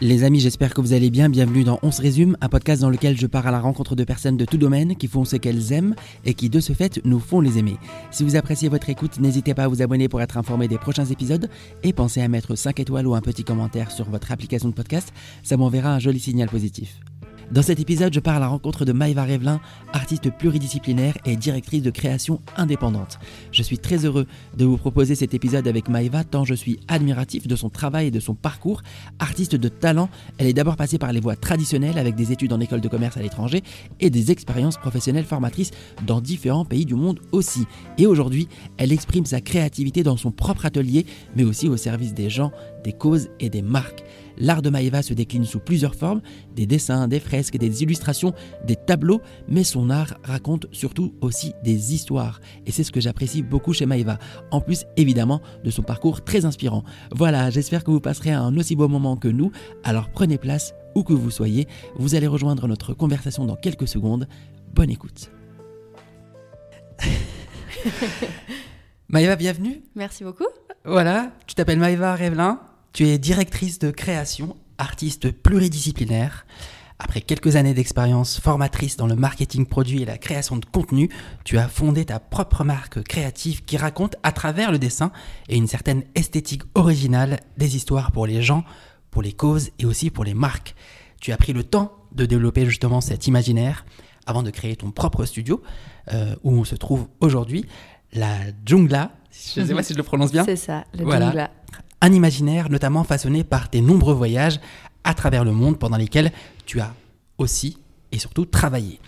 Les 0.00 0.24
amis, 0.24 0.40
j'espère 0.40 0.74
que 0.74 0.80
vous 0.80 0.92
allez 0.92 1.08
bien. 1.08 1.28
Bienvenue 1.28 1.62
dans 1.62 1.78
On 1.82 1.92
se 1.92 2.02
résume, 2.02 2.36
un 2.40 2.48
podcast 2.48 2.82
dans 2.82 2.90
lequel 2.90 3.16
je 3.16 3.28
pars 3.28 3.46
à 3.46 3.52
la 3.52 3.60
rencontre 3.60 3.94
de 3.94 4.02
personnes 4.02 4.36
de 4.36 4.44
tout 4.44 4.56
domaine 4.56 4.96
qui 4.96 5.06
font 5.06 5.24
ce 5.24 5.36
qu'elles 5.36 5.72
aiment 5.72 5.94
et 6.24 6.34
qui 6.34 6.50
de 6.50 6.58
ce 6.58 6.72
fait 6.72 7.00
nous 7.04 7.20
font 7.20 7.40
les 7.40 7.58
aimer. 7.58 7.76
Si 8.10 8.24
vous 8.24 8.34
appréciez 8.34 8.68
votre 8.68 8.90
écoute, 8.90 9.20
n'hésitez 9.20 9.54
pas 9.54 9.64
à 9.64 9.68
vous 9.68 9.82
abonner 9.82 10.08
pour 10.08 10.20
être 10.20 10.36
informé 10.36 10.66
des 10.66 10.78
prochains 10.78 11.04
épisodes 11.04 11.48
et 11.84 11.92
pensez 11.92 12.20
à 12.20 12.28
mettre 12.28 12.56
5 12.56 12.80
étoiles 12.80 13.06
ou 13.06 13.14
un 13.14 13.20
petit 13.20 13.44
commentaire 13.44 13.92
sur 13.92 14.10
votre 14.10 14.32
application 14.32 14.68
de 14.68 14.74
podcast, 14.74 15.12
ça 15.44 15.56
m'enverra 15.56 15.94
un 15.94 16.00
joli 16.00 16.18
signal 16.18 16.48
positif. 16.48 16.98
Dans 17.50 17.62
cet 17.62 17.78
épisode, 17.78 18.12
je 18.12 18.20
pars 18.20 18.36
à 18.36 18.40
la 18.40 18.48
rencontre 18.48 18.84
de 18.84 18.92
Maïva 18.92 19.24
Revelin, 19.24 19.60
artiste 19.92 20.30
pluridisciplinaire 20.30 21.16
et 21.24 21.36
directrice 21.36 21.82
de 21.82 21.90
création 21.90 22.40
indépendante. 22.56 23.18
Je 23.52 23.62
suis 23.62 23.78
très 23.78 24.04
heureux 24.06 24.26
de 24.56 24.64
vous 24.64 24.78
proposer 24.78 25.14
cet 25.14 25.34
épisode 25.34 25.68
avec 25.68 25.88
Maïva 25.88 26.24
tant 26.24 26.44
je 26.44 26.54
suis 26.54 26.80
admiratif 26.88 27.46
de 27.46 27.54
son 27.54 27.68
travail 27.68 28.06
et 28.06 28.10
de 28.10 28.20
son 28.20 28.34
parcours. 28.34 28.82
Artiste 29.18 29.56
de 29.56 29.68
talent, 29.68 30.08
elle 30.38 30.46
est 30.46 30.54
d'abord 30.54 30.76
passée 30.76 30.98
par 30.98 31.12
les 31.12 31.20
voies 31.20 31.36
traditionnelles 31.36 31.98
avec 31.98 32.14
des 32.14 32.32
études 32.32 32.52
en 32.52 32.60
école 32.60 32.80
de 32.80 32.88
commerce 32.88 33.16
à 33.16 33.22
l'étranger 33.22 33.62
et 34.00 34.10
des 34.10 34.30
expériences 34.30 34.78
professionnelles 34.78 35.24
formatrices 35.24 35.70
dans 36.06 36.20
différents 36.20 36.64
pays 36.64 36.86
du 36.86 36.94
monde 36.94 37.20
aussi. 37.32 37.66
Et 37.98 38.06
aujourd'hui, 38.06 38.48
elle 38.78 38.92
exprime 38.92 39.26
sa 39.26 39.40
créativité 39.40 40.02
dans 40.02 40.16
son 40.16 40.32
propre 40.32 40.66
atelier, 40.66 41.06
mais 41.36 41.44
aussi 41.44 41.68
au 41.68 41.76
service 41.76 42.14
des 42.14 42.30
gens, 42.30 42.52
des 42.84 42.92
causes 42.92 43.28
et 43.38 43.50
des 43.50 43.62
marques. 43.62 44.02
L'art 44.38 44.62
de 44.62 44.70
Maïva 44.70 45.02
se 45.02 45.14
décline 45.14 45.44
sous 45.44 45.60
plusieurs 45.60 45.94
formes, 45.94 46.20
des 46.54 46.66
dessins, 46.66 47.08
des 47.08 47.20
fresques, 47.20 47.56
des 47.56 47.82
illustrations, 47.82 48.34
des 48.66 48.76
tableaux, 48.76 49.20
mais 49.48 49.64
son 49.64 49.90
art 49.90 50.14
raconte 50.22 50.66
surtout 50.72 51.14
aussi 51.20 51.52
des 51.62 51.94
histoires. 51.94 52.40
Et 52.66 52.72
c'est 52.72 52.84
ce 52.84 52.92
que 52.92 53.00
j'apprécie 53.00 53.42
beaucoup 53.42 53.72
chez 53.72 53.86
Maïva, 53.86 54.18
en 54.50 54.60
plus 54.60 54.84
évidemment 54.96 55.40
de 55.62 55.70
son 55.70 55.82
parcours 55.82 56.22
très 56.22 56.44
inspirant. 56.44 56.84
Voilà, 57.12 57.50
j'espère 57.50 57.84
que 57.84 57.90
vous 57.90 58.00
passerez 58.00 58.32
un 58.32 58.56
aussi 58.56 58.76
beau 58.76 58.88
moment 58.88 59.16
que 59.16 59.28
nous, 59.28 59.50
alors 59.82 60.10
prenez 60.10 60.38
place 60.38 60.74
où 60.94 61.02
que 61.02 61.12
vous 61.12 61.30
soyez, 61.30 61.66
vous 61.96 62.14
allez 62.14 62.26
rejoindre 62.26 62.68
notre 62.68 62.94
conversation 62.94 63.44
dans 63.44 63.56
quelques 63.56 63.88
secondes. 63.88 64.28
Bonne 64.72 64.90
écoute. 64.90 65.30
Maïva, 69.08 69.36
bienvenue. 69.36 69.82
Merci 69.94 70.24
beaucoup. 70.24 70.46
Voilà, 70.84 71.32
tu 71.46 71.54
t'appelles 71.54 71.78
Maïva 71.78 72.14
Revelin, 72.14 72.60
tu 72.94 73.08
es 73.08 73.18
directrice 73.18 73.80
de 73.80 73.90
création, 73.90 74.56
artiste 74.78 75.32
pluridisciplinaire. 75.32 76.46
Après 77.00 77.20
quelques 77.20 77.56
années 77.56 77.74
d'expérience 77.74 78.38
formatrice 78.40 78.96
dans 78.96 79.08
le 79.08 79.16
marketing 79.16 79.66
produit 79.66 80.02
et 80.02 80.04
la 80.04 80.16
création 80.16 80.56
de 80.56 80.64
contenu, 80.64 81.10
tu 81.42 81.58
as 81.58 81.66
fondé 81.66 82.04
ta 82.04 82.20
propre 82.20 82.62
marque 82.62 83.02
créative 83.02 83.64
qui 83.64 83.76
raconte 83.76 84.14
à 84.22 84.30
travers 84.30 84.70
le 84.70 84.78
dessin 84.78 85.10
et 85.48 85.56
une 85.56 85.66
certaine 85.66 86.04
esthétique 86.14 86.62
originale 86.76 87.40
des 87.58 87.74
histoires 87.74 88.12
pour 88.12 88.28
les 88.28 88.42
gens, 88.42 88.62
pour 89.10 89.22
les 89.22 89.32
causes 89.32 89.70
et 89.80 89.86
aussi 89.86 90.10
pour 90.10 90.22
les 90.22 90.34
marques. 90.34 90.76
Tu 91.20 91.32
as 91.32 91.36
pris 91.36 91.52
le 91.52 91.64
temps 91.64 91.96
de 92.12 92.26
développer 92.26 92.64
justement 92.64 93.00
cet 93.00 93.26
imaginaire 93.26 93.84
avant 94.24 94.44
de 94.44 94.50
créer 94.50 94.76
ton 94.76 94.92
propre 94.92 95.24
studio 95.24 95.60
euh, 96.12 96.36
où 96.44 96.52
on 96.52 96.64
se 96.64 96.76
trouve 96.76 97.08
aujourd'hui, 97.20 97.66
la 98.12 98.36
Jungla. 98.64 99.10
Je 99.56 99.62
ne 99.62 99.66
sais 99.66 99.74
pas 99.74 99.82
si 99.82 99.94
je 99.94 99.98
le 99.98 100.04
prononce 100.04 100.30
bien. 100.30 100.44
C'est 100.44 100.54
ça, 100.54 100.84
la 100.94 101.02
Voilà. 101.02 101.26
Jungla. 101.26 101.50
Un 102.04 102.12
imaginaire 102.12 102.68
notamment 102.68 103.02
façonné 103.02 103.44
par 103.44 103.70
tes 103.70 103.80
nombreux 103.80 104.12
voyages 104.12 104.60
à 105.04 105.14
travers 105.14 105.42
le 105.42 105.52
monde 105.52 105.78
pendant 105.78 105.96
lesquels 105.96 106.32
tu 106.66 106.78
as 106.78 106.92
aussi 107.38 107.78
et 108.12 108.18
surtout 108.18 108.44
travaillé. 108.44 109.00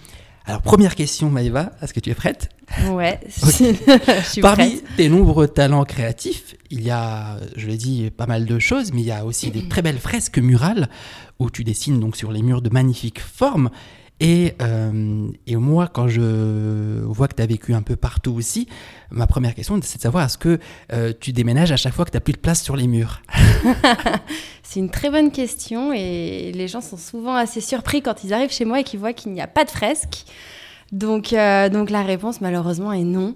Alors 0.47 0.63
première 0.63 0.95
question 0.95 1.29
Maëva, 1.29 1.73
est-ce 1.83 1.93
que 1.93 2.01
tu 2.01 2.09
es 2.09 2.15
prête? 2.15 2.49
Ouais, 2.89 3.21
je 3.37 4.23
suis 4.31 4.41
Parmi 4.41 4.77
prête. 4.77 4.97
tes 4.97 5.11
nombreux 5.11 5.47
talents 5.47 5.85
créatifs, 5.85 6.55
il 6.71 6.85
y 6.85 6.91
a, 6.91 7.37
je 7.55 7.67
l'ai 7.67 7.77
dit, 7.77 8.09
pas 8.09 8.25
mal 8.25 8.47
de 8.47 8.59
choses, 8.59 8.95
mais 8.95 9.03
il 9.03 9.09
y 9.09 9.13
a 9.13 9.27
aussi 9.27 9.51
des 9.51 9.69
très 9.69 9.83
belles 9.83 9.99
fresques 9.99 10.39
murales 10.39 10.89
où 11.39 11.51
tu 11.51 11.65
dessines 11.65 12.01
donc 12.01 12.17
sur 12.17 12.33
les 12.33 12.41
murs 12.41 12.63
de 12.63 12.71
magnifiques 12.71 13.21
formes. 13.21 13.69
Et, 14.21 14.55
euh, 14.63 15.29
et 15.47 15.57
moi, 15.57 15.89
quand 15.93 16.09
je 16.09 17.03
vois 17.05 17.29
que 17.29 17.35
tu 17.35 17.43
as 17.43 17.47
vécu 17.47 17.75
un 17.75 17.83
peu 17.83 17.97
partout 17.97 18.33
aussi, 18.33 18.67
ma 19.11 19.27
première 19.27 19.55
question, 19.55 19.79
c'est 19.83 19.99
de 19.99 20.03
savoir 20.03 20.25
est-ce 20.25 20.39
que 20.39 20.59
euh, 20.93 21.13
tu 21.21 21.33
déménages 21.33 21.71
à 21.71 21.77
chaque 21.77 21.93
fois 21.93 22.05
que 22.05 22.11
tu 22.11 22.17
n'as 22.17 22.23
plus 22.23 22.33
de 22.33 22.39
place 22.39 22.63
sur 22.63 22.77
les 22.77 22.87
murs? 22.87 23.21
C'est 24.63 24.81
une 24.81 24.91
très 24.91 25.11
bonne 25.11 25.31
question 25.31 25.93
et 25.93 26.51
les 26.53 26.67
gens 26.67 26.81
sont 26.81 26.97
souvent 26.97 27.35
assez 27.35 27.61
surpris 27.61 28.03
quand 28.03 28.25
ils 28.25 28.33
arrivent 28.33 28.53
chez 28.53 28.65
moi 28.65 28.81
et 28.81 28.85
qu'ils 28.85 28.99
voient 28.99 29.13
qu'il 29.13 29.33
n'y 29.33 29.41
a 29.41 29.47
pas 29.47 29.65
de 29.65 29.71
fresque. 29.71 30.25
Donc, 30.93 31.33
euh, 31.33 31.69
donc 31.69 31.91
la 31.91 32.03
réponse 32.03 32.41
malheureusement 32.41 32.93
est 32.93 33.05
non. 33.05 33.35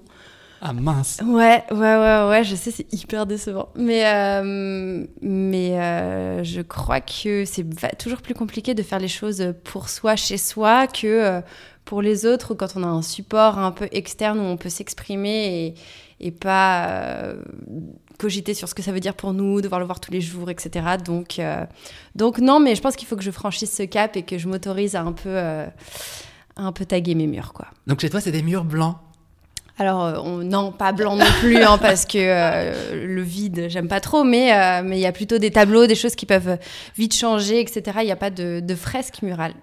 Ah 0.61 0.73
mince 0.75 1.21
Ouais, 1.25 1.65
ouais, 1.71 1.77
ouais, 1.79 2.29
ouais, 2.29 2.45
je 2.45 2.55
sais, 2.55 2.71
c'est 2.71 2.93
hyper 2.93 3.25
décevant. 3.27 3.71
Mais, 3.77 4.07
euh, 4.07 5.07
mais 5.23 5.81
euh, 5.81 6.45
je 6.45 6.61
crois 6.61 7.01
que 7.01 7.45
c'est 7.47 7.65
toujours 7.99 8.21
plus 8.21 8.35
compliqué 8.35 8.75
de 8.75 8.83
faire 8.83 8.99
les 8.99 9.09
choses 9.09 9.55
pour 9.65 9.89
soi, 9.89 10.17
chez 10.17 10.37
soi, 10.37 10.87
que 10.87 11.07
euh, 11.07 11.41
pour 11.87 12.03
les 12.03 12.27
autres, 12.27 12.55
quand 12.55 12.77
on 12.77 12.83
a 12.83 12.87
un 12.87 13.03
support 13.03 13.59
un 13.59 13.73
peu 13.73 13.89
externe 13.91 14.39
où 14.39 14.43
on 14.43 14.59
peut 14.59 14.69
s'exprimer 14.69 15.67
et, 15.67 15.75
et 16.21 16.31
pas 16.31 16.89
euh, 16.89 17.43
cogiter 18.19 18.53
sur 18.53 18.69
ce 18.69 18.75
que 18.75 18.83
ça 18.83 18.93
veut 18.93 19.01
dire 19.01 19.15
pour 19.15 19.33
nous, 19.33 19.63
devoir 19.63 19.81
le 19.81 19.87
voir 19.87 19.99
tous 19.99 20.13
les 20.13 20.21
jours, 20.21 20.51
etc. 20.51 20.97
Donc, 21.03 21.39
euh, 21.39 21.65
donc 22.15 22.39
non, 22.39 22.61
mais 22.61 22.75
je 22.75 22.83
pense 22.83 22.97
qu'il 22.97 23.09
faut 23.09 23.17
que 23.17 23.23
je 23.23 23.31
franchisse 23.31 23.75
ce 23.75 23.85
cap 23.85 24.17
et 24.17 24.23
que 24.23 24.37
je 24.37 24.47
m'autorise 24.47 24.95
à 24.95 25.01
un 25.01 25.13
peu, 25.13 25.31
euh, 25.31 25.67
un 26.57 26.73
peu 26.73 26.85
taguer 26.85 27.15
mes 27.15 27.27
murs, 27.27 27.55
quoi. 27.55 27.69
Donc 27.87 28.01
chez 28.01 28.11
toi, 28.11 28.21
c'est 28.21 28.33
des 28.33 28.43
murs 28.43 28.65
blancs 28.65 28.97
Alors, 29.81 30.05
euh, 30.05 30.15
on- 30.23 30.45
non, 30.45 30.73
pas 30.73 30.93
blanc 30.93 31.17
non 31.17 31.25
plus, 31.41 31.57
hein, 31.57 31.79
parce 31.79 32.05
que 32.05 32.19
euh, 32.19 33.07
le 33.07 33.23
vide, 33.23 33.67
j'aime 33.69 33.89
pas 33.89 34.01
trop, 34.01 34.25
mais 34.25 34.53
euh, 34.55 34.83
mais 34.85 34.99
il 34.99 35.01
y 35.01 35.07
a 35.07 35.13
plutôt 35.13 35.39
des 35.39 35.51
tableaux, 35.51 35.87
des 35.87 35.95
choses 35.95 36.15
qui 36.15 36.27
peuvent 36.27 36.59
vite 36.99 37.15
changer, 37.17 37.61
etc. 37.61 37.83
Il 38.03 38.05
n'y 38.05 38.13
a 38.13 38.17
pas 38.17 38.31
de, 38.31 38.61
de 38.61 38.75
fresque 38.75 39.23
murale. 39.23 39.55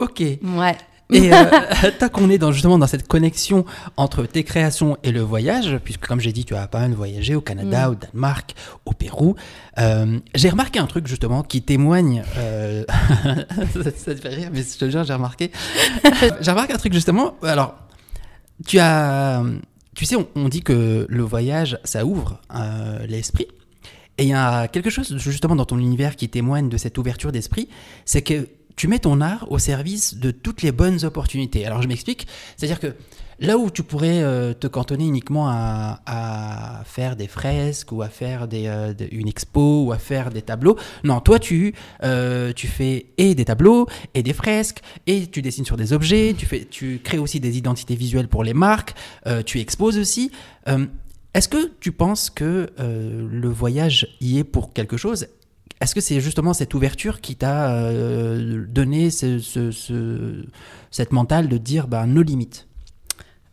Ok. 0.00 0.20
Ouais. 0.20 0.76
Et 1.10 1.32
euh, 1.32 1.44
tant 1.98 2.10
qu'on 2.10 2.28
est 2.28 2.36
dans, 2.36 2.52
justement 2.52 2.76
dans 2.76 2.86
cette 2.86 3.08
connexion 3.08 3.64
entre 3.96 4.26
tes 4.26 4.44
créations 4.44 4.98
et 5.02 5.10
le 5.12 5.22
voyage, 5.22 5.78
puisque 5.82 6.06
comme 6.06 6.20
j'ai 6.20 6.32
dit, 6.32 6.44
tu 6.44 6.54
as 6.54 6.66
pas 6.66 6.80
mal 6.80 6.92
voyagé 6.92 7.34
au 7.34 7.40
Canada, 7.40 7.88
Mm. 7.88 7.90
au 7.92 7.94
Danemark, 7.94 8.54
au 8.84 8.92
Pérou, 8.92 9.34
euh, 9.78 10.18
j'ai 10.34 10.50
remarqué 10.50 10.78
un 10.78 10.86
truc 10.86 11.06
justement 11.06 11.42
qui 11.42 11.62
témoigne... 11.62 12.22
euh, 12.36 12.84
ça, 13.72 13.90
ça 13.96 14.14
te 14.14 14.20
fait 14.20 14.28
rire, 14.28 14.50
mais 14.52 14.60
je 14.62 14.76
te 14.76 14.90
jure, 14.90 15.04
j'ai 15.04 15.14
remarqué. 15.14 15.50
j'ai 16.42 16.50
remarqué 16.50 16.74
un 16.74 16.78
truc 16.78 16.92
justement. 16.92 17.32
Alors, 17.42 17.74
tu 18.66 18.78
as... 18.78 19.42
Tu 19.94 20.04
sais, 20.04 20.16
on, 20.36 20.48
dit 20.48 20.62
que 20.62 21.06
le 21.08 21.22
voyage, 21.24 21.78
ça 21.82 22.06
ouvre 22.06 22.40
euh, 22.54 23.04
l'esprit. 23.06 23.48
Et 24.16 24.24
il 24.24 24.28
y 24.28 24.32
a 24.32 24.68
quelque 24.68 24.90
chose 24.90 25.16
justement 25.18 25.56
dans 25.56 25.64
ton 25.64 25.78
univers 25.78 26.14
qui 26.14 26.28
témoigne 26.28 26.68
de 26.68 26.76
cette 26.76 26.98
ouverture 26.98 27.32
d'esprit, 27.32 27.68
c'est 28.04 28.22
que 28.22 28.48
tu 28.76 28.86
mets 28.86 29.00
ton 29.00 29.20
art 29.20 29.50
au 29.50 29.58
service 29.58 30.16
de 30.16 30.30
toutes 30.30 30.62
les 30.62 30.70
bonnes 30.70 31.04
opportunités. 31.04 31.66
Alors 31.66 31.82
je 31.82 31.88
m'explique, 31.88 32.28
c'est-à-dire 32.56 32.78
que 32.78 32.94
là 33.40 33.56
où 33.58 33.70
tu 33.70 33.82
pourrais 33.82 34.22
euh, 34.22 34.52
te 34.54 34.66
cantonner 34.66 35.06
uniquement 35.06 35.48
à, 35.48 36.82
faire 36.84 37.16
des 37.16 37.28
fresques 37.28 37.92
ou 37.92 38.02
à 38.02 38.08
faire 38.08 38.46
euh, 38.52 38.94
une 39.12 39.28
expo 39.28 39.84
ou 39.84 39.92
à 39.92 39.98
faire 39.98 40.30
des 40.30 40.42
tableaux, 40.42 40.76
non, 41.04 41.20
toi 41.20 41.38
tu, 41.38 41.74
euh, 42.02 42.52
tu 42.54 42.66
fais 42.66 43.06
et 43.18 43.34
des 43.34 43.44
tableaux 43.44 43.86
et 44.14 44.22
des 44.22 44.32
fresques 44.32 44.80
et 45.06 45.26
tu 45.26 45.42
dessines 45.42 45.64
sur 45.64 45.76
des 45.76 45.92
objets, 45.92 46.34
tu, 46.70 47.00
crées 47.02 47.18
aussi 47.18 47.40
des 47.40 47.58
identités 47.58 47.94
visuelles 47.94 48.28
pour 48.28 48.44
les 48.44 48.54
marques, 48.54 48.94
tu 49.46 49.60
exposes 49.60 49.98
aussi. 49.98 50.30
Est-ce 51.34 51.48
que 51.48 51.70
tu 51.80 51.92
penses 51.92 52.30
que 52.30 52.70
le 52.78 53.48
voyage 53.48 54.16
y 54.20 54.38
est 54.38 54.44
pour 54.44 54.72
quelque 54.72 54.96
chose? 54.96 55.26
Est-ce 55.80 55.94
que 55.94 56.00
c'est 56.00 56.20
justement 56.20 56.54
cette 56.54 56.74
ouverture 56.74 57.20
qui 57.20 57.36
t'a 57.36 57.92
donné 58.68 59.10
ce- 59.10 59.38
ce- 59.38 60.44
cette 60.90 61.12
mentale 61.12 61.48
de 61.48 61.58
dire 61.58 61.86
bah, 61.88 62.06
nos 62.06 62.22
limites? 62.22 62.67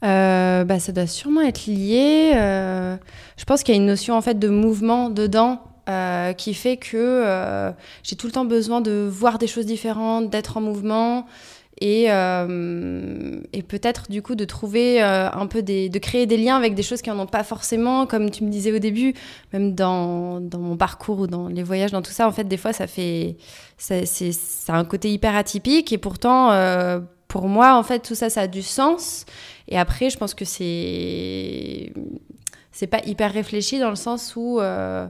Euh, 0.05 0.63
bah, 0.65 0.79
ça 0.79 0.91
doit 0.91 1.07
sûrement 1.07 1.41
être 1.41 1.65
lié. 1.65 2.33
euh, 2.35 2.95
je 3.37 3.45
pense 3.45 3.63
qu'il 3.63 3.73
y 3.73 3.77
a 3.77 3.81
une 3.81 3.87
notion 3.87 4.15
en 4.15 4.21
fait 4.21 4.37
de 4.37 4.49
mouvement 4.49 5.09
dedans 5.09 5.63
euh, 5.89 6.33
qui 6.33 6.53
fait 6.53 6.77
que 6.77 7.73
j'ai 8.03 8.15
tout 8.15 8.27
le 8.27 8.33
temps 8.33 8.45
besoin 8.45 8.81
de 8.81 9.07
voir 9.09 9.39
des 9.39 9.47
choses 9.47 9.65
différentes, 9.65 10.29
d'être 10.29 10.57
en 10.57 10.61
mouvement 10.61 11.25
et, 11.81 12.05
peut-être 13.67 14.09
du 14.09 14.21
coup 14.21 14.35
de 14.35 14.45
trouver 14.45 15.01
un 15.01 15.47
peu 15.47 15.63
de 15.63 15.97
créer 15.97 16.25
des 16.27 16.37
liens 16.37 16.55
avec 16.55 16.75
des 16.75 16.83
choses 16.83 17.01
qui 17.01 17.09
en 17.09 17.19
ont 17.19 17.25
pas 17.25 17.43
forcément, 17.43 18.05
comme 18.05 18.29
tu 18.29 18.43
me 18.43 18.49
disais 18.49 18.71
au 18.71 18.79
début, 18.79 19.13
même 19.53 19.73
dans, 19.73 20.39
dans 20.39 20.59
mon 20.59 20.77
parcours 20.77 21.19
ou 21.19 21.27
dans 21.27 21.47
les 21.47 21.63
voyages, 21.63 21.91
dans 21.91 22.01
tout 22.01 22.11
ça, 22.11 22.27
en 22.27 22.31
fait, 22.31 22.45
des 22.45 22.57
fois, 22.57 22.73
ça 22.73 22.87
fait, 22.87 23.37
ça, 23.77 24.05
c'est, 24.05 24.31
a 24.67 24.77
un 24.77 24.85
côté 24.85 25.11
hyper 25.11 25.35
atypique 25.35 25.91
et 25.91 25.97
pourtant, 25.97 26.51
pour 27.27 27.49
moi, 27.49 27.75
en 27.75 27.83
fait, 27.83 27.99
tout 27.99 28.15
ça, 28.15 28.29
ça 28.29 28.41
a 28.41 28.47
du 28.47 28.61
sens. 28.61 29.25
Et 29.67 29.77
après, 29.77 30.09
je 30.09 30.17
pense 30.17 30.33
que 30.33 30.45
c'est, 30.45 31.91
c'est 32.71 32.87
pas 32.87 33.01
hyper 33.05 33.31
réfléchi 33.33 33.79
dans 33.79 33.89
le 33.89 33.95
sens 33.95 34.33
où 34.35 34.59
euh, 34.59 35.07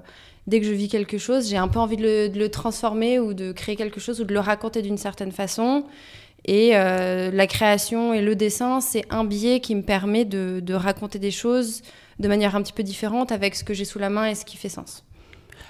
dès 0.48 0.60
que 0.60 0.66
je 0.66 0.72
vis 0.72 0.88
quelque 0.88 1.18
chose, 1.18 1.50
j'ai 1.50 1.57
un 1.57 1.68
peu 1.68 1.80
envie 1.80 1.98
de 1.98 2.31
le, 2.34 2.50
transformer 2.50 3.19
ou 3.19 3.34
de 3.34 3.52
créer 3.52 3.75
quelque 3.75 4.00
chose 4.00 4.22
ou 4.22 4.24
de 4.24 4.34
le 4.34 4.40
raconter 4.40 4.81
d'une 4.81 4.98
certaine 4.98 5.31
façon. 5.31 5.84
Et 6.46 6.78
euh, 6.78 7.31
la 7.31 7.48
création 7.48 8.13
et 8.13 8.22
le 8.22 8.36
dessin, 8.36 8.80
c'est 8.80 9.04
un 9.10 9.24
biais 9.24 9.60
qui 9.60 9.74
me 9.75 9.81
permet 9.81 10.25
de 10.25 10.74
raconter 10.74 11.19
des 11.19 11.31
choses 11.31 11.81
de 12.19 12.28
manière 12.28 12.56
un 12.56 12.62
petit 12.62 12.74
peu 12.74 12.84
différente 12.84 13.31
avec 13.31 13.56
ce 13.56 13.63
que 13.63 13.74
j'ai 13.74 13.86
sous 13.86 14.00
la 14.00 14.10
main 14.10 14.28
et 14.28 14.36
ce 14.36 14.46
qui 14.46 14.58
fait 14.58 14.69
sens. 14.69 15.04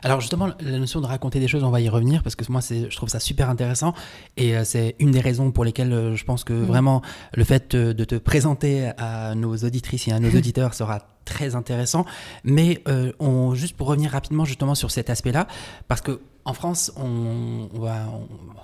Alors 0.06 0.22
justement, 0.22 0.50
la 0.60 0.78
notion 0.78 1.02
de 1.02 1.08
raconter 1.08 1.40
des 1.40 1.48
choses, 1.48 1.64
on 1.64 1.72
va 1.72 1.82
y 1.82 1.90
revenir 1.90 2.22
parce 2.22 2.36
que 2.36 2.44
moi, 2.52 2.62
je 2.62 2.96
trouve 2.96 3.10
ça 3.10 3.20
super 3.20 3.50
intéressant 3.50 3.96
et 4.38 4.56
euh, 4.56 4.64
c'est 4.64 4.96
une 5.00 5.10
des 5.10 5.20
raisons 5.20 5.52
pour 5.52 5.66
lesquelles 5.66 5.92
euh, 5.92 6.16
je 6.16 6.24
pense 6.26 6.44
que 6.44 6.54
mm. 6.54 6.64
vraiment 6.64 7.02
le 7.34 7.44
fait 7.44 7.76
de 7.76 8.04
te 8.04 8.14
présenter 8.14 8.92
à 9.00 9.34
nos 9.34 9.56
auditrices 9.56 10.08
et 10.08 10.12
à 10.12 10.20
nos 10.20 10.30
auditeurs 10.38 10.76
sera 10.76 11.00
très 11.26 11.56
intéressant. 11.56 12.06
Mais 12.44 12.84
euh, 12.88 13.14
on, 13.20 13.56
juste 13.56 13.76
pour 13.76 13.88
revenir 13.88 14.12
rapidement 14.12 14.46
justement 14.46 14.76
sur 14.76 14.92
cet 14.92 15.10
aspect-là, 15.10 15.48
parce 15.88 16.02
que 16.02 16.22
en 16.48 16.54
France, 16.54 16.94
on, 16.98 17.68
va, 17.74 18.06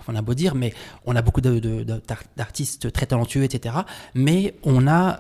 on, 0.08 0.16
a 0.16 0.22
beau 0.22 0.36
dire, 0.36 0.54
mais 0.54 0.72
on 1.08 1.16
a 1.16 1.24
beaucoup 1.24 1.42
d'artistes 1.42 2.92
très 2.92 3.08
talentueux, 3.08 3.44
etc. 3.44 3.74
Mais 4.14 4.54
on 4.64 4.88
a 4.88 5.20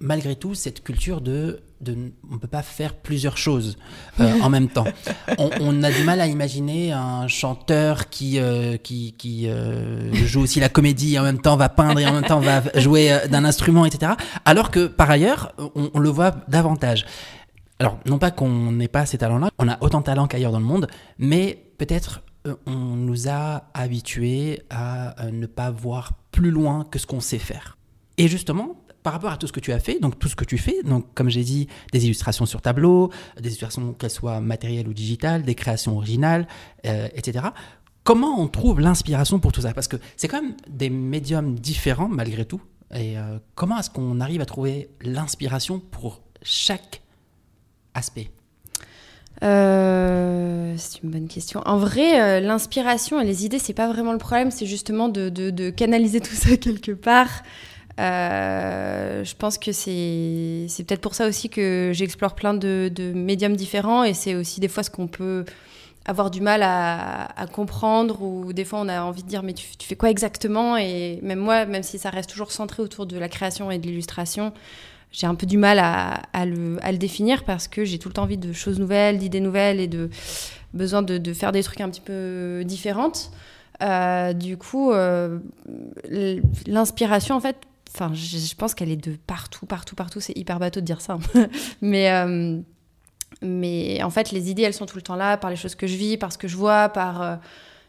malgré 0.00 0.36
tout 0.36 0.54
cette 0.54 0.82
culture 0.82 1.20
de 1.20 1.62
on 1.88 2.34
ne 2.34 2.38
peut 2.38 2.48
pas 2.48 2.62
faire 2.62 2.94
plusieurs 2.94 3.36
choses 3.36 3.76
euh, 4.20 4.40
en 4.40 4.48
même 4.48 4.68
temps. 4.68 4.86
On, 5.38 5.82
a 5.82 5.90
du 5.90 6.04
mal 6.04 6.20
à 6.20 6.26
imaginer 6.26 6.92
un 6.92 7.28
chanteur 7.28 8.08
qui, 8.08 8.38
euh, 8.38 8.76
qui, 8.76 9.14
euh, 9.46 10.12
joue 10.14 10.40
aussi 10.40 10.60
la 10.60 10.68
comédie 10.68 11.14
et 11.14 11.18
en 11.18 11.22
même 11.22 11.40
temps 11.40 11.56
va 11.56 11.68
peindre 11.68 12.00
et 12.00 12.06
en 12.06 12.12
même 12.12 12.24
temps 12.24 12.40
va 12.40 12.62
jouer 12.76 13.20
d'un 13.30 13.44
instrument, 13.44 13.84
etc. 13.84 14.12
Alors 14.44 14.70
que 14.70 14.86
par 14.86 15.10
ailleurs, 15.10 15.52
on, 15.74 15.98
le 15.98 16.08
voit 16.08 16.34
davantage. 16.48 17.04
Alors, 17.78 17.98
non 18.06 18.18
pas 18.18 18.30
qu'on 18.30 18.72
n'ait 18.72 18.88
pas 18.88 19.04
ces 19.04 19.18
talents-là, 19.18 19.50
on 19.58 19.68
a 19.68 19.76
autant 19.82 20.00
de 20.00 20.04
talents 20.04 20.26
qu'ailleurs 20.26 20.52
dans 20.52 20.60
le 20.60 20.64
monde, 20.64 20.86
mais 21.18 21.62
peut-être 21.78 22.22
on 22.66 22.72
nous 22.72 23.28
a 23.28 23.64
habitués 23.74 24.62
à 24.70 25.14
ne 25.30 25.46
pas 25.46 25.70
voir 25.70 26.12
plus 26.30 26.50
loin 26.50 26.86
que 26.90 26.98
ce 26.98 27.06
qu'on 27.06 27.20
sait 27.20 27.38
faire. 27.38 27.76
Et 28.18 28.28
justement, 28.28 28.76
par 29.06 29.12
rapport 29.12 29.30
à 29.30 29.36
tout 29.36 29.46
ce 29.46 29.52
que 29.52 29.60
tu 29.60 29.72
as 29.72 29.78
fait, 29.78 30.00
donc 30.00 30.18
tout 30.18 30.26
ce 30.26 30.34
que 30.34 30.44
tu 30.44 30.58
fais, 30.58 30.82
donc 30.82 31.14
comme 31.14 31.30
j'ai 31.30 31.44
dit, 31.44 31.68
des 31.92 32.06
illustrations 32.06 32.44
sur 32.44 32.60
tableau, 32.60 33.12
des 33.40 33.50
illustrations 33.50 33.92
qu'elles 33.92 34.10
soient 34.10 34.40
matérielles 34.40 34.88
ou 34.88 34.92
digitales, 34.92 35.44
des 35.44 35.54
créations 35.54 35.96
originales, 35.96 36.48
euh, 36.86 37.06
etc. 37.14 37.46
Comment 38.02 38.40
on 38.40 38.48
trouve 38.48 38.80
l'inspiration 38.80 39.38
pour 39.38 39.52
tout 39.52 39.60
ça? 39.60 39.72
Parce 39.72 39.86
que 39.86 39.96
c'est 40.16 40.26
quand 40.26 40.42
même 40.42 40.54
des 40.68 40.90
médiums 40.90 41.54
différents 41.54 42.08
malgré 42.08 42.44
tout. 42.44 42.60
Et 42.92 43.16
euh, 43.16 43.38
comment 43.54 43.78
est-ce 43.78 43.90
qu'on 43.90 44.18
arrive 44.18 44.40
à 44.40 44.44
trouver 44.44 44.90
l'inspiration 45.02 45.78
pour 45.78 46.22
chaque 46.42 47.00
aspect? 47.94 48.32
Euh, 49.44 50.74
c'est 50.78 51.04
une 51.04 51.10
bonne 51.12 51.28
question. 51.28 51.62
En 51.64 51.78
vrai, 51.78 52.40
l'inspiration 52.40 53.20
et 53.20 53.24
les 53.24 53.44
idées, 53.44 53.60
c'est 53.60 53.72
pas 53.72 53.86
vraiment 53.86 54.10
le 54.10 54.18
problème, 54.18 54.50
c'est 54.50 54.66
justement 54.66 55.08
de, 55.08 55.28
de, 55.28 55.70
canaliser 55.70 56.18
tout 56.28 56.34
ça 56.34 56.56
quelque 56.56 56.90
part. 56.90 57.44
Euh, 57.98 59.24
je 59.24 59.34
pense 59.34 59.56
que 59.56 59.72
c'est 59.72 60.84
peut-être 60.84 61.00
pour 61.00 61.14
ça 61.14 61.26
aussi 61.26 61.48
que 61.48 61.92
j'explore 61.94 62.34
plein 62.34 62.54
de, 62.54 62.90
médiums 63.14 63.56
différents 63.56 64.04
et 64.04 64.14
c'est 64.14 64.34
aussi 64.34 64.60
des 64.60 64.68
fois 64.68 64.82
ce 64.82 64.90
qu'on 64.90 65.06
peut 65.06 65.44
avoir 66.04 66.30
du 66.30 66.40
mal 66.40 66.62
à, 66.62 67.46
comprendre 67.52 68.22
ou 68.22 68.52
des 68.52 68.64
fois 68.64 68.80
on 68.80 68.88
a 68.88 69.00
envie 69.02 69.22
de 69.22 69.28
dire 69.28 69.42
mais 69.42 69.54
tu, 69.54 69.66
fais 69.80 69.96
quoi 69.96 70.10
exactement? 70.10 70.76
Et 70.76 71.20
même 71.22 71.38
moi 71.38 71.64
même 71.64 71.82
si 71.82 71.98
ça 71.98 72.10
reste 72.10 72.30
toujours 72.30 72.52
centré 72.52 72.82
autour 72.82 73.06
de 73.06 73.18
la 73.18 73.28
création 73.28 73.70
et 73.70 73.78
de 73.78 73.86
l'illustration 73.86 74.52
j'ai 75.12 75.26
un 75.26 75.34
peu 75.34 75.46
du 75.46 75.56
mal 75.56 75.78
à, 75.78 76.44
le, 76.44 76.98
définir 76.98 77.44
parce 77.44 77.68
que 77.68 77.84
j'ai 77.84 77.98
tout 77.98 78.08
le 78.08 78.14
temps 78.14 78.24
envie 78.24 78.36
de 78.36 78.52
choses 78.52 78.78
nouvelles 78.78 79.18
d'idées 79.18 79.40
nouvelles 79.40 79.80
et 79.80 79.86
de 79.86 80.10
besoin 80.74 81.00
de, 81.00 81.16
de, 81.16 81.32
faire 81.32 81.52
des 81.52 81.62
trucs 81.62 81.80
un 81.80 81.88
petit 81.88 82.02
peu 82.02 82.62
différentes. 82.66 83.30
Euh, 83.82 84.32
du 84.32 84.56
coup 84.56 84.92
euh, 84.92 85.38
l'inspiration 86.66 87.34
en 87.34 87.40
fait 87.40 87.56
Enfin, 87.98 88.12
je, 88.12 88.54
pense 88.54 88.74
qu'elle 88.74 88.90
est 88.90 88.96
de 88.96 89.16
partout, 89.26 89.64
partout, 89.64 89.94
partout. 89.94 90.20
C'est 90.20 90.36
hyper 90.36 90.58
bateau 90.58 90.80
de 90.80 90.84
dire 90.84 91.00
ça. 91.00 91.14
Hein. 91.34 91.48
mais, 91.80 92.10
euh, 92.12 92.60
mais 93.40 94.02
en 94.02 94.10
fait, 94.10 94.32
les 94.32 94.50
idées, 94.50 94.62
elles 94.62 94.74
sont 94.74 94.84
tout 94.84 94.96
le 94.96 95.02
temps 95.02 95.16
là, 95.16 95.38
par 95.38 95.48
les 95.48 95.56
choses 95.56 95.74
que 95.74 95.86
je 95.86 95.96
vis, 95.96 96.18
par 96.18 96.30
ce 96.30 96.36
que 96.36 96.46
je 96.46 96.56
vois, 96.56 96.90
par 96.90 97.22
euh, 97.22 97.36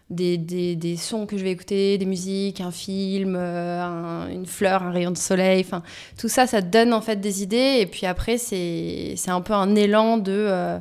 des, 0.09 0.95
sons 0.97 1.25
que 1.25 1.37
je 1.37 1.43
vais 1.43 1.51
écouter, 1.51 1.97
des 1.97 2.05
musiques, 2.05 2.61
un 2.61 2.71
film, 2.71 3.35
euh, 3.37 4.29
une 4.29 4.45
fleur, 4.45 4.81
un 4.81 4.91
rayon 4.91 5.11
de 5.11 5.17
soleil. 5.17 5.61
Enfin, 5.65 5.83
tout 6.17 6.29
ça, 6.29 6.47
ça 6.47 6.61
donne 6.61 6.93
en 6.93 7.01
fait 7.01 7.17
des 7.17 7.43
idées. 7.43 7.79
Et 7.81 7.85
puis 7.85 8.05
après, 8.05 8.37
c'est 8.37 9.17
un 9.27 9.41
peu 9.41 9.53
un 9.53 9.75
élan 9.75 10.17
de 10.17 10.79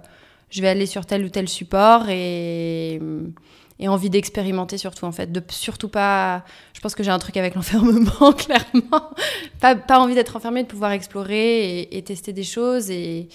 je 0.51 0.63
vais 0.63 0.69
aller 0.69 0.87
sur 0.87 1.05
tel 1.05 1.25
ou 1.25 1.29
tel 1.29 1.49
support 1.49 2.09
et 2.09 3.01
et 3.79 3.89
envie 3.89 4.11
d'expérimenter 4.11 4.79
surtout 4.79 5.05
en 5.05 5.13
fait 5.13 5.31
de 5.31 5.43
surtout 5.49 5.89
pas 5.89 6.45
je 6.75 6.81
pense 6.81 6.95
que 6.95 7.03
j'ai 7.03 7.11
un 7.11 7.19
truc 7.19 7.37
avec 7.37 7.55
l'enfermement 7.57 8.33
clairement 8.33 9.11
pas, 9.61 9.77
pas 9.77 9.99
envie 9.99 10.15
d'être 10.15 10.37
enfermé 10.37 10.63
de 10.63 10.69
pouvoir 10.69 10.93
explorer 10.93 11.89
et, 11.91 12.03
tester 12.03 12.33
des 12.33 12.45
choses 12.45 12.91
et, 12.91 13.29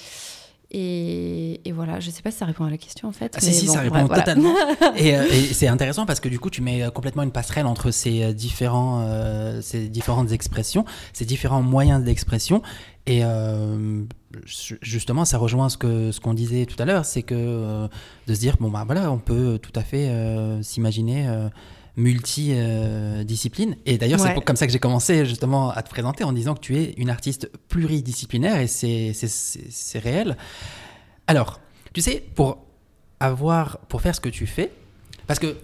et, 0.74 1.60
et, 1.66 1.74
voilà, 1.74 2.00
je 2.00 2.10
sais 2.10 2.22
pas 2.22 2.32
si 2.32 2.38
ça 2.38 2.46
répond 2.46 2.64
à 2.64 2.70
la 2.70 2.78
question 2.78 3.10
en 3.10 3.12
fait. 3.12 3.34
Ah, 3.36 3.42
si, 3.42 3.54
si, 3.54 3.68
ça 3.68 3.82
répond 3.82 4.08
totalement. 4.08 4.54
et, 4.96 5.18
euh, 5.18 5.26
et 5.30 5.54
c'est 5.54 5.68
intéressant 5.68 6.06
parce 6.06 6.22
que 6.22 6.30
du 6.30 6.40
coup, 6.40 6.50
tu 6.50 6.62
mets 6.62 6.82
euh, 6.82 6.90
complètement 6.90 7.24
une 7.24 7.32
passerelle 7.32 7.66
entre 7.66 7.92
ces, 7.92 8.24
euh, 8.24 8.32
différents, 8.32 9.06
ces 9.62 9.90
différentes 9.90 10.32
expressions, 10.32 10.86
ces 11.12 11.26
différents 11.26 11.62
moyens 11.62 12.02
d'expression. 12.02 12.62
Et 13.08 13.24
justement, 14.82 15.26
ça 15.26 15.38
rejoint 15.38 15.70
ce 15.70 15.78
que 15.78 16.12
ce 16.12 16.20
qu'on 16.20 16.34
disait 16.34 16.66
tout 16.66 16.82
à 16.82 16.86
l'heure, 16.86 17.06
c'est 17.06 17.24
que 17.24 17.36
euh, 17.36 17.88
de 18.28 18.34
se 18.34 18.40
dire 18.40 18.58
bon 18.60 18.70
bah 18.70 18.84
voilà, 18.86 19.12
on 19.12 19.18
peut 19.18 19.60
tout 19.62 19.72
à 19.76 19.84
fait 19.84 20.10
euh, 20.10 20.62
s'imaginer 20.64 21.28
euh, 21.28 21.50
multidiscipline. 21.98 23.76
et 23.86 23.98
d'ailleurs, 23.98 24.20
c'est 24.20 24.44
comme 24.44 24.56
ça 24.56 24.66
que 24.66 24.74
j'ai 24.74 24.80
commencé 24.80 25.26
justement 25.26 25.72
à 25.72 25.82
te 25.84 25.90
présenter 25.90 26.24
en 26.24 26.32
disant 26.32 26.56
que 26.56 26.62
tu 26.62 26.78
es 26.78 26.94
une 26.98 27.10
artiste 27.10 27.52
pluridisciplinaire 27.68 28.60
et 28.60 28.68
c'est 28.68 29.14
c'est 29.14 30.00
réel. 30.00 30.38
Alors, 31.28 31.60
tu 31.94 32.02
sais, 32.02 32.24
pour 32.36 32.66
avoir 33.20 33.80
pour 33.90 34.02
faire 34.02 34.16
ce 34.16 34.22
que 34.22 34.30
tu 34.30 34.48
fais, 34.48 34.72
parce 35.28 35.40
que 35.40 35.58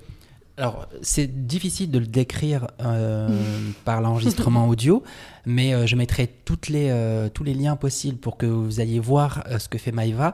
alors, 0.57 0.87
c'est 1.03 1.45
difficile 1.45 1.91
de 1.91 1.99
le 1.99 2.07
décrire 2.07 2.67
euh, 2.81 3.29
par 3.85 4.01
l'enregistrement 4.01 4.67
audio, 4.67 5.03
mais 5.45 5.73
euh, 5.73 5.85
je 5.85 5.95
mettrai 5.95 6.25
toutes 6.27 6.67
les, 6.67 6.89
euh, 6.89 7.29
tous 7.29 7.43
les 7.43 7.53
liens 7.53 7.75
possibles 7.75 8.17
pour 8.17 8.37
que 8.37 8.47
vous 8.47 8.79
alliez 8.79 8.99
voir 8.99 9.43
ce 9.59 9.69
que 9.69 9.77
fait 9.77 9.91
Maïva 9.91 10.33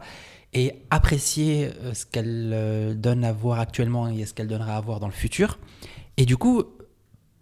et 0.53 0.75
apprécier 0.91 1.71
ce 1.93 2.05
qu'elle 2.05 2.95
donne 2.95 3.25
à 3.25 3.33
voir 3.33 3.59
actuellement 3.59 4.07
et 4.07 4.25
ce 4.25 4.33
qu'elle 4.33 4.47
donnera 4.47 4.77
à 4.77 4.81
voir 4.81 4.99
dans 4.99 5.07
le 5.07 5.13
futur. 5.13 5.57
Et 6.15 6.25
du 6.25 6.37
coup, 6.37 6.63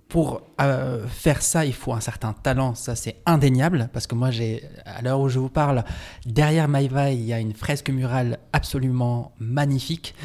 pour 0.07 0.43
faire 1.09 1.41
ça, 1.41 1.65
il 1.65 1.73
faut 1.73 1.91
un 1.91 1.99
certain 1.99 2.31
talent, 2.31 2.73
ça 2.73 2.95
c'est 2.95 3.17
indéniable, 3.25 3.89
parce 3.91 4.07
que 4.07 4.15
moi, 4.15 4.31
j'ai, 4.31 4.63
à 4.85 5.01
l'heure 5.01 5.19
où 5.19 5.27
je 5.27 5.39
vous 5.39 5.49
parle, 5.49 5.83
derrière 6.25 6.69
Maïva, 6.69 7.11
il 7.11 7.21
y 7.21 7.33
a 7.33 7.39
une 7.39 7.53
fresque 7.53 7.89
murale 7.89 8.39
absolument 8.53 9.33
magnifique 9.39 10.15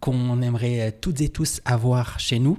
qu'on 0.00 0.42
aimerait 0.42 0.92
toutes 1.00 1.20
et 1.20 1.28
tous 1.28 1.60
avoir 1.64 2.18
chez 2.18 2.38
nous. 2.38 2.58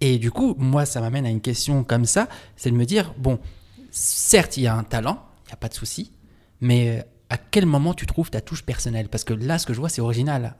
Et 0.00 0.18
du 0.18 0.30
coup, 0.30 0.54
moi, 0.58 0.86
ça 0.86 1.00
m'amène 1.00 1.26
à 1.26 1.30
une 1.30 1.40
question 1.40 1.84
comme 1.84 2.04
ça, 2.04 2.28
c'est 2.56 2.70
de 2.70 2.76
me 2.76 2.84
dire, 2.84 3.14
bon, 3.18 3.38
certes, 3.90 4.56
il 4.56 4.62
y 4.62 4.66
a 4.66 4.74
un 4.74 4.84
talent, 4.84 5.22
il 5.44 5.48
n'y 5.48 5.52
a 5.52 5.56
pas 5.56 5.68
de 5.68 5.74
souci, 5.74 6.12
mais 6.60 7.04
à 7.30 7.36
quel 7.36 7.66
moment 7.66 7.94
tu 7.94 8.06
trouves 8.06 8.30
ta 8.30 8.40
touche 8.40 8.62
personnelle? 8.62 9.08
Parce 9.08 9.24
que 9.24 9.34
là, 9.34 9.58
ce 9.58 9.66
que 9.66 9.74
je 9.74 9.80
vois, 9.80 9.88
c'est 9.88 10.00
original. 10.00 10.56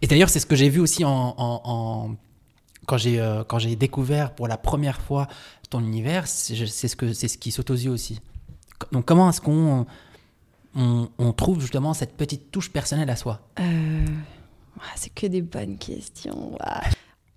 Et 0.00 0.06
d'ailleurs, 0.06 0.28
c'est 0.28 0.40
ce 0.40 0.46
que 0.46 0.56
j'ai 0.56 0.68
vu 0.68 0.80
aussi 0.80 1.04
en, 1.04 2.16
quand 2.86 2.96
j'ai 2.96 3.20
euh, 3.20 3.44
quand 3.44 3.60
j'ai 3.60 3.76
découvert 3.76 4.34
pour 4.34 4.48
la 4.48 4.56
première 4.56 5.00
fois 5.00 5.28
ton 5.70 5.80
univers, 5.80 6.26
c'est 6.26 6.54
ce 6.66 6.96
que 6.96 7.12
c'est 7.12 7.28
ce 7.28 7.38
qui 7.38 7.50
saute 7.50 7.70
aux 7.70 7.76
yeux 7.76 7.90
aussi. 7.90 8.20
Donc, 8.90 9.04
comment 9.04 9.30
est-ce 9.30 9.40
qu'on 9.40 9.86
on, 10.74 11.32
trouve 11.32 11.60
justement 11.60 11.94
cette 11.94 12.16
petite 12.16 12.50
touche 12.50 12.70
personnelle 12.70 13.10
à 13.10 13.16
soi? 13.16 13.40
Euh, 13.60 14.04
c'est 14.96 15.12
que 15.12 15.26
des 15.26 15.42
bonnes 15.42 15.78
questions. 15.78 16.56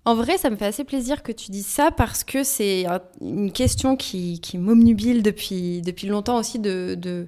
En 0.06 0.14
vrai, 0.14 0.38
ça 0.38 0.50
me 0.50 0.56
fait 0.56 0.66
assez 0.66 0.84
plaisir 0.84 1.24
que 1.24 1.32
tu 1.32 1.50
dises 1.50 1.66
ça 1.66 1.90
parce 1.90 2.22
que 2.22 2.44
c'est 2.44 2.86
une 3.20 3.50
question 3.50 3.96
qui, 3.96 4.40
m'omnubile 4.54 5.20
depuis, 5.20 5.82
depuis 5.82 6.06
longtemps 6.06 6.38
aussi 6.38 6.60
de, 6.60 7.26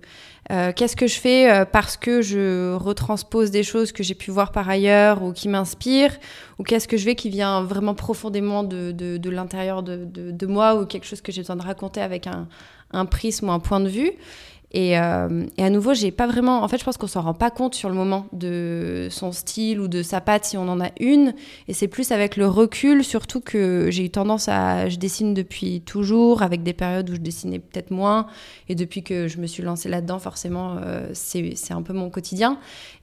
euh, 0.52 0.72
qu'est-ce 0.72 0.94
que 0.94 1.08
je 1.08 1.18
fais 1.18 1.50
euh, 1.50 1.64
parce 1.64 1.96
que 1.96 2.22
je 2.22 2.76
retranspose 2.76 3.50
des 3.50 3.64
choses 3.64 3.90
que 3.90 4.04
j'ai 4.04 4.14
pu 4.14 4.30
voir 4.30 4.52
par 4.52 4.68
ailleurs 4.68 5.24
ou 5.24 5.32
qui 5.32 5.48
m'inspirent 5.48 6.16
ou 6.60 6.62
qu'est-ce 6.62 6.86
que 6.86 6.96
je 6.96 7.02
fais 7.02 7.16
qui 7.16 7.30
vient 7.30 7.64
vraiment 7.64 7.96
profondément 7.96 8.62
de, 8.62 8.92
de, 8.92 9.28
l'intérieur 9.30 9.82
de, 9.82 10.04
de, 10.04 10.46
moi 10.46 10.80
ou 10.80 10.86
quelque 10.86 11.04
chose 11.04 11.20
que 11.20 11.32
j'ai 11.32 11.40
besoin 11.40 11.56
de 11.56 11.62
raconter 11.64 12.00
avec 12.00 12.28
un, 12.28 12.46
un 12.92 13.06
prisme 13.06 13.48
ou 13.48 13.52
un 13.52 13.58
point 13.60 13.80
de 13.80 13.88
vue. 13.88 14.12
Et, 14.70 14.98
euh, 14.98 15.46
et, 15.56 15.64
à 15.64 15.70
nouveau, 15.70 15.94
j'ai 15.94 16.10
pas 16.10 16.26
vraiment. 16.26 16.62
En 16.62 16.68
fait, 16.68 16.78
je 16.78 16.84
pense 16.84 16.98
qu'on 16.98 17.06
s'en 17.06 17.22
rend 17.22 17.34
pas 17.34 17.50
compte 17.50 17.74
sur 17.74 17.88
le 17.88 17.94
moment 17.94 18.26
de 18.32 19.08
son 19.10 19.32
style 19.32 19.80
ou 19.80 19.88
de 19.88 20.02
sa 20.02 20.20
patte 20.20 20.44
si 20.44 20.58
on 20.58 20.68
en 20.68 20.80
a 20.80 20.90
une. 21.00 21.34
Et 21.68 21.72
c'est 21.72 21.88
plus 21.88 22.12
avec 22.12 22.36
le 22.36 22.46
recul, 22.46 23.02
surtout 23.02 23.40
que 23.40 23.88
j'ai 23.90 24.04
eu 24.04 24.10
tendance 24.10 24.48
à. 24.48 24.88
Je 24.88 24.96
dessine 24.98 25.32
depuis 25.32 25.80
toujours, 25.80 26.42
avec 26.42 26.62
des 26.62 26.74
périodes 26.74 27.08
où 27.08 27.14
je 27.14 27.20
dessinais 27.20 27.60
peut-être 27.60 27.90
moins. 27.90 28.26
Et 28.68 28.74
depuis 28.74 29.02
que 29.02 29.26
je 29.26 29.38
me 29.38 29.46
suis 29.46 29.62
lancée 29.62 29.88
là-dedans, 29.88 30.18
forcément, 30.18 30.76
euh, 30.84 31.08
c'est 31.14 31.72
un 31.72 31.82
peu 31.82 31.94
mon 31.94 32.10
quotidien. 32.10 32.58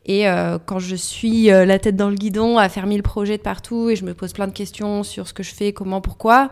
Et 0.06 0.28
euh, 0.28 0.60
quand 0.64 0.80
je 0.80 0.96
suis 0.96 1.52
euh, 1.52 1.66
la 1.66 1.80
tête 1.80 1.96
dans 1.96 2.10
le 2.10 2.16
guidon 2.16 2.58
à 2.58 2.70
faire 2.70 2.86
mille 2.86 3.04
projets 3.04 3.38
de 3.38 3.42
partout 3.42 3.90
et 3.90 3.96
je 3.96 4.06
me 4.06 4.14
pose 4.14 4.34
plein 4.34 4.48
de 4.48 4.54
questions 4.54 5.04
sur 5.04 5.28
ce 5.28 5.34
que 5.34 5.42
je 5.42 5.54
fais, 5.54 5.74
comment, 5.74 6.02
pourquoi 6.02 6.52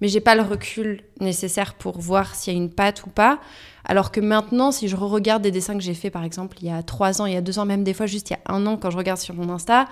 mais 0.00 0.08
j'ai 0.08 0.20
pas 0.20 0.34
le 0.34 0.42
recul 0.42 1.02
nécessaire 1.20 1.74
pour 1.74 1.98
voir 1.98 2.34
s'il 2.34 2.52
y 2.52 2.56
a 2.56 2.58
une 2.58 2.70
patte 2.70 3.04
ou 3.04 3.10
pas. 3.10 3.40
Alors 3.84 4.12
que 4.12 4.20
maintenant, 4.20 4.70
si 4.70 4.88
je 4.88 4.96
regarde 4.96 5.42
des 5.42 5.50
dessins 5.50 5.74
que 5.74 5.82
j'ai 5.82 5.94
fait, 5.94 6.10
par 6.10 6.24
exemple, 6.24 6.58
il 6.60 6.68
y 6.68 6.70
a 6.70 6.82
trois 6.82 7.20
ans, 7.20 7.26
il 7.26 7.32
y 7.32 7.36
a 7.36 7.40
deux 7.40 7.58
ans, 7.58 7.66
même 7.66 7.84
des 7.84 7.94
fois 7.94 8.06
juste 8.06 8.30
il 8.30 8.34
y 8.34 8.36
a 8.36 8.54
un 8.54 8.66
an, 8.66 8.76
quand 8.76 8.90
je 8.90 8.96
regarde 8.96 9.18
sur 9.18 9.34
mon 9.34 9.52
Insta, 9.52 9.86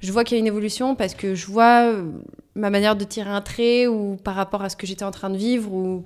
je 0.00 0.10
vois 0.10 0.24
qu'il 0.24 0.36
y 0.36 0.38
a 0.38 0.40
une 0.40 0.46
évolution 0.48 0.96
parce 0.96 1.14
que 1.14 1.34
je 1.34 1.46
vois 1.46 1.84
euh, 1.84 2.10
ma 2.56 2.70
manière 2.70 2.96
de 2.96 3.04
tirer 3.04 3.30
un 3.30 3.40
trait 3.40 3.86
ou 3.86 4.16
par 4.16 4.34
rapport 4.34 4.62
à 4.62 4.68
ce 4.68 4.76
que 4.76 4.86
j'étais 4.86 5.04
en 5.04 5.12
train 5.12 5.30
de 5.30 5.36
vivre 5.36 5.72
ou, 5.72 6.04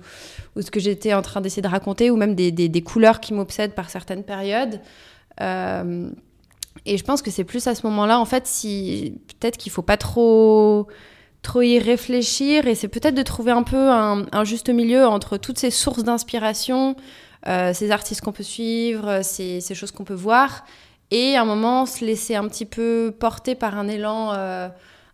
ce 0.59 0.69
que 0.69 0.79
j'étais 0.79 1.13
en 1.13 1.23
train 1.23 1.41
d'essayer 1.41 1.63
de 1.63 1.67
raconter 1.67 2.11
ou 2.11 2.15
même 2.15 2.35
des 2.35 2.83
couleurs 2.83 3.19
qui 3.19 3.33
m'obsèdent 3.33 3.73
par 3.73 3.89
certaines 3.89 4.23
périodes. 4.23 4.81
Euh, 5.41 6.09
et 6.85 6.97
je 6.97 7.03
pense 7.03 7.21
que 7.21 7.31
c'est 7.31 7.43
plus 7.43 7.67
à 7.67 7.75
ce 7.75 7.85
moment-là, 7.87 8.19
en 8.19 8.25
fait, 8.25 8.47
si 8.47 9.19
peut-être 9.39 9.57
qu'il 9.57 9.71
faut 9.71 9.81
pas 9.81 9.97
trop 9.97 10.87
trop 11.41 11.61
y 11.61 11.79
réfléchir 11.79 12.67
et 12.67 12.75
c'est 12.75 12.87
peut-être 12.87 13.15
de 13.15 13.23
trouver 13.23 13.51
un 13.51 13.63
peu 13.63 13.89
un, 13.89 14.25
un, 14.31 14.43
juste 14.43 14.69
milieu 14.69 15.05
entre 15.05 15.37
toutes 15.37 15.59
ces 15.59 15.71
sources 15.71 16.03
d'inspiration, 16.03 16.95
euh, 17.47 17.73
ces 17.73 17.91
artistes 17.91 18.21
qu'on 18.21 18.31
peut 18.31 18.43
suivre, 18.43 19.21
ces, 19.23 19.61
ces 19.61 19.75
choses 19.75 19.91
qu'on 19.91 20.03
peut 20.03 20.13
voir 20.13 20.65
et 21.11 21.35
à 21.35 21.41
un 21.41 21.45
moment 21.45 21.85
se 21.85 22.03
laisser 22.03 22.35
un 22.35 22.47
petit 22.47 22.65
peu 22.65 23.13
porter 23.17 23.55
par 23.55 23.77
un 23.77 23.87
élan, 23.87 24.33
euh, 24.33 24.67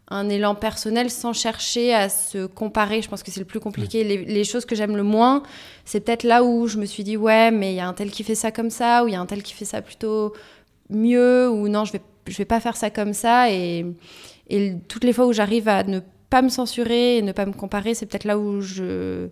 un 0.08 0.27
élan 0.30 0.56
personnel 0.56 1.12
sans 1.12 1.34
chercher 1.34 1.94
à 1.94 2.10
se 2.10 2.46
comparer. 2.46 3.01
Je 3.01 3.10
pense 3.10 3.22
que 3.22 3.32
c'est 3.32 3.39
le 3.39 3.46
plus 3.46 3.60
compliqué. 3.60 4.03
Les, 4.03 4.25
les, 4.25 4.44
choses 4.44 4.65
que 4.65 4.75
j'aime 4.75 4.96
le 4.98 5.03
moins, 5.03 5.44
c'est 5.86 6.00
peut-être 6.00 6.24
là 6.24 6.44
où 6.44 6.68
je 6.68 6.77
me 6.77 6.86
suis 6.86 7.03
dit 7.03 7.15
ouais, 7.15 7.51
mais 7.51 7.74
il 7.74 7.75
y 7.75 7.80
a 7.80 7.88
un 7.88 7.94
tel 7.94 8.10
qui 8.10 8.24
fait 8.24 8.36
ça 8.36 8.51
comme 8.51 8.72
ça, 8.72 9.03
ou 9.03 9.08
il 9.08 9.13
y 9.13 9.15
a 9.15 9.22
un 9.22 9.25
tel 9.25 9.44
qui 9.44 9.53
fait 9.53 9.65
ça 9.65 9.82
plutôt 9.82 10.34
mieux, 10.89 11.50
ou 11.50 11.68
non, 11.68 11.86
je 11.86 11.94
vais 11.94 12.01
je 12.27 12.38
vais 12.38 12.46
pas 12.46 12.60
faire 12.60 12.75
ça 12.75 12.89
comme 12.89 13.13
ça. 13.13 13.51
Et, 13.51 13.86
et 14.48 14.76
toutes 14.88 15.04
les 15.04 15.14
fois 15.14 15.26
où 15.26 15.34
j'arrive 15.34 15.68
à 15.68 15.84
ne 15.84 16.00
pas 16.30 16.42
me 16.42 16.50
censurer 16.50 17.18
et 17.18 17.22
ne 17.22 17.32
pas 17.32 17.46
me 17.46 17.54
comparer, 17.54 17.94
c'est 17.94 18.06
peut-être 18.06 18.26
là 18.26 18.38
où 18.38 18.62
je 18.62 19.30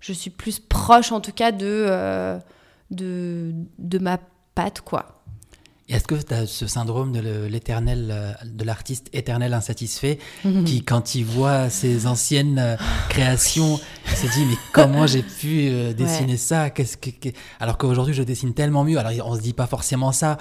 je 0.00 0.12
suis 0.12 0.30
plus 0.30 0.60
proche 0.60 1.12
en 1.12 1.20
tout 1.20 1.32
cas 1.32 1.50
de 1.50 1.66
euh, 1.88 2.38
de, 2.90 3.52
de 3.78 3.98
ma 3.98 4.18
patte 4.54 4.80
quoi. 4.80 5.22
Est-ce 5.88 6.04
que 6.04 6.14
tu 6.14 6.32
as 6.32 6.46
ce 6.46 6.66
syndrome 6.66 7.12
de 7.12 7.46
l'éternel, 7.46 8.08
euh, 8.10 8.32
de 8.42 8.64
l'artiste 8.64 9.08
éternel 9.12 9.52
insatisfait, 9.52 10.18
mmh. 10.42 10.64
qui, 10.64 10.82
quand 10.82 11.14
il 11.14 11.26
voit 11.26 11.68
ses 11.68 12.06
anciennes 12.06 12.58
euh, 12.58 12.76
créations, 13.10 13.76
se 14.06 14.26
dit 14.32 14.46
mais 14.46 14.56
comment 14.72 15.06
j'ai 15.06 15.22
pu 15.22 15.92
dessiner 15.92 16.32
ouais. 16.32 16.38
ça? 16.38 16.70
Qu'est-ce 16.70 16.96
que, 16.96 17.10
alors 17.60 17.76
qu'aujourd'hui 17.76 18.14
je 18.14 18.22
dessine 18.22 18.54
tellement 18.54 18.84
mieux. 18.84 18.98
Alors 18.98 19.12
on 19.28 19.36
se 19.36 19.42
dit 19.42 19.52
pas 19.52 19.66
forcément 19.66 20.12
ça 20.12 20.38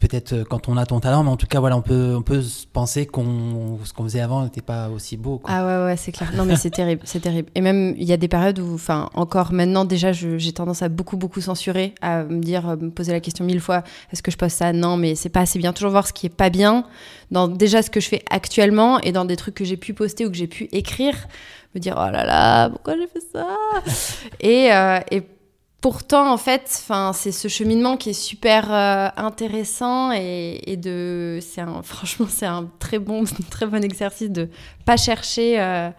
peut-être 0.00 0.32
euh, 0.32 0.44
quand 0.44 0.68
on 0.68 0.76
a 0.76 0.86
ton 0.86 1.00
talent, 1.00 1.22
mais 1.22 1.30
en 1.30 1.36
tout 1.36 1.46
cas, 1.46 1.60
voilà, 1.60 1.76
on 1.76 1.82
peut, 1.82 2.14
on 2.16 2.22
peut 2.22 2.42
penser 2.72 3.06
qu'on 3.06 3.78
ce 3.84 3.92
qu'on 3.92 4.04
faisait 4.04 4.20
avant 4.20 4.44
n'était 4.44 4.62
pas 4.62 4.88
aussi 4.88 5.16
beau. 5.16 5.40
Ah 5.46 5.66
ouais, 5.66 5.84
ouais, 5.86 5.96
c'est 5.96 6.12
clair. 6.12 6.30
Non, 6.34 6.44
mais 6.44 6.56
c'est 6.56 6.70
terrible, 6.70 7.02
c'est 7.04 7.20
terrible. 7.20 7.48
Et 7.54 7.60
même, 7.60 7.94
il 7.96 8.04
y 8.04 8.12
a 8.12 8.16
des 8.16 8.28
périodes 8.28 8.58
où, 8.58 8.74
enfin, 8.74 9.10
encore 9.14 9.52
maintenant, 9.52 9.84
déjà, 9.84 10.12
j'ai 10.12 10.52
tendance 10.52 10.82
à 10.82 10.88
beaucoup, 10.88 11.16
beaucoup 11.16 11.40
censurer, 11.40 11.94
à 12.00 12.24
me 12.24 12.40
dire, 12.40 12.76
me 12.76 12.90
poser 12.90 13.12
la 13.12 13.20
question 13.20 13.44
mille 13.44 13.60
fois, 13.60 13.82
est-ce 14.12 14.22
que 14.22 14.30
je 14.30 14.36
poste 14.36 14.58
ça? 14.58 14.72
Non, 14.72 14.96
mais 14.96 15.14
c'est 15.14 15.28
pas 15.28 15.40
assez 15.40 15.58
bien. 15.58 15.72
Toujours 15.72 15.90
voir 15.90 16.06
ce 16.06 16.12
qui 16.12 16.26
est 16.26 16.34
pas 16.34 16.50
bien 16.50 16.84
dans 17.30 17.48
déjà 17.48 17.82
ce 17.82 17.90
que 17.90 18.00
je 18.00 18.08
fais 18.08 18.22
actuellement 18.30 19.00
et 19.00 19.12
dans 19.12 19.24
des 19.24 19.36
trucs 19.36 19.54
que 19.54 19.64
j'ai 19.64 19.76
pu 19.76 19.94
poster 19.94 20.26
ou 20.26 20.30
que 20.30 20.36
j'ai 20.36 20.46
pu 20.46 20.68
écrire. 20.72 21.14
Me 21.74 21.80
dire, 21.80 21.94
oh 21.98 22.10
là 22.10 22.24
là, 22.24 22.70
pourquoi 22.70 22.94
j'ai 22.96 23.06
fait 23.06 23.22
ça? 23.30 23.46
Et, 24.40 24.72
euh, 24.72 25.00
et 25.10 25.22
pourtant, 25.80 26.32
en 26.32 26.36
fait, 26.36 26.62
c'est 27.14 27.32
ce 27.32 27.48
cheminement 27.48 27.96
qui 27.96 28.10
est 28.10 28.20
super 28.20 28.72
euh, 28.72 29.08
intéressant 29.16 30.12
et, 30.12 30.60
et 30.66 30.76
de, 30.76 31.38
c'est 31.40 31.60
un, 31.60 31.82
franchement, 31.82 32.26
c'est 32.28 32.46
un 32.46 32.70
très 32.78 32.98
bon, 32.98 33.24
très 33.50 33.66
bon 33.66 33.82
exercice 33.82 34.30
de 34.30 34.48
pas 34.84 34.96
chercher 34.96 35.60
euh, 35.60 35.90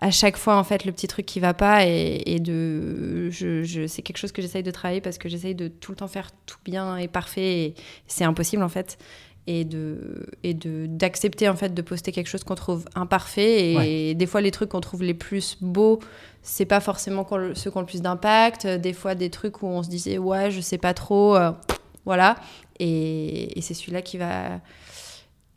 à 0.00 0.10
chaque 0.10 0.36
fois 0.36 0.56
en 0.56 0.64
fait 0.64 0.84
le 0.84 0.92
petit 0.92 1.06
truc 1.06 1.26
qui 1.26 1.40
va 1.40 1.54
pas 1.54 1.86
et, 1.86 2.22
et 2.26 2.40
de, 2.40 3.30
je, 3.30 3.62
je, 3.62 3.86
c'est 3.86 4.02
quelque 4.02 4.16
chose 4.16 4.32
que 4.32 4.42
j'essaye 4.42 4.62
de 4.62 4.70
travailler 4.70 5.00
parce 5.00 5.18
que 5.18 5.28
j'essaye 5.28 5.54
de 5.54 5.68
tout 5.68 5.92
le 5.92 5.96
temps 5.96 6.08
faire 6.08 6.30
tout 6.46 6.58
bien 6.64 6.96
et 6.96 7.06
parfait 7.06 7.58
et 7.58 7.74
c'est 8.06 8.24
impossible 8.24 8.62
en 8.62 8.68
fait 8.68 8.98
et 9.46 9.64
de 9.64 10.26
et 10.42 10.54
de 10.54 10.86
d'accepter 10.86 11.48
en 11.48 11.56
fait 11.56 11.74
de 11.74 11.82
poster 11.82 12.12
quelque 12.12 12.28
chose 12.28 12.44
qu'on 12.44 12.54
trouve 12.54 12.86
imparfait 12.94 13.72
et, 13.72 13.76
ouais. 13.76 13.90
et 13.90 14.14
des 14.14 14.26
fois 14.26 14.40
les 14.40 14.50
trucs 14.50 14.70
qu'on 14.70 14.80
trouve 14.80 15.02
les 15.02 15.14
plus 15.14 15.56
beaux 15.60 15.98
c'est 16.42 16.64
pas 16.64 16.80
forcément 16.80 17.26
ceux 17.54 17.70
qui 17.70 17.76
ont 17.76 17.80
le 17.80 17.86
plus 17.86 18.02
d'impact. 18.02 18.66
Des 18.66 18.92
fois 18.92 19.14
des 19.14 19.30
trucs 19.30 19.62
où 19.62 19.66
on 19.66 19.82
se 19.82 19.88
disait 19.88 20.18
ouais 20.18 20.50
je 20.50 20.60
sais 20.60 20.78
pas 20.78 20.94
trop 20.94 21.36
euh, 21.36 21.52
voilà. 22.04 22.36
Et, 22.78 23.58
et 23.58 23.62
c'est 23.62 23.74
celui-là 23.74 24.02
qui 24.02 24.18
va 24.18 24.60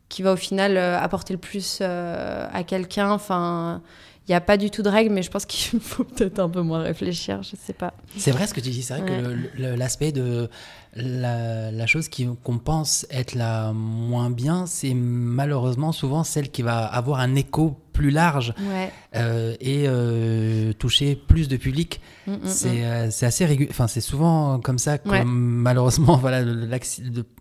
qui 0.09 0.21
va 0.21 0.33
au 0.33 0.37
final 0.37 0.77
euh, 0.77 0.99
apporter 0.99 1.33
le 1.33 1.39
plus 1.39 1.79
euh, 1.81 2.47
à 2.53 2.63
quelqu'un. 2.63 3.09
Enfin 3.11 3.81
il 4.27 4.31
n'y 4.31 4.35
a 4.35 4.41
pas 4.41 4.55
du 4.55 4.69
tout 4.69 4.83
de 4.83 4.89
règles, 4.89 5.13
mais 5.13 5.21
je 5.21 5.29
pense 5.29 5.45
qu'il 5.45 5.79
faut 5.81 6.03
peut-être 6.03 6.39
un 6.39 6.49
peu 6.49 6.61
moins 6.61 6.81
réfléchir, 6.81 7.43
je 7.43 7.55
sais 7.55 7.73
pas. 7.73 7.93
C'est 8.17 8.31
vrai 8.31 8.47
ce 8.47 8.53
que 8.53 8.61
tu 8.61 8.69
dis, 8.69 8.83
c'est 8.83 8.97
vrai 8.97 9.09
ouais. 9.11 9.35
que 9.57 9.75
l'aspect 9.75 10.11
de 10.11 10.49
la, 10.95 11.71
la 11.71 11.87
chose 11.87 12.09
qu'on 12.43 12.57
pense 12.57 13.05
être 13.09 13.35
la 13.35 13.73
moins 13.73 14.29
bien, 14.29 14.65
c'est 14.65 14.93
malheureusement 14.93 15.91
souvent 15.91 16.23
celle 16.23 16.51
qui 16.51 16.61
va 16.61 16.85
avoir 16.85 17.19
un 17.19 17.35
écho 17.35 17.79
plus 17.93 18.09
large 18.09 18.53
ouais. 18.59 18.91
euh, 19.15 19.55
et 19.61 19.85
euh, 19.87 20.73
toucher 20.73 21.15
plus 21.15 21.47
de 21.47 21.57
public. 21.57 22.01
Mm, 22.25 22.31
mm, 22.31 22.37
c'est 22.45 22.85
euh, 22.85 23.07
assez 23.07 23.45
régulier. 23.45 23.69
Enfin, 23.71 23.87
c'est 23.87 24.01
souvent 24.01 24.59
comme 24.59 24.79
ça 24.79 24.97
que 24.97 25.09
ouais. 25.09 25.23
malheureusement, 25.25 26.17
voilà, 26.21 26.43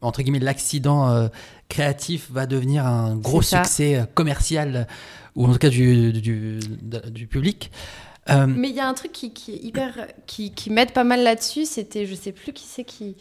entre 0.00 0.22
guillemets, 0.22 0.38
l'accident 0.38 1.28
créatif 1.68 2.30
va 2.30 2.46
devenir 2.46 2.86
un 2.86 3.16
gros 3.16 3.42
succès 3.42 4.04
commercial 4.14 4.86
ou 5.34 5.46
en 5.46 5.52
tout 5.52 5.58
cas 5.58 5.68
du, 5.68 6.12
du, 6.12 6.58
du 7.10 7.26
public. 7.26 7.70
Euh... 8.30 8.46
Mais 8.46 8.68
il 8.68 8.76
y 8.76 8.80
a 8.80 8.88
un 8.88 8.94
truc 8.94 9.12
qui, 9.12 9.32
qui 9.32 9.52
est 9.52 9.62
hyper, 9.62 10.06
qui, 10.26 10.52
qui 10.52 10.70
m'aide 10.70 10.92
pas 10.92 11.04
mal 11.04 11.22
là-dessus. 11.22 11.64
C'était, 11.64 12.06
je 12.06 12.14
sais 12.14 12.32
plus 12.32 12.52
qui 12.52 12.64
c'est 12.66 12.84
qui, 12.84 13.16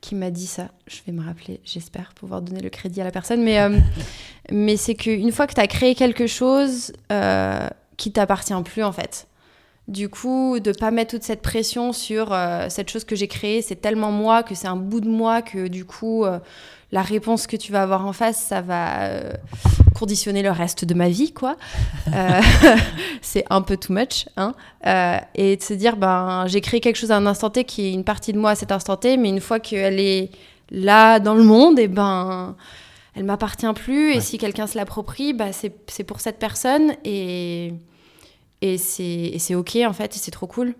qui 0.00 0.14
m'a 0.14 0.30
dit 0.30 0.46
ça. 0.46 0.68
Je 0.86 0.98
vais 1.06 1.12
me 1.12 1.24
rappeler, 1.24 1.60
j'espère 1.64 2.12
pouvoir 2.14 2.42
donner 2.42 2.60
le 2.60 2.70
crédit 2.70 3.00
à 3.00 3.04
la 3.04 3.10
personne. 3.10 3.42
Mais, 3.42 3.60
euh, 3.60 3.76
mais 4.50 4.76
c'est 4.76 4.94
qu'une 4.94 5.32
fois 5.32 5.46
que 5.46 5.54
tu 5.54 5.60
as 5.60 5.66
créé 5.66 5.94
quelque 5.94 6.26
chose 6.26 6.92
euh, 7.10 7.68
qui 7.96 8.12
t'appartient 8.12 8.54
plus, 8.64 8.84
en 8.84 8.92
fait. 8.92 9.26
Du 9.88 10.08
coup, 10.08 10.60
de 10.60 10.70
pas 10.70 10.92
mettre 10.92 11.10
toute 11.10 11.24
cette 11.24 11.42
pression 11.42 11.92
sur 11.92 12.32
euh, 12.32 12.66
cette 12.68 12.88
chose 12.88 13.04
que 13.04 13.16
j'ai 13.16 13.26
créée, 13.26 13.60
c'est 13.60 13.76
tellement 13.76 14.12
moi 14.12 14.44
que 14.44 14.54
c'est 14.54 14.68
un 14.68 14.76
bout 14.76 15.00
de 15.00 15.08
moi 15.08 15.42
que 15.42 15.66
du 15.66 15.84
coup, 15.84 16.24
la 16.92 17.02
réponse 17.02 17.48
que 17.48 17.56
tu 17.56 17.72
vas 17.72 17.82
avoir 17.82 18.06
en 18.06 18.12
face, 18.12 18.40
ça 18.40 18.60
va 18.60 19.10
conditionner 19.94 20.42
le 20.42 20.50
reste 20.50 20.84
de 20.84 20.94
ma 20.94 21.08
vie, 21.08 21.32
quoi. 21.32 21.56
Euh, 22.14 22.40
c'est 23.22 23.44
un 23.50 23.62
peu 23.62 23.76
too 23.76 23.92
much, 23.92 24.26
hein. 24.36 24.54
Euh, 24.86 25.18
et 25.34 25.56
de 25.56 25.62
se 25.62 25.74
dire, 25.74 25.96
ben, 25.96 26.44
j'ai 26.46 26.60
créé 26.60 26.80
quelque 26.80 26.96
chose 26.96 27.10
à 27.10 27.16
un 27.16 27.26
instant 27.26 27.50
T 27.50 27.64
qui 27.64 27.86
est 27.86 27.92
une 27.92 28.04
partie 28.04 28.32
de 28.32 28.38
moi 28.38 28.50
à 28.50 28.54
cet 28.54 28.72
instant 28.72 28.96
T, 28.96 29.16
mais 29.16 29.28
une 29.28 29.40
fois 29.40 29.60
qu'elle 29.60 30.00
est 30.00 30.30
là 30.70 31.18
dans 31.18 31.34
le 31.34 31.42
monde, 31.42 31.78
et 31.78 31.88
ben, 31.88 32.56
elle 33.14 33.24
m'appartient 33.24 33.72
plus. 33.74 34.10
Ouais. 34.10 34.16
Et 34.16 34.20
si 34.20 34.38
quelqu'un 34.38 34.66
se 34.66 34.76
l'approprie, 34.76 35.32
bah, 35.32 35.52
c'est 35.52 36.04
pour 36.04 36.20
cette 36.20 36.38
personne 36.38 36.94
et 37.04 37.74
et 38.62 38.76
c'est 38.76 39.54
ok 39.54 39.78
en 39.86 39.92
fait, 39.92 40.16
et 40.16 40.18
c'est 40.18 40.30
trop 40.30 40.46
cool. 40.46 40.74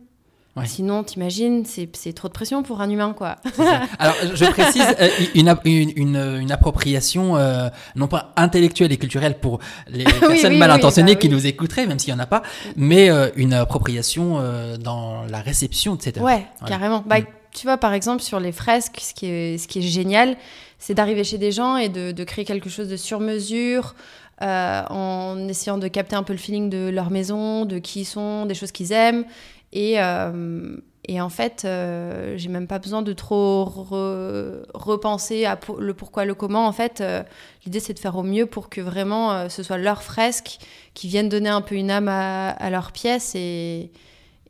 Ouais. 0.57 0.67
Sinon, 0.67 1.05
t'imagines, 1.05 1.65
c'est 1.65 2.13
trop 2.13 2.27
de 2.27 2.33
pression 2.33 2.65
pour 2.65 2.81
un 2.81 2.91
humain, 2.91 3.15
quoi. 3.17 3.37
Alors, 4.01 4.17
je 4.35 4.45
précise 4.47 4.85
euh, 5.01 5.09
une, 5.37 5.55
une, 5.65 5.93
une, 5.95 6.39
une, 6.41 6.51
appropriation 6.51 7.37
euh, 7.37 7.69
non 7.95 8.09
pas 8.09 8.33
intellectuelle 8.35 8.91
et 8.91 8.97
culturelle 8.97 9.39
pour 9.39 9.61
les 9.89 10.05
oui, 10.07 10.13
personnes 10.19 10.55
oui, 10.55 10.59
mal 10.59 10.73
intentionnées 10.73 11.13
oui, 11.13 11.15
bah, 11.15 11.21
qui 11.21 11.29
nous 11.29 11.47
écouteraient, 11.47 11.87
même 11.87 12.01
s'il 12.01 12.13
n'y 12.13 12.21
en 12.21 12.23
a 12.23 12.27
pas, 12.27 12.43
mais 12.75 13.11
euh, 13.11 13.31
une 13.37 13.55
appropriation 13.55 14.39
euh, 14.41 14.77
dans 14.77 15.23
la 15.29 15.41
réception, 15.41 15.95
etc. 15.95 16.15
Ouais, 16.17 16.47
voilà. 16.59 16.77
carrément. 16.77 17.05
Bah, 17.07 17.21
mm. 17.21 17.27
Tu 17.53 17.67
vois, 17.67 17.79
par 17.79 17.93
exemple, 17.93 18.23
sur 18.23 18.41
les 18.41 18.53
fresques, 18.53 18.99
ce 19.01 19.15
qui 19.15 19.27
est, 19.27 19.59
ce 19.59 19.69
qui 19.69 19.79
est 19.79 19.83
génial, 19.83 20.37
c'est 20.79 20.95
d'arriver 20.95 21.23
chez 21.23 21.39
des 21.39 21.53
gens 21.53 21.77
et 21.77 21.89
de, 21.89 22.11
de, 22.13 22.25
créer 22.25 22.45
quelque 22.45 22.71
chose 22.71 22.89
de 22.89 22.97
sur 22.97 23.21
mesure. 23.21 23.95
Euh, 24.43 24.83
en 24.89 25.49
essayant 25.49 25.77
de 25.77 25.87
capter 25.87 26.17
un 26.17 26.23
peu 26.23 26.33
le 26.33 26.39
feeling 26.39 26.71
de 26.71 26.89
leur 26.89 27.11
maison, 27.11 27.67
de 27.67 27.79
qui 27.79 28.01
ils 28.01 28.05
sont, 28.07 28.47
des 28.47 28.55
choses 28.55 28.73
qu'ils 28.73 28.91
aiment, 28.91 29.27
et, 29.73 30.01
euh, 30.01 30.77
et 31.05 31.21
en 31.21 31.29
fait, 31.29 31.65
euh, 31.65 32.37
j'ai 32.37 32.49
même 32.49 32.67
pas 32.67 32.79
besoin 32.79 33.03
de 33.03 33.13
trop 33.13 33.65
re 33.65 34.67
repenser 34.75 35.45
à 35.45 35.59
le 35.79 35.95
pourquoi, 35.95 36.25
le 36.25 36.35
comment. 36.35 36.67
En 36.67 36.73
fait, 36.73 37.01
euh, 37.01 37.23
l'idée 37.65 37.81
c'est 37.81 37.95
de 37.95 37.99
faire 37.99 38.17
au 38.17 38.23
mieux 38.23 38.47
pour 38.47 38.69
que 38.69 38.81
vraiment 38.81 39.49
ce 39.49 39.63
soit 39.63 39.79
leur 39.79 40.03
fresque 40.03 40.59
qui 40.95 41.09
viennent 41.09 41.29
donner 41.29 41.49
un 41.49 41.63
peu 41.63 41.75
une 41.75 41.91
âme 41.91 42.09
à, 42.09 42.51
à 42.51 42.71
leur 42.71 42.93
pièce. 42.93 43.35
Et, 43.35 43.91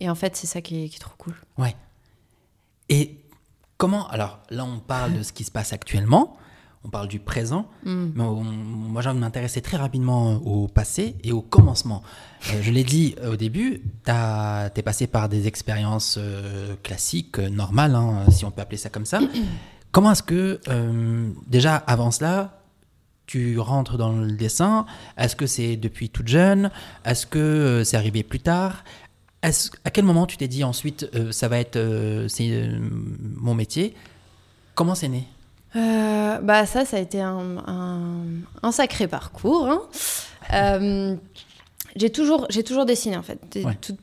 et 0.01 0.09
en 0.09 0.15
fait, 0.15 0.37
c'est 0.37 0.47
ça 0.47 0.61
qui 0.61 0.85
est, 0.85 0.89
qui 0.89 0.97
est, 0.97 1.01
trop 1.01 1.15
cool. 1.19 1.35
Ouais. 1.59 1.77
Et 2.89 3.17
comment 3.77 4.09
Alors 4.09 4.41
là, 4.51 4.65
on 4.65 4.79
parle 4.81 5.17
de 5.19 5.23
ce 5.23 5.33
qui 5.33 5.45
se 5.45 5.51
passe 5.51 5.73
actuellement 5.73 6.37
on 6.85 6.89
parle 6.89 7.09
du 7.09 7.19
présent, 7.19 7.67
mm. 7.85 8.07
mais 8.15 8.23
on, 8.23 8.43
moi 8.43 9.03
j'ai 9.03 9.09
envie 9.09 9.19
de 9.19 9.25
m'intéresser 9.25 9.61
très 9.61 9.77
rapidement 9.77 10.37
au 10.37 10.67
passé 10.67 11.17
et 11.23 11.33
au 11.33 11.43
commencement. 11.43 12.03
Euh, 12.53 12.63
je 12.63 12.71
l'ai 12.71 12.85
dit 12.85 13.17
au 13.27 13.37
début, 13.37 13.83
tu 14.05 14.11
es 14.11 14.83
passé 14.83 15.07
par 15.07 15.29
des 15.29 15.47
expériences 15.47 16.17
euh, 16.19 16.75
classiques, 16.83 17.39
euh, 17.39 17.49
normales, 17.49 17.95
hein, 17.95 18.25
si 18.31 18.45
on 18.45 18.51
peut 18.51 18.63
appeler 18.63 18.79
ça 18.79 18.89
comme 18.89 19.07
ça. 19.07 19.21
Comment 19.93 20.13
est-ce 20.13 20.23
que, 20.23 20.61
euh, 20.69 21.31
déjà 21.49 21.77
avant 21.77 22.11
cela, 22.11 22.61
tu 23.27 23.59
rentres 23.59 23.99
dans 23.99 24.13
le 24.13 24.33
dessin? 24.33 24.87
Est-ce 25.17 25.35
que 25.35 25.47
c'est 25.47 25.77
depuis 25.77 26.11
toute 26.11 26.29
jeune? 26.29 26.71
Est-ce 27.05 27.27
que 27.27 27.39
euh, 27.39 27.85
c'est 27.85 27.97
arrivé 27.97 28.23
plus 28.23 28.41
tard? 28.41 28.85
À 29.43 29.91
quel 29.91 30.05
moment 30.05 30.27
tu 30.27 30.37
t'es 30.37 30.49
dit 30.49 30.65
ensuite, 30.65 31.09
euh, 31.15 31.33
ça 31.33 31.49
va 31.49 31.59
être 31.59 31.79
c'est 32.29 32.69
mon 33.21 33.55
métier? 33.55 33.95
Comment 34.75 34.95
c'est 34.95 35.09
né? 35.09 35.27
Bah 35.75 36.67
ça, 36.67 36.85
ça 36.85 36.97
a 36.97 37.01
été 37.01 37.21
un, 37.21 38.43
un, 38.63 38.73
sacré 38.73 39.07
parcours. 39.07 39.69
Hein. 39.69 41.19
J'ai 41.97 42.11
toujours, 42.11 42.47
j'ai 42.51 42.63
toujours 42.63 42.87
dessiné 42.87 43.17
en 43.17 43.23
fait. 43.23 43.41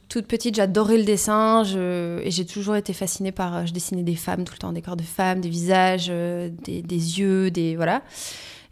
Toute, 0.10 0.28
petite, 0.28 0.56
j'adorais 0.56 0.98
le 0.98 1.04
dessin 1.04 1.64
je, 1.64 2.20
et 2.22 2.32
j'ai 2.32 2.46
toujours 2.46 2.76
été 2.76 2.94
fascinée 2.94 3.32
par. 3.32 3.56
Euh, 3.56 3.66
je 3.66 3.72
dessinais 3.72 4.04
des 4.04 4.16
femmes 4.16 4.44
tout 4.44 4.54
le 4.54 4.60
temps, 4.60 4.74
des 4.74 4.82
corps 4.82 4.98
de 4.98 5.04
femmes, 5.04 5.40
des 5.40 5.50
visages, 5.50 6.08
euh, 6.10 6.50
des, 6.64 6.82
des, 6.82 7.20
yeux, 7.20 7.50
des 7.50 7.76
voilà. 7.76 8.02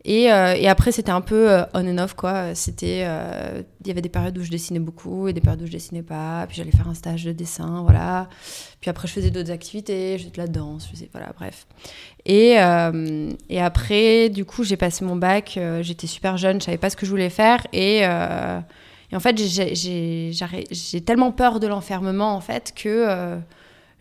Et, 0.05 0.31
euh, 0.31 0.53
et 0.55 0.67
après, 0.67 0.91
c'était 0.91 1.12
un 1.12 1.21
peu 1.21 1.50
on 1.74 1.88
and 1.88 1.97
off 1.97 2.13
quoi. 2.13 2.55
C'était, 2.55 3.00
il 3.00 3.88
y 3.88 3.91
avait 3.91 4.01
des 4.01 4.09
périodes 4.09 4.38
où 4.38 4.43
je 4.43 4.51
dessinais 4.51 4.79
beaucoup 4.79 5.27
et 5.27 5.33
des 5.33 5.41
périodes 5.41 5.63
où 5.63 5.65
je 5.65 5.71
dessinais 5.71 6.03
pas. 6.03 6.45
Puis 6.47 6.57
j'allais 6.57 6.71
faire 6.71 6.88
un 6.88 6.93
stage 6.93 7.25
de 7.25 7.31
dessin, 7.31 7.81
voilà. 7.81 8.29
Puis 8.81 8.89
après, 8.89 9.07
je 9.07 9.13
faisais 9.13 9.31
d'autres 9.31 9.51
activités, 9.51 10.17
je 10.17 10.24
faisais 10.24 10.31
de 10.31 10.38
la 10.38 10.47
danse, 10.47 10.85
je 10.85 10.91
faisais 10.91 11.09
voilà, 11.12 11.33
bref. 11.38 11.65
Et, 12.25 12.55
et 13.50 13.62
après, 13.62 14.29
du 14.29 14.45
coup, 14.45 14.63
j'ai 14.63 14.77
passé 14.77 15.03
mon 15.03 15.15
bac. 15.15 15.59
J'étais 15.81 16.07
super 16.07 16.38
jeune, 16.38 16.62
je 16.62 16.65
savais 16.65 16.77
pas 16.77 16.89
ce 16.89 16.95
que 16.95 17.05
je 17.05 17.12
voulais 17.12 17.29
faire 17.29 17.65
et 17.74 18.05
en 19.15 19.19
fait, 19.19 19.38
j'ai 19.38 21.01
tellement 21.01 21.31
peur 21.31 21.59
de 21.59 21.67
l'enfermement, 21.67 22.35
en 22.35 22.41
fait, 22.41 22.74
que 22.75 22.89
euh, 22.89 23.38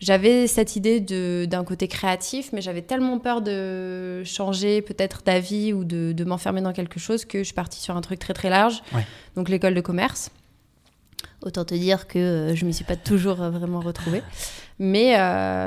j'avais 0.00 0.46
cette 0.46 0.76
idée 0.76 1.00
d'un 1.46 1.64
côté 1.64 1.88
créatif, 1.88 2.50
mais 2.52 2.60
j'avais 2.60 2.82
tellement 2.82 3.18
peur 3.18 3.40
de 3.40 4.22
changer 4.24 4.82
peut-être 4.82 5.22
d'avis 5.24 5.72
ou 5.72 5.84
de, 5.84 6.12
de 6.12 6.24
m'enfermer 6.24 6.60
dans 6.60 6.72
quelque 6.72 6.98
chose 6.98 7.24
que 7.24 7.38
je 7.38 7.44
suis 7.44 7.54
partie 7.54 7.80
sur 7.80 7.96
un 7.96 8.00
truc 8.00 8.18
très 8.18 8.34
très 8.34 8.50
large. 8.50 8.82
Donc 9.36 9.48
l'école 9.48 9.74
de 9.74 9.80
commerce. 9.80 10.30
Autant 11.42 11.64
te 11.64 11.74
dire 11.74 12.06
que 12.08 12.18
euh, 12.18 12.54
je 12.54 12.64
ne 12.64 12.68
m'y 12.68 12.74
suis 12.74 12.84
pas 12.84 12.96
toujours 12.96 13.42
euh, 13.42 13.50
vraiment 13.50 13.80
retrouvée. 13.80 14.22
Mais, 14.80 15.14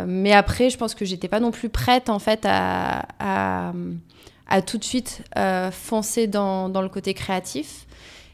mais 0.06 0.34
après, 0.34 0.70
je 0.70 0.78
pense 0.78 0.94
que 0.94 1.06
j'étais 1.06 1.30
pas 1.30 1.40
non 1.40 1.52
plus 1.52 1.70
prête 1.70 2.10
en 2.10 2.20
fait 2.20 2.42
à, 2.44 3.08
à, 3.20 3.72
à 4.50 4.62
tout 4.62 4.78
de 4.78 4.84
suite 4.84 5.24
foncer 5.72 6.28
dans, 6.28 6.68
dans, 6.68 6.82
le 6.82 6.90
côté 6.90 7.14
créatif. 7.14 7.87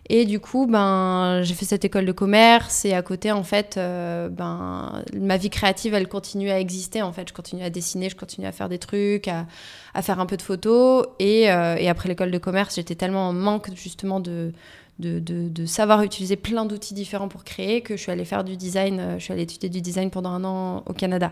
Et 0.09 0.25
du 0.25 0.39
coup, 0.39 0.67
ben, 0.67 1.41
j'ai 1.43 1.53
fait 1.53 1.65
cette 1.65 1.85
école 1.85 2.05
de 2.05 2.11
commerce 2.11 2.83
et 2.83 2.93
à 2.93 3.01
côté, 3.01 3.31
en 3.31 3.43
fait, 3.43 3.75
euh, 3.77 4.27
ben, 4.27 5.01
ma 5.17 5.37
vie 5.37 5.49
créative, 5.49 5.93
elle 5.93 6.09
continue 6.09 6.49
à 6.49 6.59
exister. 6.59 7.01
En 7.01 7.13
fait, 7.13 7.29
je 7.29 7.33
continue 7.33 7.63
à 7.63 7.69
dessiner, 7.69 8.09
je 8.09 8.15
continue 8.15 8.45
à 8.45 8.51
faire 8.51 8.67
des 8.67 8.79
trucs, 8.79 9.29
à, 9.29 9.45
à 9.93 10.01
faire 10.01 10.19
un 10.19 10.25
peu 10.25 10.35
de 10.35 10.41
photos. 10.41 11.05
Et, 11.19 11.49
euh, 11.49 11.77
et 11.77 11.87
après 11.87 12.09
l'école 12.09 12.31
de 12.31 12.37
commerce, 12.37 12.75
j'étais 12.75 12.95
tellement 12.95 13.29
en 13.29 13.33
manque 13.33 13.73
justement 13.75 14.19
de, 14.19 14.51
de, 14.99 15.19
de, 15.19 15.65
savoir 15.65 16.03
utiliser 16.03 16.35
plein 16.35 16.65
d'outils 16.65 16.93
différents 16.93 17.29
pour 17.29 17.45
créer 17.45 17.79
que 17.79 17.95
je 17.95 18.01
suis 18.01 18.11
allée 18.11 18.25
faire 18.25 18.43
du 18.43 18.57
design. 18.57 18.99
Euh, 18.99 19.19
je 19.19 19.23
suis 19.23 19.31
allée 19.31 19.43
étudier 19.43 19.69
du 19.69 19.79
design 19.79 20.09
pendant 20.09 20.31
un 20.31 20.43
an 20.43 20.83
au 20.85 20.93
Canada 20.93 21.31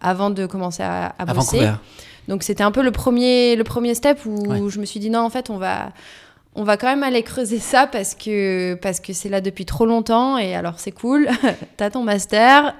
avant 0.00 0.30
de 0.30 0.44
commencer 0.46 0.82
à, 0.82 1.14
à 1.18 1.24
bosser. 1.24 1.70
Donc 2.26 2.42
c'était 2.42 2.64
un 2.64 2.72
peu 2.72 2.82
le 2.82 2.90
premier, 2.90 3.54
le 3.54 3.64
premier 3.64 3.94
step 3.94 4.26
où 4.26 4.68
je 4.68 4.80
me 4.80 4.84
suis 4.84 4.98
dit 4.98 5.08
non, 5.08 5.20
en 5.20 5.30
fait, 5.30 5.50
on 5.50 5.56
va 5.56 5.92
on 6.58 6.64
va 6.64 6.76
quand 6.76 6.88
même 6.88 7.04
aller 7.04 7.22
creuser 7.22 7.60
ça 7.60 7.86
parce 7.86 8.16
que 8.16 8.74
parce 8.74 8.98
que 8.98 9.12
c'est 9.12 9.28
là 9.28 9.40
depuis 9.40 9.64
trop 9.64 9.86
longtemps 9.86 10.38
et 10.38 10.56
alors 10.56 10.80
c'est 10.80 10.90
cool, 10.90 11.28
t'as 11.76 11.88
ton 11.88 12.02
master, 12.02 12.74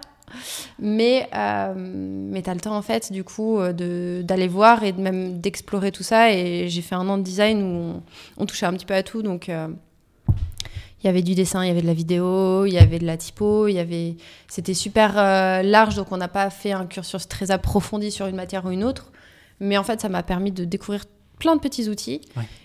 mais 0.81 1.29
euh, 1.33 1.75
mais 1.77 2.43
t'as 2.43 2.55
le 2.55 2.61
temps 2.61 2.77
en 2.77 2.83
fait 2.83 3.13
du 3.13 3.23
coup 3.23 3.61
euh, 3.61 4.23
d'aller 4.25 4.49
voir 4.49 4.83
et 4.83 4.91
de 4.91 5.01
même 5.01 5.41
d'explorer 5.41 5.93
tout 5.93 6.03
ça. 6.03 6.33
Et 6.33 6.69
j'ai 6.69 6.83
fait 6.83 6.97
un 6.97 7.09
an 7.09 7.19
de 7.19 7.23
design 7.23 7.63
où 7.63 8.03
on, 8.37 8.47
touchait 8.47 8.67
un 8.67 8.73
petit 8.73 8.85
peu 8.85 8.95
à 8.95 9.05
tout. 9.05 9.23
Donc 9.23 9.49
euh, 9.49 9.69
il 11.01 11.07
y 11.07 11.09
avait 11.09 11.23
du 11.23 11.37
dessin, 11.37 11.65
il 11.65 11.69
y 11.69 11.71
avait 11.71 11.83
de 11.83 11.87
la 11.87 11.95
vidéo, 11.95 12.67
il 12.67 12.73
y 12.73 12.79
avait 12.79 12.99
de 12.99 13.07
la 13.07 13.17
typo, 13.17 13.69
il 13.69 13.75
y 13.75 13.79
avait 13.79 14.17
c'était 14.49 14.75
super 14.75 15.15
large. 15.63 15.95
Donc 15.95 16.11
on 16.11 16.17
n'a 16.17 16.27
pas 16.27 16.51
fait 16.51 16.73
un 16.73 16.87
cursus 16.87 17.29
très 17.29 17.53
approfondi 17.53 18.11
sur 18.11 18.27
une 18.27 18.35
matière 18.35 18.65
ou 18.65 18.73
une 18.73 18.83
autre. 18.83 19.13
Mais 19.61 19.79
en 19.79 19.85
fait 19.85 20.01
ça 20.01 20.09
m'a 20.09 20.25
permis 20.25 20.51
de 20.51 20.65
découvrir 20.65 21.05
plein 21.39 21.57
de 21.57 21.61
petits 21.61 21.89
outils 21.89 22.21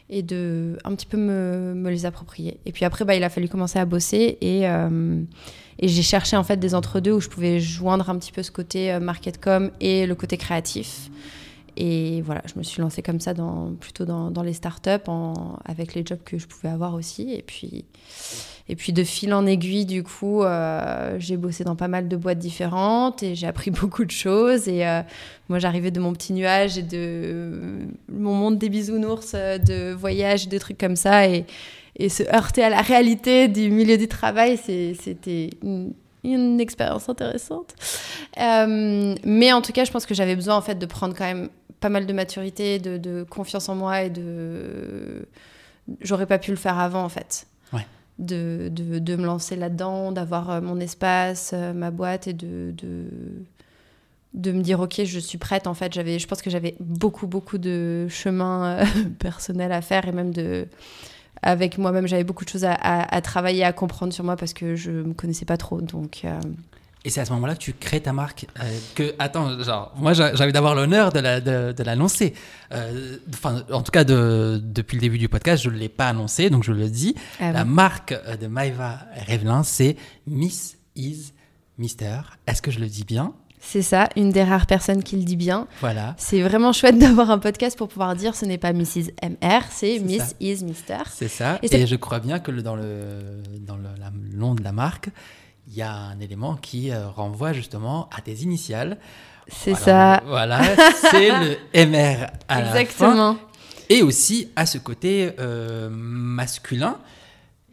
et 0.09 0.21
de 0.21 0.77
un 0.83 0.95
petit 0.95 1.05
peu 1.05 1.17
me, 1.17 1.73
me, 1.75 1.89
les 1.89 2.05
approprier. 2.05 2.59
Et 2.65 2.71
puis 2.71 2.85
après, 2.85 3.05
bah, 3.05 3.15
il 3.15 3.23
a 3.23 3.29
fallu 3.29 3.47
commencer 3.47 3.79
à 3.79 3.85
bosser 3.85 4.37
et, 4.41 4.67
euh, 4.67 5.21
et 5.79 5.87
j'ai 5.87 6.01
cherché 6.01 6.35
en 6.35 6.43
fait 6.43 6.57
des 6.57 6.75
entre-deux 6.75 7.13
où 7.13 7.19
je 7.19 7.29
pouvais 7.29 7.59
joindre 7.59 8.09
un 8.09 8.17
petit 8.17 8.31
peu 8.31 8.43
ce 8.43 8.51
côté 8.51 8.91
euh, 8.91 8.99
market 8.99 9.39
com 9.39 9.71
et 9.79 10.05
le 10.05 10.15
côté 10.15 10.37
créatif. 10.37 11.09
Et 11.75 12.21
voilà, 12.21 12.43
je 12.45 12.57
me 12.59 12.63
suis 12.63 12.81
lancée 12.81 13.01
comme 13.01 13.19
ça 13.19 13.33
dans, 13.33 13.73
plutôt 13.73 14.05
dans, 14.05 14.29
dans 14.29 14.43
les 14.43 14.53
startups 14.53 15.07
en, 15.07 15.57
avec 15.65 15.95
les 15.95 16.05
jobs 16.05 16.21
que 16.23 16.37
je 16.37 16.45
pouvais 16.45 16.69
avoir 16.69 16.93
aussi. 16.93 17.33
Et 17.33 17.41
puis, 17.41 17.85
et 18.69 18.75
puis 18.77 18.93
de 18.93 19.03
fil 19.03 19.33
en 19.33 19.45
aiguille, 19.45 19.85
du 19.85 20.03
coup, 20.03 20.43
euh, 20.43 21.17
j'ai 21.19 21.35
bossé 21.35 21.65
dans 21.65 21.75
pas 21.75 21.89
mal 21.89 22.07
de 22.07 22.15
boîtes 22.15 22.39
différentes 22.39 23.21
et 23.21 23.35
j'ai 23.35 23.47
appris 23.47 23.71
beaucoup 23.71 24.05
de 24.05 24.11
choses. 24.11 24.67
Et 24.67 24.87
euh, 24.87 25.01
moi, 25.49 25.59
j'arrivais 25.59 25.91
de 25.91 25.99
mon 25.99 26.13
petit 26.13 26.33
nuage 26.33 26.77
et 26.77 26.81
de 26.81 27.87
mon 28.09 28.33
monde 28.33 28.57
des 28.57 28.69
bisounours, 28.69 29.33
euh, 29.35 29.57
de 29.57 29.91
voyages, 29.93 30.47
de 30.47 30.57
trucs 30.57 30.77
comme 30.77 30.95
ça. 30.95 31.27
Et, 31.27 31.45
se 32.09 32.23
heurter 32.33 32.63
à 32.63 32.69
la 32.69 32.81
réalité 32.81 33.47
du 33.47 33.69
milieu 33.69 33.99
du 33.99 34.07
travail, 34.07 34.57
c'était 34.57 35.51
une, 35.61 35.93
une, 36.23 36.59
expérience 36.59 37.07
intéressante. 37.07 37.75
mais 38.35 39.53
en 39.53 39.61
tout 39.61 39.73
cas, 39.73 39.85
je 39.85 39.91
pense 39.91 40.07
que 40.07 40.15
j'avais 40.15 40.35
besoin 40.35 40.55
en 40.55 40.61
fait 40.61 40.79
de 40.79 40.87
prendre 40.87 41.15
quand 41.15 41.25
même 41.25 41.49
pas 41.81 41.89
mal 41.89 42.07
de 42.07 42.13
maturité, 42.13 42.79
de, 42.79 42.97
de 42.97 43.23
confiance 43.29 43.69
en 43.69 43.75
moi 43.75 44.01
et 44.01 44.09
de. 44.09 45.27
J'aurais 46.01 46.25
pas 46.25 46.39
pu 46.39 46.49
le 46.49 46.57
faire 46.57 46.79
avant 46.79 47.03
en 47.03 47.09
fait 47.09 47.45
de, 48.25 49.15
me 49.15 49.25
lancer 49.25 49.55
là-dedans, 49.55 50.11
d'avoir 50.11 50.49
euh, 50.49 50.61
mon 50.61 50.79
espace, 50.79 51.51
euh, 51.53 51.73
ma 51.73 51.91
boîte 51.91 52.27
et 52.27 52.33
de, 52.33 52.73
me 54.33 54.61
dire 54.61 54.79
ok 54.79 55.01
je 55.03 55.19
suis 55.19 55.37
prête 55.37 55.67
en 55.67 55.73
fait. 55.73 55.93
J'avais 55.93 56.19
je 56.19 56.27
pense 56.27 56.41
que 56.41 56.49
j'avais 56.49 56.75
beaucoup 56.79 57.27
beaucoup 57.27 57.57
de 57.57 58.07
chemin 58.09 58.79
euh, 58.81 58.85
personnel 59.19 59.71
à 59.71 59.81
faire 59.81 60.07
et 60.07 60.11
même 60.11 60.31
de 60.31 60.67
avec 61.41 61.77
moi-même 61.77 62.07
j'avais 62.07 62.23
beaucoup 62.23 62.45
de 62.45 62.49
choses 62.49 62.65
à, 62.65 62.73
à, 62.73 63.21
travailler 63.21 63.65
à 63.65 63.73
comprendre 63.73 64.13
sur 64.13 64.23
moi 64.23 64.37
parce 64.37 64.53
que 64.53 64.75
je 64.75 64.91
me 64.91 65.13
connaissais 65.13 65.45
pas 65.45 65.57
trop. 65.57 65.81
Donc 65.81 66.23
et 67.05 67.09
c'est 67.09 67.19
à 67.19 67.25
ce 67.25 67.33
moment-là 67.33 67.55
que 67.55 67.59
tu 67.59 67.73
crées 67.73 67.99
ta 67.99 68.13
marque. 68.13 68.45
Euh, 68.59 68.79
que, 68.95 69.13
attends, 69.19 69.61
genre, 69.61 69.93
moi 69.97 70.13
j'avais 70.13 70.53
d'avoir 70.53 70.73
l'honneur 70.73 71.11
de, 71.11 71.19
la, 71.19 71.41
de, 71.41 71.83
l'annoncer. 71.83 72.33
Euh, 72.71 73.17
enfin, 73.33 73.63
en 73.71 73.81
tout 73.81 73.91
cas, 73.91 74.05
de, 74.05 74.61
depuis 74.63 74.95
le 74.95 75.01
début 75.01 75.17
du 75.17 75.27
podcast, 75.27 75.63
je 75.63 75.69
ne 75.69 75.75
l'ai 75.75 75.89
pas 75.89 76.07
annoncé, 76.07 76.49
donc 76.49 76.63
je 76.63 76.71
le 76.71 76.87
dis. 76.87 77.15
Ah 77.41 77.51
la 77.51 77.65
marque 77.65 78.13
euh, 78.13 78.37
de 78.37 78.47
Maïva 78.47 78.99
Revelin, 79.27 79.63
c'est 79.63 79.97
Miss 80.27 80.77
Is 80.95 81.33
Mister. 81.77 82.21
Est-ce 82.47 82.61
que 82.61 82.71
je 82.71 82.79
le 82.79 82.87
dis 82.87 83.03
bien? 83.03 83.33
C'est 83.59 83.81
ça, 83.81 84.09
une 84.15 84.29
des 84.29 84.43
rares 84.43 84.67
personnes 84.67 85.03
qui 85.03 85.15
le 85.15 85.23
dit 85.23 85.37
bien. 85.37 85.67
Voilà. 85.79 86.15
C'est 86.17 86.41
vraiment 86.41 86.73
chouette 86.73 86.97
d'avoir 86.99 87.31
un 87.31 87.39
podcast 87.39 87.77
pour 87.77 87.87
pouvoir 87.87 88.15
dire 88.15 88.35
ce 88.35 88.45
n'est 88.45 88.57
pas 88.57 88.71
Mrs. 88.71 89.11
MR, 89.21 89.61
c'est 89.71 89.99
Miss 89.99 90.35
Is 90.39 90.63
Mister. 90.63 90.99
C'est 91.11 91.29
ça. 91.29 91.59
Et, 91.63 91.85
je 91.85 91.95
crois 91.95 92.19
bien 92.19 92.39
que 92.39 92.51
le, 92.51 92.61
dans, 92.61 92.75
le, 92.75 93.41
dans 93.59 93.77
le 93.77 93.87
nom 94.37 94.53
de 94.53 94.63
la 94.63 94.71
marque, 94.73 95.09
il 95.67 95.75
y 95.75 95.81
a 95.81 95.93
un 95.93 96.19
élément 96.19 96.55
qui 96.55 96.91
euh, 96.91 97.07
renvoie 97.07 97.53
justement 97.53 98.09
à 98.15 98.21
des 98.21 98.43
initiales. 98.43 98.97
C'est 99.47 99.75
ça. 99.75 100.21
Voilà, 100.25 100.61
c'est 101.11 101.29
le 101.29 101.57
MR 101.85 102.27
à 102.47 102.61
Exactement. 102.61 103.09
la 103.09 103.15
fin. 103.15 103.39
Et 103.89 104.01
aussi 104.01 104.49
à 104.55 104.65
ce 104.65 104.77
côté 104.77 105.31
euh, 105.39 105.89
masculin 105.91 106.97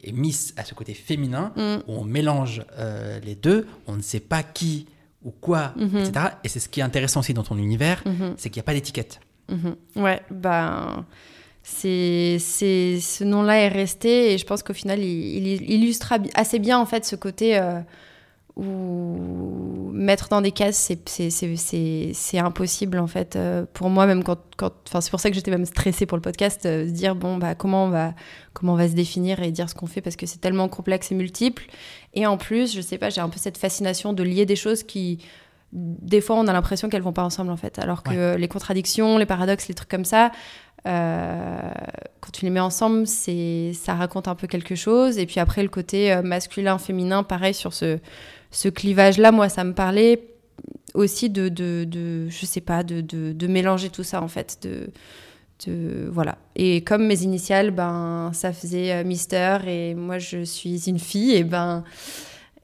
et 0.03 0.12
Miss 0.12 0.55
à 0.57 0.64
ce 0.64 0.74
côté 0.74 0.94
féminin 0.94 1.53
mm. 1.57 1.76
où 1.87 1.94
on 2.00 2.05
mélange 2.05 2.62
euh, 2.79 3.20
les 3.20 3.35
deux, 3.35 3.66
on 3.87 3.96
ne 3.96 4.03
sait 4.03 4.20
pas 4.20 4.42
qui 4.42 4.87
ou 5.22 5.31
quoi, 5.31 5.74
mm-hmm. 5.76 6.09
etc. 6.09 6.26
Et 6.44 6.48
c'est 6.48 6.61
ce 6.61 6.68
qui 6.68 6.81
est 6.81 6.83
intéressant 6.83 7.20
aussi 7.20 7.35
dans 7.35 7.42
ton 7.42 7.59
univers, 7.59 8.03
mm-hmm. 8.05 8.35
c'est 8.37 8.50
qu'il 8.50 8.59
n'y 8.59 8.64
a 8.64 8.66
pas 8.66 8.74
d'étiquette. 8.74 9.20
Mm-hmm. 9.50 10.03
Ouais, 10.03 10.22
ben 10.31 11.05
c'est, 11.70 12.38
ce 13.00 13.24
nom-là 13.24 13.61
est 13.61 13.68
resté 13.68 14.33
et 14.33 14.38
je 14.38 14.44
pense 14.44 14.62
qu'au 14.62 14.74
final, 14.74 14.98
il, 14.98 15.46
illustre 15.70 16.14
assez 16.35 16.59
bien 16.59 16.78
en 16.78 16.87
fait 16.87 17.04
ce 17.04 17.16
côté 17.16 17.56
euh, 17.56 17.80
où 18.56 19.90
mettre 19.92 20.28
dans 20.28 20.40
des 20.40 20.50
cases, 20.50 20.92
c'est, 21.06 22.38
impossible 22.38 22.98
en 22.98 23.06
fait 23.06 23.37
euh, 23.37 23.64
pour 23.72 23.88
moi 23.88 24.06
même 24.06 24.24
quand, 24.24 24.40
quand 24.56 24.72
c'est 25.00 25.11
pour 25.11 25.20
ça 25.20 25.30
que 25.30 25.37
j'étais 25.37 25.50
même 25.50 25.64
stressée 25.64 26.06
pour 26.06 26.16
le 26.16 26.22
podcast, 26.22 26.66
euh, 26.66 26.87
se 26.87 26.92
dire 26.92 27.14
bon 27.14 27.37
bah 27.37 27.54
comment 27.54 27.85
on 27.85 27.90
va 27.90 28.14
comment 28.52 28.72
on 28.72 28.76
va 28.76 28.88
se 28.88 28.94
définir 28.94 29.40
et 29.40 29.50
dire 29.52 29.70
ce 29.70 29.74
qu'on 29.74 29.87
fait 29.87 30.00
parce 30.00 30.16
que 30.16 30.26
c'est 30.26 30.40
tellement 30.40 30.68
complexe 30.68 31.12
et 31.12 31.14
multiple. 31.14 31.66
Et 32.14 32.26
en 32.26 32.37
plus 32.37 32.74
je 32.74 32.80
sais 32.80 32.98
pas 32.98 33.11
j'ai 33.11 33.20
un 33.20 33.28
peu 33.28 33.38
cette 33.38 33.59
fascination 33.59 34.12
de 34.12 34.22
lier 34.22 34.44
des 34.44 34.56
choses 34.56 34.83
qui 34.83 35.20
des 35.72 36.20
fois 36.20 36.37
on 36.37 36.48
a 36.48 36.52
l'impression 36.52 36.88
qu'elles 36.88 37.02
vont 37.02 37.12
pas 37.12 37.22
ensemble 37.22 37.50
en 37.50 37.56
fait 37.56 37.78
alors 37.78 38.02
que 38.02 38.35
les 38.37 38.48
contradictions 38.48 39.18
les 39.18 39.26
paradoxes 39.26 39.68
les 39.68 39.74
trucs 39.74 39.88
comme 39.88 40.04
ça 40.04 40.33
euh, 40.87 41.70
quand 42.20 42.30
tu 42.33 42.44
les 42.44 42.50
mets 42.50 42.61
ensemble, 42.61 43.06
c'est 43.06 43.72
ça 43.74 43.94
raconte 43.94 44.28
un 44.28 44.35
peu 44.35 44.46
quelque 44.46 44.74
chose. 44.74 45.18
Et 45.18 45.26
puis 45.26 45.40
après, 45.40 45.62
le 45.62 45.68
côté 45.68 46.12
euh, 46.12 46.22
masculin-féminin, 46.22 47.22
pareil, 47.22 47.54
sur 47.54 47.72
ce, 47.72 47.98
ce 48.50 48.68
clivage-là, 48.68 49.33
moi, 49.33 49.48
ça 49.48 49.64
me 49.64 49.74
parlait 49.74 50.22
aussi 50.94 51.30
de, 51.30 51.48
de, 51.48 51.85
de 51.85 52.28
je 52.28 52.46
sais 52.46 52.61
pas, 52.61 52.83
de, 52.83 53.00
de, 53.00 53.33
de, 53.33 53.46
mélanger 53.46 53.90
tout 53.90 54.02
ça, 54.02 54.22
en 54.22 54.28
fait, 54.28 54.59
de, 54.62 54.90
de, 55.66 56.09
voilà. 56.11 56.38
Et 56.56 56.83
comme 56.83 57.06
mes 57.06 57.22
initiales, 57.22 57.70
ben, 57.70 58.30
ça 58.33 58.52
faisait 58.52 58.92
euh, 58.92 59.04
Mister 59.04 59.59
et 59.66 59.94
moi 59.94 60.18
je 60.18 60.44
suis 60.44 60.88
une 60.88 60.98
fille, 60.98 61.33
et 61.33 61.44
ben, 61.44 61.85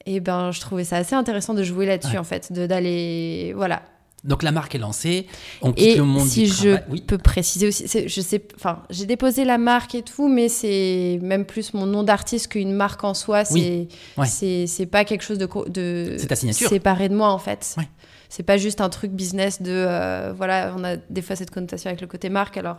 et 0.07 0.21
ben, 0.21 0.51
je 0.53 0.61
trouvais 0.61 0.85
ça 0.85 0.97
assez 0.97 1.15
intéressant 1.15 1.53
de 1.55 1.63
jouer 1.63 1.87
là-dessus 1.87 2.17
en 2.19 2.25
fait, 2.25 2.53
de 2.53 2.67
d'aller, 2.67 3.53
voilà, 3.57 3.83
donc 4.25 4.43
la 4.43 4.51
marque 4.51 4.75
est 4.75 4.79
lancée, 4.79 5.27
on 5.63 5.73
quitte 5.73 5.87
et 5.87 5.97
le 5.97 6.03
monde 6.03 6.27
si 6.27 6.45
du 6.45 6.49
je. 6.51 6.77
Oui. 6.91 7.01
peux 7.01 7.19
préciser 7.19 7.69
aussi, 7.69 8.09
je 8.09 8.21
sais, 8.21 8.43
enfin, 8.57 8.83
j'ai 8.91 9.07
déposé 9.07 9.45
la 9.45 9.57
marque 9.59 9.95
et 9.95 10.03
tout, 10.03 10.27
mais 10.29 10.49
c'est 10.49 11.21
même 11.23 11.45
plus 11.45 11.75
mon 11.75 11.87
nom 11.87 12.03
d'artiste 12.03 12.49
qu'une 12.49 12.73
marque 12.73 13.05
en 13.05 13.15
soi. 13.15 13.45
C'est, 13.45 13.55
Oui, 13.55 13.89
ouais. 14.17 14.27
c'est, 14.27 14.67
c'est 14.67 14.87
pas 14.87 15.05
quelque 15.05 15.23
chose 15.23 15.39
de, 15.39 15.47
de 15.69 16.17
C'est 16.19 16.27
ta 16.27 16.35
signature. 16.35 16.69
séparé 16.69 17.09
de 17.09 17.15
moi 17.15 17.29
en 17.31 17.39
fait. 17.39 17.75
Ouais. 17.79 17.89
C'est 18.29 18.43
pas 18.43 18.57
juste 18.57 18.81
un 18.81 18.89
truc 18.89 19.13
business 19.13 19.63
de, 19.63 19.71
euh, 19.71 20.33
voilà, 20.37 20.75
on 20.77 20.83
a 20.83 20.97
des 20.97 21.23
fois 21.23 21.37
cette 21.37 21.53
connotation 21.53 21.89
avec 21.89 22.01
le 22.01 22.09
côté 22.09 22.29
marque. 22.29 22.57
Alors 22.57 22.79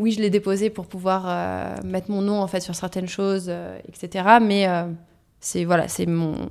oui, 0.00 0.10
je 0.10 0.20
l'ai 0.20 0.30
déposé 0.30 0.68
pour 0.68 0.86
pouvoir 0.88 1.24
euh, 1.28 1.76
mettre 1.84 2.10
mon 2.10 2.22
nom 2.22 2.40
en 2.40 2.48
fait 2.48 2.60
sur 2.60 2.74
certaines 2.74 3.08
choses, 3.08 3.46
euh, 3.48 3.78
etc. 3.86 4.24
Mais 4.42 4.66
c'est 5.42 5.64
voilà, 5.66 5.88
c'est 5.88 6.06
mon 6.06 6.50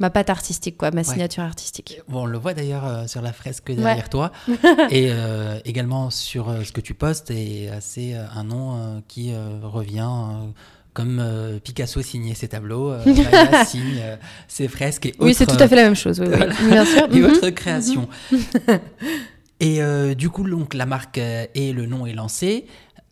ma 0.00 0.10
patte 0.10 0.28
artistique 0.28 0.76
quoi, 0.76 0.90
ma 0.90 1.04
signature 1.04 1.44
artistique. 1.44 2.00
Bon, 2.08 2.22
on 2.22 2.26
le 2.26 2.36
voit 2.36 2.52
d'ailleurs 2.52 2.84
euh, 2.84 3.06
sur 3.06 3.22
la 3.22 3.32
fresque 3.32 3.70
derrière 3.72 3.96
Ouais. 3.96 4.10
toi 4.10 4.32
et 4.90 5.08
euh, 5.10 5.60
également 5.64 6.10
sur 6.10 6.48
euh, 6.48 6.64
ce 6.64 6.72
que 6.72 6.80
tu 6.80 6.94
postes 6.94 7.30
et 7.30 7.70
c'est 7.80 8.14
un 8.14 8.44
nom 8.44 9.02
qui 9.08 9.32
revient 9.62 10.10
comme 10.92 11.24
Picasso 11.62 12.02
signait 12.02 12.34
ses 12.34 12.48
tableaux, 12.48 12.92
Maya 13.06 13.64
signe 13.64 14.02
ses 14.48 14.68
fresques 14.68 15.06
et 15.06 15.14
Oui, 15.18 15.32
c'est 15.34 15.44
autres, 15.44 15.56
tout 15.56 15.62
à 15.62 15.68
fait 15.68 15.76
la 15.76 15.84
même 15.84 15.96
chose. 15.96 16.20
Oui, 16.20 16.26
oui. 16.28 16.36
Voilà. 16.36 16.54
bien 16.68 16.84
sûr. 16.84 17.08
et 17.12 17.22
autres 17.22 17.50
créations. 17.50 18.08
et 19.60 19.80
du 20.16 20.28
coup, 20.28 20.48
donc, 20.48 20.74
la 20.74 20.86
marque 20.86 21.18
et 21.18 21.72
le 21.72 21.86
nom 21.86 22.06
est 22.06 22.12
lancé. 22.12 22.66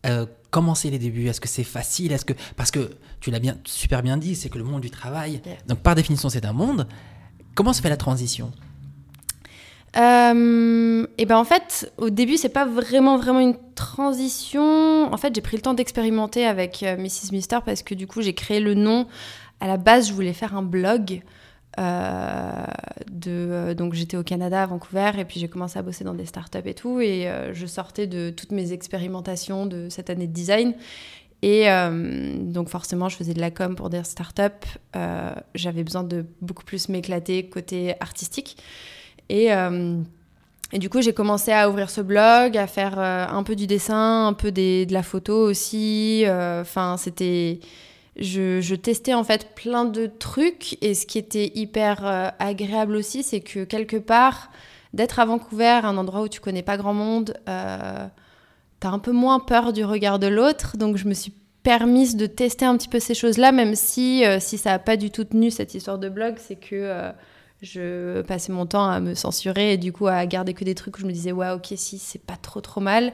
Euh, 0.05 0.25
comment 0.51 0.75
c'est 0.75 0.89
les 0.89 0.99
débuts? 0.99 1.27
Est-ce 1.27 1.41
que 1.41 1.47
c'est 1.47 1.63
facile? 1.63 2.11
Est-ce 2.11 2.25
que 2.25 2.33
parce 2.55 2.71
que 2.71 2.91
tu 3.19 3.31
l'as 3.31 3.39
bien 3.39 3.57
super 3.63 4.03
bien 4.03 4.17
dit, 4.17 4.35
c'est 4.35 4.49
que 4.49 4.57
le 4.57 4.63
monde 4.63 4.81
du 4.81 4.91
travail. 4.91 5.41
Yeah. 5.45 5.55
Donc 5.67 5.79
par 5.79 5.95
définition, 5.95 6.29
c'est 6.29 6.45
un 6.45 6.53
monde. 6.53 6.87
Comment 7.55 7.73
se 7.73 7.81
fait 7.81 7.89
la 7.89 7.97
transition? 7.97 8.51
Euh, 9.95 11.05
et 11.17 11.25
ben 11.25 11.37
en 11.37 11.43
fait, 11.43 11.91
au 11.97 12.09
début, 12.09 12.37
c'est 12.37 12.49
pas 12.49 12.65
vraiment 12.65 13.17
vraiment 13.17 13.39
une 13.39 13.55
transition. 13.75 15.13
En 15.13 15.17
fait, 15.17 15.33
j'ai 15.35 15.41
pris 15.41 15.55
le 15.55 15.61
temps 15.61 15.73
d'expérimenter 15.73 16.45
avec 16.45 16.83
euh, 16.83 16.97
Mrs 16.97 17.31
Mister 17.31 17.59
parce 17.63 17.83
que 17.83 17.93
du 17.93 18.07
coup, 18.07 18.21
j'ai 18.21 18.33
créé 18.33 18.59
le 18.59 18.73
nom. 18.73 19.07
À 19.59 19.67
la 19.67 19.77
base, 19.77 20.07
je 20.09 20.13
voulais 20.13 20.33
faire 20.33 20.55
un 20.55 20.63
blog. 20.63 21.21
Euh, 21.79 22.65
de, 23.11 23.31
euh, 23.31 23.73
donc 23.73 23.93
j'étais 23.93 24.17
au 24.17 24.23
Canada, 24.23 24.63
à 24.63 24.65
Vancouver, 24.65 25.11
et 25.17 25.25
puis 25.25 25.39
j'ai 25.39 25.47
commencé 25.47 25.79
à 25.79 25.81
bosser 25.81 26.03
dans 26.03 26.13
des 26.13 26.25
startups 26.25 26.59
et 26.65 26.73
tout, 26.73 27.01
et 27.01 27.27
euh, 27.27 27.53
je 27.53 27.65
sortais 27.65 28.07
de 28.07 28.29
toutes 28.29 28.51
mes 28.51 28.73
expérimentations 28.73 29.65
de 29.65 29.89
cette 29.89 30.09
année 30.09 30.27
de 30.27 30.33
design. 30.33 30.73
Et 31.45 31.65
donc 32.39 32.69
forcément, 32.69 33.09
je 33.09 33.17
faisais 33.17 33.33
de 33.33 33.41
la 33.41 33.51
com 33.51 33.75
pour 33.75 33.89
des 33.89 34.01
startups. 34.05 34.77
J'avais 35.55 35.83
besoin 35.83 36.03
de 36.03 36.25
beaucoup 36.39 36.63
plus 36.63 36.87
m'éclater 36.87 37.49
côté 37.49 37.95
artistique. 37.99 38.55
Et, 39.27 39.47
et 40.71 40.79
du 40.79 40.89
coup, 40.89 41.01
j'ai 41.01 41.13
commencé 41.13 41.51
à 41.51 41.69
ouvrir 41.69 41.89
ce 41.89 41.99
blog, 41.99 42.57
à 42.57 42.65
faire 42.65 42.97
un 42.97 43.43
peu 43.43 43.57
du 43.57 43.67
dessin, 43.67 44.27
un 44.27 44.31
peu 44.31 44.53
des- 44.53 44.85
de 44.85 44.93
la 44.93 45.03
photo 45.03 45.35
aussi. 45.35 46.23
Enfin, 46.61 46.95
c'était. 46.97 47.59
Je, 48.15 48.75
testais 48.75 49.13
en 49.13 49.23
fait 49.23 49.55
plein 49.55 49.85
de 49.85 50.05
trucs. 50.07 50.77
Et 50.81 50.93
ce 50.93 51.05
qui 51.05 51.17
était 51.17 51.51
hyper 51.55 52.05
euh, 52.05 52.29
agréable 52.39 52.95
aussi, 52.95 53.23
c'est 53.23 53.41
que 53.41 53.63
quelque 53.63 53.97
part, 53.97 54.51
d'être 54.93 55.19
à 55.19 55.25
Vancouver, 55.25 55.81
un 55.83 55.97
endroit 55.97 56.21
où 56.21 56.27
tu 56.27 56.39
connais 56.39 56.61
pas 56.61 56.77
grand 56.77 56.93
monde, 56.93 57.35
euh, 57.49 58.07
t'as 58.79 58.89
un 58.89 58.99
peu 58.99 59.11
moins 59.11 59.39
peur 59.39 59.73
du 59.73 59.83
regard 59.83 60.19
de 60.19 60.27
l'autre. 60.27 60.77
Donc, 60.77 60.97
je 60.97 61.07
me 61.07 61.13
suis 61.13 61.33
permise 61.63 62.15
de 62.15 62.25
tester 62.25 62.65
un 62.65 62.77
petit 62.77 62.89
peu 62.89 62.99
ces 62.99 63.15
choses-là, 63.15 63.51
même 63.51 63.75
si, 63.75 64.25
euh, 64.25 64.39
si 64.39 64.57
ça 64.57 64.71
n'a 64.71 64.79
pas 64.79 64.97
du 64.97 65.09
tout 65.09 65.23
tenu 65.23 65.49
cette 65.49 65.73
histoire 65.73 65.97
de 65.97 66.09
blog, 66.09 66.35
c'est 66.37 66.55
que. 66.55 67.11
je 67.61 68.21
passais 68.23 68.51
mon 68.51 68.65
temps 68.65 68.85
à 68.85 68.99
me 68.99 69.13
censurer 69.15 69.73
et 69.73 69.77
du 69.77 69.93
coup 69.93 70.07
à 70.07 70.25
garder 70.25 70.53
que 70.53 70.65
des 70.65 70.75
trucs 70.75 70.97
où 70.97 70.99
je 70.99 71.05
me 71.05 71.13
disais 71.13 71.31
ouais 71.31 71.49
ok 71.51 71.71
si 71.77 71.97
c'est 71.97 72.19
pas 72.19 72.35
trop 72.35 72.59
trop 72.59 72.81
mal 72.81 73.13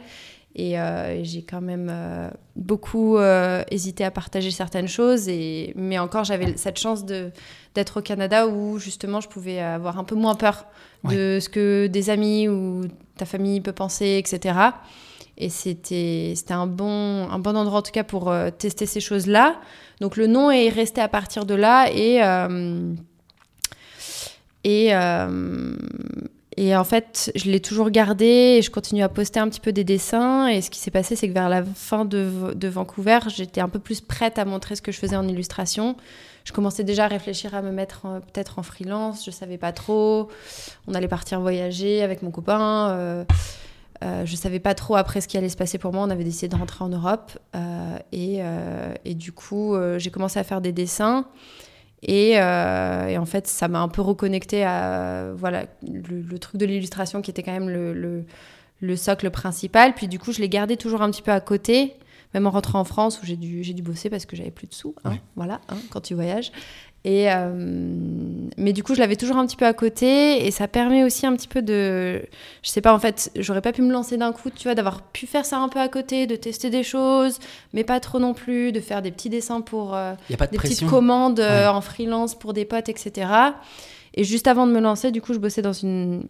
et 0.60 0.78
euh, 0.78 1.24
j'ai 1.24 1.42
quand 1.42 1.62
même 1.62 1.88
euh, 1.90 2.30
beaucoup 2.58 3.18
euh, 3.18 3.64
hésité 3.72 4.04
à 4.04 4.12
partager 4.12 4.52
certaines 4.52 4.90
choses 4.90 5.30
et 5.30 5.72
mais 5.78 5.98
encore 5.98 6.26
j'avais 6.26 6.58
cette 6.58 6.78
chance 6.78 7.06
d'être 7.06 8.00
au 8.00 8.02
Canada 8.02 8.46
où 8.46 8.78
justement 8.78 9.22
je 9.22 9.30
pouvais 9.30 9.60
avoir 9.60 9.98
un 9.98 10.04
peu 10.04 10.16
moins 10.16 10.36
peur 10.36 10.66
de 11.06 11.40
ce 11.42 11.48
que 11.48 11.88
des 11.88 12.10
amis 12.10 12.50
ou 12.50 12.82
ta 13.16 13.26
famille 13.26 13.62
peut 13.62 13.72
penser 13.72 14.22
etc 14.22 14.60
et 15.38 15.48
c'était 15.48 16.36
un 16.50 16.68
bon 16.68 17.30
un 17.30 17.40
bon 17.40 17.56
endroit 17.56 17.80
en 17.80 17.82
tout 17.82 17.94
cas 17.94 18.04
pour 18.04 18.34
tester 18.58 18.86
ces 18.86 19.00
choses 19.00 19.28
là 19.28 19.62
donc 20.02 20.18
le 20.18 20.28
nom 20.28 20.52
est 20.52 20.68
resté 20.68 21.00
à 21.00 21.08
partir 21.08 21.46
de 21.46 21.56
là 21.56 21.88
et 21.94 22.20
et, 24.66 24.92
et 26.62 26.76
en 26.76 26.84
fait, 26.84 27.32
je 27.36 27.50
l'ai 27.50 27.62
toujours 27.62 27.90
gardé 27.90 28.58
et 28.58 28.62
je 28.62 28.70
continue 28.70 29.02
à 29.02 29.08
poster 29.08 29.40
un 29.40 29.48
petit 29.48 29.62
peu 29.62 29.72
des 29.72 29.86
dessins. 29.86 30.48
Et 30.48 30.62
ce 30.62 30.70
qui 30.70 30.78
s'est 30.78 30.92
passé, 30.92 31.16
c'est 31.16 31.30
que 31.30 31.34
vers 31.34 31.48
la 31.48 31.64
fin 31.64 32.04
de, 32.04 32.68
Vancouver, 32.68 33.20
j'étais 33.28 33.62
un 33.62 33.70
peu 33.70 33.80
plus 33.80 34.02
prête 34.02 34.38
à 34.38 34.44
montrer 34.44 34.76
ce 34.76 34.82
que 34.82 34.92
je 34.92 35.00
faisais 35.00 35.16
en 35.16 35.26
illustration. 35.26 35.96
Je 36.44 36.52
commençais 36.52 36.84
déjà 36.84 37.06
à 37.06 37.08
réfléchir 37.08 37.56
à 37.56 37.62
me 37.62 37.72
mettre 37.72 38.02
peut-être 38.02 38.60
en 38.60 38.64
freelance. 38.64 39.26
Je 39.26 39.32
savais 39.32 39.58
pas 39.58 39.72
trop. 39.72 40.28
On 40.86 40.96
allait 40.96 41.08
partir 41.08 41.40
voyager 41.40 42.04
avec 42.04 42.24
mon 42.24 42.32
copain. 42.32 42.90
Euh, 42.90 43.24
euh, 44.04 44.26
je 44.26 44.36
savais 44.36 44.60
pas 44.60 44.74
trop 44.74 44.98
après 44.98 45.22
ce 45.22 45.30
qui 45.30 45.38
allait 45.38 45.48
se 45.48 45.56
passer 45.56 45.78
pour 45.78 45.94
moi. 45.94 46.04
On 46.04 46.10
avait 46.10 46.26
décidé 46.26 46.50
de 46.50 46.58
rentrer 46.58 46.84
en 46.84 46.90
Europe. 46.90 47.40
Euh, 47.56 47.98
et, 48.12 48.40
euh, 48.40 48.94
et 49.06 49.16
du 49.16 49.32
coup, 49.32 49.76
euh, 49.76 49.98
j'ai 49.98 50.12
commencé 50.12 50.38
à 50.40 50.44
faire 50.44 50.60
des 50.60 50.74
dessins. 50.74 51.26
Et, 52.04 52.40
euh, 52.40 53.08
et 53.08 53.18
en 53.18 53.26
fait, 53.26 53.46
ça 53.48 53.68
m'a 53.68 53.80
un 53.82 53.90
peu 53.90 54.02
reconnecté 54.02 54.64
à 54.64 55.32
voilà, 55.36 55.66
le, 55.86 56.22
le 56.22 56.40
truc 56.40 56.58
de 56.60 56.66
l'illustration 56.66 57.22
qui 57.22 57.30
était 57.32 57.44
quand 57.44 57.52
même 57.52 57.70
le, 57.70 57.94
le, 57.94 58.24
le 58.80 58.96
socle 58.96 59.30
principal. 59.32 59.94
Puis 59.94 60.08
du 60.08 60.18
coup, 60.20 60.32
je 60.32 60.40
l'ai 60.40 60.50
gardé 60.50 60.78
toujours 60.78 61.02
un 61.02 61.12
petit 61.12 61.22
peu 61.22 61.32
à 61.32 61.42
côté, 61.42 61.96
même 62.34 62.48
en 62.48 62.52
rentrant 62.52 62.80
en 62.80 62.84
France 62.86 63.20
où 63.22 63.26
j'ai 63.26 63.36
dû, 63.36 63.64
j'ai 63.64 63.74
dû 63.74 63.82
bosser 63.82 64.10
parce 64.10 64.26
que 64.26 64.36
j'avais 64.38 64.52
plus 64.52 64.68
de 64.68 64.74
sous. 64.74 64.96
hein, 65.04 65.12
Ouais. 65.12 65.22
Voilà, 65.36 65.60
hein, 65.68 65.78
quand 65.90 66.00
tu 66.02 66.14
voyages. 66.14 66.52
Et, 67.06 67.32
euh, 67.32 67.50
mais 68.58 68.74
du 68.74 68.84
coup, 68.84 68.94
je 68.94 69.00
l'avais 69.00 69.16
toujours 69.16 69.38
un 69.38 69.46
petit 69.48 69.56
peu 69.56 69.66
à 69.66 69.72
côté 69.74 70.46
et 70.46 70.52
ça 70.52 70.68
permet 70.68 71.04
aussi 71.06 71.26
un 71.26 71.34
petit 71.36 71.48
peu 71.48 71.62
de. 71.62 72.22
Je 72.62 72.70
sais 72.70 72.82
pas, 72.82 72.94
en 72.94 73.00
fait, 73.00 73.32
j'aurais 73.38 73.62
pas 73.62 73.72
pu 73.72 73.82
me 73.82 73.92
lancer 73.92 74.18
d'un 74.18 74.34
coup, 74.34 74.50
tu 74.50 74.64
vois, 74.64 74.76
d'avoir 74.76 75.02
pu 75.02 75.26
faire 75.26 75.46
ça 75.46 75.60
un 75.60 75.70
peu 75.70 75.80
à 75.80 75.88
côté, 75.88 76.28
de 76.28 76.36
tester 76.36 76.70
des 76.70 76.84
choses, 76.84 77.40
mais 77.74 77.86
pas 77.86 78.02
trop 78.02 78.20
non 78.20 78.34
plus, 78.34 78.74
de 78.74 78.82
faire 78.82 79.02
des 79.02 79.12
petits 79.12 79.30
dessins 79.30 79.62
pour. 79.62 79.96
euh, 79.96 80.14
n'y 80.30 80.36
a 80.36 80.38
pas 80.38 80.48
de 80.48 80.52
des 80.52 80.58
pression. 80.58 80.76
petites 80.76 80.90
commandes 80.90 81.40
euh, 81.40 81.62
Ouais. 81.62 81.68
en 81.68 81.80
freelance 81.82 82.36
pour 82.36 82.52
des 82.54 82.66
potes, 82.66 82.90
etc. 82.90 83.32
Et 84.16 84.26
juste 84.26 84.48
avant 84.48 84.68
de 84.68 84.74
me 84.74 84.82
lancer, 84.82 85.12
du 85.12 85.22
coup, 85.22 85.34
je 85.34 85.40
bossais 85.40 85.62
dans 85.62 85.72
une, 85.72 86.26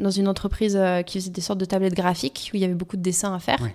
dans 0.00 0.10
une 0.10 0.28
entreprise 0.28 0.78
qui 1.06 1.18
faisait 1.18 1.30
des 1.30 1.40
sortes 1.40 1.60
de 1.60 1.64
tablettes 1.64 1.94
graphiques 1.94 2.50
où 2.52 2.56
il 2.56 2.60
y 2.60 2.64
avait 2.64 2.74
beaucoup 2.74 2.98
de 2.98 3.02
dessins 3.02 3.34
à 3.34 3.38
faire. 3.38 3.62
Ouais. 3.62 3.72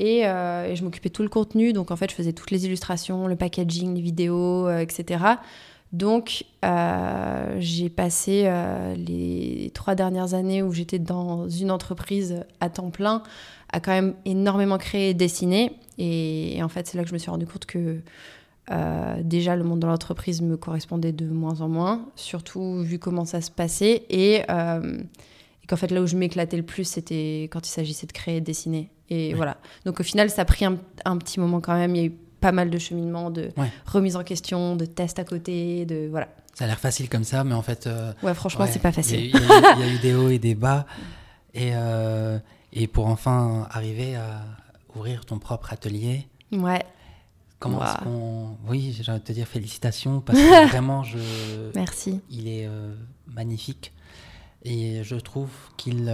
Et, 0.00 0.24
euh, 0.24 0.70
et 0.70 0.76
je 0.76 0.84
m'occupais 0.84 1.10
tout 1.10 1.22
le 1.24 1.28
contenu. 1.28 1.72
Donc, 1.72 1.90
en 1.90 1.96
fait, 1.96 2.08
je 2.08 2.14
faisais 2.14 2.32
toutes 2.32 2.52
les 2.52 2.64
illustrations, 2.64 3.26
le 3.26 3.34
packaging, 3.34 3.96
les 3.96 4.00
vidéos, 4.00 4.68
euh, 4.68 4.78
etc. 4.78 5.24
Donc, 5.92 6.44
euh, 6.64 7.56
j'ai 7.58 7.88
passé 7.88 8.48
les 8.96 9.70
trois 9.74 9.96
dernières 9.96 10.34
années 10.34 10.62
où 10.62 10.72
j'étais 10.72 11.00
dans 11.00 11.48
une 11.48 11.70
entreprise 11.70 12.44
à 12.60 12.70
temps 12.70 12.90
plein 12.90 13.22
à 13.70 13.80
quand 13.80 13.90
même 13.90 14.14
énormément 14.24 14.78
créer 14.78 15.10
et 15.10 15.14
dessiner. 15.14 15.72
Et, 15.98 16.60
en 16.62 16.68
fait, 16.68 16.86
c'est 16.86 16.96
là 16.96 17.02
que 17.02 17.08
je 17.08 17.14
me 17.14 17.18
suis 17.18 17.30
rendu 17.30 17.46
compte 17.46 17.66
que 17.66 18.00
déjà 19.22 19.56
le 19.56 19.64
monde 19.64 19.80
de 19.80 19.86
l'entreprise 19.86 20.42
me 20.42 20.58
correspondait 20.58 21.12
de 21.12 21.26
moins 21.26 21.62
en 21.62 21.68
moins, 21.68 22.06
surtout 22.14 22.82
vu 22.82 22.98
comment 22.98 23.24
ça 23.24 23.40
se 23.40 23.50
passait. 23.50 24.04
Et, 24.10 24.42
qu'en 24.46 25.76
fait, 25.76 25.90
là 25.90 26.02
où 26.02 26.06
je 26.06 26.16
m'éclatais 26.16 26.56
le 26.56 26.62
plus, 26.62 26.84
c'était 26.84 27.48
quand 27.50 27.66
il 27.66 27.70
s'agissait 27.70 28.06
de 28.06 28.12
créer 28.12 28.36
et 28.36 28.40
de 28.40 28.46
dessiner. 28.46 28.90
Et 29.10 29.28
Ouais. 29.30 29.34
voilà. 29.34 29.56
Donc 29.84 30.00
au 30.00 30.02
final, 30.02 30.28
ça 30.30 30.42
a 30.42 30.44
pris 30.44 30.64
un, 30.64 30.76
un 31.04 31.16
petit 31.18 31.40
moment 31.40 31.60
quand 31.60 31.74
même. 31.74 31.94
Il 31.96 31.98
y 31.98 32.04
a 32.04 32.08
eu 32.08 32.12
pas 32.40 32.52
mal 32.52 32.70
de 32.70 32.78
cheminement, 32.78 33.30
de 33.30 33.50
Ouais. 33.56 33.70
remise 33.86 34.16
en 34.16 34.22
question, 34.24 34.76
de 34.76 34.84
tests 34.84 35.18
à 35.18 35.24
côté, 35.24 35.84
de 35.86 36.06
voilà. 36.10 36.28
Ça 36.54 36.64
a 36.64 36.66
l'air 36.68 36.78
facile 36.78 37.08
comme 37.08 37.24
ça, 37.24 37.44
mais 37.44 37.54
en 37.54 37.62
fait. 37.62 37.86
euh, 37.86 38.12
Ouais, 38.22 38.34
franchement, 38.34 38.64
ouais, 38.64 38.70
c'est 38.70 38.78
pas 38.82 38.92
facile. 38.92 39.20
il 39.26 39.30
y 39.30 39.36
a 39.36 39.38
eu- 39.38 39.62
il 39.76 39.80
y 39.80 39.90
a 39.90 39.94
eu 39.94 39.98
des 39.98 40.14
hauts 40.14 40.28
et 40.28 40.38
des 40.38 40.54
bas. 40.54 40.86
Et, 41.54 41.70
euh, 41.74 42.38
et 42.72 42.86
pour 42.86 43.06
enfin 43.06 43.66
arriver 43.70 44.14
à 44.16 44.44
ouvrir 44.94 45.24
ton 45.24 45.38
propre 45.38 45.72
atelier, 45.72 46.26
Ouais, 46.52 46.84
comment 47.58 47.82
est-ce 47.82 48.04
qu'on. 48.04 48.56
Oui, 48.68 48.94
j'ai 49.00 49.10
envie 49.10 49.20
de 49.20 49.24
te 49.24 49.32
dire 49.32 49.46
félicitations 49.48 50.20
parce 50.20 50.38
que 50.38 50.68
vraiment, 50.68 51.02
je. 51.02 51.18
merci. 51.74 52.20
Il 52.30 52.46
est 52.48 52.66
euh, 52.66 52.94
magnifique. 53.26 53.92
Et 54.64 55.02
je 55.02 55.16
trouve 55.16 55.48
qu'il. 55.78 56.04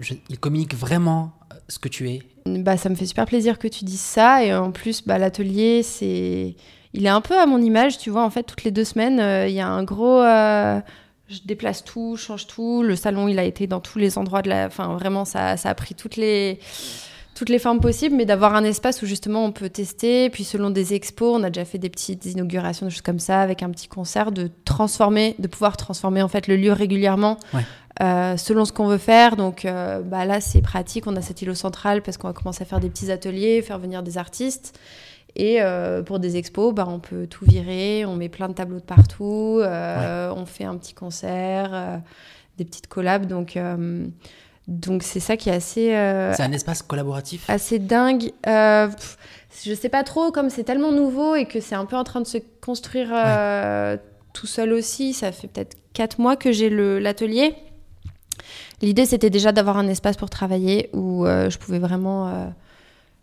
Je- 0.00 0.14
il 0.28 0.38
communique 0.38 0.74
vraiment 0.74 1.32
euh, 1.52 1.56
ce 1.68 1.78
que 1.78 1.88
tu 1.88 2.08
es. 2.10 2.22
Bah, 2.46 2.76
ça 2.76 2.88
me 2.88 2.94
fait 2.94 3.06
super 3.06 3.26
plaisir 3.26 3.58
que 3.58 3.68
tu 3.68 3.84
dises 3.84 4.00
ça. 4.00 4.44
Et 4.44 4.54
en 4.54 4.70
plus, 4.70 5.04
bah, 5.06 5.18
l'atelier, 5.18 5.82
c'est. 5.82 6.54
Il 6.92 7.06
est 7.06 7.10
un 7.10 7.20
peu 7.20 7.38
à 7.38 7.46
mon 7.46 7.60
image, 7.60 7.98
tu 7.98 8.10
vois. 8.10 8.24
En 8.24 8.30
fait, 8.30 8.44
toutes 8.44 8.64
les 8.64 8.70
deux 8.70 8.84
semaines, 8.84 9.18
euh, 9.20 9.48
il 9.48 9.54
y 9.54 9.60
a 9.60 9.68
un 9.68 9.82
gros. 9.82 10.20
euh, 10.20 10.80
je 11.28 11.38
déplace 11.46 11.82
tout, 11.82 12.16
je 12.16 12.22
change 12.22 12.46
tout. 12.46 12.82
Le 12.82 12.96
salon, 12.96 13.28
il 13.28 13.38
a 13.38 13.44
été 13.44 13.66
dans 13.66 13.80
tous 13.80 13.98
les 13.98 14.18
endroits 14.18 14.42
de 14.42 14.50
la. 14.50 14.66
Enfin, 14.66 14.92
vraiment, 14.94 15.24
ça, 15.24 15.56
ça 15.56 15.70
a 15.70 15.74
pris 15.74 15.94
toutes 15.94 16.16
les 16.16 16.58
toutes 17.34 17.48
les 17.48 17.58
formes 17.58 17.80
possibles, 17.80 18.14
mais 18.14 18.26
d'avoir 18.26 18.54
un 18.54 18.64
espace 18.64 19.02
où 19.02 19.06
justement 19.06 19.44
on 19.44 19.52
peut 19.52 19.68
tester. 19.68 20.30
Puis 20.30 20.44
selon 20.44 20.70
des 20.70 20.94
expos, 20.94 21.36
on 21.38 21.42
a 21.42 21.50
déjà 21.50 21.64
fait 21.64 21.78
des 21.78 21.90
petites 21.90 22.24
inaugurations, 22.26 22.86
des 22.86 22.92
choses 22.92 23.02
comme 23.02 23.18
ça, 23.18 23.40
avec 23.40 23.62
un 23.62 23.70
petit 23.70 23.88
concert, 23.88 24.32
de 24.32 24.50
transformer, 24.64 25.34
de 25.38 25.48
pouvoir 25.48 25.76
transformer 25.76 26.22
en 26.22 26.28
fait 26.28 26.46
le 26.46 26.56
lieu 26.56 26.72
régulièrement. 26.72 27.38
Euh, 28.02 28.36
selon 28.36 28.64
ce 28.64 28.72
qu'on 28.72 28.88
veut 28.88 28.98
faire. 28.98 29.36
Donc 29.36 29.64
euh, 29.64 30.00
bah 30.02 30.24
là, 30.24 30.40
c'est 30.40 30.62
pratique. 30.62 31.06
On 31.06 31.14
a 31.14 31.22
cet 31.22 31.42
îlot 31.42 31.54
central 31.54 32.02
parce 32.02 32.16
qu'on 32.16 32.26
va 32.26 32.34
commencer 32.34 32.62
à 32.62 32.66
faire 32.66 32.80
des 32.80 32.88
petits 32.88 33.12
ateliers, 33.12 33.62
faire 33.62 33.78
venir 33.78 34.02
des 34.02 34.18
artistes. 34.18 34.78
Et 35.36 35.62
euh, 35.62 36.02
pour 36.02 36.18
des 36.18 36.36
expos, 36.36 36.74
bah, 36.74 36.86
on 36.88 36.98
peut 36.98 37.26
tout 37.26 37.44
virer, 37.44 38.04
on 38.04 38.16
met 38.16 38.28
plein 38.28 38.48
de 38.48 38.54
tableaux 38.54 38.78
de 38.78 38.84
partout, 38.84 39.60
on 39.62 40.46
fait 40.46 40.64
un 40.64 40.76
petit 40.76 40.94
concert, 40.94 42.00
des 42.56 42.64
petites 42.64 42.86
collabs. 42.86 43.26
Donc, 43.26 43.58
donc 44.66 45.02
c'est 45.02 45.20
ça 45.20 45.36
qui 45.36 45.50
est 45.50 45.54
assez. 45.54 45.88
c'est 46.36 46.42
un 46.42 46.52
espace 46.52 46.82
collaboratif. 46.82 47.48
Assez 47.48 47.78
dingue. 47.78 48.32
Je 48.44 48.90
je 49.64 49.72
sais 49.74 49.88
pas 49.88 50.02
trop, 50.02 50.32
comme 50.32 50.50
c'est 50.50 50.64
tellement 50.64 50.90
nouveau 50.90 51.36
et 51.36 51.46
que 51.46 51.60
c'est 51.60 51.76
un 51.76 51.84
peu 51.84 51.96
en 51.96 52.04
train 52.04 52.20
de 52.20 52.26
se 52.26 52.38
construire 52.60 53.08
tout 54.32 54.46
seul 54.46 54.72
aussi. 54.72 55.14
Ça 55.14 55.32
fait 55.32 55.48
peut-être 55.48 55.76
quatre 55.92 56.18
mois 56.18 56.36
que 56.36 56.52
j'ai 56.52 56.68
l'atelier. 56.68 57.54
L'idée, 58.82 59.06
c'était 59.06 59.30
déjà 59.30 59.52
d'avoir 59.52 59.78
un 59.78 59.88
espace 59.88 60.16
pour 60.16 60.28
travailler 60.28 60.90
où 60.92 61.24
euh, 61.24 61.48
je 61.48 61.58
pouvais 61.58 61.78
vraiment 61.78 62.28
euh, 62.28 62.46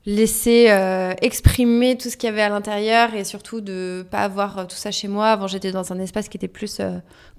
laisser 0.06 0.68
euh, 0.70 1.14
exprimer 1.22 1.98
tout 1.98 2.10
ce 2.10 2.18
qu'il 2.18 2.28
y 2.28 2.32
avait 2.32 2.42
à 2.42 2.50
l'intérieur 2.50 3.14
et 3.14 3.24
surtout 3.24 3.62
de 3.62 4.06
pas 4.10 4.20
avoir 4.20 4.68
tout 4.68 4.76
ça 4.76 4.92
chez 4.92 5.08
moi. 5.08 5.30
Avant, 5.30 5.48
j'étais 5.48 5.72
dans 5.72 5.92
un 5.94 6.00
espace 6.00 6.28
qui 6.30 6.38
était 6.38 6.48
plus 6.48 6.82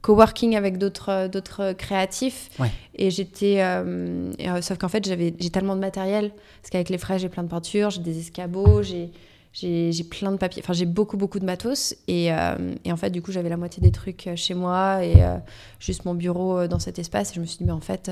coworking 0.00 0.56
avec 0.56 0.78
d'autres 0.78 1.28
d'autres 1.28 1.72
créatifs. 1.72 2.50
Et 2.94 3.10
j'étais. 3.10 3.64
sauf 4.60 4.78
qu'en 4.78 4.88
fait, 4.88 5.04
j'avais 5.04 5.34
j'ai 5.38 5.50
tellement 5.50 5.74
de 5.74 5.80
matériel. 5.80 6.32
Parce 6.60 6.70
qu'avec 6.70 6.88
les 6.88 6.98
frais, 6.98 7.18
j'ai 7.18 7.28
plein 7.28 7.42
de 7.42 7.48
peintures, 7.48 7.90
j'ai 7.90 8.00
des 8.00 8.18
escabeaux, 8.18 8.82
j'ai 8.82 9.10
j'ai 9.52 10.04
plein 10.04 10.32
de 10.32 10.38
papiers, 10.38 10.62
enfin 10.64 10.72
j'ai 10.72 10.86
beaucoup 10.86 11.16
beaucoup 11.16 11.38
de 11.38 11.44
matos 11.44 11.94
et, 12.08 12.32
euh, 12.32 12.74
et 12.84 12.92
en 12.92 12.96
fait 12.96 13.10
du 13.10 13.20
coup 13.20 13.32
j'avais 13.32 13.50
la 13.50 13.58
moitié 13.58 13.82
des 13.82 13.92
trucs 13.92 14.26
euh, 14.26 14.36
chez 14.36 14.54
moi 14.54 15.04
et 15.04 15.22
euh, 15.22 15.36
juste 15.78 16.06
mon 16.06 16.14
bureau 16.14 16.66
dans 16.66 16.78
cet 16.78 16.98
espace 16.98 17.32
et 17.32 17.34
je 17.34 17.40
me 17.40 17.44
suis 17.44 17.58
dit 17.58 17.64
mais 17.64 17.72
en 17.72 17.80
fait 17.80 18.10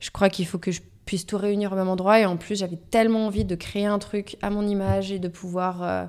je 0.00 0.10
crois 0.10 0.28
qu'il 0.30 0.46
faut 0.46 0.58
que 0.58 0.72
je 0.72 0.80
puisse 1.04 1.26
tout 1.26 1.36
réunir 1.36 1.72
au 1.72 1.76
même 1.76 1.88
endroit 1.88 2.20
et 2.20 2.26
en 2.26 2.36
plus 2.36 2.58
j'avais 2.58 2.78
tellement 2.90 3.26
envie 3.26 3.44
de 3.44 3.54
créer 3.54 3.86
un 3.86 3.98
truc 3.98 4.36
à 4.42 4.50
mon 4.50 4.66
image 4.66 5.12
et 5.12 5.18
de 5.18 5.28
pouvoir 5.28 6.08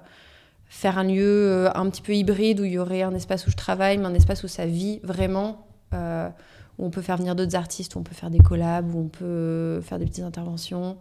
faire 0.67 0.97
un 0.97 1.03
lieu 1.03 1.69
un 1.75 1.89
petit 1.89 2.01
peu 2.01 2.13
hybride 2.13 2.59
où 2.59 2.63
il 2.63 2.73
y 2.73 2.77
aurait 2.77 3.01
un 3.01 3.13
espace 3.13 3.47
où 3.47 3.51
je 3.51 3.55
travaille 3.55 3.97
mais 3.97 4.05
un 4.05 4.13
espace 4.13 4.43
où 4.43 4.47
ça 4.47 4.65
vit 4.65 4.99
vraiment 5.03 5.65
où 5.91 6.85
on 6.85 6.89
peut 6.91 7.01
faire 7.01 7.17
venir 7.17 7.35
d'autres 7.35 7.55
artistes 7.55 7.95
où 7.95 7.99
on 7.99 8.03
peut 8.03 8.13
faire 8.13 8.29
des 8.29 8.39
collabs 8.39 8.93
où 8.93 8.99
on 8.99 9.07
peut 9.07 9.81
faire 9.81 9.97
des 9.97 10.05
petites 10.05 10.23
interventions 10.23 10.97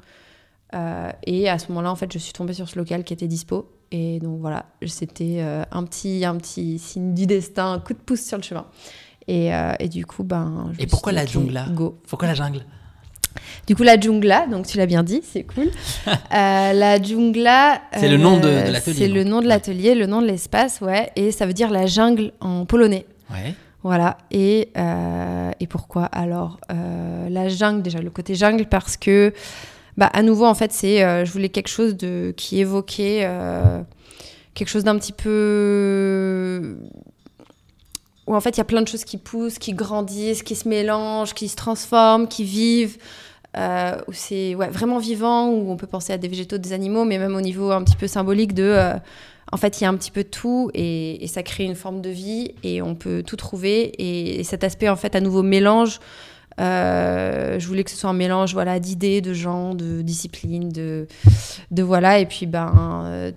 euh, 0.74 1.10
et 1.24 1.48
à 1.48 1.58
ce 1.58 1.68
moment-là, 1.68 1.90
en 1.90 1.96
fait, 1.96 2.12
je 2.12 2.18
suis 2.18 2.32
tombée 2.32 2.54
sur 2.54 2.68
ce 2.68 2.78
local 2.78 3.04
qui 3.04 3.12
était 3.12 3.28
dispo. 3.28 3.70
Et 3.90 4.20
donc 4.20 4.40
voilà, 4.40 4.66
c'était 4.86 5.38
euh, 5.40 5.64
un, 5.70 5.84
petit, 5.84 6.24
un 6.24 6.36
petit 6.36 6.78
signe 6.78 7.12
du 7.12 7.26
destin, 7.26 7.72
un 7.72 7.78
coup 7.78 7.92
de 7.92 7.98
pouce 7.98 8.22
sur 8.22 8.38
le 8.38 8.42
chemin. 8.42 8.66
Et, 9.28 9.54
euh, 9.54 9.74
et 9.78 9.88
du 9.88 10.06
coup, 10.06 10.24
ben. 10.24 10.72
et 10.78 10.86
pourquoi 10.86 11.12
la 11.12 11.26
jungle 11.26 11.62
Go. 11.74 11.98
Pourquoi 12.08 12.26
la 12.26 12.34
jungle? 12.34 12.64
Du 13.66 13.76
coup, 13.76 13.82
la 13.82 13.98
jungla, 13.98 14.46
donc 14.46 14.66
tu 14.66 14.76
l'as 14.78 14.86
bien 14.86 15.02
dit, 15.02 15.22
c'est 15.24 15.44
cool. 15.44 15.70
la 16.30 17.02
jungla. 17.02 17.82
C'est 17.96 18.08
le 18.08 18.16
nom 18.16 18.38
de, 18.38 18.48
l'atelier. 18.48 18.96
C'est 18.98 19.08
le 19.08 19.24
nom 19.24 19.40
de 19.40 19.48
l'atelier, 19.48 19.94
le 19.94 20.06
nom 20.06 20.22
de 20.22 20.26
l'espace, 20.26 20.80
ouais. 20.80 21.10
Et 21.16 21.32
ça 21.32 21.46
veut 21.46 21.54
dire 21.54 21.70
la 21.70 21.86
jungle 21.86 22.32
en 22.40 22.64
polonais. 22.64 23.06
Ouais. 23.30 23.54
Voilà. 23.82 24.18
Et, 24.30 24.68
et 25.60 25.66
pourquoi 25.66 26.04
alors 26.04 26.60
La 26.68 27.48
jungle, 27.48 27.82
déjà, 27.82 28.00
le 28.00 28.10
côté 28.10 28.34
jungle, 28.34 28.66
parce 28.66 28.96
que 28.96 29.32
bah, 29.96 30.10
à 30.12 30.22
nouveau, 30.22 30.46
en 30.46 30.54
fait, 30.54 30.72
c'est, 30.72 31.04
euh, 31.04 31.24
je 31.24 31.32
voulais 31.32 31.50
quelque 31.50 31.68
chose 31.68 31.96
de, 31.96 32.32
qui 32.36 32.60
évoquait 32.60 33.20
euh, 33.24 33.82
quelque 34.54 34.68
chose 34.68 34.84
d'un 34.84 34.98
petit 34.98 35.12
peu. 35.12 36.78
Où 38.26 38.34
en 38.34 38.40
fait, 38.40 38.50
il 38.50 38.58
y 38.58 38.60
a 38.60 38.64
plein 38.64 38.82
de 38.82 38.88
choses 38.88 39.04
qui 39.04 39.18
poussent, 39.18 39.58
qui 39.58 39.72
grandissent, 39.72 40.42
qui 40.42 40.54
se 40.54 40.68
mélangent, 40.68 41.34
qui 41.34 41.48
se 41.48 41.56
transforment, 41.56 42.28
qui 42.28 42.44
vivent. 42.44 42.98
Euh, 43.54 43.96
où 44.08 44.14
c'est 44.14 44.54
vraiment 44.54 44.98
vivant, 44.98 45.48
où 45.48 45.70
on 45.70 45.76
peut 45.76 45.86
penser 45.86 46.14
à 46.14 46.16
des 46.16 46.26
végétaux, 46.26 46.56
des 46.56 46.72
animaux, 46.72 47.04
mais 47.04 47.18
même 47.18 47.34
au 47.34 47.42
niveau 47.42 47.70
un 47.70 47.82
petit 47.84 47.96
peu 47.96 48.06
symbolique 48.06 48.54
de. 48.54 48.94
en 49.52 49.56
fait, 49.58 49.78
il 49.78 49.84
y 49.84 49.86
a 49.86 49.90
un 49.90 49.96
petit 49.96 50.10
peu 50.10 50.22
de 50.24 50.28
tout 50.28 50.70
et, 50.72 51.26
ça 51.26 51.42
crée 51.42 51.64
une 51.64 51.74
forme 51.74 52.00
de 52.00 52.08
vie 52.08 52.54
et 52.62 52.80
on 52.80 52.94
peut 52.94 53.22
tout 53.22 53.36
trouver. 53.36 53.92
Et, 53.98 54.40
et 54.40 54.44
cet 54.44 54.64
aspect, 54.64 54.88
en 54.88 54.96
fait, 54.96 55.14
à 55.14 55.20
nouveau 55.20 55.42
mélange 55.42 56.00
euh, 56.60 57.58
je 57.58 57.66
voulais 57.66 57.84
que 57.84 57.90
ce 57.90 57.96
soit 57.96 58.10
un 58.10 58.14
mélange 58.14 58.54
d'idées, 58.80 59.20
de 59.20 59.32
gens, 59.32 59.74
de 59.74 60.02
disciplines, 60.02 60.70
de, 60.70 61.06
de 61.70 61.82
voilà. 61.82 62.18
Et 62.18 62.26
puis, 62.26 62.46
ben, 62.46 63.32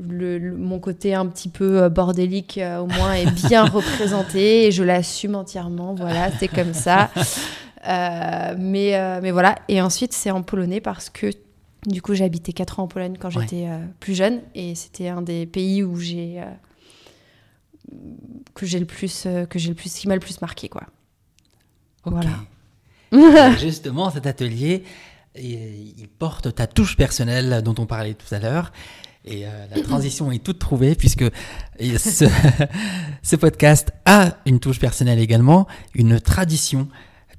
euh, 0.00 0.38
le, 0.38 0.56
mon 0.56 0.78
côté 0.78 1.14
un 1.14 1.26
petit 1.26 1.48
peu 1.48 1.82
euh, 1.82 1.88
bordélique, 1.88 2.60
au 2.80 2.86
moins, 2.86 3.14
est 3.14 3.30
bien 3.46 3.64
représenté 3.66 4.66
et 4.66 4.72
je 4.72 4.82
l'assume 4.82 5.34
entièrement. 5.34 5.94
Voilà, 5.94 6.30
c'est 6.38 6.48
comme 6.48 6.74
ça. 6.74 7.10
mais, 7.86 9.20
mais 9.22 9.30
voilà. 9.30 9.56
Et 9.68 9.80
ensuite, 9.80 10.12
c'est 10.12 10.30
en 10.30 10.42
polonais 10.42 10.80
parce 10.80 11.10
que 11.10 11.30
du 11.86 12.02
coup, 12.02 12.14
j'ai 12.14 12.24
habité 12.24 12.52
4 12.52 12.80
ans 12.80 12.82
en 12.84 12.88
Pologne 12.88 13.16
quand 13.18 13.30
j'étais 13.30 13.66
plus 14.00 14.14
jeune 14.14 14.42
et 14.54 14.74
c'était 14.74 15.08
un 15.08 15.22
des 15.22 15.46
pays 15.46 15.82
où 15.82 15.96
j'ai. 15.96 16.42
que 18.54 18.66
j'ai 18.66 18.78
le 18.78 18.86
plus 18.86 19.26
que 19.48 19.58
j'ai 19.58 19.70
le 19.70 19.74
plus 19.74 19.92
qui 19.94 20.06
m'a 20.06 20.14
le 20.14 20.20
plus 20.20 20.40
marqué 20.42 20.68
quoi 20.68 20.82
voilà. 22.04 22.30
Justement, 23.58 24.10
cet 24.10 24.26
atelier, 24.26 24.84
il 25.36 26.08
porte 26.18 26.54
ta 26.54 26.66
touche 26.66 26.96
personnelle 26.96 27.62
dont 27.62 27.74
on 27.78 27.86
parlait 27.86 28.14
tout 28.14 28.32
à 28.34 28.38
l'heure. 28.38 28.72
Et 29.24 29.46
euh, 29.46 29.50
la 29.74 29.82
transition 29.82 30.32
est 30.32 30.42
toute 30.42 30.58
trouvée 30.58 30.94
puisque 30.94 31.24
ce, 31.78 32.24
ce, 33.22 33.36
podcast 33.36 33.92
a 34.06 34.38
une 34.46 34.60
touche 34.60 34.78
personnelle 34.78 35.18
également, 35.18 35.66
une 35.94 36.20
tradition 36.20 36.88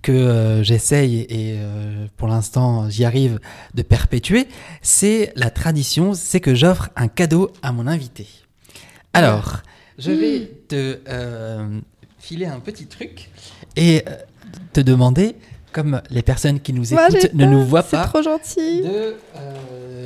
que 0.03 0.11
euh, 0.11 0.63
j'essaye 0.63 1.21
et 1.21 1.57
euh, 1.57 2.07
pour 2.17 2.27
l'instant 2.27 2.89
j'y 2.89 3.03
arrive 3.03 3.39
de 3.73 3.81
perpétuer. 3.81 4.47
C'est 4.81 5.33
la 5.35 5.49
tradition, 5.49 6.13
c'est 6.13 6.39
que 6.39 6.53
j'offre 6.53 6.89
un 6.95 7.07
cadeau 7.07 7.51
à 7.63 7.71
mon 7.71 7.87
invité. 7.87 8.27
Alors, 9.13 9.61
je 9.97 10.11
vais 10.11 10.51
te 10.67 10.99
filer 12.19 12.45
un 12.45 12.59
petit 12.59 12.85
truc 12.85 13.29
et 13.75 14.05
te 14.71 14.79
demander, 14.79 15.35
comme 15.71 16.01
les 16.09 16.21
personnes 16.21 16.59
qui 16.59 16.73
nous 16.73 16.93
écoutent 16.93 17.33
ne 17.33 17.45
nous 17.45 17.65
voient 17.65 17.83
pas, 17.83 18.05
trop 18.05 18.21
gentil. 18.21 18.81
De, 18.81 19.15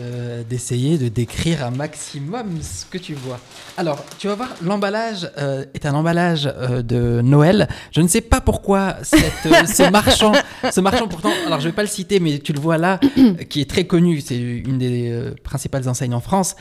euh, 0.06 0.44
d'essayer 0.44 0.98
de 0.98 1.08
décrire 1.08 1.66
un 1.66 1.72
maximum 1.72 2.62
ce 2.62 2.86
que 2.86 2.98
tu 2.98 3.14
vois. 3.14 3.40
Alors, 3.78 4.04
tu 4.20 4.28
vas 4.28 4.36
voir, 4.36 4.50
l'emballage 4.62 5.30
euh, 5.38 5.66
est 5.74 5.86
un 5.86 5.94
emballage 5.94 6.48
euh, 6.48 6.82
de 6.82 7.22
Noël. 7.22 7.68
Je 7.92 8.02
ne 8.02 8.08
sais 8.08 8.22
pas 8.22 8.42
pourquoi 8.42 8.96
cette, 9.02 9.68
ce 9.68 9.90
marchand, 9.92 10.34
ce 10.70 10.82
marchand 10.82 11.08
pourtant, 11.08 11.32
alors 11.48 11.60
je 11.62 11.70
vais 11.70 11.74
pas 11.74 11.84
le 11.84 11.88
citer, 11.88 12.20
mais 12.20 12.40
tu 12.40 12.54
le 12.54 12.60
vois 12.60 12.78
là, 12.78 13.00
qui 13.50 13.62
est 13.62 13.70
très 13.70 13.86
connu, 13.86 14.20
c'est 14.20 14.38
une 14.38 14.78
des 14.78 15.32
principales 15.44 15.88
enseignes 15.88 16.14
en 16.14 16.22
France, 16.22 16.56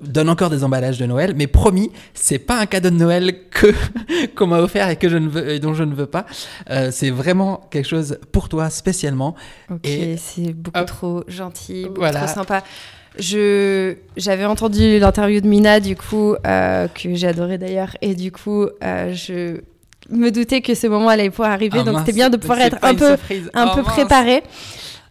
donne 0.00 0.28
encore 0.28 0.50
des 0.50 0.64
emballages 0.64 0.98
de 0.98 1.06
Noël. 1.06 1.34
Mais 1.36 1.46
promis, 1.46 1.90
c'est 2.14 2.38
pas 2.38 2.58
un 2.58 2.66
cadeau 2.66 2.90
de 2.90 2.96
Noël 2.96 3.34
que 3.50 3.74
qu'on 4.34 4.46
m'a 4.46 4.60
offert 4.60 4.88
et 4.88 4.96
que 4.96 5.08
je 5.08 5.18
ne 5.18 5.28
veux, 5.28 5.50
et 5.50 5.60
dont 5.60 5.74
je 5.74 5.84
ne 5.84 5.94
veux 5.94 6.06
pas. 6.06 6.26
c'est 6.90 7.10
vraiment 7.10 7.68
quelque 7.70 7.88
chose 7.88 8.18
pour 8.32 8.39
toi 8.48 8.70
spécialement. 8.70 9.34
Ok, 9.70 9.88
c'est 10.16 10.52
beaucoup 10.52 10.84
trop 10.84 11.24
gentil, 11.28 11.86
beaucoup 11.86 12.08
trop 12.10 12.26
sympa. 12.26 12.62
Je 13.18 13.96
j'avais 14.16 14.44
entendu 14.44 14.98
l'interview 14.98 15.40
de 15.40 15.48
Mina 15.48 15.80
du 15.80 15.96
coup 15.96 16.36
euh, 16.46 16.86
que 16.88 17.14
j'ai 17.14 17.26
adoré 17.26 17.58
d'ailleurs 17.58 17.96
et 18.02 18.14
du 18.14 18.30
coup 18.30 18.66
euh, 18.84 19.12
je 19.12 19.60
me 20.10 20.30
doutais 20.30 20.60
que 20.60 20.74
ce 20.74 20.86
moment 20.86 21.08
allait 21.08 21.28
pouvoir 21.30 21.50
arriver 21.50 21.80
ah, 21.80 21.84
donc 21.84 21.98
c'était 22.00 22.12
bien 22.12 22.30
de 22.30 22.36
pouvoir 22.36 22.60
être 22.60 22.78
un 22.82 22.94
peu 22.94 23.16
un 23.54 23.68
peu 23.74 23.80
oh, 23.80 23.84
préparé. 23.84 24.42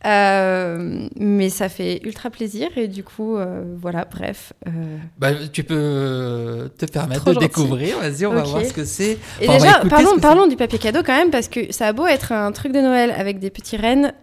Euh, 0.06 1.08
mais 1.18 1.50
ça 1.50 1.68
fait 1.68 2.02
ultra 2.06 2.30
plaisir 2.30 2.70
et 2.78 2.88
du 2.88 3.04
coup, 3.04 3.36
euh, 3.36 3.64
voilà, 3.78 4.06
bref. 4.06 4.54
Euh. 4.68 4.98
Bah, 5.18 5.32
tu 5.52 5.64
peux 5.64 6.70
te 6.78 6.86
permettre 6.86 7.34
de 7.34 7.40
découvrir. 7.40 8.00
Vas-y, 8.00 8.26
on 8.26 8.34
va 8.34 8.44
voir 8.44 8.66
ce 8.66 8.74
que 8.74 8.86
c'est. 8.86 9.18
Et 9.42 9.48
déjà, 9.48 9.82
parlons, 9.90 10.20
parlons 10.20 10.48
du 10.48 10.56
papier 10.56 10.80
cadeau 10.80 11.02
quand 11.06 11.16
même, 11.16 11.32
parce 11.32 11.48
que 11.48 11.72
ça 11.72 11.88
a 11.88 11.94
beau 11.94 12.08
être 12.08 12.32
un 12.32 12.52
truc 12.52 12.72
de 12.72 12.80
Noël 12.80 13.14
avec 13.18 13.40
des 13.40 13.50
petits 13.50 13.78
rennes, 13.78 14.14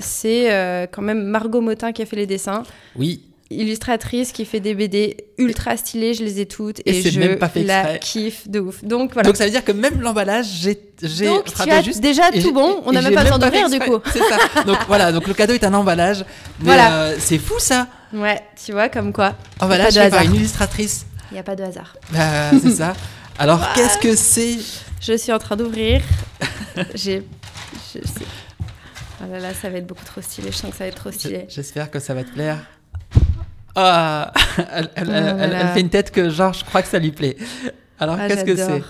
c'est 0.00 0.88
quand 0.92 1.02
même 1.02 1.24
Margot 1.24 1.60
Motin 1.60 1.92
qui 1.92 2.02
a 2.02 2.06
fait 2.06 2.16
les 2.16 2.26
dessins. 2.26 2.62
Oui 2.96 3.27
illustratrice 3.50 4.32
qui 4.32 4.44
fait 4.44 4.60
des 4.60 4.74
BD 4.74 5.16
ultra 5.38 5.76
stylées, 5.76 6.12
je 6.12 6.22
les 6.22 6.40
ai 6.40 6.46
toutes 6.46 6.80
et, 6.84 7.02
je 7.02 7.18
même 7.18 7.38
pas 7.38 7.48
fait 7.48 7.62
la 7.62 7.98
kiffe 7.98 8.48
de 8.48 8.60
ouf. 8.60 8.84
Donc 8.84 9.14
voilà. 9.14 9.26
Donc 9.26 9.36
ça 9.36 9.44
veut 9.44 9.50
dire 9.50 9.64
que 9.64 9.72
même 9.72 10.00
l'emballage, 10.00 10.46
j'ai 10.60 10.78
j'ai 11.02 11.26
Donc 11.26 11.44
tu 11.44 11.70
as 11.70 11.82
juste 11.82 12.00
déjà 12.00 12.30
tout 12.30 12.52
bon, 12.52 12.82
on 12.84 12.92
n'a 12.92 13.00
même 13.00 13.14
pas 13.14 13.22
besoin 13.22 13.38
d'ouvrir 13.38 13.70
du 13.70 13.78
coup. 13.78 13.98
C'est 14.12 14.18
ça. 14.18 14.64
Donc 14.64 14.78
voilà, 14.86 15.12
donc 15.12 15.26
le 15.26 15.34
cadeau 15.34 15.54
est 15.54 15.64
un 15.64 15.74
emballage. 15.74 16.24
voilà. 16.60 17.02
Euh, 17.02 17.16
c'est 17.18 17.38
fou 17.38 17.54
ça. 17.58 17.86
Ouais, 18.12 18.40
tu 18.64 18.72
vois 18.72 18.88
comme 18.88 19.12
quoi. 19.12 19.34
Emballage 19.60 19.94
fait 19.94 20.10
par 20.10 20.22
une 20.22 20.34
illustratrice. 20.34 21.06
Il 21.30 21.34
n'y 21.34 21.40
a 21.40 21.42
pas 21.42 21.56
de 21.56 21.62
hasard. 21.62 21.94
Bah, 22.10 22.50
c'est 22.62 22.70
ça. 22.70 22.94
Alors, 23.38 23.72
qu'est-ce 23.74 23.98
que 23.98 24.16
c'est 24.16 24.58
Je 25.00 25.16
suis 25.16 25.32
en 25.32 25.38
train 25.38 25.56
d'ouvrir. 25.56 26.00
J'ai. 26.94 27.22
Je 27.94 28.00
sais. 28.00 28.24
Oh 29.20 29.30
là 29.30 29.38
là, 29.38 29.48
ça 29.54 29.68
va 29.68 29.78
être 29.78 29.86
beaucoup 29.86 30.04
trop 30.04 30.22
stylé. 30.22 30.50
Je 30.50 30.56
sens 30.56 30.70
que 30.70 30.76
ça 30.76 30.84
va 30.84 30.88
être 30.88 30.96
trop 30.96 31.12
stylé. 31.12 31.46
J'espère 31.48 31.90
que 31.90 31.98
ça 31.98 32.14
va 32.14 32.24
te 32.24 32.30
plaire. 32.30 32.58
Ah, 33.74 34.32
elle, 34.72 34.90
elle, 34.96 35.08
elle, 35.10 35.14
elle, 35.16 35.36
Voilà. 35.36 35.68
fait 35.74 35.80
une 35.80 35.90
tête 35.90 36.10
que 36.10 36.30
genre, 36.30 36.52
je 36.52 36.64
crois 36.64 36.82
que 36.82 36.88
ça 36.88 36.98
lui 36.98 37.12
plaît. 37.12 37.36
Alors, 37.98 38.16
Ah, 38.18 38.28
qu'est-ce 38.28 38.44
que 38.44 38.56
c'est. 38.56 38.82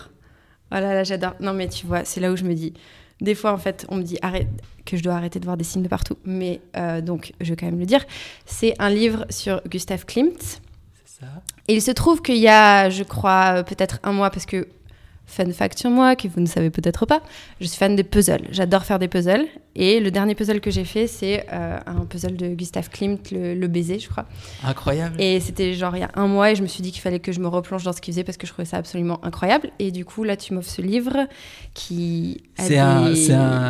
Oh 0.70 0.74
là 0.74 1.02
j'adore. 1.04 1.34
Non, 1.40 1.52
mais 1.54 1.68
tu 1.68 1.86
vois, 1.86 2.04
c'est 2.04 2.20
là 2.20 2.30
où 2.30 2.36
je 2.36 2.44
me 2.44 2.54
dis. 2.54 2.74
Des 3.20 3.34
fois, 3.34 3.52
en 3.52 3.58
fait, 3.58 3.84
on 3.88 3.96
me 3.96 4.02
dit 4.02 4.18
arrête, 4.22 4.46
que 4.86 4.96
je 4.96 5.02
dois 5.02 5.14
arrêter 5.14 5.40
de 5.40 5.44
voir 5.44 5.56
des 5.56 5.64
signes 5.64 5.82
de 5.82 5.88
partout. 5.88 6.16
Mais 6.24 6.60
euh, 6.76 7.00
donc, 7.00 7.32
je 7.40 7.50
vais 7.50 7.56
quand 7.56 7.66
même 7.66 7.78
le 7.80 7.86
dire. 7.86 8.04
C'est 8.46 8.74
un 8.78 8.90
livre 8.90 9.26
sur 9.30 9.60
Gustav 9.68 10.04
Klimt. 10.04 10.38
C'est 10.40 11.20
ça. 11.20 11.26
Et 11.66 11.74
il 11.74 11.82
se 11.82 11.90
trouve 11.90 12.22
qu'il 12.22 12.36
y 12.36 12.48
a, 12.48 12.90
je 12.90 13.02
crois, 13.02 13.56
euh, 13.58 13.62
peut-être 13.64 13.98
un 14.04 14.12
mois, 14.12 14.30
parce 14.30 14.46
que, 14.46 14.68
fun 15.30 15.50
fact 15.52 15.78
sur 15.78 15.90
moi, 15.90 16.16
que 16.16 16.26
vous 16.26 16.40
ne 16.40 16.46
savez 16.46 16.70
peut-être 16.70 17.06
pas, 17.06 17.20
je 17.60 17.66
suis 17.66 17.76
fan 17.76 17.94
des 17.94 18.02
puzzles. 18.02 18.46
J'adore 18.50 18.84
faire 18.84 18.98
des 18.98 19.06
puzzles. 19.08 19.44
Et 19.76 20.00
le 20.00 20.10
dernier 20.10 20.34
puzzle 20.34 20.60
que 20.60 20.70
j'ai 20.72 20.84
fait, 20.84 21.06
c'est 21.06 21.46
euh, 21.52 21.78
un 21.86 22.04
puzzle 22.06 22.34
de 22.36 22.48
Gustav 22.48 22.88
Klimt, 22.90 23.30
le, 23.30 23.54
le 23.54 23.66
baiser, 23.68 23.98
je 24.00 24.08
crois. 24.08 24.24
Incroyable. 24.64 25.20
Et 25.20 25.38
c'était 25.38 25.74
genre 25.74 25.94
il 25.94 26.00
y 26.00 26.02
a 26.02 26.10
un 26.14 26.26
mois, 26.26 26.50
et 26.50 26.56
je 26.56 26.62
me 26.62 26.66
suis 26.66 26.82
dit 26.82 26.90
qu'il 26.90 27.02
fallait 27.02 27.20
que 27.20 27.30
je 27.30 27.38
me 27.38 27.46
replonge 27.46 27.84
dans 27.84 27.92
ce 27.92 28.00
qu'il 28.00 28.12
faisait 28.12 28.24
parce 28.24 28.36
que 28.38 28.46
je 28.48 28.52
trouvais 28.52 28.66
ça 28.66 28.78
absolument 28.78 29.24
incroyable. 29.24 29.70
Et 29.78 29.92
du 29.92 30.04
coup, 30.04 30.24
là, 30.24 30.36
tu 30.36 30.54
m'offres 30.54 30.70
ce 30.70 30.82
livre 30.82 31.28
qui 31.74 32.42
a 32.58 32.62
un, 32.98 33.10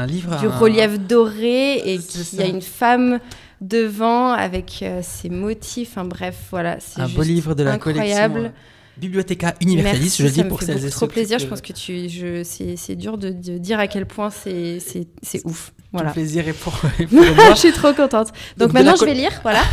livre. 0.06 0.38
du 0.38 0.46
un- 0.46 0.50
relief 0.58 0.98
doré 1.00 1.74
et 1.92 1.98
qui 1.98 2.40
a 2.40 2.46
une 2.46 2.62
femme 2.62 3.18
devant 3.60 4.30
avec 4.30 4.78
euh, 4.82 5.00
ses 5.02 5.28
motifs. 5.28 5.90
Enfin 5.92 6.04
bref, 6.04 6.36
voilà, 6.50 6.76
c'est 6.80 7.00
Un 7.00 7.08
beau 7.08 7.22
juste 7.22 7.34
livre 7.34 7.54
de 7.54 7.64
la 7.64 7.72
incroyable. 7.72 8.34
collection. 8.34 8.52
euh, 8.54 8.62
Bibliothéca 9.00 9.54
Universalis, 9.60 10.00
Merci, 10.00 10.22
je 10.22 10.26
le 10.26 10.30
dis 10.30 10.44
pour 10.44 10.62
celles 10.62 10.84
et 10.84 10.90
trop 10.90 11.00
ceux 11.00 11.08
plaisir. 11.08 11.36
que- 11.38 11.42
Je 11.44 11.48
pense 11.48 11.60
que 11.60 11.72
tu, 11.72 12.08
je, 12.08 12.42
c'est, 12.44 12.76
c'est 12.76 12.96
dur 12.96 13.16
de, 13.18 13.30
de 13.30 13.58
dire 13.58 13.78
à 13.78 13.86
quel 13.86 14.06
point 14.06 14.30
c'est, 14.30 14.80
c'est, 14.80 15.06
c'est 15.22 15.40
ouf. 15.44 15.72
Voilà. 15.92 16.08
le 16.08 16.12
plaisir 16.14 16.46
est 16.46 16.52
pour, 16.52 16.74
est 16.98 17.06
pour 17.06 17.18
moi. 17.36 17.54
je 17.54 17.58
suis 17.58 17.72
trop 17.72 17.94
contente. 17.94 18.28
Donc 18.58 18.72
maintenant, 18.74 18.94
je 18.98 19.04
vais 19.06 19.14
lire. 19.14 19.38
Voilà. 19.42 19.62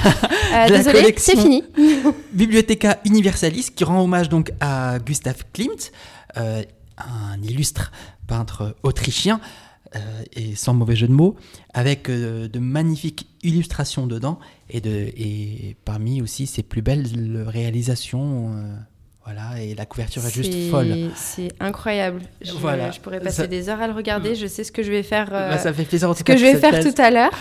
Euh, 0.55 0.67
désolée, 0.69 1.13
c'est 1.17 1.35
fini. 1.35 1.63
Bibliothéca 2.31 2.99
Universalis 3.03 3.71
qui 3.75 3.83
rend 3.83 4.01
hommage 4.01 4.29
donc 4.29 4.51
à 4.61 4.99
Gustav 5.05 5.35
Klimt, 5.51 5.91
euh, 6.37 6.63
un 6.97 7.41
illustre 7.43 7.91
peintre 8.27 8.75
autrichien, 8.83 9.41
euh, 9.97 9.99
et 10.33 10.55
sans 10.55 10.73
mauvais 10.73 10.95
jeu 10.95 11.07
de 11.07 11.11
mots, 11.13 11.35
avec 11.73 12.09
euh, 12.09 12.47
de 12.47 12.59
magnifiques 12.59 13.27
illustrations 13.43 14.07
dedans 14.07 14.39
et, 14.69 14.79
de, 14.79 14.89
et 15.17 15.75
parmi 15.83 16.21
aussi 16.21 16.47
ses 16.47 16.63
plus 16.63 16.81
belles 16.81 17.43
réalisations. 17.47 18.55
Euh, 19.27 19.31
voilà, 19.33 19.61
et 19.61 19.73
la 19.75 19.85
couverture 19.85 20.25
est 20.25 20.33
juste 20.33 20.53
folle. 20.69 20.93
C'est 21.15 21.49
incroyable. 21.59 22.21
Je, 22.41 22.51
Voilà. 22.53 22.91
je 22.91 22.99
pourrais 22.99 23.19
passer 23.19 23.37
Ça- 23.43 23.47
des 23.47 23.69
heures 23.69 23.81
à 23.81 23.87
le 23.87 23.93
regarder. 23.93 24.35
Je 24.35 24.47
sais 24.47 24.63
ce 24.63 24.71
que 24.71 24.83
je 24.83 24.91
vais 24.91 25.03
faire. 25.03 25.29
euh, 25.33 25.49
Bah, 25.51 25.57
ça 25.57 25.73
fait 25.73 25.83
plaisir 25.85 26.09
en 26.09 26.13
tout 26.13 26.19
ce 26.19 26.23
cas 26.23 26.33
que 26.33 26.39
je 26.39 26.45
vais 26.45 26.55
faire 26.57 26.71
thèse. 26.79 26.93
tout 26.93 27.01
à 27.01 27.09
l'heure. 27.11 27.31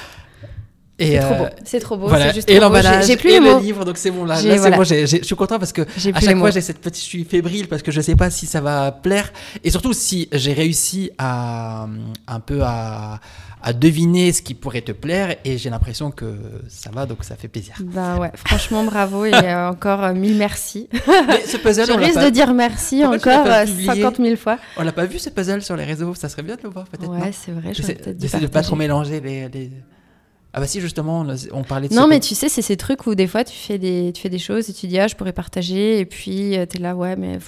Et, 0.99 1.13
C'est 1.13 1.21
trop 1.21 1.35
euh, 1.35 1.39
beau. 1.39 1.45
C'est 1.65 1.81
trop 1.81 1.97
beau. 1.97 2.09
Voilà, 2.09 2.33
juste 2.33 2.49
et 2.49 2.61
l'emballage 2.61 3.07
J'ai 3.07 3.17
plus 3.17 3.31
et 3.31 3.41
les 3.41 3.47
le 3.47 3.55
mots. 3.55 3.61
livre, 3.61 3.85
donc 3.85 3.97
c'est 3.99 4.13
bon 4.13 4.25
là. 4.25 4.37
J'ai- 4.41 4.49
là, 4.49 4.55
c'est 4.55 4.61
voilà. 4.61 4.77
bon, 4.77 4.85
j'ai- 4.85 5.07
j'ai- 5.09 5.19
je 5.19 5.25
suis 5.25 5.35
content 5.35 5.59
parce 5.59 5.73
que 5.73 5.83
J'ai 5.97 6.11
à 6.11 6.13
plus 6.13 6.21
les 6.21 6.27
chaque 6.27 6.37
mots. 6.37 6.43
fois 6.43 6.51
j'ai 6.51 6.61
cette 6.61 6.79
petite, 6.81 7.03
je 7.03 7.09
suis 7.09 7.25
fébrile 7.25 7.67
parce 7.67 7.83
que 7.83 7.91
je 7.91 8.01
sais 8.01 8.15
pas 8.15 8.31
si 8.31 8.47
ça 8.47 8.61
va 8.61 8.93
plaire 8.93 9.33
et 9.65 9.71
surtout 9.71 9.93
si 9.93 10.29
j'ai 10.33 10.53
réussi 10.53 11.11
à 11.19 11.89
un 12.29 12.39
peu 12.41 12.61
à, 12.63 13.19
à 13.61 13.73
deviner 13.73 14.31
ce 14.33 14.41
qui 14.43 14.55
pourrait 14.55 14.83
te 14.83 14.93
plaire 14.93 15.35
et 15.45 15.59
j'ai 15.59 15.69
l'impression 15.69 16.13
que 16.13 16.37
ça 16.69 16.91
va 16.93 17.07
donc 17.07 17.25
ça 17.25 17.35
fait 17.35 17.49
plaisir. 17.49 17.75
Ben 17.81 18.19
ouais, 18.19 18.31
franchement, 18.47 18.85
bravo 18.85 19.25
et 19.25 19.35
euh, 19.35 19.69
encore 19.71 20.05
euh, 20.05 20.13
mille 20.15 20.37
merci. 20.37 20.89
Mais 21.27 21.41
ce 21.45 21.57
puzzle, 21.57 21.87
Je 21.89 21.93
on 21.93 21.97
risque 21.97 22.15
pas, 22.15 22.25
de 22.27 22.31
dire 22.31 22.55
merci 22.55 23.01
Pourquoi 23.03 23.33
encore 23.33 23.45
pas 23.47 23.63
euh, 23.63 23.67
publié 23.67 23.87
50 23.89 24.17
000 24.19 24.37
fois. 24.37 24.59
on 24.77 24.85
l'a 24.85 24.93
pas 24.93 25.07
vu 25.07 25.19
ce 25.19 25.29
puzzle 25.31 25.61
sur 25.61 25.75
les 25.77 25.85
réseaux, 25.85 26.15
ça 26.15 26.29
serait 26.29 26.43
bien 26.43 26.55
de 26.55 26.63
le 26.63 26.69
voir 26.69 26.85
peut-être. 26.87 27.11
Ouais, 27.11 27.33
c'est 27.33 27.51
vrai. 27.51 27.73
J'essaie 27.75 28.39
de 28.39 28.47
pas 28.47 28.63
trop 28.63 28.77
mélanger 28.77 29.21
les, 29.21 29.49
les- 29.49 29.73
Ah 30.57 30.61
bah 30.61 30.67
si 30.69 30.81
justement, 30.81 31.27
on 31.53 31.63
parlait 31.65 31.89
de 31.89 31.95
Non, 31.95 32.05
ce 32.05 32.09
mais 32.09 32.21
tu 32.21 32.35
sais, 32.37 32.49
c'est 32.49 32.63
ces 32.63 32.77
trucs 32.77 33.07
où 33.09 33.15
des 33.17 33.27
fois 33.27 33.43
tu 33.43 33.57
fais 33.57 33.77
des, 33.77 34.13
tu 34.15 34.23
fais 34.23 34.29
des 34.29 34.39
choses 34.39 34.71
et 34.71 34.73
tu 34.73 34.87
dis 34.87 34.99
ah 35.01 35.09
je 35.09 35.17
pourrais 35.17 35.33
partager 35.33 35.99
et 35.99 36.05
puis 36.07 36.57
euh, 36.57 36.65
t'es 36.65 36.79
là 36.79 36.95
ouais 36.95 37.17
mais 37.17 37.39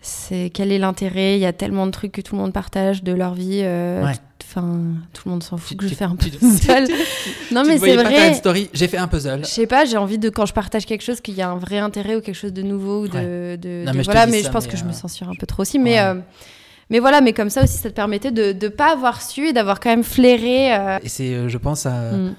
c'est 0.00 0.50
quel 0.54 0.70
est 0.72 0.78
l'intérêt? 0.78 1.36
Il 1.36 1.40
y 1.40 1.46
a 1.46 1.52
tellement 1.52 1.86
de 1.86 1.90
trucs 1.90 2.12
que 2.12 2.20
tout 2.20 2.36
le 2.36 2.40
monde 2.42 2.52
partage 2.52 3.02
de 3.02 3.12
leur 3.12 3.34
vie. 3.34 3.60
euh, 3.62 4.04
Ouais. 4.04 4.12
Enfin, 4.50 4.78
tout 5.12 5.22
le 5.26 5.32
monde 5.32 5.42
s'en 5.42 5.58
fout 5.58 5.70
Tu- 5.72 5.76
que 5.76 5.84
je 5.84 5.88
tu- 5.90 5.94
fais 5.96 6.04
un 6.04 6.16
tu- 6.16 6.30
seul. 6.30 6.86
Non 7.52 7.62
tu 7.64 7.68
mais 7.68 7.78
c'est 7.78 7.96
vrai. 7.96 8.32
story, 8.34 8.70
j'ai 8.72 8.88
fait 8.88 8.96
un 8.96 9.08
puzzle. 9.08 9.40
Je 9.42 9.46
sais 9.48 9.66
pas, 9.66 9.84
j'ai 9.84 9.98
envie 9.98 10.16
de 10.18 10.30
quand 10.30 10.46
je 10.46 10.54
partage 10.54 10.86
quelque 10.86 11.02
chose 11.02 11.20
qu'il 11.20 11.34
y 11.34 11.42
a 11.42 11.50
un 11.50 11.56
vrai 11.58 11.78
intérêt 11.78 12.16
ou 12.16 12.20
quelque 12.22 12.34
chose 12.36 12.52
de 12.54 12.62
nouveau 12.62 13.02
ou 13.02 13.08
de, 13.08 13.56
de- 13.56 13.82
Non, 13.84 13.92
de- 13.92 13.96
mais 13.98 14.02
voilà. 14.04 14.26
Mais 14.26 14.40
ça, 14.42 14.48
je 14.48 14.52
pense 14.52 14.64
mais, 14.64 14.70
que 14.70 14.76
je 14.78 14.84
me 14.84 14.90
euh, 14.90 14.92
censure 14.94 15.28
un 15.28 15.34
peu 15.34 15.46
trop 15.46 15.62
aussi. 15.62 15.78
Mais 15.78 16.00
ouais. 16.00 16.14
Mais 16.90 16.98
voilà, 17.00 17.20
mais 17.20 17.32
comme 17.32 17.50
ça 17.50 17.64
aussi, 17.64 17.76
ça 17.78 17.90
te 17.90 17.94
permettait 17.94 18.30
de 18.30 18.52
ne 18.60 18.68
pas 18.68 18.92
avoir 18.92 19.22
su 19.22 19.48
et 19.48 19.52
d'avoir 19.52 19.80
quand 19.80 19.90
même 19.90 20.04
flairé. 20.04 20.74
euh, 20.74 20.98
Et 21.02 21.08
c'est, 21.08 21.34
euh, 21.34 21.48
je 21.48 21.58
pense, 21.58 21.86
à, 21.86 22.12
mm. 22.12 22.34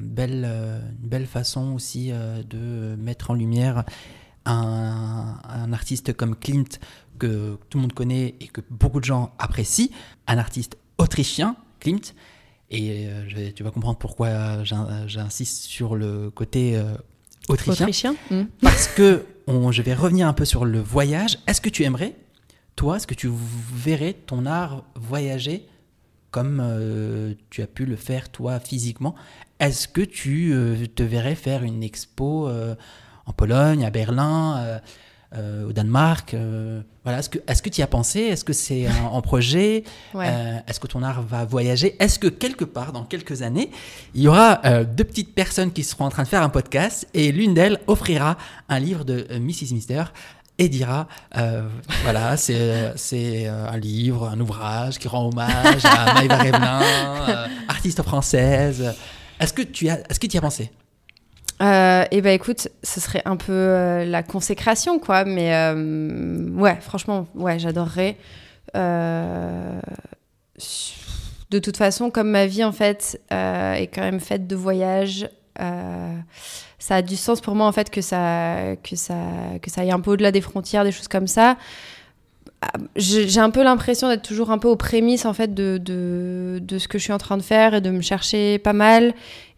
belle, 0.00 0.44
euh, 0.46 0.78
une 1.02 1.08
belle 1.08 1.26
façon 1.26 1.72
aussi 1.72 2.10
de 2.48 2.96
mettre 2.96 3.30
en 3.30 3.34
lumière 3.34 3.84
un, 4.44 5.36
un 5.48 5.72
artiste 5.72 6.12
comme 6.14 6.34
Klimt 6.36 6.80
que 7.18 7.56
tout 7.70 7.78
le 7.78 7.82
monde 7.82 7.92
connaît 7.92 8.34
et 8.40 8.48
que 8.48 8.60
beaucoup 8.70 8.98
de 8.98 9.04
gens 9.04 9.32
apprécient, 9.38 9.88
un 10.26 10.38
artiste 10.38 10.76
autrichien, 10.98 11.56
Klimt. 11.80 12.14
Et 12.70 13.06
euh, 13.06 13.28
je 13.28 13.50
tu 13.50 13.62
vas 13.62 13.70
comprendre 13.70 13.98
pourquoi 13.98 14.64
j'in- 14.64 15.06
j'insiste 15.06 15.64
sur 15.64 15.94
le 15.94 16.30
côté 16.30 16.74
euh, 16.76 16.84
autrichien. 17.48 17.84
Autrichien. 17.84 18.14
mm. 18.30 18.42
Parce 18.62 18.88
que 18.88 19.24
on- 19.46 19.70
je 19.72 19.82
vais 19.82 19.94
revenir 19.94 20.26
un 20.26 20.32
peu 20.32 20.44
sur 20.46 20.64
le 20.64 20.80
voyage. 20.80 21.38
Est-ce 21.46 21.60
que 21.60 21.68
tu 21.68 21.82
aimerais, 21.84 22.14
toi, 22.76 22.96
est-ce 22.96 23.06
que 23.06 23.14
tu 23.14 23.30
verrais 23.30 24.14
ton 24.14 24.46
art 24.46 24.84
voyager 24.94 25.66
comme 26.30 26.60
euh, 26.64 27.34
tu 27.50 27.62
as 27.62 27.66
pu 27.66 27.84
le 27.84 27.96
faire 27.96 28.30
toi 28.30 28.58
physiquement? 28.58 29.14
Est-ce 29.60 29.86
que 29.86 30.00
tu 30.00 30.52
euh, 30.52 30.86
te 30.86 31.02
verrais 31.02 31.34
faire 31.34 31.62
une 31.62 31.82
expo 31.82 32.48
euh, 32.48 32.74
en 33.26 33.32
Pologne, 33.32 33.84
à 33.84 33.90
Berlin, 33.90 34.80
au 35.34 35.72
Danemark 35.72 36.34
Voilà, 37.04 37.20
est-ce 37.20 37.62
que 37.62 37.68
tu 37.68 37.80
y 37.80 37.82
as 37.82 37.86
pensé? 37.86 38.20
Est-ce 38.20 38.44
que 38.44 38.52
c'est 38.52 38.88
en, 38.88 39.14
en 39.14 39.22
projet? 39.22 39.84
Ouais. 40.14 40.62
Est-ce 40.66 40.80
que 40.80 40.88
ton 40.88 41.02
art 41.02 41.22
va 41.22 41.44
voyager? 41.44 41.96
Est-ce 42.00 42.18
que 42.18 42.26
quelque 42.26 42.64
part, 42.64 42.92
dans 42.92 43.04
quelques 43.04 43.42
années, 43.42 43.70
il 44.14 44.22
y 44.22 44.28
aura 44.28 44.84
deux 44.84 45.04
petites 45.04 45.34
personnes 45.34 45.72
qui 45.72 45.84
seront 45.84 46.06
en 46.06 46.10
train 46.10 46.24
de 46.24 46.28
faire 46.28 46.42
un 46.42 46.48
podcast 46.48 47.06
et 47.14 47.30
l'une 47.32 47.54
d'elles 47.54 47.78
offrira 47.86 48.36
un 48.68 48.80
livre 48.80 49.04
de 49.04 49.26
Mrs. 49.38 49.72
Mister 49.72 50.04
et 50.58 50.68
dira 50.68 51.08
euh, 51.36 51.62
voilà, 52.02 52.36
c'est 52.36 52.92
c'est 52.96 53.46
euh, 53.46 53.68
un 53.68 53.78
livre, 53.78 54.28
un 54.28 54.38
ouvrage 54.40 54.98
qui 54.98 55.08
rend 55.08 55.28
hommage 55.28 55.84
à 55.84 56.14
Maëva 56.14 56.38
Revelin, 56.38 56.82
euh, 56.82 57.46
artiste 57.68 58.02
française. 58.02 58.94
Est-ce 59.40 59.52
que 59.52 59.62
tu 59.62 59.88
as, 59.88 60.00
est-ce 60.08 60.20
que 60.20 60.26
tu 60.26 60.36
y 60.36 60.38
as 60.38 60.42
pensé? 60.42 60.70
Euh, 61.62 62.04
et 62.10 62.20
ben 62.22 62.30
écoute, 62.30 62.68
ce 62.82 63.00
serait 63.00 63.22
un 63.24 63.36
peu 63.36 63.52
euh, 63.52 64.04
la 64.04 64.22
consécration, 64.22 64.98
quoi. 64.98 65.24
Mais 65.24 65.54
euh, 65.54 66.48
ouais, 66.50 66.76
franchement, 66.80 67.26
ouais, 67.34 67.58
j'adorerais. 67.58 68.16
Euh, 68.76 69.80
de 71.50 71.58
toute 71.58 71.76
façon, 71.76 72.10
comme 72.10 72.30
ma 72.30 72.46
vie 72.46 72.64
en 72.64 72.72
fait 72.72 73.20
euh, 73.32 73.74
est 73.74 73.88
quand 73.88 74.00
même 74.00 74.20
faite 74.20 74.46
de 74.46 74.56
voyages, 74.56 75.28
euh, 75.60 76.16
ça 76.82 76.96
a 76.96 77.02
du 77.02 77.14
sens 77.14 77.40
pour 77.40 77.54
moi 77.54 77.66
en 77.68 77.72
fait 77.72 77.90
que 77.90 78.00
ça 78.00 78.74
que 78.82 78.96
ça 78.96 79.14
que 79.62 79.70
ça 79.70 79.82
aille 79.82 79.92
un 79.92 80.00
peu 80.00 80.10
au-delà 80.10 80.32
des 80.32 80.40
frontières, 80.40 80.82
des 80.82 80.90
choses 80.90 81.06
comme 81.06 81.28
ça. 81.28 81.56
Ah, 82.60 82.72
J'ai 82.96 83.38
un 83.38 83.50
peu 83.50 83.62
l'impression 83.62 84.08
d'être 84.08 84.22
toujours 84.22 84.50
un 84.50 84.58
peu 84.58 84.66
aux 84.66 84.76
prémices 84.76 85.24
en 85.24 85.32
fait 85.32 85.54
de, 85.54 85.78
de, 85.78 86.78
ce 86.78 86.88
que 86.88 86.98
je 86.98 87.04
suis 87.04 87.12
en 87.12 87.18
train 87.18 87.36
de 87.36 87.42
faire 87.42 87.74
et 87.74 87.80
de 87.80 87.90
me 87.90 88.00
chercher 88.00 88.58
pas 88.58 88.72
mal. 88.72 89.14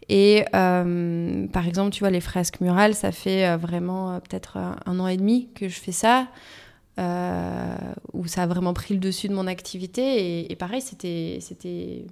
Et 0.07 0.45
euh, 0.53 1.47
par 1.47 1.67
exemple, 1.67 1.89
tu 1.91 2.01
vois, 2.01 2.11
les 2.11 2.21
fresques 2.21 2.61
murales, 2.61 2.93
ça 2.93 3.11
fait 3.11 3.47
euh, 3.47 3.57
vraiment 3.57 4.13
euh, 4.13 4.19
peut-être 4.19 4.57
un 4.57 4.99
an 4.99 5.07
et 5.07 5.17
demi 5.17 5.49
que 5.55 5.67
je 5.67 5.79
fais 5.79 5.91
ça, 5.91 6.27
où 8.13 8.27
ça 8.27 8.43
a 8.43 8.47
vraiment 8.47 8.73
pris 8.73 8.93
le 8.93 8.99
dessus 8.99 9.29
de 9.29 9.33
mon 9.33 9.47
activité. 9.47 10.01
Et, 10.01 10.51
et 10.51 10.55
pareil, 10.55 10.81
c'était, 10.81 11.39
c'était, 11.41 12.05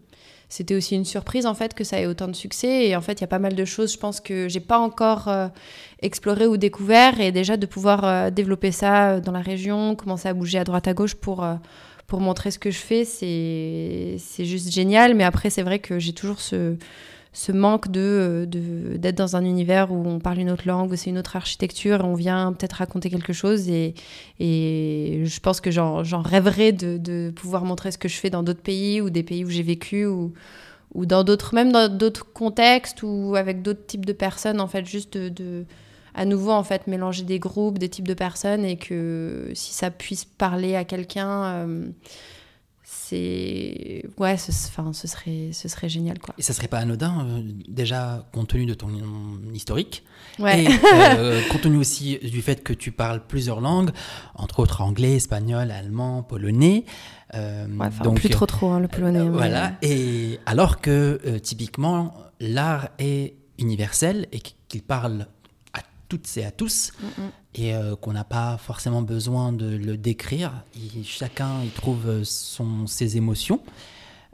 c'était 0.53 0.75
aussi 0.75 0.93
une 0.93 1.03
surprise 1.03 1.47
en 1.47 1.55
fait 1.55 1.73
que 1.73 1.83
ça 1.83 1.99
ait 1.99 2.05
autant 2.05 2.27
de 2.27 2.35
succès. 2.35 2.85
Et 2.85 2.95
en 2.95 3.01
fait, 3.01 3.13
il 3.13 3.21
y 3.21 3.23
a 3.23 3.27
pas 3.27 3.39
mal 3.39 3.55
de 3.55 3.65
choses, 3.65 3.91
je 3.91 3.97
pense 3.97 4.19
que 4.19 4.47
j'ai 4.47 4.59
pas 4.59 4.77
encore 4.77 5.27
euh, 5.27 5.47
exploré 5.99 6.45
ou 6.45 6.57
découvert. 6.57 7.19
Et 7.19 7.31
déjà 7.31 7.57
de 7.57 7.65
pouvoir 7.65 8.05
euh, 8.05 8.29
développer 8.29 8.71
ça 8.71 9.13
euh, 9.13 9.19
dans 9.19 9.31
la 9.31 9.41
région, 9.41 9.95
commencer 9.95 10.29
à 10.29 10.33
bouger 10.35 10.59
à 10.59 10.63
droite 10.63 10.87
à 10.87 10.93
gauche 10.93 11.15
pour 11.15 11.43
pour 12.05 12.19
montrer 12.19 12.51
ce 12.51 12.59
que 12.59 12.69
je 12.69 12.77
fais, 12.77 13.03
c'est 13.03 14.45
juste 14.45 14.71
génial. 14.71 15.15
Mais 15.15 15.23
après, 15.23 15.49
c'est 15.49 15.63
vrai 15.63 15.79
que 15.79 15.97
j'ai 15.97 16.13
toujours 16.13 16.39
ce 16.39 16.75
ce 17.33 17.51
manque 17.51 17.89
de 17.91 18.45
de- 18.47 18.97
d'être 18.97 19.15
dans 19.17 19.35
un 19.35 19.43
univers 19.43 19.91
où 19.91 20.03
on 20.07 20.19
parle 20.19 20.39
une 20.39 20.51
autre 20.51 20.67
langue, 20.67 20.91
où 20.91 20.95
c'est 20.95 21.09
une 21.09 21.17
autre 21.17 21.35
architecture, 21.35 22.01
et 22.01 22.03
on 22.03 22.13
vient 22.15 22.53
peut-être 22.53 22.73
raconter 22.73 23.09
quelque 23.09 23.33
chose. 23.33 23.69
Et, 23.69 23.95
et 24.39 25.21
je 25.25 25.39
pense 25.39 25.59
que 25.61 25.71
j'en 25.71 26.03
rêverais 26.21 26.71
de, 26.71 26.97
de 26.97 27.31
pouvoir 27.35 27.65
montrer 27.65 27.91
ce 27.91 27.97
que 27.97 28.07
je 28.07 28.17
fais 28.17 28.29
dans 28.29 28.43
d'autres 28.43 28.61
pays 28.61 29.01
ou 29.01 29.09
des 29.09 29.23
pays 29.23 29.43
où 29.45 29.49
j'ai 29.49 29.63
vécu 29.63 30.05
ou, 30.05 30.33
ou 30.93 31.05
dans 31.05 31.23
d'autres, 31.23 31.55
même 31.55 31.71
dans 31.71 31.89
d'autres 31.89 32.31
contextes 32.33 33.01
ou 33.03 33.35
avec 33.35 33.61
d'autres 33.63 33.85
types 33.87 34.05
de 34.05 34.13
personnes, 34.13 34.61
en 34.61 34.67
fait, 34.67 34.85
juste 34.85 35.17
de, 35.17 35.65
à 36.13 36.25
nouveau 36.25 36.51
en 36.51 36.63
fait 36.63 36.85
mélanger 36.87 37.23
des 37.23 37.39
groupes, 37.39 37.79
des 37.79 37.89
types 37.89 38.07
de 38.07 38.13
personnes 38.13 38.63
et 38.65 38.77
que 38.77 39.49
si 39.55 39.73
ça 39.73 39.89
puisse 39.89 40.25
parler 40.25 40.75
à 40.75 40.83
quelqu'un 40.85 41.67
c'est 42.93 44.05
ouais 44.17 44.37
ce, 44.37 44.51
enfin, 44.67 44.93
ce 44.93 45.07
serait 45.07 45.49
ce 45.51 45.67
serait 45.67 45.89
génial 45.89 46.19
quoi. 46.19 46.35
Et 46.37 46.41
ça 46.41 46.53
serait 46.53 46.67
pas 46.67 46.79
anodin 46.79 47.25
euh, 47.25 47.41
déjà 47.67 48.27
compte 48.31 48.49
tenu 48.49 48.65
de 48.65 48.73
ton 48.73 48.89
historique. 49.53 50.03
Ouais. 50.39 50.63
et 50.63 50.67
euh, 50.95 51.41
compte 51.49 51.61
tenu 51.61 51.77
aussi 51.77 52.17
du 52.19 52.41
fait 52.41 52.63
que 52.63 52.73
tu 52.73 52.91
parles 52.91 53.21
plusieurs 53.25 53.61
langues 53.61 53.91
entre 54.35 54.59
autres 54.59 54.81
anglais 54.81 55.15
espagnol 55.15 55.71
allemand 55.71 56.23
polonais 56.23 56.85
euh, 57.35 57.65
donc 58.03 58.19
plus 58.19 58.29
trop 58.29 58.45
trop 58.45 58.69
hein, 58.69 58.79
le 58.79 58.87
polonais 58.87 59.27
voilà. 59.27 59.73
Et 59.81 60.39
alors 60.45 60.81
que 60.81 61.37
typiquement 61.39 62.13
l'art 62.39 62.89
est 62.99 63.35
universel 63.57 64.27
et 64.31 64.39
qu'il 64.39 64.83
parle 64.83 65.27
toutes 66.13 66.37
et 66.37 66.45
à 66.45 66.51
tous, 66.51 66.91
et 67.55 67.73
euh, 67.73 67.95
qu'on 67.95 68.13
n'a 68.13 68.23
pas 68.23 68.57
forcément 68.57 69.01
besoin 69.01 69.51
de 69.51 69.65
le 69.65 69.97
décrire. 69.97 70.63
chacun 71.03 71.63
y 71.63 71.69
trouve 71.69 72.07
euh, 72.07 72.23
son, 72.23 72.85
ses 72.85 73.17
émotions. 73.17 73.63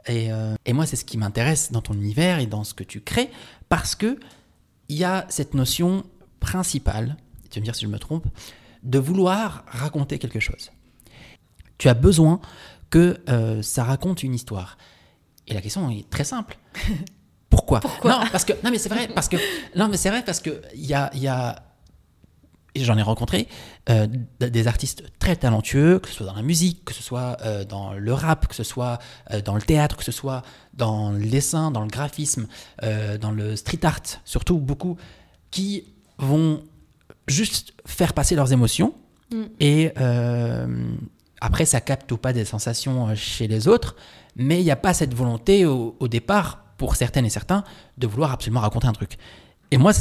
Et, 0.06 0.30
euh, 0.30 0.54
et 0.66 0.74
moi, 0.74 0.84
c'est 0.84 0.96
ce 0.96 1.06
qui 1.06 1.16
m'intéresse 1.16 1.72
dans 1.72 1.80
ton 1.80 1.94
univers 1.94 2.38
et 2.38 2.44
dans 2.44 2.64
ce 2.64 2.74
que 2.74 2.84
tu 2.84 3.00
crées, 3.00 3.30
parce 3.70 3.94
que 3.94 4.20
il 4.90 4.98
y 4.98 5.04
a 5.04 5.24
cette 5.30 5.54
notion 5.54 6.04
principale, 6.38 7.16
tu 7.48 7.58
vas 7.58 7.60
me 7.60 7.64
dire 7.64 7.74
si 7.74 7.86
je 7.86 7.90
me 7.90 7.98
trompe, 7.98 8.26
de 8.82 8.98
vouloir 8.98 9.64
raconter 9.68 10.18
quelque 10.18 10.40
chose. 10.40 10.70
Tu 11.78 11.88
as 11.88 11.94
besoin 11.94 12.42
que 12.90 13.20
ça 13.62 13.84
raconte 13.84 14.22
une 14.22 14.34
histoire. 14.34 14.76
Et 15.46 15.54
la 15.54 15.62
question 15.62 15.88
est 15.90 16.10
très 16.10 16.24
simple. 16.24 16.58
Pourquoi, 17.48 17.80
Pourquoi? 17.80 18.10
Non, 18.10 18.26
parce 18.30 18.44
que 18.44 18.52
non 18.64 18.70
mais 18.70 18.78
c'est 18.78 18.88
vrai 18.88 19.08
parce 19.08 19.28
que 19.28 19.36
non 19.76 19.88
mais 19.88 19.96
c'est 19.96 20.10
vrai 20.10 20.24
parce 20.24 20.40
que 20.40 20.62
il 20.74 20.86
y 20.86 20.94
a, 20.94 21.10
y 21.14 21.26
a 21.26 21.69
j'en 22.76 22.96
ai 22.96 23.02
rencontré 23.02 23.48
euh, 23.88 24.06
des 24.38 24.66
artistes 24.66 25.04
très 25.18 25.36
talentueux, 25.36 25.98
que 25.98 26.08
ce 26.08 26.14
soit 26.14 26.26
dans 26.26 26.34
la 26.34 26.42
musique, 26.42 26.84
que 26.84 26.94
ce 26.94 27.02
soit 27.02 27.36
euh, 27.42 27.64
dans 27.64 27.92
le 27.94 28.12
rap, 28.12 28.46
que 28.46 28.54
ce 28.54 28.62
soit 28.62 28.98
euh, 29.30 29.40
dans 29.40 29.54
le 29.54 29.62
théâtre, 29.62 29.96
que 29.96 30.04
ce 30.04 30.12
soit 30.12 30.42
dans 30.74 31.10
le 31.10 31.26
dessin, 31.26 31.70
dans 31.70 31.82
le 31.82 31.88
graphisme, 31.88 32.46
dans 33.20 33.32
le 33.32 33.56
street 33.56 33.84
art, 33.84 34.00
surtout 34.24 34.58
beaucoup, 34.58 34.96
qui 35.50 35.84
vont 36.18 36.62
juste 37.26 37.74
faire 37.86 38.14
passer 38.14 38.34
leurs 38.34 38.52
émotions 38.52 38.94
mm. 39.32 39.42
et 39.58 39.92
après 41.40 41.64
ça 41.64 41.80
capte 41.80 42.10
ou 42.12 42.18
pas 42.18 42.32
des 42.32 42.44
sensations 42.44 43.14
chez 43.14 43.46
les 43.46 43.68
autres, 43.68 43.96
mais 44.36 44.60
il 44.60 44.64
n'y 44.64 44.70
a 44.70 44.76
pas 44.76 44.94
cette 44.94 45.12
volonté 45.12 45.66
au, 45.66 45.96
au 45.98 46.08
départ 46.08 46.64
pour 46.78 46.96
certaines 46.96 47.26
et 47.26 47.30
certains 47.30 47.64
de 47.98 48.06
vouloir 48.06 48.32
absolument 48.32 48.60
raconter 48.60 48.86
un 48.86 48.92
truc. 48.92 49.18
Et 49.70 49.76
moi, 49.76 49.92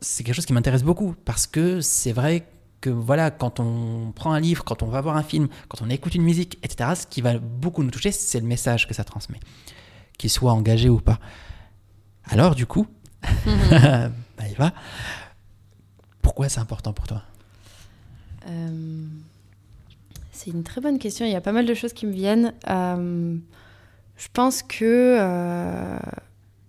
c'est 0.00 0.24
quelque 0.24 0.34
chose 0.34 0.46
qui 0.46 0.52
m'intéresse 0.52 0.82
beaucoup 0.82 1.14
parce 1.24 1.46
que 1.46 1.80
c'est 1.80 2.12
vrai 2.12 2.46
que 2.80 2.90
voilà, 2.90 3.30
quand 3.30 3.60
on 3.60 4.12
prend 4.12 4.32
un 4.32 4.40
livre, 4.40 4.64
quand 4.64 4.82
on 4.82 4.88
va 4.88 5.00
voir 5.00 5.16
un 5.16 5.22
film, 5.22 5.48
quand 5.68 5.82
on 5.82 5.90
écoute 5.90 6.14
une 6.14 6.22
musique, 6.22 6.58
etc., 6.62 6.90
ce 6.94 7.06
qui 7.06 7.20
va 7.20 7.38
beaucoup 7.38 7.82
nous 7.82 7.90
toucher, 7.90 8.12
c'est 8.12 8.40
le 8.40 8.46
message 8.46 8.86
que 8.86 8.94
ça 8.94 9.04
transmet, 9.04 9.40
qu'il 10.18 10.30
soit 10.30 10.52
engagé 10.52 10.88
ou 10.88 11.00
pas. 11.00 11.18
Alors, 12.24 12.54
du 12.54 12.66
coup, 12.66 12.86
bah, 13.22 14.10
il 14.48 14.54
va. 14.56 14.72
Pourquoi 16.22 16.48
c'est 16.48 16.60
important 16.60 16.92
pour 16.92 17.06
toi? 17.06 17.22
Euh, 18.48 19.06
C'est 20.32 20.50
une 20.50 20.64
très 20.64 20.80
bonne 20.80 20.98
question. 20.98 21.24
Il 21.24 21.32
y 21.32 21.36
a 21.36 21.40
pas 21.40 21.52
mal 21.52 21.66
de 21.66 21.74
choses 21.74 21.92
qui 21.92 22.06
me 22.06 22.12
viennent. 22.12 22.52
Euh, 22.68 23.36
je 24.16 24.28
pense 24.32 24.62
que 24.62 25.18
euh, 25.20 25.98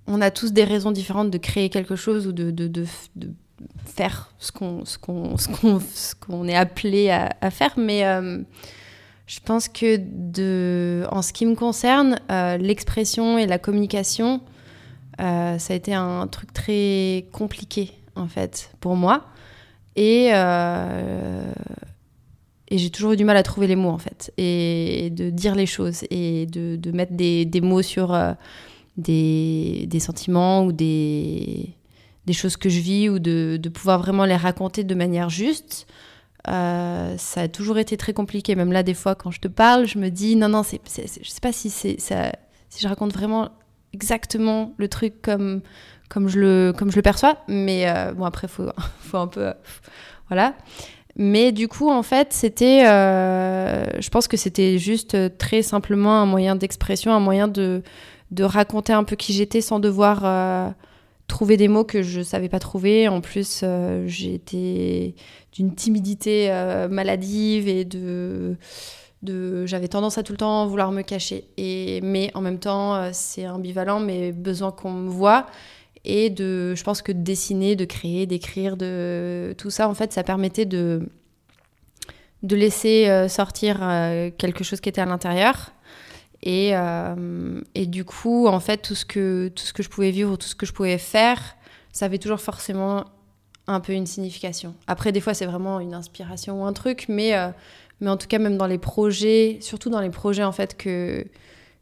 on 0.08 0.22
a 0.22 0.32
tous 0.32 0.54
des 0.54 0.64
raisons 0.64 0.92
différentes 0.92 1.30
de 1.30 1.38
créer 1.38 1.70
quelque 1.70 1.96
chose 1.96 2.28
ou 2.28 2.32
de, 2.32 2.50
de, 2.52 2.86
faire 3.86 4.32
ce 4.40 4.52
qu'on 4.52 4.84
qu'on 4.98 6.48
est 6.48 6.56
appelé 6.56 7.10
à, 7.10 7.52
faire. 7.52 7.74
Mais 7.78 8.06
euh, 8.06 8.40
je 9.26 9.40
pense 9.44 9.68
que 9.68 9.98
de, 9.98 11.06
en 11.12 11.22
ce 11.22 11.34
qui 11.34 11.46
me 11.46 11.56
concerne, 11.56 12.20
euh, 12.32 12.58
l'expression 12.58 13.38
et 13.38 13.46
la 13.46 13.60
communication, 13.60 14.42
euh, 15.20 15.58
ça 15.58 15.74
a 15.74 15.76
été 15.76 15.94
un 15.94 16.28
truc 16.28 16.54
très 16.54 17.28
compliqué 17.32 17.92
en 18.16 18.28
fait 18.28 18.72
pour 18.80 18.96
moi. 18.96 19.26
Et, 19.96 20.28
et 22.70 22.78
j'ai 22.78 22.92
toujours 22.92 23.14
eu 23.14 23.18
du 23.18 23.26
mal 23.26 23.36
à 23.36 23.42
trouver 23.42 23.66
les 23.66 23.76
mots 23.76 23.90
en 23.90 23.98
fait, 23.98 24.32
et, 24.38 25.10
de 25.10 25.32
dire 25.32 25.56
les 25.56 25.66
choses 25.66 26.04
et 26.12 26.46
de, 26.46 26.76
de 26.76 26.92
mettre 26.92 27.14
des, 27.14 27.46
des 27.46 27.62
mots 27.62 27.82
sur 27.82 28.16
des, 28.98 29.86
des 29.88 30.00
sentiments 30.00 30.66
ou 30.66 30.72
des, 30.72 31.76
des, 32.26 32.34
choses 32.34 32.58
que 32.58 32.70
je 32.70 32.80
vis 32.80 33.10
ou 33.10 33.20
de, 33.20 33.58
de, 33.62 33.70
pouvoir 33.70 34.00
vraiment 34.00 34.26
les 34.26 34.36
raconter 34.36 34.84
de 34.84 34.96
manière 34.96 35.30
juste. 35.30 35.88
Euh, 36.48 37.16
ça 37.18 37.42
a 37.42 37.48
toujours 37.48 37.78
été 37.78 37.98
très 37.98 38.14
compliqué. 38.14 38.56
Même 38.56 38.72
là, 38.72 38.84
des 38.84 38.94
fois, 38.94 39.16
quand 39.16 39.32
je 39.32 39.40
te 39.40 39.48
parle, 39.48 39.86
je 39.86 40.00
me 40.00 40.10
dis 40.10 40.36
non, 40.36 40.50
non, 40.50 40.64
c'est, 40.64 40.82
je 41.22 41.30
sais 41.30 41.42
pas 41.42 41.52
si, 41.52 41.70
c'est, 41.70 42.00
ça, 42.00 42.32
si 42.70 42.82
je 42.82 42.88
raconte 42.88 43.14
vraiment 43.14 43.50
exactement 43.94 44.74
le 44.78 44.88
truc 44.88 45.22
comme, 45.22 45.62
comme, 46.10 46.28
je, 46.28 46.40
le, 46.40 46.74
comme 46.76 46.92
je 46.92 46.96
le 46.96 47.02
perçois. 47.02 47.38
Mais 47.48 47.90
euh, 47.90 48.14
bon, 48.14 48.26
après, 48.26 48.48
faut, 48.48 48.70
faut 49.00 49.18
un 49.18 49.28
peu. 49.28 49.54
voilà. 50.30 50.54
Mais 51.20 51.52
du 51.52 51.68
coup, 51.68 51.90
en 51.90 52.04
fait, 52.04 52.32
c'était. 52.32 52.88
Euh, 52.88 53.86
je 54.00 54.10
pense 54.10 54.28
que 54.28 54.38
c'était 54.38 54.78
juste 54.78 55.38
très 55.38 55.64
simplement 55.64 56.22
un 56.22 56.28
moyen 56.28 56.56
d'expression, 56.56 57.12
un 57.12 57.20
moyen 57.20 57.48
de, 57.48 57.82
de 58.32 58.44
raconter 58.44 58.94
un 58.94 59.04
peu 59.04 59.16
qui 59.16 59.34
j'étais 59.34 59.62
sans 59.62 59.80
devoir 59.80 60.22
euh, 60.24 60.70
trouver 61.28 61.58
des 61.58 61.68
mots 61.68 61.86
que 61.86 62.02
je 62.02 62.22
savais 62.22 62.50
pas 62.50 62.60
trouver. 62.60 63.08
En 63.08 63.22
plus, 63.22 63.62
euh, 63.64 64.06
j'étais 64.08 65.16
d'une 65.54 65.74
timidité 65.76 66.52
euh, 66.52 66.88
maladive 66.90 67.68
et 67.68 67.86
de, 67.86 68.58
de 69.24 69.66
j'avais 69.66 69.88
tendance 69.88 70.18
à 70.18 70.24
tout 70.24 70.34
le 70.34 70.38
temps 70.38 70.68
vouloir 70.68 70.92
me 70.92 71.02
cacher. 71.02 71.46
Et 71.58 72.02
mais 72.02 72.32
en 72.34 72.42
même 72.42 72.60
temps, 72.60 73.12
c'est 73.14 73.48
ambivalent, 73.48 74.00
mais 74.00 74.32
besoin 74.32 74.72
qu'on 74.72 74.92
me 74.92 75.10
voit. 75.10 75.48
Et 76.06 76.30
de, 76.30 76.74
je 76.76 76.84
pense 76.84 77.02
que 77.02 77.12
de 77.12 77.22
dessiner, 77.22 77.76
de 77.76 77.84
créer, 77.84 78.26
d'écrire, 78.26 78.78
de 78.78 79.54
tout 79.58 79.70
ça, 79.70 79.90
en 79.90 79.94
fait, 79.94 80.14
ça 80.14 80.24
permettait 80.24 80.66
de 80.66 81.10
de 82.44 82.56
laisser 82.56 83.28
sortir 83.30 83.80
quelque 84.38 84.64
chose 84.64 84.80
qui 84.80 84.90
était 84.90 85.02
à 85.02 85.06
l'intérieur 85.06 85.72
et, 86.44 86.72
euh, 86.74 87.62
et, 87.74 87.88
du 87.88 88.06
coup, 88.06 88.48
en 88.48 88.60
fait, 88.60 88.78
tout 88.78 88.96
ce, 88.96 89.06
que, 89.06 89.50
tout 89.50 89.64
ce 89.64 89.74
que 89.74 89.84
je 89.84 89.90
pouvais 89.90 90.12
vivre, 90.12 90.38
tout 90.38 90.48
ce 90.48 90.56
que 90.56 90.66
je 90.66 90.74
pouvais 90.74 90.98
faire, 90.98 91.56
ça 91.92 92.06
avait 92.06 92.20
toujours 92.20 92.40
forcément 92.40 93.06
un 93.66 93.80
peu 93.80 93.94
une 93.94 94.06
signification. 94.06 94.76
Après, 94.86 95.12
des 95.12 95.20
fois, 95.20 95.34
c'est 95.34 95.46
vraiment 95.46 95.80
une 95.80 95.94
inspiration 95.94 96.62
ou 96.62 96.66
un 96.66 96.74
truc, 96.74 97.06
mais, 97.10 97.36
euh, 97.36 97.50
mais 98.02 98.10
en 98.10 98.18
tout 98.18 98.28
cas, 98.28 98.40
même 98.40 98.58
dans 98.58 98.68
les 98.68 98.78
projets, 98.78 99.58
surtout 99.62 99.90
dans 99.90 100.00
les 100.00 100.12
projets, 100.12 100.44
en 100.44 100.52
fait, 100.52 100.78
que, 100.78 101.26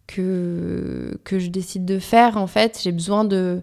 que, 0.08 1.20
que 1.24 1.38
je 1.38 1.47
décide 1.49 1.86
de 1.86 1.99
faire, 1.99 2.38
en 2.38 2.47
fait, 2.47 2.80
j'ai 2.82 2.93
besoin 2.93 3.26
de, 3.26 3.62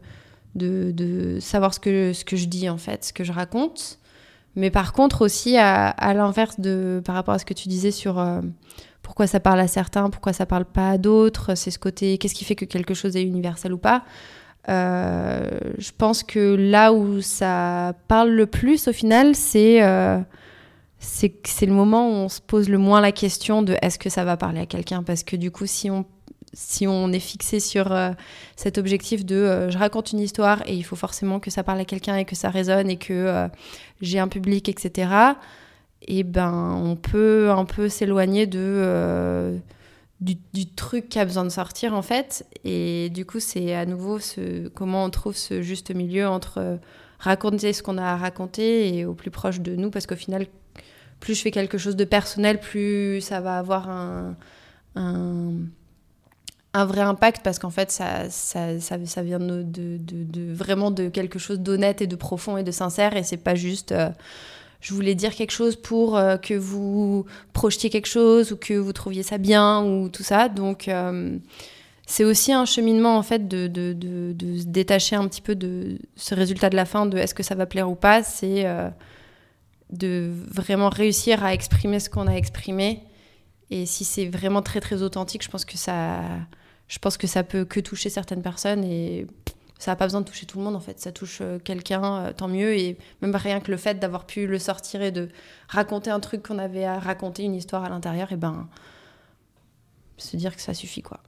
de, 0.55 0.93
de, 0.93 1.41
savoir 1.41 1.73
ce 1.73 1.81
que, 1.81 2.13
ce 2.13 2.25
que 2.25 2.37
je 2.37 2.47
dis, 2.47 2.69
en 2.69 2.79
fait, 2.79 3.07
ce 3.07 3.13
que 3.13 3.25
je 3.25 3.33
raconte. 3.33 3.99
Mais 4.57 4.71
par 4.71 4.93
contre, 4.93 5.23
aussi, 5.23 5.57
à, 5.57 5.89
à 5.89 6.13
l'inverse 6.13 6.61
de 6.61 7.01
par 7.03 7.15
rapport 7.15 7.33
à 7.33 7.39
ce 7.39 7.47
que 7.47 7.55
tu 7.55 7.69
disais 7.69 7.91
sur... 7.91 8.19
Euh, 8.19 8.43
pourquoi 9.03 9.27
ça 9.27 9.41
parle 9.41 9.61
à 9.61 9.67
certains, 9.67 10.11
pourquoi 10.11 10.33
ça 10.33 10.47
parle 10.47 10.65
pas 10.65 10.91
à 10.91 10.99
d'autres, 10.99 11.55
c'est 11.55 11.71
ce 11.71 11.79
côté, 11.79 12.19
qu'est-ce 12.19 12.35
qui 12.35 12.45
fait 12.45 12.55
que 12.55 12.65
quelque 12.65 12.95
chose 12.95 13.17
est 13.17 13.23
universel 13.23 13.73
ou 13.73 13.79
pas. 13.79 14.05
Euh, 14.69 15.49
je 15.79 15.91
pense 15.97 16.23
que 16.23 16.55
là 16.55 16.93
où 16.93 17.21
ça 17.21 17.95
parle 18.07 18.31
le 18.31 18.47
plus 18.47 18.87
au 18.87 18.93
final, 18.93 19.35
c'est 19.35 19.83
euh, 19.83 20.21
c'est 21.01 21.67
le 21.67 21.73
moment 21.73 22.09
où 22.09 22.13
on 22.13 22.29
se 22.29 22.41
pose 22.41 22.69
le 22.69 22.79
moins 22.79 23.01
la 23.01 23.11
question 23.11 23.63
de 23.63 23.77
est-ce 23.83 23.99
que 23.99 24.09
ça 24.09 24.25
va 24.25 24.37
parler 24.37 24.61
à 24.61 24.67
quelqu'un? 24.67 25.03
Parce 25.03 25.25
que 25.25 25.35
du 25.35 25.51
coup 25.51 25.67
si 25.67 25.91
on 25.91 26.05
si 26.55 26.87
on 26.87 27.11
est 27.13 27.19
fixé 27.19 27.59
sur 27.59 27.91
euh, 27.91 28.11
cet 28.55 28.79
objectif 28.79 29.25
de 29.25 29.69
je 29.69 29.79
raconte 29.79 30.13
une 30.13 30.21
histoire 30.21 30.63
et 30.67 30.75
il 30.75 30.85
faut 30.85 30.97
forcément 30.97 31.41
que 31.41 31.51
ça 31.51 31.65
parle 31.65 31.81
à 31.81 31.85
quelqu'un 31.85 32.17
et 32.17 32.25
que 32.25 32.37
ça 32.37 32.51
résonne 32.51 32.89
et 32.89 32.99
que 32.99 33.49
j'ai 34.01 34.21
un 34.21 34.29
public 34.29 34.69
etc 34.69 35.35
et 36.07 36.25
ben 36.25 36.75
on 36.83 36.97
peut 36.97 37.51
un 37.51 37.65
peu 37.65 37.89
s'éloigner 37.89 38.47
de 38.47 38.59
euh, 38.61 39.57
du, 40.21 40.67
truc 40.67 41.09
qui 41.09 41.19
a 41.19 41.25
besoin 41.25 41.45
de 41.45 41.51
sortir 41.51 41.95
en 41.95 42.03
fait. 42.03 42.47
Et 42.65 43.11
du 43.11 43.25
coup 43.25 43.41
c'est 43.41 43.75
à 43.75 43.87
nouveau 43.87 44.19
ce 44.19 44.69
comment 44.69 45.05
on 45.05 45.11
trouve 45.11 45.37
ce 45.37 45.63
juste 45.63 45.95
milieu 45.95 46.29
entre 46.29 46.59
euh, 46.59 46.77
raconter 47.19 47.73
ce 47.73 47.83
qu'on 47.83 47.99
a 47.99 48.05
à 48.05 48.17
raconter 48.17 48.97
et 48.97 49.05
au 49.05 49.15
plus 49.15 49.31
proche 49.31 49.61
de 49.61 49.77
nous. 49.77 49.91
Parce 49.91 50.07
qu'au 50.07 50.17
final 50.17 50.47
plus 51.21 51.35
je 51.35 51.43
fais 51.43 51.51
quelque 51.51 51.79
chose 51.79 51.97
de 51.97 52.05
personnel 52.05 52.61
plus 52.61 53.21
ça 53.21 53.41
va 53.41 53.59
avoir 53.59 53.89
un, 53.89 54.37
un, 54.95 56.85
vrai 56.85 57.01
impact. 57.01 57.43
Parce 57.43 57.59
qu'en 57.59 57.71
fait 57.71 57.91
ça, 57.91 58.29
ça, 58.31 58.79
ça, 58.81 59.23
vient 59.23 59.41
de, 59.41 60.53
vraiment 60.53 60.91
de 60.91 61.09
quelque 61.09 61.39
chose 61.39 61.61
d'honnête 61.61 62.03
et 62.03 62.07
de 62.07 62.17
profond 62.17 62.57
et 62.57 62.65
de 62.65 62.73
sincère. 62.73 63.17
Et 63.17 63.23
c'est 63.23 63.37
pas 63.37 63.55
juste 63.55 63.93
euh, 63.93 64.11
je 64.83 64.93
voulais 64.95 65.15
dire 65.15 65.35
quelque 65.35 65.53
chose 65.53 65.77
pour 65.77 66.17
euh, 66.17 66.37
que 66.37 66.55
vous 66.55 67.25
projetiez 67.53 67.89
quelque 67.89 68.09
chose 68.09 68.51
ou 68.51 68.57
que 68.57 68.75
vous 68.75 68.93
trouviez 68.93 69.23
ça 69.23 69.39
bien 69.39 69.83
ou 69.85 70.09
tout 70.09 70.25
ça. 70.25 70.49
Donc, 70.49 70.89
euh, 70.89 71.39
c'est 72.05 72.25
aussi 72.25 72.53
un 72.53 72.65
cheminement 72.65 73.17
en 73.17 73.23
fait 73.23 73.47
de, 73.47 73.71
se 73.73 74.67
détacher 74.67 75.15
un 75.15 75.29
petit 75.29 75.41
peu 75.41 75.55
de 75.55 75.99
ce 76.17 76.35
résultat 76.35 76.69
de 76.69 76.75
la 76.75 76.85
fin, 76.85 77.07
de 77.07 77.17
est-ce 77.17 77.33
que 77.33 77.45
ça 77.45 77.55
va 77.55 77.65
plaire 77.65 77.89
ou 77.89 77.95
pas. 77.95 78.25
C'est 78.25 78.67
euh, 78.67 78.91
de 79.91 80.33
vraiment 80.49 80.89
réussir 80.89 81.45
à 81.45 81.55
exprimer 81.55 82.01
ce 82.01 82.11
qu'on 82.11 82.27
a 82.27 82.35
exprimé. 82.35 83.05
Et 83.71 83.87
si 83.87 84.05
c'est 84.05 84.27
vraiment 84.27 84.63
très 84.63 84.81
très 84.81 85.01
authentique, 85.03 85.45
je 85.45 85.49
pense 85.49 85.65
que 85.65 85.79
ça, 85.79 86.23
je 86.89 86.99
pense 86.99 87.17
que 87.17 87.29
ça 87.29 87.45
peut 87.45 87.65
que 87.65 87.79
toucher 87.79 88.11
certaines 88.11 88.43
personnes 88.43 88.83
et 88.83 89.29
ça 89.83 89.91
n'a 89.91 89.97
pas 89.97 90.07
besoin 90.07 90.21
de 90.21 90.27
toucher 90.27 90.47
tout 90.47 90.59
le 90.59 90.65
monde 90.65 90.77
en 90.77 90.81
fait. 90.81 91.01
Ça 91.01 91.11
touche 91.11 91.39
euh, 91.41 91.59
quelqu'un, 91.59 92.05
euh, 92.05 92.33
tant 92.33 92.47
mieux. 92.47 92.79
Et 92.79 92.97
même 93.21 93.35
rien 93.35 93.59
que 93.59 93.69
le 93.69 93.77
fait 93.77 93.99
d'avoir 93.99 94.27
pu 94.27 94.47
le 94.47 94.61
sortir 94.61 95.03
et 95.03 95.11
de 95.11 95.29
raconter 95.67 96.09
un 96.09 96.21
truc 96.21 96.47
qu'on 96.47 96.61
avait 96.61 96.85
à 96.85 97.01
raconter, 97.01 97.43
une 97.43 97.57
histoire 97.57 97.83
à 97.83 97.89
l'intérieur, 97.89 98.31
et 98.31 98.37
ben 98.37 98.69
se 100.19 100.37
dire 100.37 100.55
que 100.55 100.63
ça 100.63 100.73
suffit 100.73 101.03
quoi. 101.03 101.19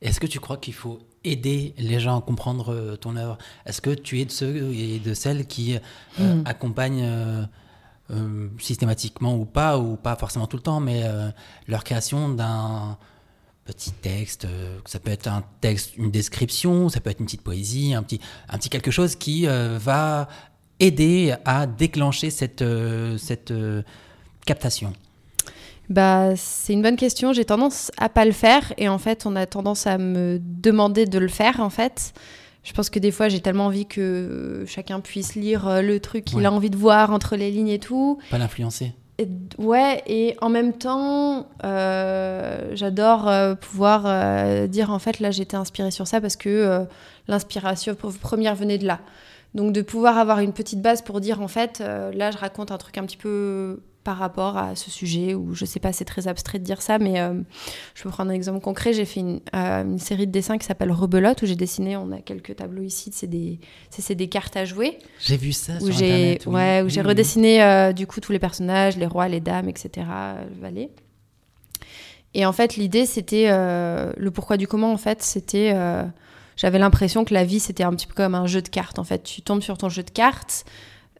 Est-ce 0.00 0.20
que 0.20 0.26
tu 0.26 0.40
crois 0.40 0.56
qu'il 0.56 0.72
faut 0.72 1.00
aider 1.22 1.74
les 1.76 2.00
gens 2.00 2.18
à 2.18 2.22
comprendre 2.22 2.72
euh, 2.72 2.96
ton 2.96 3.14
œuvre? 3.14 3.36
Est-ce 3.66 3.82
que 3.82 3.90
tu 3.90 4.22
es 4.22 4.24
de 4.24 4.30
ceux 4.30 4.72
et 4.72 4.98
de 4.98 5.12
celles 5.12 5.46
qui 5.46 5.76
hmm. 6.18 6.44
accompagnent 6.46 7.46
systématiquement 8.58 9.36
ou 9.36 9.44
pas, 9.44 9.78
ou 9.78 9.96
pas 9.96 10.16
forcément 10.16 10.46
tout 10.46 10.56
le 10.56 10.62
temps, 10.62 10.80
mais 10.80 11.02
leur 11.66 11.84
création 11.84 12.30
d'un 12.30 12.96
petit 13.64 13.92
texte, 13.92 14.44
euh, 14.44 14.78
ça 14.86 14.98
peut 14.98 15.10
être 15.10 15.28
un 15.28 15.44
texte, 15.60 15.96
une 15.96 16.10
description, 16.10 16.88
ça 16.88 17.00
peut 17.00 17.10
être 17.10 17.20
une 17.20 17.26
petite 17.26 17.42
poésie, 17.42 17.94
un 17.94 18.02
petit, 18.02 18.20
un 18.48 18.58
petit 18.58 18.68
quelque 18.68 18.90
chose 18.90 19.14
qui 19.14 19.46
euh, 19.46 19.78
va 19.80 20.28
aider 20.80 21.34
à 21.44 21.66
déclencher 21.66 22.30
cette, 22.30 22.62
euh, 22.62 23.16
cette 23.18 23.52
captation 24.46 24.92
bah, 25.88 26.36
c'est 26.36 26.72
une 26.72 26.80
bonne 26.80 26.96
question. 26.96 27.34
J'ai 27.34 27.44
tendance 27.44 27.90
à 27.98 28.08
pas 28.08 28.24
le 28.24 28.32
faire 28.32 28.72
et 28.78 28.88
en 28.88 28.98
fait, 28.98 29.26
on 29.26 29.36
a 29.36 29.44
tendance 29.44 29.86
à 29.86 29.98
me 29.98 30.38
demander 30.40 31.04
de 31.04 31.18
le 31.18 31.28
faire 31.28 31.60
en 31.60 31.68
fait. 31.68 32.14
Je 32.62 32.72
pense 32.72 32.88
que 32.88 32.98
des 32.98 33.10
fois, 33.10 33.28
j'ai 33.28 33.40
tellement 33.40 33.66
envie 33.66 33.84
que 33.84 34.64
chacun 34.66 35.00
puisse 35.00 35.34
lire 35.34 35.82
le 35.82 36.00
truc 36.00 36.24
qu'il 36.24 36.46
a 36.46 36.52
envie 36.52 36.70
de 36.70 36.78
voir 36.78 37.10
entre 37.10 37.36
les 37.36 37.50
lignes 37.50 37.68
et 37.68 37.80
tout. 37.80 38.18
Pas 38.30 38.38
l'influencer. 38.38 38.94
Ouais, 39.58 40.02
et 40.06 40.36
en 40.40 40.48
même 40.48 40.72
temps, 40.72 41.46
euh, 41.64 42.72
j'adore 42.74 43.28
euh, 43.28 43.54
pouvoir 43.54 44.04
euh, 44.06 44.66
dire 44.66 44.90
en 44.90 44.98
fait 44.98 45.20
là 45.20 45.30
j'étais 45.30 45.56
inspirée 45.56 45.90
sur 45.90 46.06
ça 46.06 46.20
parce 46.20 46.36
que 46.36 46.86
l'inspiration 47.28 47.94
première 47.94 48.54
venait 48.54 48.78
de 48.78 48.86
là. 48.86 49.00
Donc 49.54 49.72
de 49.72 49.82
pouvoir 49.82 50.18
avoir 50.18 50.38
une 50.40 50.52
petite 50.52 50.80
base 50.80 51.02
pour 51.02 51.20
dire 51.20 51.42
en 51.42 51.48
fait 51.48 51.80
là 51.80 52.30
je 52.30 52.38
raconte 52.38 52.72
un 52.72 52.78
truc 52.78 52.96
un 52.98 53.04
petit 53.04 53.18
peu 53.18 53.80
par 54.04 54.18
rapport 54.18 54.56
à 54.56 54.74
ce 54.74 54.90
sujet, 54.90 55.34
ou 55.34 55.54
je 55.54 55.64
sais 55.64 55.78
pas, 55.78 55.92
c'est 55.92 56.04
très 56.04 56.26
abstrait 56.26 56.58
de 56.58 56.64
dire 56.64 56.82
ça, 56.82 56.98
mais 56.98 57.20
euh, 57.20 57.40
je 57.94 58.02
peux 58.02 58.10
prendre 58.10 58.30
un 58.30 58.34
exemple 58.34 58.60
concret. 58.60 58.92
J'ai 58.92 59.04
fait 59.04 59.20
une, 59.20 59.40
euh, 59.54 59.96
série 59.98 60.26
de 60.26 60.32
dessins 60.32 60.58
qui 60.58 60.66
s'appelle 60.66 60.90
Rebelote, 60.90 61.42
où 61.42 61.46
j'ai 61.46 61.54
dessiné, 61.56 61.96
on 61.96 62.10
a 62.10 62.18
quelques 62.18 62.56
tableaux 62.56 62.82
ici, 62.82 63.10
c'est 63.12 63.28
des, 63.28 63.60
c'est, 63.90 64.14
des 64.14 64.28
cartes 64.28 64.56
à 64.56 64.64
jouer. 64.64 64.98
J'ai 65.20 65.36
vu 65.36 65.52
ça 65.52 65.74
où 65.80 65.86
sur 65.86 65.92
j'ai. 65.92 66.38
Ouais, 66.46 66.82
où 66.84 66.88
j'ai 66.88 67.00
redessiné 67.00 67.62
euh, 67.62 67.92
du 67.92 68.06
coup 68.06 68.20
tous 68.20 68.32
les 68.32 68.40
personnages, 68.40 68.96
les 68.96 69.06
rois, 69.06 69.28
les 69.28 69.40
dames, 69.40 69.68
etc., 69.68 70.06
le 70.54 70.60
valet. 70.60 70.90
Et 72.34 72.46
en 72.46 72.52
fait, 72.52 72.76
l'idée, 72.76 73.06
c'était, 73.06 73.48
le 73.50 74.30
pourquoi 74.30 74.56
du 74.56 74.66
comment, 74.66 74.92
en 74.92 74.96
fait, 74.96 75.22
c'était, 75.22 75.74
j'avais 76.56 76.78
l'impression 76.78 77.24
que 77.24 77.34
la 77.34 77.44
vie, 77.44 77.60
c'était 77.60 77.82
un 77.82 77.92
petit 77.92 78.06
peu 78.06 78.14
comme 78.14 78.34
un 78.34 78.46
jeu 78.46 78.62
de 78.62 78.68
cartes, 78.68 78.98
en 78.98 79.04
fait. 79.04 79.22
Tu 79.22 79.42
tombes 79.42 79.60
sur 79.60 79.76
ton 79.76 79.90
jeu 79.90 80.02
de 80.02 80.10
cartes, 80.10 80.64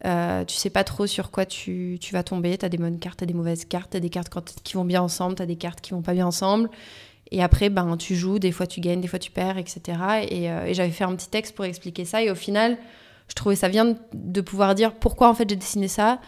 euh, 0.04 0.44
tu 0.44 0.56
sais 0.56 0.70
pas 0.70 0.82
trop 0.82 1.06
sur 1.06 1.30
quoi 1.30 1.46
tu, 1.46 1.98
tu 2.00 2.12
vas 2.12 2.22
tomber. 2.22 2.58
Tu 2.58 2.66
as 2.66 2.68
des 2.68 2.78
bonnes 2.78 2.98
cartes, 2.98 3.18
tu 3.18 3.24
as 3.24 3.26
des 3.26 3.34
mauvaises 3.34 3.64
cartes, 3.64 3.90
tu 3.92 3.96
as 3.96 4.00
des 4.00 4.10
cartes 4.10 4.30
qui 4.64 4.74
vont 4.74 4.84
bien 4.84 5.00
ensemble, 5.02 5.36
tu 5.36 5.42
as 5.42 5.46
des 5.46 5.56
cartes 5.56 5.80
qui 5.80 5.92
vont 5.92 6.02
pas 6.02 6.12
bien 6.12 6.26
ensemble. 6.26 6.70
Et 7.30 7.42
après, 7.42 7.70
ben, 7.70 7.96
tu 7.96 8.14
joues, 8.16 8.38
des 8.38 8.52
fois 8.52 8.66
tu 8.66 8.80
gagnes, 8.80 9.00
des 9.00 9.08
fois 9.08 9.18
tu 9.18 9.30
perds, 9.30 9.58
etc. 9.58 9.98
Euh, 10.32 10.64
et, 10.66 10.74
j'avais 10.74 10.90
fait 10.90 11.04
un 11.04 11.14
petit 11.14 11.28
texte 11.28 11.54
pour 11.54 11.64
expliquer 11.64 12.04
ça. 12.04 12.22
Et 12.22 12.30
au 12.30 12.34
final, 12.34 12.78
je 13.28 13.34
trouvais 13.34 13.56
ça 13.56 13.68
bien 13.68 13.96
de 14.12 14.40
pouvoir 14.40 14.74
dire 14.74 14.94
pourquoi 14.94 15.28
en 15.28 15.34
fait 15.34 15.48
j'ai 15.48 15.56
dessiné 15.56 15.88
ça. 15.88 16.20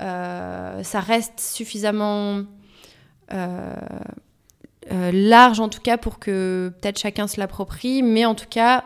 Euh, 0.00 0.82
ça 0.82 1.00
reste 1.00 1.40
suffisamment 1.40 2.44
large 4.90 5.60
en 5.60 5.68
tout 5.68 5.80
cas 5.80 5.98
pour 5.98 6.18
que 6.18 6.72
peut-être 6.80 6.98
chacun 6.98 7.26
se 7.26 7.38
l'approprie. 7.38 8.02
Mais 8.02 8.24
en 8.24 8.34
tout 8.34 8.48
cas, 8.48 8.84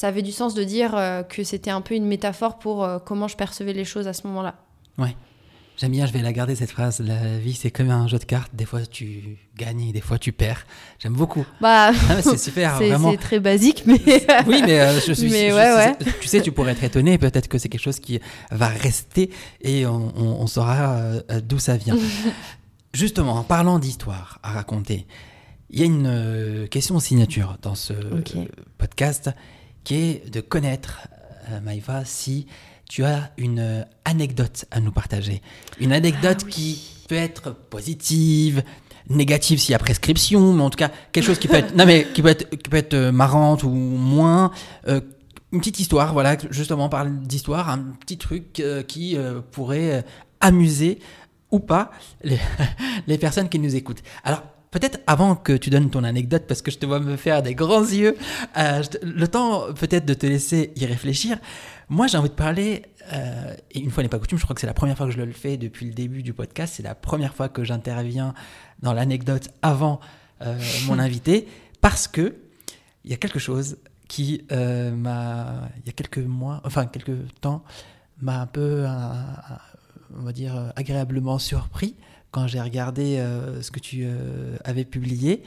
ça 0.00 0.08
avait 0.08 0.22
du 0.22 0.32
sens 0.32 0.54
de 0.54 0.64
dire 0.64 0.94
euh, 0.94 1.22
que 1.22 1.44
c'était 1.44 1.70
un 1.70 1.82
peu 1.82 1.94
une 1.94 2.06
métaphore 2.06 2.58
pour 2.58 2.84
euh, 2.84 2.98
comment 2.98 3.28
je 3.28 3.36
percevais 3.36 3.74
les 3.74 3.84
choses 3.84 4.08
à 4.08 4.14
ce 4.14 4.26
moment-là. 4.28 4.54
Ouais. 4.96 5.14
J'aime 5.76 5.92
bien, 5.92 6.06
je 6.06 6.12
vais 6.14 6.22
la 6.22 6.32
garder 6.32 6.54
cette 6.54 6.70
phrase. 6.70 7.00
La 7.00 7.36
vie, 7.36 7.52
c'est 7.52 7.70
comme 7.70 7.90
un 7.90 8.08
jeu 8.08 8.18
de 8.18 8.24
cartes. 8.24 8.50
Des 8.54 8.64
fois, 8.64 8.80
tu 8.86 9.36
gagnes, 9.58 9.92
des 9.92 10.00
fois, 10.00 10.18
tu 10.18 10.32
perds. 10.32 10.64
J'aime 10.98 11.12
beaucoup. 11.12 11.44
Bah, 11.60 11.90
ah, 12.08 12.22
c'est 12.22 12.38
super, 12.38 12.76
vraiment. 12.76 13.10
C'est 13.10 13.18
très 13.18 13.40
basique, 13.40 13.82
mais. 13.84 14.00
oui, 14.46 14.62
mais 14.64 14.80
euh, 14.80 15.00
je 15.06 15.12
suis. 15.12 15.28
Mais 15.28 15.52
ouais, 15.52 15.74
ouais. 15.74 15.96
Tu 16.22 16.28
sais, 16.28 16.40
tu 16.40 16.50
pourrais 16.50 16.72
être 16.72 16.84
étonné. 16.84 17.18
Peut-être 17.18 17.48
que 17.48 17.58
c'est 17.58 17.68
quelque 17.68 17.82
chose 17.82 18.00
qui 18.00 18.20
va 18.50 18.68
rester 18.68 19.28
et 19.60 19.84
on, 19.84 20.46
saura 20.46 20.98
d'où 21.42 21.58
ça 21.58 21.76
vient. 21.76 21.98
Justement, 22.94 23.34
en 23.34 23.44
parlant 23.44 23.78
d'histoire 23.78 24.38
à 24.42 24.52
raconter, 24.52 25.06
il 25.68 25.78
y 25.78 25.82
a 25.82 25.86
une 25.86 26.66
question 26.70 26.98
signature 27.00 27.58
dans 27.60 27.74
ce 27.74 27.92
podcast 28.78 29.30
qui 29.84 29.94
est 29.94 30.30
de 30.30 30.40
connaître, 30.40 31.08
euh, 31.50 31.60
Maïva, 31.60 32.04
si 32.04 32.46
tu 32.88 33.04
as 33.04 33.30
une 33.36 33.86
anecdote 34.04 34.64
à 34.70 34.80
nous 34.80 34.92
partager. 34.92 35.42
Une 35.78 35.92
anecdote 35.92 36.42
ah 36.44 36.50
qui 36.50 37.04
peut 37.08 37.14
être 37.14 37.54
positive, 37.54 38.62
négative 39.08 39.58
s'il 39.60 39.72
y 39.72 39.74
a 39.74 39.78
prescription, 39.78 40.52
mais 40.52 40.62
en 40.62 40.70
tout 40.70 40.76
cas 40.76 40.90
quelque 41.12 41.24
chose 41.24 41.38
qui 41.38 41.48
peut 41.48 41.56
être, 41.56 41.74
non 41.76 41.86
mais 41.86 42.06
qui 42.12 42.22
peut 42.22 42.28
être, 42.28 42.48
qui 42.50 42.68
peut 42.68 42.76
être 42.76 42.94
euh, 42.94 43.12
marrante 43.12 43.62
ou 43.62 43.70
moins. 43.70 44.50
Euh, 44.88 45.00
une 45.52 45.58
petite 45.58 45.80
histoire, 45.80 46.12
voilà, 46.12 46.36
justement, 46.50 46.84
on 46.84 46.88
parle 46.88 47.18
d'histoire, 47.22 47.70
un 47.70 47.78
petit 47.98 48.18
truc 48.18 48.62
qui 48.86 49.18
pourrait 49.50 50.04
amuser 50.38 51.00
ou 51.50 51.58
pas 51.58 51.90
les, 52.22 52.38
les 53.08 53.18
personnes 53.18 53.48
qui 53.48 53.58
nous 53.58 53.74
écoutent. 53.74 54.02
Alors, 54.22 54.44
peut-être 54.70 55.00
avant 55.06 55.34
que 55.34 55.52
tu 55.52 55.70
donnes 55.70 55.90
ton 55.90 56.04
anecdote, 56.04 56.44
parce 56.46 56.62
que 56.62 56.70
je 56.70 56.78
te 56.78 56.86
vois 56.86 57.00
me 57.00 57.16
faire 57.16 57.42
des 57.42 57.54
grands 57.54 57.82
yeux, 57.82 58.16
euh, 58.56 58.82
le 59.02 59.28
temps 59.28 59.72
peut-être 59.72 60.04
de 60.04 60.14
te 60.14 60.26
laisser 60.26 60.72
y 60.76 60.86
réfléchir. 60.86 61.38
Moi, 61.88 62.06
j'ai 62.06 62.18
envie 62.18 62.28
de 62.28 62.34
parler, 62.34 62.82
euh, 63.12 63.54
et 63.72 63.80
une 63.80 63.90
fois 63.90 64.02
n'est 64.02 64.08
pas 64.08 64.18
coutume, 64.18 64.38
je 64.38 64.44
crois 64.44 64.54
que 64.54 64.60
c'est 64.60 64.68
la 64.68 64.74
première 64.74 64.96
fois 64.96 65.06
que 65.06 65.12
je 65.12 65.20
le 65.20 65.32
fais 65.32 65.56
depuis 65.56 65.86
le 65.86 65.92
début 65.92 66.22
du 66.22 66.32
podcast, 66.32 66.74
c'est 66.76 66.82
la 66.82 66.94
première 66.94 67.34
fois 67.34 67.48
que 67.48 67.64
j'interviens 67.64 68.34
dans 68.80 68.92
l'anecdote 68.92 69.48
avant 69.62 70.00
euh, 70.42 70.58
mon 70.86 70.98
invité, 70.98 71.48
parce 71.80 72.06
que 72.06 72.36
il 73.04 73.10
y 73.10 73.14
a 73.14 73.16
quelque 73.16 73.38
chose 73.38 73.78
qui 74.08 74.44
m'a, 74.50 75.68
il 75.78 75.86
y 75.86 75.88
a 75.88 75.92
quelques 75.92 76.18
mois, 76.18 76.60
enfin 76.64 76.86
quelques 76.86 77.16
temps, 77.40 77.62
m'a 78.20 78.40
un 78.40 78.46
peu, 78.46 78.84
on 80.18 80.22
va 80.22 80.32
dire, 80.32 80.72
agréablement 80.74 81.38
surpris 81.38 81.94
quand 82.30 82.46
j'ai 82.46 82.60
regardé 82.60 83.18
euh, 83.18 83.62
ce 83.62 83.70
que 83.70 83.80
tu 83.80 84.04
euh, 84.04 84.56
avais 84.64 84.84
publié. 84.84 85.42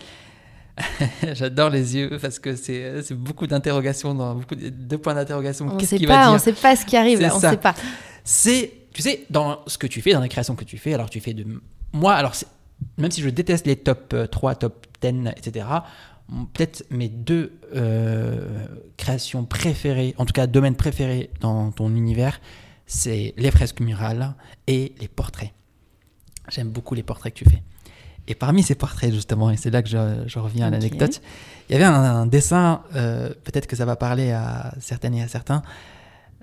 J'adore 1.34 1.70
les 1.70 1.96
yeux 1.96 2.18
parce 2.22 2.40
que 2.40 2.56
c'est 2.56 3.14
beaucoup 3.14 3.46
d'interrogations, 3.48 4.14
beaucoup 4.14 4.56
de 4.56 4.96
points 4.98 5.14
d'interrogation. 5.14 5.68
On 5.70 5.76
ne 5.76 5.86
sait 5.86 6.00
pas, 6.00 6.32
on 6.32 6.40
sait 6.40 6.54
pas 6.54 6.76
ce 6.76 6.86
qui 6.86 6.98
arrive, 6.98 7.20
on 7.20 7.36
ne 7.36 7.42
sait 7.42 7.58
pas. 7.58 7.76
C'est, 8.24 8.72
tu 8.94 9.02
sais, 9.02 9.26
dans 9.30 9.60
ce 9.68 9.78
que 9.78 9.88
tu 9.88 10.02
fais, 10.02 10.14
dans 10.14 10.20
la 10.20 10.30
création 10.30 10.56
que 10.56 10.64
tu 10.64 10.78
fais, 10.78 10.94
alors 10.94 11.10
tu 11.10 11.20
fais 11.20 11.34
de 11.34 11.46
moi, 11.94 12.14
alors 12.14 12.34
même 12.98 13.12
si 13.12 13.22
je 13.22 13.30
déteste 13.30 13.68
les 13.68 13.76
top 13.76 14.16
3, 14.32 14.52
euh, 14.52 14.56
top 14.56 14.88
10, 15.02 15.30
etc., 15.38 15.68
peut-être 16.54 16.86
mes 16.90 17.10
deux 17.10 17.52
créations 18.98 19.46
préférées, 19.46 20.16
en 20.18 20.26
tout 20.26 20.34
cas 20.34 20.48
domaines 20.48 20.76
préférés 20.76 21.30
dans 21.40 21.72
ton 21.72 21.96
univers, 21.96 22.42
c'est 22.88 23.36
les 23.38 23.52
fresques 23.52 23.80
murales 23.80 24.34
et 24.66 24.96
les 25.00 25.08
portraits. 25.08 25.52
J'aime 26.50 26.70
beaucoup 26.70 26.96
les 26.96 27.04
portraits 27.04 27.34
que 27.34 27.40
tu 27.40 27.50
fais. 27.50 27.64
Et 28.28 28.36
parmi 28.36 28.64
ces 28.64 28.76
portraits, 28.76 29.14
justement, 29.14 29.52
et 29.52 29.58
c'est 29.58 29.70
là 29.70 29.82
que 29.82 29.90
je, 29.90 30.40
reviens 30.40 30.68
à 30.68 30.70
l'anecdote, 30.70 31.22
il 31.70 31.74
y 31.74 31.76
avait 31.76 31.84
un, 31.84 32.26
dessin, 32.26 32.84
euh, 32.96 33.30
peut-être 33.44 33.68
que 33.68 33.76
ça 33.76 33.86
va 33.86 33.96
parler 33.96 34.32
à 34.32 34.74
certaines 34.80 35.16
et 35.16 35.22
à 35.22 35.28
certains, 35.28 35.62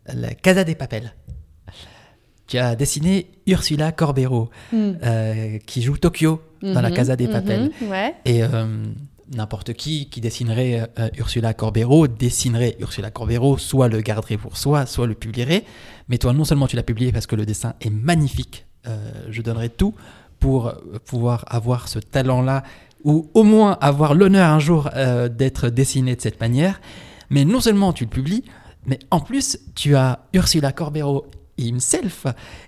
la 0.07 0.35
Casa 0.35 0.65
des 0.65 0.75
Papels. 0.75 1.15
Tu 2.47 2.59
as 2.59 2.75
dessiné 2.75 3.31
Ursula 3.47 3.93
Corbero, 3.93 4.51
hmm. 4.73 4.93
euh, 5.03 5.59
qui 5.59 5.83
joue 5.83 5.97
Tokyo 5.97 6.43
dans 6.61 6.81
la 6.81 6.91
mhm, 6.91 6.97
Casa 6.97 7.17
des 7.17 7.29
mhm, 7.29 7.33
Papels. 7.33 7.71
Et 8.25 8.43
euh, 8.43 8.85
n'importe 9.33 9.73
qui 9.73 10.11
qui 10.11 10.21
dessinerait 10.21 10.91
Ursula 11.17 11.55
Corbero 11.55 12.09
dessinerait 12.09 12.77
Ursula 12.81 13.11
Corbero, 13.11 13.57
soit 13.57 13.89
le 13.89 14.01
garderait 14.01 14.37
pour 14.37 14.57
soi, 14.57 14.85
soit 14.85 15.07
le 15.07 15.15
publierait. 15.15 15.65
Mais 16.09 16.19
toi, 16.19 16.33
non 16.33 16.45
seulement 16.45 16.67
tu 16.67 16.75
l'as 16.75 16.83
publié 16.83 17.13
parce 17.13 17.27
que 17.29 17.37
le 17.37 17.47
dessin 17.47 17.75
est 17.81 17.91
magnifique, 17.91 18.67
je 19.28 19.43
donnerai 19.43 19.68
tout 19.68 19.95
pour 20.39 20.72
pouvoir 21.05 21.45
avoir 21.49 21.89
ce 21.89 21.99
talent-là, 21.99 22.62
ou 23.05 23.31
au 23.35 23.43
moins 23.43 23.78
avoir 23.81 24.14
l'honneur 24.14 24.51
un 24.51 24.59
jour 24.59 24.91
euh, 24.95 25.28
d'être 25.28 25.68
dessiné 25.68 26.16
de 26.16 26.20
cette 26.20 26.41
manière. 26.41 26.81
Mais 27.31 27.45
non 27.45 27.61
seulement 27.61 27.93
tu 27.93 28.05
le 28.05 28.11
publies, 28.11 28.45
mais 28.87 28.99
en 29.11 29.20
plus 29.20 29.59
tu 29.74 29.95
as 29.95 30.20
Ursula 30.33 30.72
Corbero 30.72 31.26
himself 31.59 32.26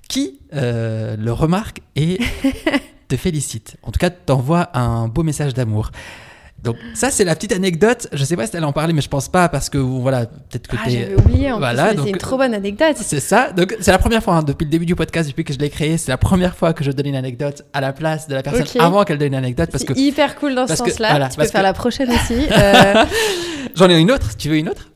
qui 0.08 0.38
euh, 0.54 1.16
le 1.16 1.32
remarque 1.32 1.80
et 1.96 2.18
te 3.08 3.16
félicite. 3.16 3.76
En 3.82 3.90
tout 3.90 3.98
cas, 3.98 4.10
t'envoie 4.10 4.76
un 4.78 5.08
beau 5.08 5.22
message 5.22 5.54
d'amour. 5.54 5.90
Donc 6.62 6.76
ça 6.94 7.10
c'est 7.10 7.24
la 7.24 7.34
petite 7.34 7.52
anecdote. 7.52 8.06
Je 8.12 8.24
sais 8.24 8.36
pas 8.36 8.46
si 8.46 8.56
elle 8.56 8.64
en 8.64 8.72
parlait, 8.72 8.92
mais 8.92 9.00
je 9.00 9.08
pense 9.08 9.28
pas 9.28 9.48
parce 9.48 9.68
que 9.68 9.78
voilà 9.78 10.26
peut-être 10.26 10.68
que 10.68 10.76
Ah, 10.78 10.84
t'es. 10.84 10.90
j'avais 10.92 11.14
oublié 11.16 11.50
en 11.50 11.58
Voilà, 11.58 11.86
plus, 11.88 11.96
donc- 11.96 12.04
c'est 12.06 12.12
une 12.12 12.18
trop 12.18 12.36
bonne 12.38 12.54
anecdote. 12.54 12.96
C'est 13.00 13.20
ça. 13.20 13.50
Donc 13.52 13.76
c'est 13.80 13.90
la 13.90 13.98
première 13.98 14.22
fois 14.22 14.36
hein, 14.36 14.42
depuis 14.42 14.64
le 14.64 14.70
début 14.70 14.86
du 14.86 14.94
podcast, 14.94 15.28
depuis 15.28 15.42
que 15.44 15.52
je 15.52 15.58
l'ai 15.58 15.70
créé, 15.70 15.98
c'est 15.98 16.10
la 16.12 16.18
première 16.18 16.54
fois 16.56 16.72
que 16.72 16.84
je 16.84 16.92
donne 16.92 17.06
une 17.06 17.16
anecdote 17.16 17.62
à 17.72 17.80
la 17.80 17.92
place 17.92 18.28
de 18.28 18.34
la 18.34 18.42
personne 18.42 18.62
Ok. 18.62 18.76
avant 18.80 19.02
qu'elle 19.04 19.18
donne 19.18 19.28
une 19.28 19.34
anecdote 19.34 19.70
parce 19.72 19.82
que 19.84 19.92
hyper 19.98 20.36
cool 20.36 20.54
dans 20.54 20.66
ce 20.68 20.72
que- 20.74 20.90
sens-là. 20.90 21.10
voilà, 21.10 21.26
tu 21.28 21.30
peux 21.36 21.42
parce 21.42 21.50
faire 21.50 21.62
que- 21.62 21.66
la 21.66 21.72
prochaine 21.72 22.10
aussi. 22.10 22.46
Euh, 22.52 23.04
j'en 23.74 23.88
ai 23.90 23.98
une 23.98 24.12
autre. 24.12 24.36
Tu 24.36 24.48
veux 24.48 24.56
une 24.56 24.68
autre? 24.68 24.88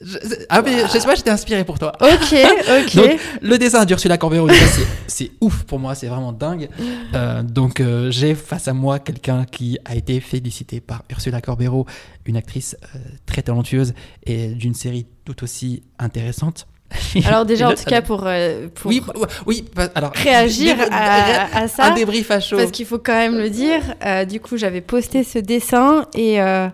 Je- 0.00 0.16
Ah 0.48 0.62
mais 0.62 0.80
je 0.82 0.98
sais 0.98 1.00
pas, 1.06 1.14
j'étais 1.14 1.30
inspiré 1.30 1.62
pour 1.64 1.78
toi. 1.78 1.92
ok, 2.00 2.34
ok. 2.34 2.94
Donc, 2.94 3.20
le 3.42 3.58
dessin 3.58 3.84
d'Ursula 3.84 4.16
Corbero, 4.16 4.48
déjà, 4.48 4.64
c'est- 5.06 5.30
ouf 5.42 5.64
pour 5.64 5.78
moi, 5.78 5.94
c'est 5.94 6.06
vraiment 6.06 6.32
dingue. 6.32 6.68
Euh, 7.14 7.42
donc, 7.42 7.80
euh, 7.80 8.10
j'ai 8.10 8.34
face 8.34 8.66
à 8.68 8.72
moi 8.72 8.98
quelqu'un 8.98 9.44
qui 9.44 9.78
a 9.84 9.94
été 9.94 10.20
félicité 10.20 10.80
par 10.80 11.02
Ursula 11.10 11.40
Corbero, 11.42 11.84
une 12.24 12.36
actrice 12.38 12.76
euh, 12.94 12.98
très 13.26 13.42
talentueuse 13.42 13.92
et 14.24 14.48
d'une 14.48 14.74
série 14.74 15.06
tout 15.26 15.44
aussi 15.44 15.82
intéressante. 15.98 16.66
Alors 17.26 17.44
déjà, 17.44 17.68
en 17.68 17.74
tout 17.74 17.84
cas, 17.84 18.00
pour, 18.02 18.22
euh, 18.26 18.68
pour 18.74 18.88
oui, 18.90 19.00
oui, 19.14 19.26
oui, 19.46 19.64
alors 19.94 20.12
réagir 20.14 20.76
à, 20.90 21.58
à 21.58 21.68
ça, 21.68 21.84
un 21.92 21.94
débrief 21.94 22.30
à 22.32 22.40
chaud. 22.40 22.56
parce 22.56 22.70
qu'il 22.72 22.84
faut 22.86 22.98
quand 22.98 23.12
même 23.14 23.36
le 23.38 23.48
dire, 23.50 23.80
euh, 24.04 24.24
du 24.24 24.40
coup, 24.40 24.56
j'avais 24.56 24.80
posté 24.80 25.22
ce 25.24 25.38
dessin 25.38 26.06
et... 26.14 26.40
euh, 26.40 26.68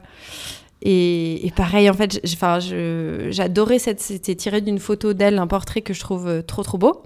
et, 0.88 1.44
et 1.44 1.50
pareil, 1.50 1.90
en 1.90 1.94
fait, 1.94 2.20
j'adorais 2.22 3.80
cette. 3.80 4.00
C'était 4.00 4.36
tiré 4.36 4.60
d'une 4.60 4.78
photo 4.78 5.14
d'elle, 5.14 5.40
un 5.40 5.48
portrait 5.48 5.80
que 5.82 5.92
je 5.92 5.98
trouve 5.98 6.28
euh, 6.28 6.42
trop 6.42 6.62
trop 6.62 6.78
beau, 6.78 7.02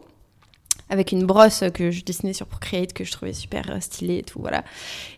avec 0.91 1.13
une 1.13 1.25
brosse 1.25 1.65
que 1.73 1.91
je 1.91 2.05
dessinais 2.05 2.35
sur 2.35 2.47
Procreate 2.47 2.93
que 2.93 3.05
je 3.05 3.13
trouvais 3.13 3.33
super 3.33 3.71
euh, 3.71 3.81
stylé 3.81 4.19
et 4.19 4.23
tout, 4.23 4.39
voilà. 4.39 4.65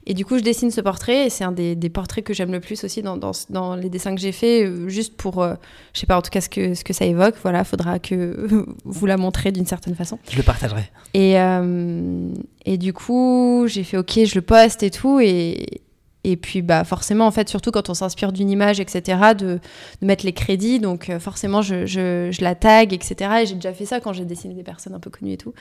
Et 0.06 0.14
du 0.14 0.24
coup, 0.24 0.38
je 0.38 0.44
dessine 0.44 0.70
ce 0.70 0.80
portrait 0.80 1.26
et 1.26 1.30
c'est 1.30 1.42
un 1.42 1.50
des, 1.50 1.74
des 1.74 1.90
portraits 1.90 2.22
que 2.22 2.32
j'aime 2.32 2.52
le 2.52 2.60
plus 2.60 2.84
aussi 2.84 3.02
dans, 3.02 3.16
dans, 3.16 3.32
dans 3.50 3.74
les 3.74 3.88
dessins 3.88 4.14
que 4.14 4.20
j'ai 4.20 4.30
faits, 4.30 4.64
euh, 4.64 4.88
juste 4.88 5.16
pour, 5.16 5.42
euh, 5.42 5.54
je 5.92 5.98
sais 5.98 6.06
pas, 6.06 6.16
en 6.16 6.22
tout 6.22 6.30
cas 6.30 6.40
ce 6.40 6.48
que 6.48 6.74
ce 6.74 6.84
que 6.84 6.92
ça 6.92 7.04
évoque. 7.04 7.34
Voilà, 7.42 7.64
faudra 7.64 7.98
que 7.98 8.64
vous 8.84 9.06
la 9.06 9.16
montrez 9.16 9.50
d'une 9.50 9.66
certaine 9.66 9.96
façon. 9.96 10.20
Je 10.30 10.36
le 10.36 10.44
partagerai. 10.44 10.84
Et, 11.14 11.40
euh, 11.40 12.32
et 12.64 12.78
du 12.78 12.92
coup, 12.92 13.64
j'ai 13.66 13.82
fait 13.82 13.96
OK, 13.96 14.20
je 14.24 14.36
le 14.36 14.42
poste 14.42 14.84
et 14.84 14.90
tout. 14.92 15.18
Et, 15.18 15.80
et 16.24 16.36
puis, 16.36 16.62
bah, 16.62 16.84
forcément, 16.84 17.26
en 17.26 17.30
fait, 17.30 17.48
surtout 17.48 17.72
quand 17.72 17.90
on 17.90 17.94
s'inspire 17.94 18.32
d'une 18.32 18.50
image, 18.50 18.78
etc., 18.78 19.34
de, 19.36 19.58
mettre 20.00 20.24
les 20.24 20.32
crédits. 20.32 20.78
Donc, 20.78 21.10
euh, 21.10 21.18
forcément, 21.18 21.62
je, 21.62 21.86
je, 21.86 22.42
la 22.42 22.54
tag, 22.54 22.92
etc. 22.92 23.30
Et 23.42 23.46
j'ai 23.46 23.54
déjà 23.56 23.72
fait 23.72 23.86
ça 23.86 24.00
quand 24.00 24.12
j'ai 24.12 24.24
dessiné 24.24 24.54
des 24.54 24.62
personnes 24.62 24.94
un 24.94 25.00
peu 25.00 25.10
connues 25.10 25.32
et 25.32 25.36
tout. 25.36 25.52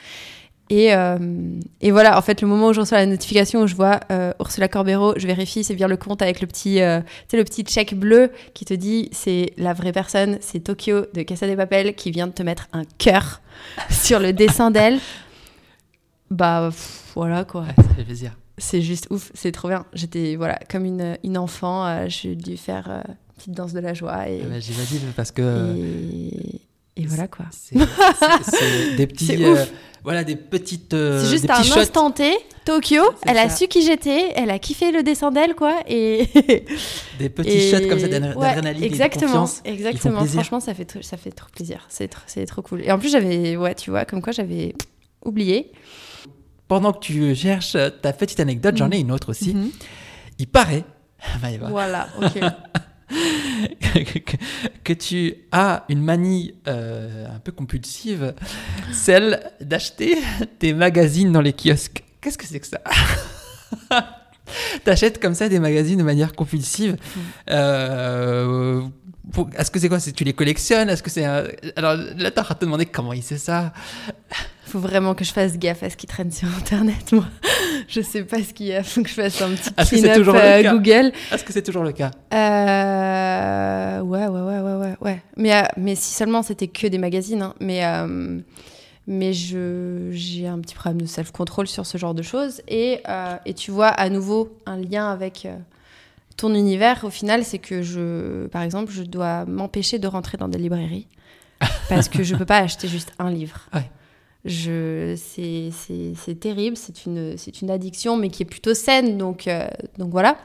Et, 0.70 0.94
euh, 0.94 1.18
et 1.80 1.90
voilà, 1.90 2.16
en 2.16 2.22
fait, 2.22 2.40
le 2.40 2.46
moment 2.46 2.68
où 2.68 2.72
je 2.72 2.80
reçois 2.80 2.98
la 2.98 3.06
notification, 3.06 3.62
où 3.62 3.66
je 3.66 3.74
vois 3.74 4.00
euh, 4.12 4.32
Ursula 4.40 4.68
Corbero, 4.68 5.14
je 5.16 5.26
vérifie, 5.26 5.64
c'est 5.64 5.74
bien 5.74 5.88
le 5.88 5.96
compte 5.96 6.22
avec 6.22 6.40
le 6.40 6.46
petit, 6.46 6.76
le 6.78 7.42
petit 7.42 7.64
check 7.64 7.94
bleu 7.94 8.30
qui 8.54 8.64
te 8.64 8.72
dit 8.72 9.10
c'est 9.12 9.52
la 9.58 9.74
vraie 9.74 9.92
personne, 9.92 10.38
c'est 10.40 10.60
Tokyo 10.60 11.06
de 11.12 11.22
Casa 11.22 11.48
de 11.48 11.56
Papel 11.56 11.94
qui 11.94 12.10
vient 12.10 12.28
de 12.28 12.32
te 12.32 12.42
mettre 12.42 12.68
un 12.72 12.84
cœur 12.98 13.42
sur 13.90 14.20
le 14.20 14.32
dessin 14.32 14.70
d'elle. 14.70 15.00
Bah 16.30 16.70
voilà 17.14 17.44
quoi. 17.44 17.66
Ça 17.76 17.94
fait 17.94 18.04
plaisir. 18.04 18.32
C'est 18.58 18.82
juste 18.82 19.06
ouf, 19.10 19.30
c'est 19.34 19.50
trop 19.52 19.68
bien. 19.68 19.86
J'étais 19.94 20.36
voilà 20.36 20.58
comme 20.70 20.84
une, 20.84 21.16
une 21.24 21.38
enfant, 21.38 21.86
euh, 21.86 22.04
j'ai 22.08 22.34
dû 22.36 22.56
faire 22.56 22.86
euh, 22.90 23.00
une 23.08 23.34
petite 23.36 23.52
danse 23.54 23.72
de 23.72 23.80
la 23.80 23.94
joie 23.94 24.28
et, 24.28 24.40
Eh 24.42 24.46
ben, 24.46 24.60
J'imagine 24.60 25.00
parce 25.16 25.30
que 25.32 25.74
et, 25.76 26.60
et 27.02 27.06
voilà 27.06 27.28
quoi. 27.28 27.46
c'est 27.50 27.76
des 28.96 29.06
petits, 29.06 29.42
euh, 29.44 29.64
voilà, 30.04 30.22
des 30.22 30.36
petites, 30.36 30.92
euh, 30.92 31.22
C'est 31.24 31.30
juste 31.30 31.44
des 31.46 31.50
un 31.50 31.62
shots. 31.62 31.78
instant 31.80 32.10
T, 32.10 32.30
Tokyo, 32.66 33.02
elle 33.26 33.38
a 33.38 33.48
su 33.48 33.68
qui 33.68 33.82
j'étais, 33.82 34.32
elle 34.36 34.50
a 34.50 34.58
kiffé 34.58 34.92
le 34.92 35.02
dessin 35.02 35.30
d'elle 35.30 35.54
quoi 35.54 35.76
et 35.88 36.28
des 37.18 37.30
petits 37.30 37.48
et- 37.50 37.70
shots 37.70 37.88
comme 37.88 37.98
ça 38.00 38.06
d'adr- 38.08 38.36
ouais, 38.36 38.48
d'adrénaline 38.54 38.82
et 38.84 38.88
de 38.88 38.92
exactement, 38.92 39.26
confiance. 39.32 39.62
exactement. 39.64 40.24
Franchement, 40.26 40.60
ça 40.60 40.74
fait 40.74 41.02
ça 41.02 41.16
fait 41.16 41.32
trop 41.32 41.48
plaisir. 41.50 41.86
C'est 41.88 42.12
tr- 42.12 42.18
c'est 42.26 42.44
trop 42.44 42.60
cool. 42.60 42.82
Et 42.82 42.92
en 42.92 42.98
plus, 42.98 43.10
j'avais 43.10 43.56
ouais, 43.56 43.74
tu 43.74 43.88
vois, 43.90 44.04
comme 44.04 44.20
quoi 44.20 44.32
j'avais 44.34 44.74
oublié. 45.24 45.72
Pendant 46.72 46.94
que 46.94 47.00
tu 47.00 47.34
cherches 47.34 47.76
ta 48.00 48.14
petite 48.14 48.40
anecdote, 48.40 48.78
j'en 48.78 48.90
ai 48.90 48.98
une 49.00 49.12
autre 49.12 49.28
aussi. 49.28 49.52
Mhm. 49.54 49.70
Il 50.38 50.46
paraît, 50.46 50.84
Maëva, 51.42 51.68
Voilà, 51.68 52.08
ok. 52.18 52.40
que, 53.82 54.18
que 54.84 54.92
tu 54.94 55.34
as 55.52 55.84
une 55.90 56.02
manie 56.02 56.54
euh, 56.68 57.26
un 57.26 57.38
peu 57.40 57.52
compulsive, 57.52 58.32
celle 58.90 59.50
d'acheter 59.60 60.16
des 60.60 60.72
magazines 60.72 61.30
dans 61.30 61.42
les 61.42 61.52
kiosques. 61.52 62.02
Qu'est-ce 62.22 62.38
que 62.38 62.46
c'est 62.46 62.60
que 62.60 62.66
ça? 62.66 62.80
T'achètes 64.84 65.20
comme 65.20 65.34
ça 65.34 65.50
des 65.50 65.58
magazines 65.58 65.98
de 65.98 66.02
manière 66.04 66.32
compulsive. 66.32 66.96
Euh, 67.50 68.80
pour- 68.80 68.90
Est-ce 69.56 69.70
que 69.70 69.78
c'est 69.78 69.88
quoi? 69.88 69.98
Tu 70.00 70.24
les 70.24 70.32
collectionnes? 70.32 70.90
Est-ce 70.90 71.02
que 71.02 71.10
c'est 71.10 71.24
un... 71.24 71.44
alors 71.76 71.94
là 72.16 72.30
t'as 72.30 72.42
à 72.42 72.54
te 72.54 72.64
demander 72.64 72.86
comment 72.86 73.12
il 73.12 73.22
sait 73.22 73.38
ça 73.38 73.72
Faut 74.66 74.80
vraiment 74.80 75.14
que 75.14 75.24
je 75.24 75.32
fasse 75.32 75.58
gaffe 75.58 75.82
à 75.84 75.90
ce 75.90 75.96
qui 75.96 76.06
traîne 76.06 76.30
sur 76.32 76.48
Internet, 76.48 77.12
moi. 77.12 77.24
Je 77.88 78.00
sais 78.00 78.24
pas 78.24 78.42
ce 78.42 78.52
qu'il 78.52 78.66
y 78.66 78.74
a. 78.74 78.82
Faut 78.82 79.02
que 79.02 79.08
je 79.08 79.14
fasse 79.14 79.40
un 79.42 79.50
petit 79.50 79.70
Est-ce 79.78 79.90
que 79.90 79.96
c'est 79.98 80.12
clean-up 80.12 80.34
euh, 80.36 80.72
Google. 80.72 81.12
Est-ce 81.30 81.44
que 81.44 81.52
c'est 81.52 81.62
toujours 81.62 81.84
le 81.84 81.92
cas? 81.92 82.10
Euh, 82.32 84.00
ouais, 84.00 84.26
ouais, 84.26 84.40
ouais, 84.40 84.60
ouais, 84.60 84.74
ouais, 84.74 84.94
ouais. 85.00 85.22
Mais, 85.36 85.54
euh, 85.54 85.62
mais 85.76 85.94
si 85.94 86.14
seulement 86.14 86.42
c'était 86.42 86.68
que 86.68 86.86
des 86.86 86.98
magazines. 86.98 87.42
hein. 87.42 87.54
Mais, 87.60 87.84
euh, 87.84 88.40
mais 89.06 89.32
je, 89.32 90.08
j'ai 90.12 90.46
un 90.46 90.58
petit 90.60 90.74
problème 90.74 91.00
de 91.02 91.06
self-control 91.06 91.66
sur 91.66 91.86
ce 91.86 91.98
genre 91.98 92.14
de 92.14 92.22
choses. 92.22 92.60
Et, 92.68 93.00
euh, 93.08 93.36
et 93.46 93.54
tu 93.54 93.70
vois, 93.70 93.88
à 93.88 94.08
nouveau, 94.08 94.56
un 94.66 94.76
lien 94.78 95.10
avec 95.10 95.46
ton 96.36 96.54
univers, 96.54 97.04
au 97.04 97.10
final, 97.10 97.44
c'est 97.44 97.58
que 97.58 97.82
je, 97.82 98.46
par 98.48 98.62
exemple, 98.62 98.92
je 98.92 99.02
dois 99.02 99.44
m'empêcher 99.44 99.98
de 99.98 100.06
rentrer 100.06 100.38
dans 100.38 100.48
des 100.48 100.58
librairies. 100.58 101.06
Parce 101.88 102.08
que 102.08 102.22
je 102.22 102.34
peux 102.34 102.44
pas 102.46 102.58
acheter 102.58 102.88
juste 102.88 103.12
un 103.18 103.30
livre. 103.30 103.68
Ouais. 103.74 103.88
Je, 104.44 105.14
c'est, 105.16 105.68
c'est, 105.70 106.14
c'est 106.16 106.34
terrible, 106.34 106.76
c'est 106.76 107.06
une, 107.06 107.38
c'est 107.38 107.62
une 107.62 107.70
addiction, 107.70 108.16
mais 108.16 108.28
qui 108.28 108.42
est 108.42 108.46
plutôt 108.46 108.74
saine, 108.74 109.16
donc, 109.16 109.46
euh, 109.46 109.68
donc 109.98 110.10
voilà. 110.10 110.36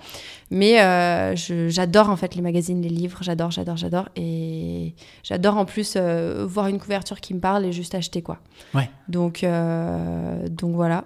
Mais 0.51 0.79
euh, 0.81 1.35
je- 1.35 1.67
j'adore 1.69 2.11
en 2.11 2.15
fait 2.15 2.35
les 2.35 2.43
magazines, 2.43 2.79
les 2.79 2.89
livres, 2.89 3.17
j'adore, 3.23 3.49
j'adore, 3.49 3.75
j'adore. 3.77 4.09
Et 4.15 4.93
j'adore 5.23 5.57
en 5.57 5.65
plus 5.65 5.95
euh, 5.95 6.45
voir 6.47 6.67
une 6.67 6.77
couverture 6.79 7.19
qui 7.19 7.33
me 7.33 7.39
parle 7.39 7.65
et 7.65 7.71
juste 7.71 7.95
acheter 7.95 8.21
quoi. 8.21 8.37
Ouais. 8.75 8.87
Donc, 9.07 9.43
donc 10.51 10.75
voilà. 10.75 11.05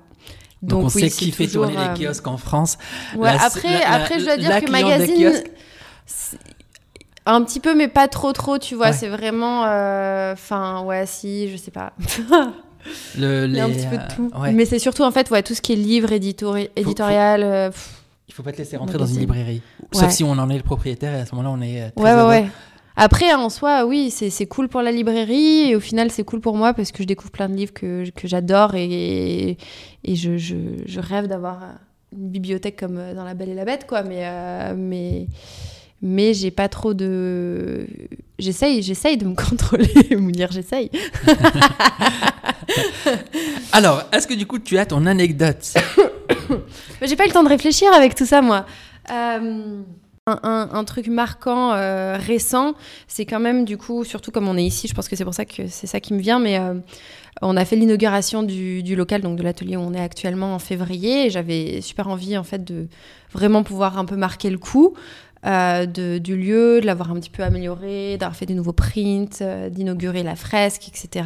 Donc, 0.62 0.84
on 0.84 0.88
oui, 0.90 1.10
sait 1.10 1.10
qui 1.10 1.32
fait 1.32 1.48
tourner 1.48 1.76
euh, 1.78 1.94
les 1.96 2.06
kiosques 2.06 2.28
en 2.28 2.38
France. 2.38 2.78
Ouais, 3.16 3.34
La- 3.34 3.44
après, 3.44 3.80
la- 3.80 3.92
après, 3.94 4.20
je 4.20 4.26
dois 4.26 4.38
dire 4.38 4.62
que 4.62 4.70
magazine. 4.72 5.34
Un 7.26 7.44
petit 7.44 7.60
peu, 7.60 7.76
mais 7.76 7.88
pas 7.88 8.08
trop, 8.08 8.34
trop, 8.34 8.58
tu 8.58 8.76
vois. 8.76 8.88
Ouais. 8.88 8.94
C'est 8.94 9.08
vraiment. 9.10 9.64
euh, 9.66 10.34
Enfin, 10.34 10.82
ouais, 10.84 11.06
si, 11.06 11.52
je 11.52 11.58
sais 11.58 11.72
pas. 11.72 11.94
Le, 13.16 13.42
a 13.60 13.64
un 13.64 13.68
les, 13.68 13.74
petit 13.76 13.86
peu 13.86 13.98
de 13.98 14.02
euh, 14.02 14.06
tout. 14.16 14.32
ouais. 14.40 14.52
Mais 14.54 14.66
c'est 14.66 14.80
surtout, 14.80 15.04
en 15.04 15.12
fait, 15.12 15.30
ouais, 15.30 15.44
tout 15.44 15.54
ce 15.54 15.62
qui 15.62 15.74
est 15.74 15.76
livre, 15.76 16.10
éditori- 16.12 16.70
éditorial. 16.76 17.44
euh, 17.44 17.70
pff, 17.70 17.90
Il 18.28 18.34
faut 18.34 18.42
pas 18.42 18.52
te 18.52 18.58
laisser 18.58 18.76
rentrer 18.76 18.98
dans 18.98 19.06
une 19.06 19.20
librairie. 19.20 19.62
Sauf 19.92 20.10
si 20.10 20.24
on 20.24 20.32
en 20.32 20.50
est 20.50 20.58
le 20.58 20.64
propriétaire 20.64 21.14
et 21.14 21.22
à 21.22 21.26
ce 21.28 21.36
moment-là, 21.36 21.56
on 21.56 21.62
est 21.62 21.80
euh, 21.82 21.90
très 21.96 22.04
Ouais, 22.04 22.14
ouais, 22.24 22.28
ouais. 22.28 22.50
Après, 22.96 23.32
hein, 23.32 23.40
en 23.40 23.50
soi, 23.50 23.86
oui, 23.86 24.12
c'est 24.12 24.30
c'est 24.30 24.48
cool 24.48 24.68
pour 24.68 24.82
la 24.82 24.92
librairie 24.92 25.70
et 25.70 25.76
au 25.76 25.80
final, 25.80 26.12
c'est 26.12 26.24
cool 26.24 26.42
pour 26.42 26.56
moi 26.58 26.74
parce 26.74 26.92
que 26.92 27.04
je 27.04 27.08
découvre 27.08 27.32
plein 27.32 27.50
de 27.50 27.56
livres 27.56 27.74
que, 27.74 28.10
que 28.12 28.28
j'adore 28.28 28.76
et, 28.76 29.58
et 30.04 30.16
je, 30.16 30.38
je, 30.38 30.56
je 30.86 31.00
rêve 31.00 31.28
d'avoir 31.28 31.60
une 32.14 32.30
bibliothèque 32.30 32.78
comme 32.78 32.98
euh, 32.98 33.14
dans 33.14 33.24
La 33.24 33.34
Belle 33.34 33.50
et 33.50 33.54
la 33.56 33.66
Bête, 33.66 33.88
quoi. 33.88 34.04
Mais, 34.04 34.22
euh, 34.24 34.74
mais, 34.78 35.28
mais 36.02 36.34
j'ai 36.34 36.52
pas 36.52 36.68
trop 36.68 36.94
de. 36.94 37.88
J'essaye, 38.40 38.82
j'essaye 38.82 39.18
de 39.18 39.26
me 39.26 39.36
contrôler, 39.50 40.16
Mounir, 40.18 40.52
j'essaye. 40.52 40.92
Alors, 43.72 44.04
est-ce 44.12 44.28
que 44.28 44.34
du 44.34 44.46
coup, 44.46 44.60
tu 44.60 44.78
as 44.78 44.86
ton 44.86 45.06
anecdote? 45.06 45.74
J'ai 47.02 47.16
pas 47.16 47.24
eu 47.24 47.28
le 47.28 47.34
temps 47.34 47.44
de 47.44 47.50
réfléchir 47.50 47.92
avec 47.94 48.14
tout 48.16 48.26
ça, 48.26 48.42
moi. 48.42 48.66
Euh, 49.12 49.82
un, 50.28 50.70
un- 50.72 50.84
truc 50.84 51.08
marquant 51.08 51.74
euh, 51.74 52.16
récent, 52.18 52.76
c'est 53.08 53.26
quand 53.26 53.40
même 53.40 53.66
du 53.66 53.78
coup, 53.78 54.04
surtout 54.04 54.32
comme 54.32 54.48
on 54.48 54.56
est 54.56 54.64
ici, 54.64 54.88
je 54.88 54.94
pense 54.94 55.10
que 55.10 55.16
c'est 55.16 55.24
pour 55.24 55.34
ça 55.34 55.46
que 55.46 55.68
c'est 55.68 55.88
ça 55.88 56.00
qui 56.00 56.14
me 56.14 56.20
vient, 56.20 56.40
mais 56.40 56.60
euh, 56.60 56.76
on 57.42 57.58
a 57.58 57.66
fait 57.66 57.76
l'inauguration 57.76 58.44
du, 58.44 58.96
local, 58.96 59.22
donc 59.22 59.38
de 59.38 59.44
l'atelier 59.44 59.78
où 59.78 59.82
on 59.82 59.94
est 59.94 60.02
actuellement 60.02 60.54
en 60.56 60.60
février, 60.60 61.26
et 61.26 61.30
j'avais 61.32 61.82
super 61.82 62.08
envie 62.08 62.38
en 62.38 62.44
fait 62.44 62.64
de 62.64 62.88
vraiment 63.34 63.64
pouvoir 63.64 63.98
un 63.98 64.06
peu 64.06 64.16
marquer 64.16 64.50
le 64.52 64.60
coup. 64.60 64.94
euh, 65.46 65.88
du 65.88 66.36
lieu, 66.38 66.82
de 66.82 66.86
l'avoir 66.86 67.12
un 67.12 67.16
petit 67.16 67.32
peu 67.32 67.44
amélioré, 67.44 68.18
d'avoir 68.20 68.36
fait 68.36 68.46
des 68.46 68.54
nouveaux 68.54 68.74
prints, 68.74 69.42
d'inaugurer 69.72 70.22
la 70.24 70.36
fresque, 70.36 70.88
etc. 70.88 71.26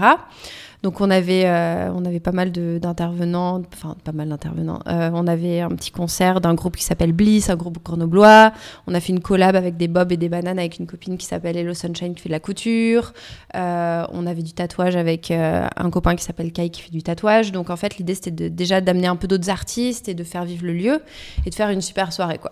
Donc 0.86 1.02
on 1.02 1.10
avait, 1.10 1.48
euh, 1.48 1.90
on 1.96 2.06
avait 2.06 2.20
pas 2.20 2.32
mal 2.32 2.52
d'intervenants, 2.52 3.60
enfin 3.74 3.96
pas 4.04 4.12
mal 4.12 4.30
d'intervenants. 4.30 4.82
Euh, 4.88 5.10
on 5.16 5.26
avait 5.26 5.62
un 5.62 5.70
petit 5.70 5.90
concert 5.90 6.42
d'un 6.42 6.54
groupe 6.54 6.76
qui 6.76 6.84
s'appelle 6.84 7.12
Bliss, 7.12 7.50
un 7.50 7.56
groupe 7.56 7.84
grenoblois. 7.84 8.54
On 8.86 8.94
a 8.94 9.00
fait 9.00 9.12
une 9.12 9.20
collab 9.20 9.56
avec 9.56 9.78
des 9.78 9.88
bobs 9.88 10.12
et 10.12 10.18
des 10.18 10.30
bananes 10.30 10.60
avec 10.60 10.78
une 10.78 10.86
copine 10.86 11.18
qui 11.18 11.26
s'appelle 11.26 11.58
Hello 11.58 11.74
Sunshine 11.74 12.14
qui 12.14 12.22
fait 12.22 12.30
de 12.30 12.34
la 12.34 12.40
couture. 12.40 13.14
Euh, 13.56 14.06
on 14.12 14.28
avait 14.28 14.44
du 14.44 14.54
tatouage 14.54 14.96
avec 14.96 15.32
un 15.32 15.90
copain 15.90 16.16
qui 16.16 16.24
s'appelle 16.24 16.52
Kai 16.52 16.70
qui 16.70 16.84
fait 16.84 16.92
du 16.92 17.02
tatouage. 17.02 17.52
Donc 17.52 17.72
en 17.72 17.78
fait 17.78 17.98
l'idée 17.98 18.14
c'était 18.14 18.52
déjà 18.52 18.80
d'amener 18.80 19.08
un 19.08 19.16
peu 19.16 19.28
d'autres 19.28 19.50
artistes 19.50 20.08
et 20.08 20.14
de 20.14 20.24
faire 20.24 20.46
vivre 20.46 20.68
le 20.68 20.74
lieu 20.74 21.02
et 21.48 21.50
de 21.50 21.56
faire 21.56 21.72
une 21.72 21.82
super 21.82 22.14
soirée 22.14 22.38
quoi. 22.38 22.52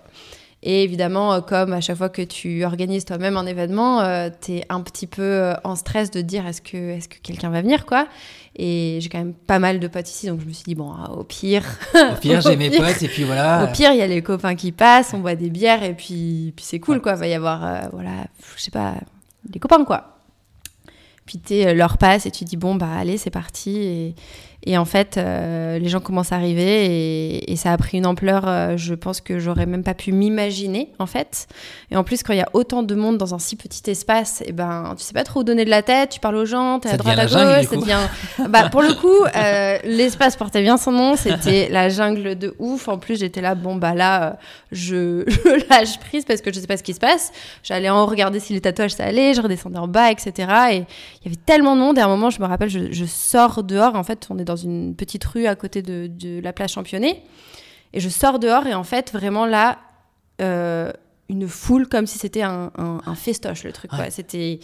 Et 0.66 0.84
évidemment, 0.84 1.42
comme 1.42 1.74
à 1.74 1.82
chaque 1.82 1.98
fois 1.98 2.08
que 2.08 2.22
tu 2.22 2.64
organises 2.64 3.04
toi-même 3.04 3.36
un 3.36 3.46
événement, 3.46 4.02
tu 4.42 4.54
es 4.54 4.66
un 4.70 4.80
petit 4.80 5.08
peu 5.08 5.54
en 5.66 5.76
stress 5.76 6.10
de 6.10 6.22
dire 6.22 6.48
est-ce 6.48 6.62
que, 6.62 6.98
est 6.98 7.08
que 7.08 7.18
quelqu'un 7.22 7.50
va 7.50 7.62
venir, 7.62 7.86
quoi? 7.86 8.08
Et 8.56 9.00
j'ai 9.02 9.10
quand 9.10 9.18
même 9.18 9.34
pas 9.34 9.60
mal 9.60 9.80
de 9.80 9.88
potes 9.88 10.10
ici, 10.10 10.28
donc 10.28 10.40
je 10.40 10.46
me 10.46 10.54
suis 10.54 10.64
dit, 10.64 10.76
bon, 10.76 10.94
ah, 10.98 11.12
au 11.12 11.24
pire. 11.24 11.66
Au 11.96 12.16
pire, 12.16 12.40
j'ai 12.48 12.56
mes 12.56 12.70
potes, 12.70 13.02
et 13.02 13.08
puis 13.08 13.24
voilà. 13.24 13.66
Au 13.66 13.74
pire, 13.74 13.92
il 13.92 13.98
y 13.98 14.02
a 14.02 14.08
les 14.08 14.22
copains 14.22 14.56
qui 14.56 14.72
passent, 14.72 15.14
on 15.14 15.20
boit 15.20 15.36
des 15.36 15.50
bières, 15.50 15.84
et 15.84 15.94
puis, 15.94 16.54
puis 16.56 16.64
c'est 16.64 16.80
cool, 16.80 17.02
quoi. 17.02 17.14
Il 17.14 17.20
va 17.20 17.28
y 17.28 17.34
avoir, 17.34 17.90
voilà, 17.92 18.28
je 18.56 18.62
sais 18.62 18.72
pas, 18.72 18.94
des 19.50 19.60
copains, 19.60 19.84
quoi. 19.84 20.14
Puis 21.26 21.40
tu 21.40 21.74
leur 21.74 21.98
passe 21.98 22.26
et 22.26 22.32
tu 22.32 22.44
dis, 22.44 22.58
bon, 22.58 22.76
bah 22.76 22.90
allez, 22.98 23.18
c'est 23.18 23.30
parti. 23.30 23.78
Et, 23.78 24.16
et 24.66 24.78
en 24.78 24.86
fait, 24.86 25.18
euh, 25.18 25.78
les 25.78 25.90
gens 25.90 26.00
commencent 26.00 26.32
à 26.32 26.36
arriver 26.36 27.50
et, 27.50 27.56
ça 27.58 27.72
a 27.72 27.78
pris 27.78 27.98
une 27.98 28.06
ampleur, 28.06 28.44
euh, 28.48 28.78
je 28.78 28.94
pense 28.94 29.22
que 29.22 29.40
j'aurais 29.40 29.66
même 29.66 29.84
pas 29.84 29.94
pu 29.94 30.12
m'imaginer, 30.12 30.90
en 31.00 31.06
fait. 31.06 31.48
Et 31.92 31.96
en 31.96 32.04
plus, 32.04 32.24
quand 32.24 32.34
il 32.34 32.40
y 32.40 32.42
a 32.42 32.50
autant 32.54 32.84
de 32.84 32.96
monde 32.96 33.18
dans 33.18 33.34
un 33.34 33.40
si 33.40 33.56
petit 33.56 33.90
espace, 33.90 34.42
et 34.42 34.46
eh 34.48 34.52
ben, 34.52 34.96
tu 34.98 35.04
sais 35.04 35.14
pas 35.14 35.24
trop 35.24 35.42
où 35.42 35.44
donner 35.44 35.64
de 35.64 35.70
la 35.70 35.82
tête, 35.82 36.10
tu 36.10 36.20
parles 36.20 36.36
aux 36.36 36.46
gens, 36.46 36.80
tu 36.80 36.88
es 36.88 36.92
à 36.92 36.98
droite 36.98 37.20
à 37.20 37.26
gauche, 37.26 37.68
ça 37.68 37.76
devient... 37.76 38.00
bah, 38.50 38.70
pour 38.70 38.82
le 38.82 38.94
coup, 38.94 39.08
euh, 39.36 39.78
l'espace 39.84 40.36
portait 40.36 40.62
bien 40.62 40.78
son 40.78 40.92
nom, 40.92 41.16
c'était 41.16 41.70
la 41.72 41.90
jungle 41.90 42.38
de 42.38 42.56
ouf. 42.60 42.88
En 42.88 42.98
plus, 42.98 43.20
j'étais 43.20 43.42
là, 43.42 43.56
bon, 43.56 43.76
bah 43.76 43.94
là, 43.94 44.38
je, 44.72 45.24
je, 45.28 45.70
lâche 45.70 46.00
prise 46.00 46.26
parce 46.26 46.42
que 46.42 46.52
je 46.52 46.60
sais 46.60 46.68
pas 46.68 46.78
ce 46.78 46.84
qui 46.84 46.94
se 46.94 47.00
passe. 47.00 47.32
J'allais 47.64 47.90
en 47.90 48.06
regarder 48.06 48.40
si 48.40 48.54
les 48.54 48.62
tatouages 48.62 48.92
ça 48.92 49.06
allait, 49.06 49.34
je 49.34 49.42
redescendais 49.42 49.80
en 49.80 49.88
bas, 49.88 50.12
etc. 50.12 50.32
Et 50.72 50.76
il 50.76 51.26
y 51.26 51.28
avait 51.28 51.42
tellement 51.46 51.76
de 51.76 51.82
monde. 51.82 51.98
Et 51.98 52.02
à 52.02 52.06
un 52.06 52.10
moment, 52.10 52.30
je 52.30 52.42
me 52.42 52.46
rappelle, 52.46 52.70
je, 52.70 52.92
je 52.92 53.06
sors 53.06 53.64
dehors, 53.64 53.96
en 53.96 54.04
fait, 54.04 54.28
on 54.30 54.40
est 54.40 54.44
dans 54.44 54.53
dans 54.54 54.62
une 54.62 54.96
petite 54.96 55.24
rue 55.26 55.48
à 55.48 55.56
côté 55.56 55.82
de, 55.82 56.40
la 56.42 56.54
plage 56.54 56.74
Championnet. 56.74 57.22
Et 57.94 58.00
je 58.00 58.10
sors 58.10 58.40
dehors 58.40 58.68
et 58.68 58.74
en 58.74 58.84
fait, 58.84 59.12
vraiment 59.12 59.46
là, 59.46 59.80
euh, 60.42 60.92
une 61.30 61.48
foule 61.48 61.88
comme 61.88 62.06
si 62.06 62.18
c'était 62.20 62.44
un, 62.44 62.72
festoche, 63.16 63.64
le 63.64 63.72
truc. 63.72 63.92
C'était 64.10 64.60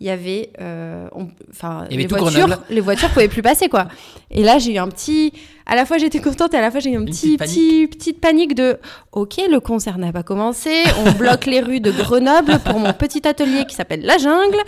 il 0.00 0.06
y 0.08 0.10
avait, 0.10 0.50
euh, 0.60 1.08
enfin, 1.50 1.86
les 1.88 2.06
voitures, 2.06 2.62
les 2.68 2.80
voitures 2.80 3.10
pouvaient 3.10 3.28
plus 3.28 3.42
passer 3.42 3.68
quoi. 3.68 3.86
Et 4.30 4.42
là, 4.42 4.58
j'ai 4.58 4.74
eu 4.74 4.78
un 4.78 4.88
petit, 4.88 5.32
à 5.66 5.76
la 5.76 5.86
fois 5.86 5.98
j'étais 5.98 6.20
contente 6.20 6.54
et 6.54 6.58
à 6.58 6.60
la 6.60 6.70
fois 6.70 6.80
j'ai 6.80 6.90
eu 6.90 6.96
un 6.96 7.04
petit, 7.04 7.36
petit, 7.36 7.86
petite 7.86 8.20
panique 8.20 8.54
de, 8.54 8.78
ok, 9.12 9.40
le 9.50 9.60
concert 9.60 9.98
n'a 9.98 10.12
pas 10.12 10.22
commencé, 10.22 10.84
on 11.06 11.12
bloque 11.12 11.46
les 11.46 11.60
rues 11.60 11.80
de 11.80 11.90
Grenoble 11.90 12.58
pour 12.64 12.78
mon 12.78 12.92
petit 12.92 13.26
atelier 13.26 13.64
qui 13.66 13.74
s'appelle 13.74 14.02
La 14.02 14.18
Jungle. 14.18 14.58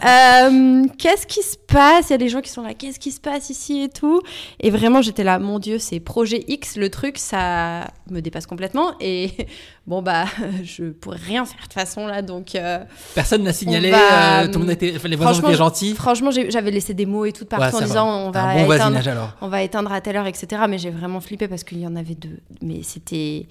Euh, 0.06 0.84
qu'est-ce 0.98 1.26
qui 1.26 1.42
se 1.42 1.56
passe? 1.56 2.10
Il 2.10 2.12
y 2.12 2.14
a 2.14 2.18
des 2.18 2.28
gens 2.28 2.40
qui 2.40 2.50
sont 2.50 2.62
là, 2.62 2.74
qu'est-ce 2.74 3.00
qui 3.00 3.10
se 3.10 3.20
passe 3.20 3.50
ici 3.50 3.82
et 3.82 3.88
tout? 3.88 4.20
Et 4.60 4.70
vraiment, 4.70 5.02
j'étais 5.02 5.24
là, 5.24 5.38
mon 5.38 5.58
Dieu, 5.58 5.78
c'est 5.78 6.00
projet 6.00 6.44
X, 6.46 6.76
le 6.76 6.90
truc, 6.90 7.18
ça 7.18 7.86
me 8.10 8.20
dépasse 8.20 8.46
complètement. 8.46 8.92
Et 9.00 9.30
bon 9.86 10.02
bah, 10.02 10.26
je 10.64 10.84
pourrais 10.84 11.18
rien 11.18 11.44
faire 11.44 11.56
de 11.56 11.62
toute 11.62 11.72
façon 11.72 12.06
là, 12.06 12.22
donc. 12.22 12.54
Euh, 12.54 12.78
Personne 13.14 13.42
n'a 13.42 13.52
signalé. 13.52 13.92
Euh, 13.92 14.46
tout 14.46 14.54
le 14.54 14.58
monde 14.60 14.70
était, 14.70 14.94
les 15.04 15.16
voisins 15.16 15.40
étaient 15.40 15.56
gentils. 15.56 15.94
Franchement, 15.94 16.30
j'avais 16.30 16.70
laissé 16.70 16.94
des 16.94 17.06
mots 17.06 17.24
et 17.24 17.32
tout 17.32 17.46
partout 17.46 17.76
en 17.76 17.80
disant 17.80 18.26
on 18.26 18.30
va, 18.30 18.56
éteindre, 18.56 19.36
on 19.40 19.48
va 19.48 19.62
éteindre 19.62 19.92
à 19.92 20.00
telle 20.00 20.16
heure, 20.16 20.26
etc. 20.26 20.45
Mais 20.68 20.78
j'ai 20.78 20.90
vraiment 20.90 21.20
flippé 21.20 21.48
parce 21.48 21.64
qu'il 21.64 21.78
y 21.78 21.86
en 21.86 21.96
avait 21.96 22.14
deux. 22.14 22.40
Mais 22.62 22.82
c'était 22.82 23.46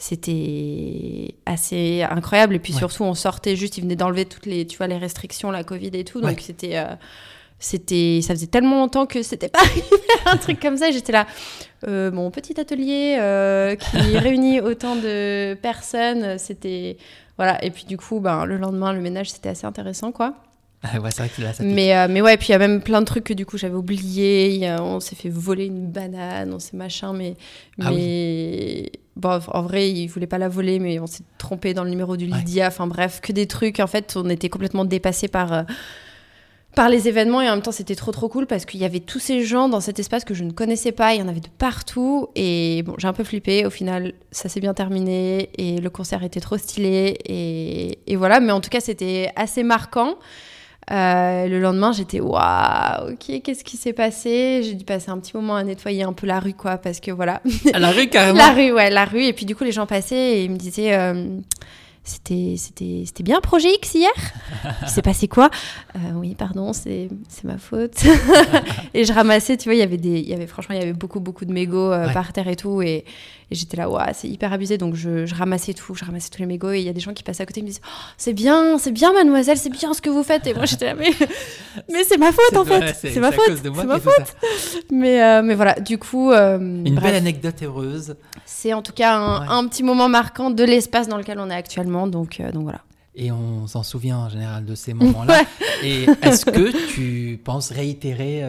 c'était 0.00 1.34
assez 1.44 2.02
incroyable. 2.02 2.54
Et 2.54 2.58
puis 2.58 2.72
surtout, 2.72 3.04
on 3.04 3.14
sortait 3.14 3.54
juste, 3.54 3.76
ils 3.76 3.82
venaient 3.82 3.96
d'enlever 3.96 4.24
toutes 4.24 4.46
les, 4.46 4.66
tu 4.66 4.78
vois, 4.78 4.86
les 4.86 4.96
restrictions, 4.96 5.50
la 5.50 5.62
Covid 5.62 5.90
et 5.92 6.04
tout. 6.04 6.20
Donc 6.22 6.40
c'était, 6.40 6.78
euh, 6.78 6.94
c'était, 7.58 8.20
ça 8.22 8.34
faisait 8.34 8.46
tellement 8.46 8.76
longtemps 8.76 9.04
que 9.04 9.22
c'était 9.22 9.48
pas 9.50 9.60
un 10.24 10.38
truc 10.38 10.58
comme 10.58 10.78
ça. 10.78 10.90
J'étais 10.90 11.12
là, 11.12 11.26
euh, 11.86 12.10
mon 12.10 12.30
petit 12.30 12.58
atelier 12.58 13.18
euh, 13.20 13.76
qui 13.76 13.96
réunit 14.18 14.60
autant 14.60 14.96
de 14.96 15.54
personnes, 15.60 16.38
c'était, 16.38 16.96
voilà. 17.36 17.62
Et 17.62 17.70
puis 17.70 17.84
du 17.84 17.98
coup, 17.98 18.20
ben, 18.20 18.46
le 18.46 18.56
lendemain, 18.56 18.94
le 18.94 19.00
ménage, 19.00 19.30
c'était 19.30 19.50
assez 19.50 19.66
intéressant, 19.66 20.12
quoi. 20.12 20.34
Ouais, 20.84 21.10
c'est 21.10 21.22
vrai 21.22 21.28
que 21.28 21.42
là, 21.42 21.52
ça 21.52 21.62
mais, 21.62 21.96
euh, 21.96 22.06
mais 22.08 22.22
ouais, 22.22 22.36
puis 22.36 22.48
il 22.48 22.52
y 22.52 22.54
a 22.54 22.58
même 22.58 22.80
plein 22.80 23.00
de 23.00 23.06
trucs 23.06 23.24
que 23.24 23.34
du 23.34 23.44
coup 23.44 23.58
j'avais 23.58 23.74
oublié. 23.74 24.74
on 24.80 25.00
s'est 25.00 25.16
fait 25.16 25.28
voler 25.28 25.66
une 25.66 25.86
banane, 25.86 26.52
on 26.52 26.58
s'est 26.58 26.76
machin, 26.76 27.12
mais. 27.12 27.36
Ah 27.80 27.90
mais... 27.90 28.90
Bon, 29.16 29.38
en 29.48 29.62
vrai, 29.62 29.90
il 29.90 30.06
voulait 30.06 30.26
pas 30.26 30.38
la 30.38 30.48
voler, 30.48 30.78
mais 30.78 30.98
on 30.98 31.06
s'est 31.06 31.24
trompé 31.36 31.74
dans 31.74 31.84
le 31.84 31.90
numéro 31.90 32.16
du 32.16 32.26
Lydia. 32.26 32.68
Enfin 32.68 32.86
bref, 32.86 33.20
que 33.20 33.32
des 33.32 33.46
trucs. 33.46 33.80
En 33.80 33.86
fait, 33.86 34.14
on 34.16 34.28
était 34.30 34.48
complètement 34.48 34.84
dépassé 34.84 35.28
par. 35.28 35.52
Euh, 35.52 35.62
par 36.74 36.88
les 36.88 37.08
événements 37.08 37.42
et 37.42 37.48
en 37.48 37.54
même 37.54 37.62
temps 37.62 37.72
c'était 37.72 37.96
trop 37.96 38.12
trop 38.12 38.28
cool 38.28 38.46
parce 38.46 38.64
qu'il 38.64 38.80
y 38.80 38.84
avait 38.84 39.00
tous 39.00 39.18
ces 39.18 39.44
gens 39.44 39.68
dans 39.68 39.80
cet 39.80 39.98
espace 39.98 40.24
que 40.24 40.34
je 40.34 40.44
ne 40.44 40.52
connaissais 40.52 40.92
pas, 40.92 41.14
il 41.14 41.20
y 41.20 41.22
en 41.22 41.28
avait 41.28 41.40
de 41.40 41.48
partout 41.48 42.28
et 42.36 42.82
bon 42.84 42.94
j'ai 42.98 43.08
un 43.08 43.12
peu 43.12 43.24
flippé, 43.24 43.66
au 43.66 43.70
final 43.70 44.12
ça 44.30 44.48
s'est 44.48 44.60
bien 44.60 44.72
terminé 44.72 45.50
et 45.58 45.80
le 45.80 45.90
concert 45.90 46.22
était 46.22 46.40
trop 46.40 46.58
stylé 46.58 47.18
et, 47.24 47.98
et 48.06 48.16
voilà 48.16 48.38
mais 48.38 48.52
en 48.52 48.60
tout 48.60 48.70
cas 48.70 48.80
c'était 48.80 49.32
assez 49.34 49.64
marquant 49.64 50.16
euh, 50.90 51.46
le 51.46 51.60
lendemain, 51.60 51.92
j'étais 51.92 52.20
waouh, 52.20 53.12
ok, 53.12 53.42
qu'est-ce 53.42 53.62
qui 53.62 53.76
s'est 53.76 53.92
passé? 53.92 54.62
J'ai 54.64 54.74
dû 54.74 54.84
passer 54.84 55.10
un 55.10 55.18
petit 55.18 55.36
moment 55.36 55.54
à 55.54 55.62
nettoyer 55.62 56.02
un 56.02 56.12
peu 56.12 56.26
la 56.26 56.40
rue, 56.40 56.54
quoi, 56.54 56.78
parce 56.78 56.98
que 57.00 57.10
voilà. 57.12 57.40
À 57.72 57.78
la 57.78 57.90
rue, 57.90 58.08
carrément 58.10 58.38
La 58.38 58.52
rue, 58.52 58.72
ouais, 58.72 58.90
la 58.90 59.04
rue. 59.04 59.24
Et 59.24 59.32
puis 59.32 59.46
du 59.46 59.54
coup, 59.54 59.64
les 59.64 59.72
gens 59.72 59.86
passaient 59.86 60.38
et 60.38 60.44
ils 60.44 60.50
me 60.50 60.56
disaient. 60.56 60.94
Euh, 60.94 61.36
c'était, 62.02 62.54
c'était, 62.56 63.02
c'était 63.04 63.22
bien 63.22 63.40
Projet 63.40 63.68
X 63.74 63.94
hier? 63.94 64.10
Il 64.82 64.88
s'est 64.88 65.02
passé 65.02 65.28
quoi? 65.28 65.50
Euh, 65.94 65.98
Oui, 66.14 66.34
pardon, 66.34 66.72
c'est, 66.72 67.08
c'est 67.28 67.44
ma 67.44 67.58
faute. 67.58 68.04
et 68.94 69.04
je 69.04 69.12
ramassais, 69.12 69.58
tu 69.58 69.68
vois, 69.68 69.74
il 69.74 69.80
y 69.80 69.82
avait 69.82 69.98
des, 69.98 70.18
il 70.18 70.28
y 70.28 70.32
avait 70.32 70.46
franchement, 70.46 70.74
il 70.74 70.80
y 70.80 70.82
avait 70.82 70.94
beaucoup, 70.94 71.20
beaucoup 71.20 71.44
de 71.44 71.52
mégots 71.52 71.90
par 72.14 72.32
terre 72.32 72.48
et 72.48 72.56
tout. 72.56 72.80
Et, 72.80 73.04
et 73.52 73.56
j'étais 73.56 73.76
là, 73.76 73.90
ouais, 73.90 74.12
c'est 74.14 74.28
hyper 74.28 74.52
abusé. 74.52 74.78
Donc 74.78 74.94
je, 74.94 75.26
je, 75.26 75.34
ramassais 75.34 75.74
tout, 75.74 75.94
je 75.94 76.04
ramassais 76.04 76.30
tous 76.30 76.38
les 76.38 76.46
mégots. 76.46 76.70
Et 76.70 76.78
il 76.78 76.84
y 76.84 76.88
a 76.88 76.92
des 76.92 77.00
gens 77.00 77.12
qui 77.12 77.24
passaient 77.24 77.42
à 77.42 77.46
côté 77.46 77.60
et 77.60 77.62
me 77.62 77.68
disent, 77.68 77.80
oh, 77.84 78.12
c'est 78.16 78.32
bien, 78.32 78.78
c'est 78.78 78.92
bien, 78.92 79.12
mademoiselle, 79.12 79.56
c'est 79.56 79.70
bien 79.70 79.92
ce 79.92 80.00
que 80.00 80.08
vous 80.08 80.22
faites. 80.22 80.46
Et 80.46 80.54
moi 80.54 80.66
j'étais 80.66 80.86
là, 80.86 80.94
mais, 80.94 81.10
mais 81.90 82.04
c'est 82.04 82.18
ma 82.18 82.30
faute 82.30 82.56
en 82.56 82.64
fait. 82.64 82.94
C'est 82.94 83.18
ma 83.18 83.32
faute. 83.32 83.58
C'est 83.62 83.86
ma 83.86 83.98
faute. 83.98 84.36
Mais, 84.92 85.22
euh, 85.22 85.42
mais 85.42 85.54
voilà, 85.56 85.74
du 85.74 85.98
coup. 85.98 86.30
Euh, 86.30 86.58
Une 86.58 87.00
belle 87.00 87.16
anecdote 87.16 87.60
heureuse. 87.62 88.14
C'est 88.46 88.72
en 88.72 88.82
tout 88.82 88.92
cas 88.92 89.16
un, 89.16 89.66
petit 89.66 89.82
moment 89.82 90.08
marquant 90.08 90.50
de 90.50 90.62
l'espace 90.62 91.08
dans 91.08 91.16
lequel 91.16 91.40
on 91.40 91.50
est 91.50 91.54
actuellement. 91.54 92.06
Donc, 92.06 92.38
euh, 92.38 92.52
donc 92.52 92.62
voilà. 92.62 92.82
Et 93.16 93.32
on 93.32 93.66
s'en 93.66 93.82
souvient 93.82 94.18
en 94.18 94.28
général 94.28 94.64
de 94.64 94.76
ces 94.76 94.94
moments-là. 94.94 95.42
Et 95.82 96.06
est-ce 96.22 96.44
que 96.44 96.86
tu 96.94 97.40
penses 97.42 97.72
réitérer 97.72 98.44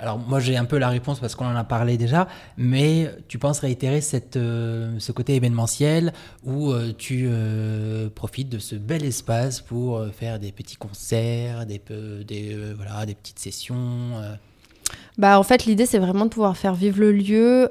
alors 0.00 0.18
moi 0.18 0.40
j'ai 0.40 0.56
un 0.56 0.64
peu 0.64 0.78
la 0.78 0.88
réponse 0.88 1.20
parce 1.20 1.34
qu'on 1.34 1.46
en 1.46 1.56
a 1.56 1.64
parlé 1.64 1.98
déjà, 1.98 2.26
mais 2.56 3.10
tu 3.28 3.38
penses 3.38 3.60
réitérer 3.60 4.00
cette, 4.00 4.36
euh, 4.36 4.94
ce 4.98 5.12
côté 5.12 5.34
événementiel 5.34 6.12
où 6.42 6.70
euh, 6.70 6.92
tu 6.96 7.26
euh, 7.28 8.08
profites 8.08 8.48
de 8.48 8.58
ce 8.58 8.74
bel 8.76 9.04
espace 9.04 9.60
pour 9.60 10.02
faire 10.12 10.38
des 10.38 10.52
petits 10.52 10.76
concerts, 10.76 11.66
des, 11.66 11.82
des, 12.26 12.56
voilà, 12.74 13.04
des 13.06 13.14
petites 13.14 13.38
sessions 13.38 14.20
bah, 15.18 15.38
en 15.38 15.44
fait, 15.44 15.66
l'idée, 15.66 15.86
c'est 15.86 15.98
vraiment 15.98 16.24
de 16.24 16.30
pouvoir 16.30 16.56
faire 16.56 16.74
vivre 16.74 16.98
le 16.98 17.12
lieu. 17.12 17.68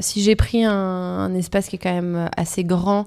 si 0.00 0.22
j'ai 0.22 0.34
pris 0.34 0.64
un, 0.64 1.32
espace 1.34 1.68
qui 1.68 1.76
est 1.76 1.78
quand 1.78 1.92
même 1.92 2.28
assez 2.36 2.64
grand, 2.64 3.06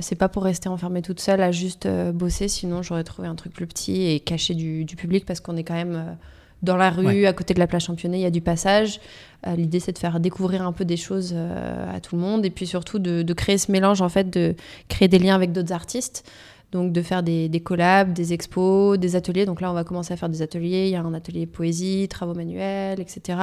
c'est 0.00 0.14
pas 0.14 0.28
pour 0.28 0.44
rester 0.44 0.68
enfermée 0.68 1.02
toute 1.02 1.20
seule 1.20 1.40
à 1.40 1.50
juste 1.50 1.88
bosser, 2.12 2.46
sinon 2.46 2.82
j'aurais 2.82 3.02
trouvé 3.02 3.26
un 3.26 3.34
truc 3.34 3.52
plus 3.52 3.66
petit 3.66 4.06
et 4.06 4.20
caché 4.20 4.54
du, 4.54 4.84
du 4.84 4.94
public 4.94 5.24
parce 5.26 5.40
qu'on 5.40 5.56
est 5.56 5.64
quand 5.64 5.74
même 5.74 6.16
dans 6.62 6.76
la 6.76 6.90
rue, 6.90 7.26
à 7.26 7.32
côté 7.32 7.54
de 7.54 7.58
la 7.58 7.66
plage 7.66 7.84
Championnet, 7.84 8.18
il 8.18 8.22
y 8.22 8.26
a 8.26 8.30
du 8.30 8.40
passage. 8.40 9.00
Euh, 9.46 9.54
l'idée, 9.56 9.80
c'est 9.80 9.92
de 9.92 9.98
faire 9.98 10.18
découvrir 10.20 10.66
un 10.66 10.72
peu 10.72 10.84
des 10.84 10.96
choses 10.96 11.32
euh, 11.34 11.94
à 11.94 12.00
tout 12.00 12.16
le 12.16 12.22
monde 12.22 12.44
et 12.46 12.50
puis 12.50 12.66
surtout 12.66 12.98
de, 12.98 13.32
créer 13.34 13.58
ce 13.58 13.70
mélange, 13.70 14.00
en 14.00 14.08
fait, 14.08 14.30
de 14.30 14.54
créer 14.88 15.08
des 15.08 15.18
liens 15.18 15.34
avec 15.34 15.52
d'autres 15.52 15.72
artistes. 15.72 16.28
Donc, 16.72 16.92
de 16.92 17.00
faire 17.00 17.22
des, 17.22 17.62
collabs, 17.64 18.12
des 18.12 18.32
expos, 18.32 18.98
des 18.98 19.14
ateliers. 19.16 19.46
Donc 19.46 19.60
là, 19.60 19.70
on 19.70 19.74
va 19.74 19.84
commencer 19.84 20.12
à 20.12 20.16
faire 20.16 20.28
des 20.28 20.42
ateliers. 20.42 20.86
Il 20.86 20.90
y 20.90 20.96
a 20.96 21.02
un 21.02 21.14
atelier 21.14 21.46
poésie, 21.46 22.08
travaux 22.08 22.34
manuels, 22.34 23.00
etc. 23.00 23.38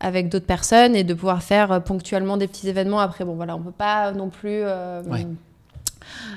avec 0.00 0.28
d'autres 0.28 0.46
personnes 0.46 0.96
et 0.96 1.04
de 1.04 1.14
pouvoir 1.14 1.42
faire 1.42 1.70
euh, 1.72 1.80
ponctuellement 1.80 2.36
des 2.36 2.48
petits 2.48 2.68
événements. 2.68 2.98
Après, 2.98 3.24
bon, 3.24 3.34
voilà, 3.34 3.54
on 3.54 3.60
peut 3.60 3.70
pas 3.70 4.12
non 4.12 4.30
plus 4.30 4.62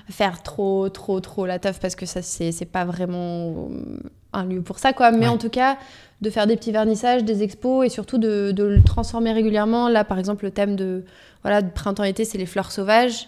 faire 0.10 0.44
trop, 0.44 0.90
trop, 0.90 1.20
trop 1.20 1.46
la 1.46 1.58
teuf 1.58 1.80
parce 1.80 1.96
que 1.96 2.06
ça, 2.06 2.22
c'est 2.22 2.70
pas 2.72 2.86
vraiment 2.86 3.70
un 4.34 4.46
lieu 4.46 4.62
pour 4.62 4.80
ça, 4.80 4.94
quoi. 4.94 5.12
Mais 5.12 5.28
en 5.28 5.38
tout 5.38 5.50
cas, 5.50 5.78
de 6.24 6.30
faire 6.30 6.48
des 6.48 6.56
petits 6.56 6.72
vernissages, 6.72 7.24
des 7.24 7.44
expos 7.44 7.86
et 7.86 7.90
surtout 7.90 8.18
de, 8.18 8.54
le 8.58 8.82
transformer 8.82 9.32
régulièrement. 9.34 9.90
Là, 9.90 10.04
par 10.04 10.18
exemple, 10.18 10.46
le 10.46 10.52
thème 10.52 10.76
de, 10.76 11.04
voilà, 11.44 11.62
de 11.62 11.70
printemps-été, 11.70 12.26
c'est 12.26 12.38
les 12.38 12.46
fleurs 12.46 12.72
sauvages. 12.72 13.28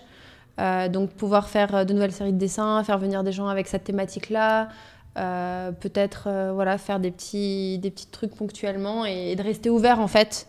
Euh, 0.59 0.87
donc, 0.87 1.11
pouvoir 1.11 1.49
faire 1.49 1.75
euh, 1.75 1.83
de 1.83 1.93
nouvelles 1.93 2.13
séries 2.13 2.31
de 2.31 2.37
dessins, 2.37 2.81
faire 2.83 2.97
venir 2.97 3.23
des 3.23 3.33
gens 3.33 3.47
avec 3.47 3.67
cette 3.67 3.83
thématique-là. 3.83 4.69
Euh, 5.17 5.71
peut-être 5.71 6.27
voilà 6.53 6.77
faire 6.77 6.99
des 6.99 7.09
petits 7.09 7.77
des 7.77 7.89
petits 7.89 8.07
trucs 8.07 8.35
ponctuellement 8.35 9.05
et, 9.05 9.37
de 9.37 9.41
rester 9.41 9.69
ouvert 9.69 10.01
en 10.01 10.09
fait 10.09 10.45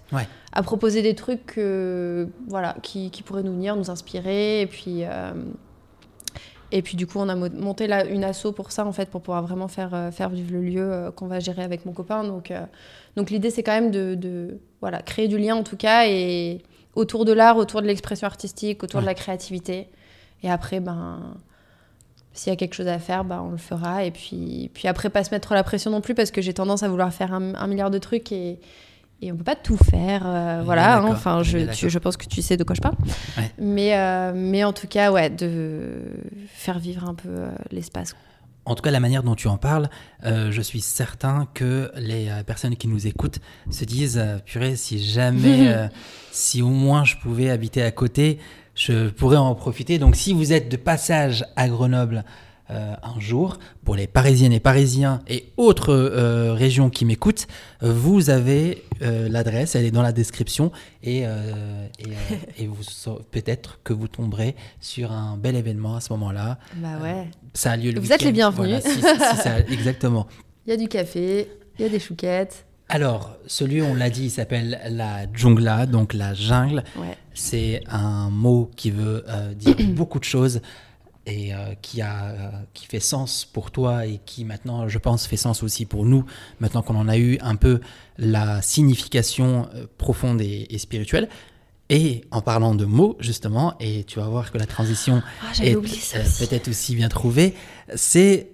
à 0.53 0.63
proposer 0.65 1.03
des 1.03 1.15
trucs 1.15 1.57
voilà 2.49 2.75
qui, 2.83 3.13
qui, 3.13 3.23
pourraient 3.23 3.45
nous 3.45 3.53
venir 3.53 3.77
nous 3.77 3.93
inspirer 3.93 4.63
et 4.63 4.67
puis 4.67 5.05
et 6.73 6.83
puis 6.83 6.97
du 6.97 7.07
coup, 7.07 7.19
on 7.19 7.29
a 7.29 7.35
monté 7.35 7.87
là 7.87 8.05
une 8.05 8.25
asso 8.25 8.53
pour 8.55 8.73
ça, 8.73 8.85
en 8.87 8.93
fait, 8.93 9.09
pour 9.09 9.23
pouvoir 9.23 9.43
vraiment 9.43 9.69
faire, 9.69 9.95
euh, 9.95 10.11
faire 10.11 10.29
vivre 10.31 10.53
le 10.53 10.63
lieu 10.63 10.93
euh, 10.93 11.11
qu'on 11.11 11.27
va 11.27 11.39
gérer 11.39 11.63
avec 11.63 11.87
mon 11.87 11.93
copain. 11.93 12.25
Donc, 12.25 12.51
euh, 12.51 12.65
donc 13.17 13.31
l'idée, 13.31 13.51
c'est 13.51 13.63
quand 13.63 13.73
même 13.73 13.91
de, 13.91 14.15
de, 14.15 14.59
voilà, 14.81 15.01
créer 15.03 15.29
du 15.29 15.39
lien, 15.39 15.55
en 15.55 15.63
tout 15.63 15.77
cas, 15.77 16.07
et 16.09 16.63
autour 16.95 17.25
de 17.25 17.33
l'art, 17.33 17.57
autour 17.57 17.83
de 17.83 17.87
l'expression 17.87 18.27
artistique, 18.27 18.83
autour 18.83 19.01
de 19.01 19.07
la 19.07 19.15
créativité. 19.15 19.89
Et 20.43 20.51
après, 20.51 20.81
ben, 20.81 21.37
s'il 22.33 22.51
y 22.51 22.53
a 22.53 22.57
quelque 22.57 22.75
chose 22.75 22.89
à 22.89 22.99
faire, 22.99 23.25
ben, 23.25 23.43
on 23.47 23.51
le 23.53 23.59
fera. 23.59 24.05
Et 24.05 24.11
puis, 24.11 24.71
puis 24.75 24.89
après, 24.89 25.09
pas 25.09 25.23
se 25.23 25.31
mettre 25.31 25.55
la 25.55 25.63
pression 25.63 25.91
non 25.91 26.01
plus 26.01 26.15
parce 26.15 26.33
que 26.33 26.43
j'ai 26.43 26.55
tendance 26.55 26.83
à 26.83 26.89
vouloir 26.89 27.13
faire 27.13 27.33
un, 27.33 27.67
milliard 27.69 27.91
de 27.91 27.99
trucs 27.99 28.33
et, 28.33 28.59
et 29.23 29.33
on 29.33 29.37
peut 29.37 29.45
pas 29.45 29.57
tout 29.57 29.77
faire. 29.77 30.23
euh, 30.27 30.63
voilà, 30.65 30.99
hein. 30.99 31.07
enfin, 31.09 31.43
je, 31.43 31.59
tu- 31.73 31.89
je 31.91 31.99
pense 31.99 32.17
que 32.17 32.27
tu 32.27 32.43
sais 32.43 32.57
de 32.57 32.65
quoi 32.65 32.75
je 32.75 32.81
parle. 32.81 32.97
Ouais. 33.39 33.51
Mais, 33.59 33.97
euh, 33.99 34.33
mais 34.35 34.63
en 34.65 34.73
tout 34.73 34.87
cas, 34.87 35.11
ouais, 35.13 35.31
de 35.31 35.91
faire 36.49 36.79
vivre 36.79 37.05
un 37.09 37.15
peu 37.15 37.29
euh, 37.29 37.49
l'espace. 37.71 38.15
En 38.65 38.75
tout 38.75 38.83
cas, 38.83 38.91
la 38.91 38.99
manière 39.01 39.23
dont 39.23 39.37
tu 39.37 39.47
en 39.47 39.59
parles, 39.59 39.89
je 40.25 40.61
suis 40.61 40.81
certain 40.81 41.47
que 41.55 41.93
les 41.97 42.29
personnes 42.45 42.75
qui 42.75 42.89
nous 42.89 43.07
écoutent 43.07 43.39
se 43.71 43.85
disent 43.85 44.21
purée, 44.45 44.75
si 44.75 44.99
jamais, 45.05 45.89
si 46.33 46.63
au 46.63 46.71
moins 46.71 47.05
je 47.05 47.15
pouvais 47.17 47.49
habiter 47.51 47.81
à 47.85 47.93
côté, 47.93 48.41
je 48.75 49.09
pourrais 49.11 49.37
en 49.37 49.55
profiter. 49.55 50.01
Donc, 50.01 50.17
si 50.17 50.33
vous 50.33 50.53
êtes 50.53 50.69
de 50.69 50.77
passage 50.77 51.45
à 51.55 51.69
Grenoble 51.69 52.25
euh, 52.71 52.95
un 53.03 53.21
jour, 53.21 53.59
pour 53.85 53.95
les 53.97 54.07
Parisiennes 54.07 54.53
et 54.53 54.61
Parisiens 54.61 55.21
et 55.29 55.53
autres 55.57 55.93
euh, 55.93 56.53
régions 56.53 56.91
qui 56.91 57.05
m'écoutent, 57.05 57.47
vous 57.81 58.29
avez 58.31 58.83
euh, 59.03 59.29
l'adresse, 59.29 59.75
elle 59.77 59.85
est 59.85 59.91
dans 59.91 60.03
la 60.03 60.13
description 60.13 60.73
et, 61.03 61.21
et, 61.21 61.27
et 62.59 62.67
vous 62.67 62.83
sa- 62.83 63.19
peut-être 63.31 63.79
que 63.85 63.93
vous 63.93 64.09
tomberez 64.09 64.57
sur 64.81 65.13
un 65.13 65.37
bel 65.37 65.55
événement 65.57 65.97
à 65.97 66.01
ce 66.01 66.13
moment-là. 66.15 66.59
Bah 66.77 66.99
ouais. 67.03 67.29
Ça 67.55 67.73
a 67.73 67.77
lieu 67.77 67.93
le 67.93 68.01
Vous 68.01 68.13
êtes 68.13 68.23
les 68.23 68.33
bienvenus. 68.33 68.81
Voilà, 68.81 68.81
si- 68.81 69.35
si 69.37 69.43
ça- 69.43 69.61
exactement. 69.71 70.27
Il 70.67 70.71
y 70.71 70.73
a 70.73 70.77
du 70.77 70.89
café, 70.89 71.49
il 71.79 71.83
y 71.83 71.85
a 71.85 71.89
des 71.89 72.01
chouquettes. 72.01 72.65
Alors, 72.89 73.37
ce 73.49 73.65
lieu, 73.65 73.83
on 73.83 73.95
l'a 73.95 74.11
dit, 74.11 74.25
il 74.27 74.31
s'appelle 74.31 74.81
la 74.91 75.27
jungla, 75.33 75.87
donc 75.87 76.15
la 76.15 76.35
jungle. 76.35 76.85
Ouais. 76.97 77.17
C'est 77.35 77.83
un 77.89 78.31
mot 78.31 78.71
qui 78.77 78.91
veut 78.93 79.25
dire 79.57 79.75
beaucoup 79.89 80.19
de 80.21 80.25
choses 80.25 80.61
et 81.27 81.53
euh, 81.53 81.75
qui, 81.83 82.01
a, 82.01 82.27
euh, 82.27 82.51
qui 82.73 82.87
fait 82.87 83.01
sens 83.01 83.45
pour 83.45 83.71
toi 83.71 84.07
et 84.07 84.21
qui 84.25 84.45
maintenant, 84.45 84.89
je 84.89 84.99
pense, 84.99 85.27
fait 85.27 85.37
sens 85.37 85.63
aussi 85.63 85.85
pour 85.85 86.05
nous, 86.05 86.25
maintenant 86.61 86.83
qu'on 86.83 86.97
en 86.97 87.09
a 87.09 87.19
eu 87.19 87.39
un 87.41 87.57
peu 87.57 87.81
la 88.17 88.63
signification 88.63 89.69
euh, 89.75 89.87
profonde 89.99 90.41
et, 90.41 90.67
et 90.71 90.79
spirituelle. 90.79 91.29
Et 91.89 92.25
en 92.33 92.41
parlant 92.41 92.75
de 92.75 92.85
mots, 92.85 93.17
justement, 93.21 93.77
et 93.79 94.03
tu 94.05 94.19
vas 94.19 94.27
voir 94.27 94.51
que 94.51 94.59
la 94.59 94.67
transition 94.67 95.23
Ah, 95.43 95.53
est 95.63 95.75
peut-être 95.75 96.69
aussi 96.69 96.97
bien 96.97 97.09
trouvée, 97.09 97.55
c'est 97.95 98.49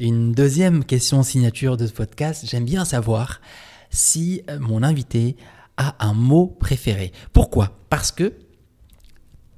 une 0.00 0.32
deuxième 0.32 0.82
question 0.82 1.22
signature 1.22 1.76
de 1.76 1.86
ce 1.86 1.92
podcast. 1.92 2.46
J'aime 2.48 2.64
bien 2.64 2.86
savoir 2.86 3.42
si 3.90 4.40
mon 4.58 4.82
invité 4.82 5.36
a 5.76 5.96
un 6.02 6.14
mot 6.14 6.46
préféré. 6.46 7.12
Pourquoi? 7.34 7.78
Parce 7.90 8.10
que 8.10 8.32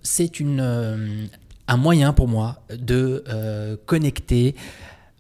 c'est 0.03 0.41
une, 0.41 1.29
un 1.69 1.77
moyen 1.77 2.13
pour 2.13 2.29
moi 2.29 2.63
de 2.71 3.25
euh, 3.29 3.77
connecter 3.87 4.55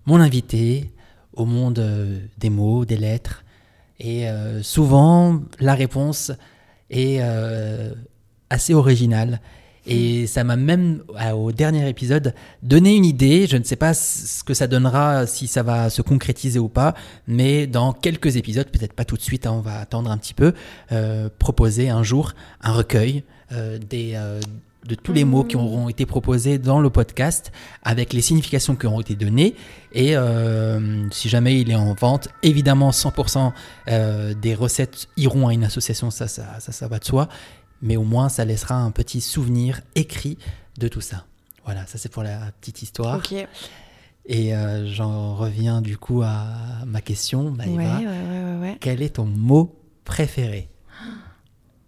mon 0.07 0.20
invité 0.20 0.90
au 1.32 1.45
monde 1.45 1.78
euh, 1.78 2.18
des 2.38 2.51
mots, 2.51 2.84
des 2.84 2.97
lettres. 2.97 3.45
Et 3.99 4.28
euh, 4.28 4.62
souvent, 4.62 5.40
la 5.61 5.74
réponse 5.74 6.32
est 6.90 7.20
assez 8.51 8.74
originale. 8.74 9.40
Et 9.86 10.26
ça 10.26 10.45
m'a 10.45 10.57
même, 10.57 11.03
au 11.34 11.53
dernier 11.53 11.88
épisode, 11.88 12.34
donné 12.62 12.95
une 12.97 13.05
idée. 13.05 13.47
Je 13.47 13.57
ne 13.57 13.64
sais 13.64 13.76
pas 13.76 13.92
ce 13.92 14.42
que 14.42 14.55
ça 14.55 14.66
donnera, 14.66 15.26
si 15.26 15.47
ça 15.47 15.62
va 15.62 15.90
se 15.90 16.03
concrétiser 16.03 16.59
ou 16.59 16.68
pas, 16.68 16.95
mais 17.26 17.66
dans 17.66 17.92
quelques 17.92 18.36
épisodes, 18.36 18.68
peut-être 18.68 18.95
pas 18.95 19.05
tout 19.05 19.16
de 19.16 19.22
suite, 19.22 19.47
hein, 19.47 19.53
on 19.53 19.61
va 19.61 19.78
attendre 19.78 20.11
un 20.11 20.16
petit 20.16 20.34
peu, 20.34 20.55
proposer 21.38 21.90
un 21.90 22.03
jour 22.03 22.32
un 22.62 22.72
recueil 22.72 23.24
des, 23.51 24.16
de 24.87 24.95
tous 24.95 25.12
les 25.12 25.24
mots 25.24 25.45
qui 25.45 25.57
auront 25.57 25.89
été 25.89 26.07
proposés 26.07 26.59
dans 26.59 26.80
le 26.80 26.91
podcast, 26.91 27.53
avec 27.82 28.12
les 28.12 28.20
significations 28.20 28.76
qui 28.76 28.87
auront 28.87 29.01
été 29.01 29.14
données. 29.14 29.55
Et 29.93 30.16
euh, 30.16 31.09
si 31.11 31.28
jamais 31.28 31.61
il 31.61 31.70
est 31.70 31.76
en 31.76 31.95
vente, 31.95 32.28
évidemment 32.43 32.91
100% 32.91 33.53
euh, 33.89 34.35
des 34.35 34.55
recettes 34.55 35.09
iront 35.16 35.49
à 35.49 35.55
une 35.55 35.64
association, 35.64 36.11
ça, 36.11 36.28
ça, 36.28 36.61
ça, 36.61 36.72
ça 36.72 36.89
va 36.89 36.99
de 36.99 37.05
soi. 37.05 37.28
Mais 37.82 37.97
au 37.97 38.05
moins, 38.05 38.28
ça 38.28 38.45
laissera 38.45 38.76
un 38.76 38.91
petit 38.91 39.20
souvenir 39.20 39.80
écrit 39.95 40.39
de 40.78 40.89
tout 40.89 41.01
ça. 41.01 41.24
Voilà, 41.64 41.87
ça 41.87 41.99
c'est 41.99 42.11
pour 42.11 42.22
la 42.22 42.53
petite 42.61 42.82
histoire. 42.82 43.20
Et 44.26 44.55
euh, 44.55 44.87
j'en 44.87 45.35
reviens 45.35 45.82
du 45.82 45.99
coup 45.99 46.22
à 46.22 46.47
ma 46.87 47.01
question, 47.01 47.51
Maëva. 47.51 47.99
ouais, 47.99 48.07
ouais, 48.07 48.61
ouais. 48.61 48.76
Quel 48.80 49.03
est 49.03 49.16
ton 49.16 49.26
mot 49.26 49.78
préféré? 50.05 50.68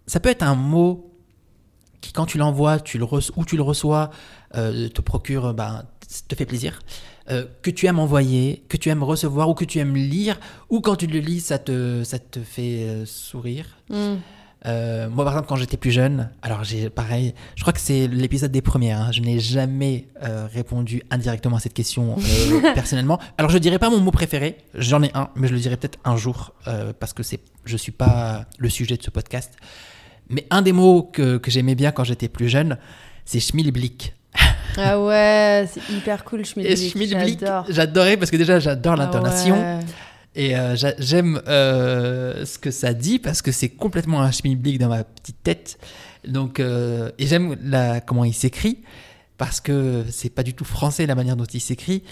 Ça 0.05 0.19
peut 0.19 0.29
être 0.29 0.43
un 0.43 0.55
mot 0.55 1.11
qui, 2.07 2.13
quand 2.13 2.25
tu 2.25 2.37
l'envoies, 2.37 2.79
tu 2.79 2.97
le 2.97 3.05
ou 3.35 3.45
tu 3.45 3.55
le 3.57 3.61
reçois, 3.61 4.09
euh, 4.55 4.87
te 4.89 5.01
procure, 5.01 5.53
ben, 5.53 5.83
te 6.27 6.35
fait 6.35 6.45
plaisir, 6.45 6.79
euh, 7.29 7.45
que 7.61 7.69
tu 7.69 7.85
aimes 7.85 7.99
envoyer, 7.99 8.63
que 8.69 8.77
tu 8.77 8.89
aimes 8.89 9.03
recevoir 9.03 9.49
ou 9.49 9.53
que 9.53 9.65
tu 9.65 9.79
aimes 9.79 9.95
lire, 9.95 10.39
ou 10.69 10.79
quand 10.81 10.95
tu 10.95 11.07
le 11.07 11.19
lis, 11.19 11.41
ça 11.41 11.59
te, 11.59 12.03
ça 12.03 12.19
te 12.19 12.39
fait 12.39 12.83
euh, 12.87 13.05
sourire. 13.05 13.65
Euh, 14.65 15.07
moi, 15.09 15.23
par 15.23 15.33
exemple, 15.33 15.47
quand 15.49 15.55
j'étais 15.55 15.77
plus 15.77 15.91
jeune, 15.91 16.29
alors 16.41 16.63
j'ai 16.63 16.89
pareil, 16.89 17.33
je 17.55 17.61
crois 17.61 17.73
que 17.73 17.79
c'est 17.79 18.07
l'épisode 18.07 18.51
des 18.51 18.61
premières. 18.61 18.99
hein, 19.01 19.11
je 19.11 19.21
n'ai 19.21 19.39
jamais 19.39 20.07
euh, 20.23 20.47
répondu 20.51 21.03
indirectement 21.11 21.57
à 21.57 21.59
cette 21.59 21.75
question 21.75 22.17
euh, 22.17 22.61
personnellement. 22.73 23.19
Alors, 23.37 23.51
je 23.51 23.59
dirais 23.59 23.79
pas 23.79 23.89
mon 23.89 23.99
mot 23.99 24.11
préféré. 24.11 24.57
J'en 24.73 25.03
ai 25.03 25.11
un, 25.13 25.29
mais 25.35 25.47
je 25.47 25.53
le 25.53 25.59
dirai 25.59 25.77
peut-être 25.77 25.99
un 26.05 26.17
jour 26.17 26.53
euh, 26.67 26.91
parce 26.99 27.13
que 27.13 27.21
c'est, 27.23 27.39
je 27.65 27.77
suis 27.77 27.91
pas 27.91 28.45
le 28.57 28.69
sujet 28.69 28.97
de 28.97 29.03
ce 29.03 29.11
podcast. 29.11 29.53
Mais 30.29 30.45
un 30.49 30.61
des 30.61 30.73
mots 30.73 31.03
que, 31.03 31.37
que 31.37 31.49
j'aimais 31.51 31.75
bien 31.75 31.91
quand 31.91 32.03
j'étais 32.03 32.27
plus 32.27 32.49
jeune, 32.49 32.77
c'est 33.25 33.39
schmilblick. 33.39 34.13
Ah 34.79 35.01
ouais, 35.01 35.67
c'est 35.73 35.81
hyper 35.91 36.23
cool, 36.23 36.41
Et 36.41 36.43
Schmilblick. 36.43 36.91
schmilblick, 36.91 37.39
J'adore. 37.39 37.65
j'adorais 37.67 38.15
parce 38.17 38.29
que 38.29 38.37
déjà 38.37 38.59
j'adore 38.59 38.93
Ah 38.93 38.97
l'intonation. 38.97 39.55
ouais. 39.59 39.79
Et 40.35 40.55
euh, 40.55 40.75
j'a- 40.75 40.93
j'aime 40.99 41.41
euh, 41.47 42.45
ce 42.45 42.59
que 42.59 42.69
ça 42.69 42.93
dit 42.93 43.17
parce 43.17 43.41
que 43.41 43.51
c'est 43.51 43.69
complètement 43.69 44.21
un 44.21 44.29
schmilblick 44.31 44.77
dans 44.77 44.89
ma 44.89 45.03
petite 45.03 45.41
tête. 45.41 45.79
Donc, 46.27 46.59
euh, 46.59 47.09
et 47.17 47.25
j'aime 47.25 47.55
comment 48.05 48.23
il 48.23 48.35
s'écrit 48.35 48.83
parce 49.39 49.59
que 49.61 50.05
c'est 50.11 50.29
pas 50.29 50.43
du 50.43 50.53
tout 50.53 50.65
français 50.65 51.07
la 51.07 51.15
manière 51.15 51.37
dont 51.37 51.45
il 51.45 51.61
s'écrit. 51.61 52.03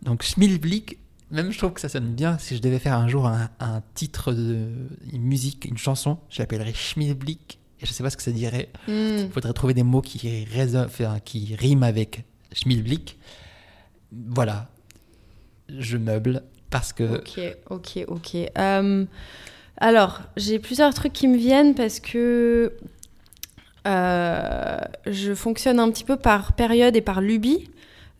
Donc, 0.00 0.22
schmilblick, 0.22 0.96
même 1.30 1.52
je 1.52 1.58
trouve 1.58 1.72
que 1.74 1.80
ça 1.82 1.90
sonne 1.90 2.14
bien. 2.14 2.38
Si 2.38 2.56
je 2.56 2.62
devais 2.62 2.78
faire 2.78 2.94
un 2.96 3.08
jour 3.08 3.26
un, 3.26 3.50
un 3.60 3.82
titre 3.94 4.32
de 4.32 4.66
une 5.12 5.22
musique, 5.24 5.66
une 5.66 5.76
chanson, 5.76 6.16
je 6.30 6.38
l'appellerais 6.40 6.72
schmilblick. 6.74 7.58
Je 7.84 7.92
sais 7.92 8.02
pas 8.02 8.10
ce 8.10 8.16
que 8.16 8.22
ça 8.22 8.32
dirait. 8.32 8.70
Hmm. 8.88 9.18
Il 9.18 9.30
faudrait 9.30 9.52
trouver 9.52 9.74
des 9.74 9.82
mots 9.82 10.00
qui, 10.00 10.44
résonnent, 10.44 10.86
enfin, 10.86 11.18
qui 11.24 11.54
riment 11.54 11.82
avec 11.82 12.24
schmilblick. 12.52 13.18
Voilà. 14.12 14.68
Je 15.68 15.96
meuble 15.96 16.42
parce 16.70 16.92
que. 16.92 17.18
Ok, 17.18 17.40
ok, 17.70 18.04
ok. 18.08 18.36
Euh, 18.58 19.04
alors, 19.78 20.22
j'ai 20.36 20.58
plusieurs 20.58 20.92
trucs 20.94 21.12
qui 21.12 21.28
me 21.28 21.36
viennent 21.36 21.74
parce 21.74 22.00
que 22.00 22.72
euh, 23.86 24.78
je 25.06 25.34
fonctionne 25.34 25.78
un 25.78 25.90
petit 25.90 26.04
peu 26.04 26.16
par 26.16 26.54
période 26.54 26.96
et 26.96 27.00
par 27.00 27.20
lubie. 27.20 27.70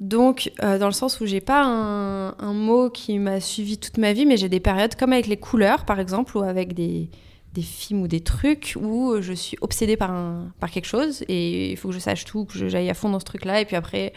Donc, 0.00 0.52
euh, 0.62 0.78
dans 0.78 0.86
le 0.86 0.92
sens 0.92 1.20
où 1.20 1.26
j'ai 1.26 1.40
pas 1.40 1.64
un, 1.64 2.36
un 2.38 2.52
mot 2.52 2.90
qui 2.90 3.18
m'a 3.18 3.40
suivi 3.40 3.78
toute 3.78 3.96
ma 3.96 4.12
vie, 4.12 4.26
mais 4.26 4.36
j'ai 4.36 4.48
des 4.48 4.60
périodes 4.60 4.96
comme 4.96 5.12
avec 5.12 5.28
les 5.28 5.36
couleurs, 5.36 5.84
par 5.84 6.00
exemple, 6.00 6.36
ou 6.36 6.42
avec 6.42 6.74
des, 6.74 7.08
des 7.54 7.62
films 7.62 8.02
ou 8.02 8.08
des 8.08 8.20
trucs 8.20 8.76
où 8.80 9.16
je 9.20 9.32
suis 9.32 9.56
obsédée 9.60 9.96
par, 9.96 10.12
par 10.60 10.70
quelque 10.70 10.86
chose 10.86 11.24
et 11.28 11.72
il 11.72 11.76
faut 11.76 11.88
que 11.88 11.94
je 11.94 12.00
sache 12.00 12.24
tout, 12.24 12.44
que 12.44 12.68
j'aille 12.68 12.90
à 12.90 12.94
fond 12.94 13.08
dans 13.08 13.20
ce 13.20 13.24
truc-là, 13.24 13.60
et 13.60 13.64
puis 13.64 13.76
après, 13.76 14.12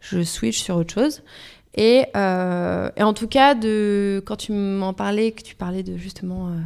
je 0.00 0.22
switch 0.22 0.60
sur 0.60 0.76
autre 0.76 0.92
chose. 0.92 1.22
Et, 1.74 2.04
euh, 2.16 2.90
et 2.96 3.02
en 3.02 3.14
tout 3.14 3.28
cas, 3.28 3.54
de, 3.54 4.22
quand 4.26 4.36
tu 4.36 4.52
m'en 4.52 4.92
parlais, 4.92 5.32
que 5.32 5.42
tu 5.42 5.54
parlais 5.54 5.82
de 5.82 5.96
justement 5.96 6.48
euh, 6.48 6.58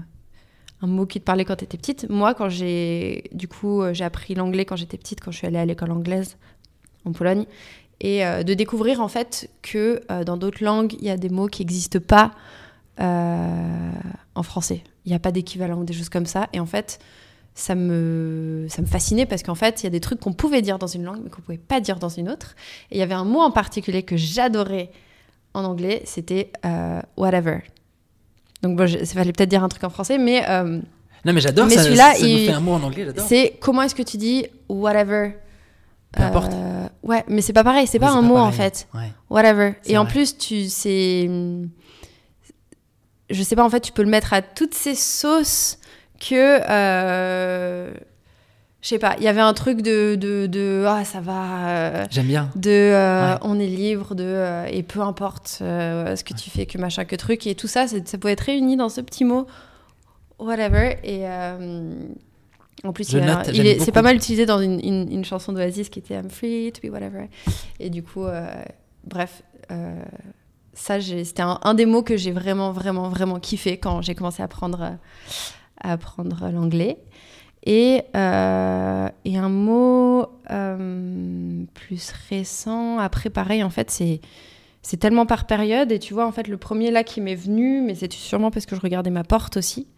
un 0.82 0.86
mot 0.86 1.06
qui 1.06 1.20
te 1.20 1.24
parlait 1.24 1.44
quand 1.44 1.56
tu 1.56 1.64
étais 1.64 1.76
petite, 1.76 2.08
moi, 2.08 2.34
quand 2.34 2.48
j'ai, 2.48 3.30
du 3.32 3.46
coup, 3.46 3.82
euh, 3.82 3.94
j'ai 3.94 4.04
appris 4.04 4.34
l'anglais 4.34 4.64
quand 4.64 4.76
j'étais 4.76 4.98
petite, 4.98 5.20
quand 5.20 5.30
je 5.30 5.38
suis 5.38 5.46
allée 5.46 5.58
à 5.58 5.66
l'école 5.66 5.92
anglaise 5.92 6.36
en 7.04 7.12
Pologne, 7.12 7.46
et 8.00 8.24
euh, 8.24 8.42
de 8.42 8.54
découvrir 8.54 9.00
en 9.00 9.08
fait 9.08 9.50
que 9.62 10.02
euh, 10.10 10.24
dans 10.24 10.36
d'autres 10.36 10.62
langues, 10.62 10.94
il 10.98 11.06
y 11.06 11.10
a 11.10 11.16
des 11.16 11.28
mots 11.28 11.46
qui 11.46 11.62
n'existent 11.62 12.00
pas 12.00 12.32
euh, 13.00 13.90
en 14.34 14.42
français. 14.42 14.82
Il 15.06 15.10
n'y 15.10 15.14
a 15.16 15.18
pas 15.20 15.32
d'équivalent, 15.32 15.82
des 15.84 15.92
choses 15.94 16.08
comme 16.08 16.26
ça. 16.26 16.48
Et 16.52 16.60
en 16.60 16.66
fait, 16.66 16.98
ça 17.54 17.74
me, 17.74 18.66
ça 18.68 18.82
me 18.82 18.86
fascinait 18.86 19.24
parce 19.24 19.42
qu'en 19.42 19.54
fait, 19.54 19.82
il 19.82 19.84
y 19.84 19.86
a 19.86 19.90
des 19.90 20.00
trucs 20.00 20.20
qu'on 20.20 20.32
pouvait 20.32 20.60
dire 20.62 20.78
dans 20.78 20.86
une 20.88 21.04
langue, 21.04 21.20
mais 21.24 21.30
qu'on 21.30 21.40
pouvait 21.42 21.56
pas 21.58 21.80
dire 21.80 21.98
dans 21.98 22.08
une 22.10 22.28
autre. 22.28 22.54
Et 22.90 22.96
il 22.96 22.98
y 22.98 23.02
avait 23.02 23.14
un 23.14 23.24
mot 23.24 23.40
en 23.40 23.50
particulier 23.50 24.02
que 24.02 24.16
j'adorais 24.16 24.90
en 25.54 25.64
anglais, 25.64 26.02
c'était 26.04 26.50
euh, 26.66 27.00
whatever. 27.16 27.60
Donc 28.62 28.76
bon, 28.76 28.86
je- 28.86 28.98
ça 29.04 29.14
fallait 29.14 29.32
peut-être 29.32 29.48
dire 29.48 29.64
un 29.64 29.68
truc 29.68 29.84
en 29.84 29.90
français, 29.90 30.18
mais 30.18 30.42
euh, 30.48 30.80
Non, 31.24 31.32
mais 31.32 31.40
j'adore 31.40 31.66
Mais 31.66 31.76
ça. 31.76 31.84
celui-là, 31.84 32.14
ça 32.14 32.20
nous 32.22 32.26
il- 32.28 32.46
fait 32.46 32.52
un 32.52 32.60
mot 32.60 32.72
en 32.72 32.82
anglais, 32.82 33.04
j'adore. 33.06 33.24
c'est 33.26 33.56
comment 33.60 33.82
est-ce 33.82 33.94
que 33.94 34.02
tu 34.02 34.16
dis 34.18 34.44
whatever? 34.68 35.36
Peu 36.12 36.22
importe. 36.22 36.52
Euh, 36.52 36.88
ouais, 37.02 37.24
mais 37.28 37.40
c'est 37.42 37.52
pas 37.52 37.64
pareil, 37.64 37.86
c'est 37.86 37.98
Oui, 37.98 38.06
pas 38.06 38.12
un 38.12 38.22
mot 38.22 38.36
en 38.38 38.50
fait. 38.52 38.86
Ouais. 38.94 39.12
Whatever. 39.30 39.74
Et 39.86 39.96
en 39.98 40.04
plus, 40.06 40.36
tu 40.38 40.64
c'est 40.68 41.28
je 43.30 43.42
sais 43.42 43.56
pas 43.56 43.64
en 43.64 43.70
fait, 43.70 43.80
tu 43.80 43.92
peux 43.92 44.02
le 44.02 44.08
mettre 44.10 44.32
à 44.32 44.42
toutes 44.42 44.74
ces 44.74 44.94
sauces 44.94 45.78
que 46.20 46.60
euh, 46.70 47.92
je 48.82 48.88
sais 48.88 48.98
pas, 49.00 49.16
il 49.18 49.24
y 49.24 49.28
avait 49.28 49.40
un 49.40 49.52
truc 49.52 49.82
de, 49.82 50.14
de, 50.14 50.46
de 50.46 50.84
ah 50.86 51.04
ça 51.04 51.20
va. 51.20 51.68
euh, 51.68 52.06
J'aime 52.10 52.26
bien. 52.26 52.50
de 52.54 52.70
euh, 52.70 53.32
Ouais. 53.34 53.38
on 53.42 53.58
est 53.58 53.66
libre 53.66 54.14
de 54.14 54.64
et 54.70 54.82
peu 54.82 55.00
importe 55.00 55.48
ce 55.58 56.22
que 56.24 56.34
tu 56.34 56.50
fais 56.50 56.66
que 56.66 56.78
machin 56.78 57.04
que 57.04 57.16
truc 57.16 57.46
et 57.46 57.54
tout 57.54 57.66
ça 57.68 57.86
ça 57.88 58.18
pouvait 58.18 58.32
être 58.34 58.40
réuni 58.42 58.76
dans 58.76 58.88
ce 58.88 59.00
petit 59.00 59.24
mot 59.24 59.46
whatever 60.38 60.98
et 61.02 61.26
en 62.84 62.92
plus 62.92 63.12
est- 63.14 63.80
c'est 63.80 63.90
pas 63.92 64.02
mal 64.02 64.14
utilisé 64.16 64.46
dans 64.46 64.60
une, 64.60 64.78
une, 64.84 65.10
une 65.10 65.24
chanson 65.24 65.52
d'Oasis 65.52 65.88
qui 65.88 65.98
était 65.98 66.14
I'm 66.14 66.30
free 66.30 66.70
to 66.72 66.86
be 66.86 66.92
whatever 66.92 67.28
et 67.80 67.90
du 67.90 68.02
coup 68.04 68.24
bref 69.04 69.42
ça 70.76 71.00
c'était 71.00 71.42
un, 71.42 71.74
des 71.74 71.86
mots 71.86 72.02
que 72.02 72.16
j'ai 72.16 72.30
vraiment 72.30 72.70
vraiment 72.70 73.08
vraiment 73.08 73.40
kiffé 73.40 73.78
quand 73.78 74.02
j'ai 74.02 74.14
commencé 74.14 74.42
à 74.42 74.46
apprendre 74.46 74.98
l'anglais 76.52 76.98
et, 77.66 78.02
euh, 78.14 79.08
et 79.24 79.36
un 79.36 79.48
mot 79.48 80.26
euh, 80.52 81.64
plus 81.74 82.12
récent, 82.30 82.98
après 82.98 83.28
pareil, 83.28 83.64
en 83.64 83.70
fait, 83.70 83.90
c'est, 83.90 84.20
tellement 84.98 85.26
par 85.26 85.46
période. 85.46 85.90
Et 85.90 85.98
tu 85.98 86.14
vois, 86.14 86.26
en 86.26 86.32
fait, 86.32 86.46
le 86.46 86.56
premier 86.56 86.92
là 86.92 87.02
qui 87.02 87.20
m'est 87.20 87.34
venu, 87.34 87.82
mais 87.82 87.96
c'est 87.96 88.12
sûrement 88.12 88.52
parce 88.52 88.66
que 88.66 88.76
je 88.76 88.80
regardais 88.80 89.10
ma 89.10 89.24
porte 89.24 89.56
aussi. 89.56 89.88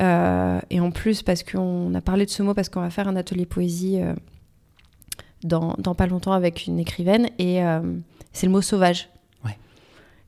Euh, 0.00 0.60
et 0.70 0.78
en 0.78 0.92
plus, 0.92 1.24
parce 1.24 1.42
qu'on 1.42 1.92
a 1.94 2.00
parlé 2.00 2.26
de 2.26 2.30
ce 2.30 2.44
mot, 2.44 2.54
parce 2.54 2.68
qu'on 2.68 2.80
va 2.80 2.90
faire 2.90 3.08
un 3.08 3.16
atelier 3.16 3.44
poésie 3.44 4.00
dans, 5.42 5.74
pas 5.74 6.06
longtemps 6.06 6.32
avec 6.32 6.68
une 6.68 6.78
écrivaine. 6.78 7.28
Et 7.40 7.60
c'est 8.32 8.46
le 8.46 8.52
mot 8.52 8.62
sauvage. 8.62 9.08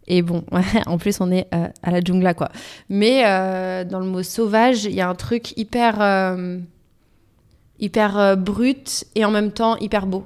Et 0.09 0.23
bon, 0.23 0.45
en 0.87 0.99
plus, 0.99 1.21
on 1.21 1.31
est 1.31 1.49
euh, 1.55 1.69
à 1.83 1.91
la 1.91 2.01
jungla, 2.01 2.35
quoi. 2.35 2.51
Mais 2.89 3.23
euh, 3.27 3.85
dans 3.85 4.01
le 4.01 4.07
mot 4.07 4.23
sauvage, 4.23 4.85
il 4.85 4.95
y 4.95 5.01
a 5.01 5.09
un 5.09 5.15
truc 5.15 5.57
hyper, 5.57 6.01
euh, 6.01 6.59
hyper 7.79 8.37
brut 8.37 9.05
et 9.15 9.25
en 9.25 9.31
même 9.31 9.53
temps 9.53 9.77
hyper 9.79 10.07
beau. 10.07 10.25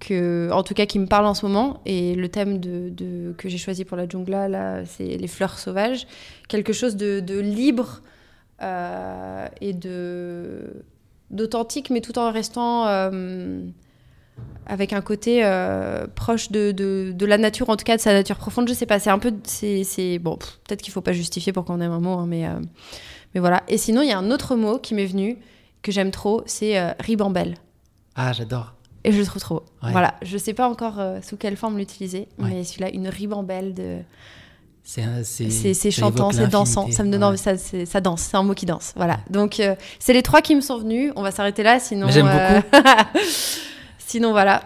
Que, 0.00 0.50
en 0.52 0.62
tout 0.62 0.74
cas, 0.74 0.84
qui 0.84 0.98
me 0.98 1.06
parle 1.06 1.26
en 1.26 1.34
ce 1.34 1.46
moment. 1.46 1.80
Et 1.86 2.14
le 2.14 2.28
thème 2.28 2.58
de, 2.58 3.34
que 3.38 3.48
j'ai 3.48 3.58
choisi 3.58 3.84
pour 3.84 3.96
la 3.96 4.08
jungla, 4.08 4.48
là, 4.48 4.84
c'est 4.84 5.16
les 5.16 5.28
fleurs 5.28 5.58
sauvages. 5.58 6.06
Quelque 6.48 6.72
chose 6.72 6.96
de, 6.96 7.20
de 7.20 7.38
libre 7.38 8.02
et 9.60 9.72
de 9.72 10.84
d'authentique, 11.30 11.90
mais 11.90 12.00
tout 12.00 12.18
en 12.18 12.30
restant 12.30 12.86
avec 14.66 14.92
un 14.94 15.00
côté 15.02 15.42
euh, 15.44 16.06
proche 16.14 16.50
de, 16.50 16.72
de, 16.72 17.12
de 17.14 17.26
la 17.26 17.36
nature, 17.38 17.68
en 17.68 17.76
tout 17.76 17.84
cas 17.84 17.96
de 17.96 18.00
sa 18.00 18.12
nature 18.12 18.36
profonde. 18.36 18.66
Je 18.68 18.72
sais 18.74 18.86
pas, 18.86 18.98
c'est 18.98 19.10
un 19.10 19.18
peu. 19.18 19.32
c'est 19.44 19.84
c'est- 19.84 20.18
bon, 20.18 20.36
peut-être 20.36 20.80
qu'il 20.82 20.92
faut 20.92 21.02
pas 21.02 21.12
justifier 21.12 21.52
pour 21.52 21.64
qu'on 21.64 21.80
aime 21.80 21.92
un 21.92 22.00
mot, 22.00 22.14
hein, 22.18 22.26
mais, 22.26 22.46
euh, 22.46 22.54
mais 23.34 23.40
voilà. 23.40 23.62
Et 23.68 23.76
sinon, 23.78 24.00
il 24.02 24.08
y 24.08 24.12
a 24.12 24.18
un 24.18 24.30
autre 24.30 24.56
mot 24.56 24.78
qui 24.78 24.94
m'est 24.94 25.04
venu, 25.06 25.36
que 25.82 25.92
j'aime 25.92 26.10
trop, 26.10 26.42
c'est 26.46 26.78
euh, 26.78 26.92
ribambelle. 27.00 27.56
Ah, 28.16 28.32
j'adore. 28.32 28.72
Et 29.04 29.12
je 29.12 29.18
le 29.18 29.26
trouve 29.26 29.42
trop 29.42 29.54
beau. 29.56 29.64
Ouais. 29.82 29.92
Voilà, 29.92 30.14
je 30.22 30.38
sais 30.38 30.54
pas 30.54 30.66
encore 30.66 30.94
sous 31.22 31.36
quelle 31.36 31.56
forme 31.58 31.76
l'utiliser, 31.76 32.26
Ouais. 32.38 32.48
mais 32.48 32.64
celui-là, 32.64 32.88
une 32.90 33.08
ribambelle 33.08 33.74
de. 33.74 33.98
C'est 34.82 35.90
chantant, 35.90 36.30
c'est 36.30 36.46
dansant, 36.48 36.90
ça 36.90 37.04
me 37.04 37.10
donne 37.10 37.24
Ouais. 37.24 37.36
ça, 37.36 37.56
ça 37.58 38.00
danse, 38.00 38.22
c'est 38.22 38.36
un 38.38 38.42
mot 38.42 38.54
qui 38.54 38.64
danse. 38.66 38.92
Voilà. 38.96 39.18
Donc, 39.28 39.60
c'est 39.98 40.12
les 40.14 40.22
trois 40.22 40.40
qui 40.40 40.54
me 40.54 40.60
sont 40.62 40.78
venus. 40.78 41.12
On 41.16 41.22
va 41.22 41.32
s'arrêter 41.32 41.62
là, 41.62 41.78
sinon. 41.80 42.08
J'aime 42.08 42.26
beaucoup. 42.30 42.86
sinon, 44.06 44.30
voilà. 44.32 44.62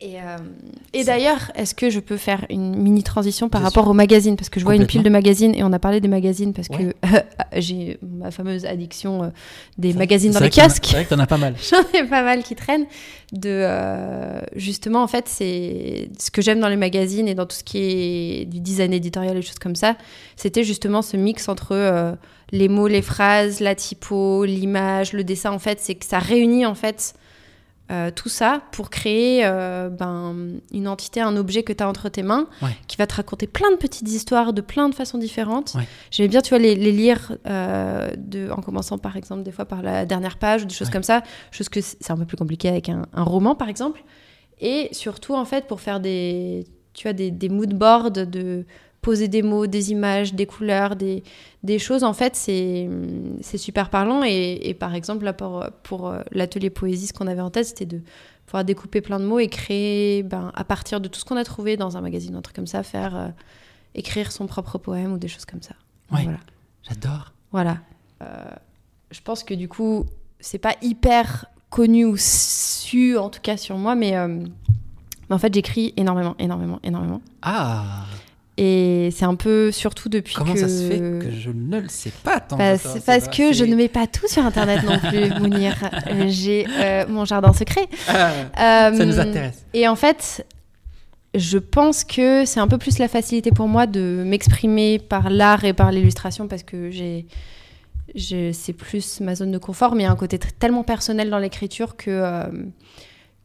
Et, 0.00 0.16
euh, 0.20 0.36
et 0.92 1.04
d'ailleurs, 1.04 1.50
est-ce 1.54 1.74
que 1.74 1.88
je 1.88 1.98
peux 1.98 2.18
faire 2.18 2.44
une 2.50 2.76
mini 2.76 3.02
transition 3.02 3.48
par 3.48 3.62
Bien 3.62 3.68
rapport 3.70 3.88
aux 3.88 3.94
magazines 3.94 4.36
Parce 4.36 4.50
que 4.50 4.60
je 4.60 4.64
vois 4.64 4.74
une 4.74 4.86
pile 4.86 5.02
de 5.02 5.08
magazines 5.08 5.54
et 5.54 5.62
on 5.62 5.72
a 5.72 5.78
parlé 5.78 6.00
des 6.00 6.08
magazines 6.08 6.52
parce 6.52 6.68
Ouais. 6.68 6.92
que 6.92 7.08
j'ai 7.60 7.98
ma 8.02 8.30
fameuse 8.30 8.66
addiction 8.66 9.22
euh, 9.22 9.28
des 9.78 9.94
magazines 9.94 10.32
dans 10.32 10.40
les 10.40 10.50
kiosques. 10.50 10.84
C'est 10.84 10.96
vrai 10.96 11.04
que 11.04 11.10
t'en 11.10 11.18
as 11.20 11.26
pas 11.26 11.38
mal. 11.38 11.54
J'en 11.70 11.80
ai 11.98 12.04
pas 12.04 12.22
mal 12.22 12.42
qui 12.42 12.54
traînent. 12.54 12.84
De, 13.32 13.48
euh, 13.48 14.40
justement, 14.56 15.02
en 15.02 15.06
fait, 15.08 15.26
c'est 15.26 16.10
ce 16.18 16.30
que 16.30 16.42
j'aime 16.42 16.60
dans 16.60 16.68
les 16.68 16.76
magazines 16.76 17.26
et 17.28 17.34
dans 17.34 17.46
tout 17.46 17.56
ce 17.56 17.64
qui 17.64 17.78
est 17.78 18.44
du 18.44 18.60
design 18.60 18.92
éditorial 18.92 19.38
et 19.38 19.42
choses 19.42 19.58
comme 19.58 19.76
ça. 19.76 19.96
C'était 20.36 20.64
justement 20.64 21.00
ce 21.00 21.16
mix 21.16 21.48
entre 21.48 21.68
euh, 21.72 22.12
les 22.52 22.68
mots, 22.68 22.88
les 22.88 23.00
phrases, 23.00 23.60
la 23.60 23.74
typo, 23.74 24.44
l'image, 24.44 25.14
le 25.14 25.24
dessin. 25.24 25.52
En 25.52 25.58
fait, 25.58 25.78
c'est 25.80 25.94
que 25.94 26.04
ça 26.04 26.18
réunit 26.18 26.66
en 26.66 26.74
fait 26.74 27.14
euh, 27.92 28.10
tout 28.10 28.30
ça 28.30 28.62
pour 28.72 28.88
créer 28.88 29.42
euh, 29.44 29.90
ben, 29.90 30.34
une 30.72 30.88
entité, 30.88 31.20
un 31.20 31.36
objet 31.36 31.62
que 31.62 31.72
tu 31.72 31.82
as 31.84 31.88
entre 31.88 32.08
tes 32.08 32.22
mains 32.22 32.46
Ouais. 32.62 32.70
qui 32.88 32.96
va 32.96 33.06
te 33.06 33.14
raconter 33.14 33.46
plein 33.46 33.70
de 33.70 33.76
petites 33.76 34.08
histoires 34.08 34.52
de 34.54 34.60
plein 34.62 34.88
de 34.88 34.94
façons 34.94 35.18
différentes. 35.18 35.74
Ouais. 35.74 35.86
J'aimais 36.10 36.28
bien, 36.28 36.40
tu 36.40 36.48
vois, 36.50 36.58
les, 36.58 36.74
les 36.76 36.92
lire 36.92 37.36
euh, 37.46 38.10
de, 38.16 38.50
en 38.50 38.62
commençant 38.62 38.96
par 38.96 39.16
exemple 39.18 39.42
des 39.42 39.52
fois 39.52 39.66
par 39.66 39.82
la 39.82 40.06
dernière 40.06 40.38
page 40.38 40.62
ou 40.62 40.66
des 40.66 40.74
choses 40.74 40.88
Ouais. 40.88 40.92
comme 40.94 41.02
ça, 41.02 41.22
chose 41.50 41.68
que 41.68 41.80
c'est 41.82 42.10
un 42.10 42.16
peu 42.16 42.24
plus 42.24 42.38
compliqué 42.38 42.68
avec 42.68 42.88
un, 42.88 43.02
un 43.12 43.22
roman 43.22 43.54
par 43.54 43.68
exemple. 43.68 44.02
Et 44.60 44.88
surtout 44.92 45.34
en 45.34 45.44
fait 45.44 45.66
pour 45.66 45.80
faire 45.80 46.00
des, 46.00 46.66
tu 46.94 47.02
vois, 47.08 47.12
des, 47.12 47.30
des 47.30 47.48
mood 47.50 47.74
boards, 47.74 48.12
de 48.12 48.64
poser 49.04 49.28
des 49.28 49.42
mots, 49.42 49.66
des 49.66 49.92
images, 49.92 50.32
des 50.32 50.46
couleurs, 50.46 50.96
des, 50.96 51.22
des 51.62 51.78
choses, 51.78 52.04
en 52.04 52.14
fait, 52.14 52.34
c'est 52.34 52.88
super 53.58 53.90
parlant. 53.90 54.24
Et, 54.24 54.58
et 54.62 54.72
par 54.72 54.94
exemple, 54.94 55.26
là, 55.26 55.34
pour, 55.34 55.62
pour 55.82 56.08
euh, 56.08 56.22
l'atelier 56.32 56.70
poésie, 56.70 57.08
ce 57.08 57.12
qu'on 57.12 57.26
avait 57.26 57.42
en 57.42 57.50
tête, 57.50 57.66
c'était 57.66 57.84
de 57.84 58.00
pouvoir 58.46 58.64
découper 58.64 59.02
plein 59.02 59.20
de 59.20 59.26
mots 59.26 59.38
et 59.38 59.48
créer, 59.48 60.22
ben, 60.22 60.50
à 60.54 60.64
partir 60.64 61.02
de 61.02 61.08
tout 61.08 61.20
ce 61.20 61.26
qu'on 61.26 61.36
a 61.36 61.44
trouvé 61.44 61.76
dans 61.76 61.98
un 61.98 62.00
magazine, 62.00 62.34
un 62.34 62.40
truc 62.40 62.56
comme 62.56 62.66
ça, 62.66 62.82
faire 62.82 63.14
euh, 63.14 63.28
écrire 63.94 64.32
son 64.32 64.46
propre 64.46 64.78
poème 64.78 65.12
ou 65.12 65.18
des 65.18 65.28
choses 65.28 65.44
comme 65.44 65.62
ça. 65.62 65.74
Ouais. 66.10 66.22
Voilà. 66.22 66.38
J'adore. 66.88 67.32
Voilà. 67.52 67.76
Euh, 68.22 68.26
je 69.10 69.20
pense 69.20 69.44
que 69.44 69.52
du 69.52 69.68
coup, 69.68 70.06
c'est 70.40 70.58
pas 70.58 70.76
hyper 70.80 71.46
connu 71.68 72.06
ou 72.06 72.16
su, 72.16 73.18
en 73.18 73.28
tout 73.28 73.40
cas 73.42 73.58
sur 73.58 73.76
moi, 73.76 73.94
mais, 73.94 74.16
euh, 74.16 74.28
mais 75.28 75.34
en 75.34 75.38
fait, 75.38 75.52
j'écris 75.52 75.92
énormément, 75.98 76.36
énormément, 76.38 76.80
énormément. 76.82 77.20
Ah, 77.42 78.06
Et 78.56 79.08
c'est 79.12 79.24
un 79.24 79.34
peu, 79.34 79.72
surtout 79.72 80.08
depuis 80.08 80.34
comment 80.36 80.54
que... 80.54 80.60
ça 80.60 80.68
se 80.68 80.88
fait 80.88 80.98
que 80.98 81.30
je 81.32 81.50
ne 81.50 81.80
le 81.80 81.88
sais 81.88 82.12
pas 82.22 82.38
tant 82.38 82.56
Bah, 82.56 82.74
que 82.74 82.78
ça, 82.78 83.00
parce 83.04 83.26
que 83.28 83.52
je 83.52 83.64
ne 83.64 83.74
mets 83.74 83.88
pas 83.88 84.06
tout 84.06 84.28
sur 84.28 84.44
Internet 84.46 84.84
non 84.84 84.98
plus, 85.00 85.28
Mounir. 85.40 85.74
Euh, 86.08 86.26
J'ai 86.28 86.64
euh, 86.78 87.04
mon 87.08 87.24
jardin 87.24 87.52
secret. 87.52 87.88
Ah, 88.08 88.30
ça 88.54 88.88
Euh, 88.92 89.04
nous 89.04 89.18
intéresse. 89.18 89.64
Et 89.74 89.88
en 89.88 89.96
fait, 89.96 90.46
je 91.34 91.58
pense 91.58 92.04
que 92.04 92.44
c'est 92.44 92.60
un 92.60 92.68
peu 92.68 92.78
plus 92.78 92.98
la 93.00 93.08
facilité 93.08 93.50
pour 93.50 93.66
moi 93.66 93.88
de 93.88 94.22
m'exprimer 94.24 95.00
par 95.00 95.30
l'art 95.30 95.64
et 95.64 95.72
par 95.72 95.90
l'illustration 95.90 96.46
parce 96.46 96.62
que 96.62 96.90
j'ai, 96.92 97.26
c'est 98.52 98.72
plus 98.72 99.20
ma 99.20 99.34
zone 99.34 99.50
de 99.50 99.58
confort, 99.58 99.96
mais 99.96 100.04
il 100.04 100.06
y 100.06 100.08
a 100.08 100.12
un 100.12 100.16
côté 100.16 100.38
tellement 100.38 100.84
personnel 100.84 101.28
dans 101.28 101.38
l'écriture 101.38 101.96
que, 101.96 102.08
euh, 102.10 102.44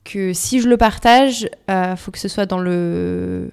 que 0.03 0.33
si 0.33 0.59
je 0.61 0.69
le 0.69 0.77
partage, 0.77 1.49
il 1.67 1.93
faut 1.97 2.11
que 2.11 2.19
ce 2.19 2.27
soit 2.27 2.45
dans 2.45 2.59
le 2.59 3.49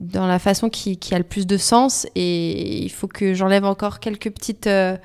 dans 0.00 0.26
la 0.26 0.38
façon 0.38 0.70
qui, 0.70 0.98
a 1.12 1.18
le 1.18 1.24
plus 1.24 1.46
de 1.46 1.58
sens 1.58 2.06
et 2.14 2.82
il 2.82 2.90
faut 2.90 3.06
que 3.06 3.34
j'enlève 3.34 3.66
encore 3.66 4.00
quelques 4.00 4.30
petites 4.30 4.66
euh, 4.66 4.96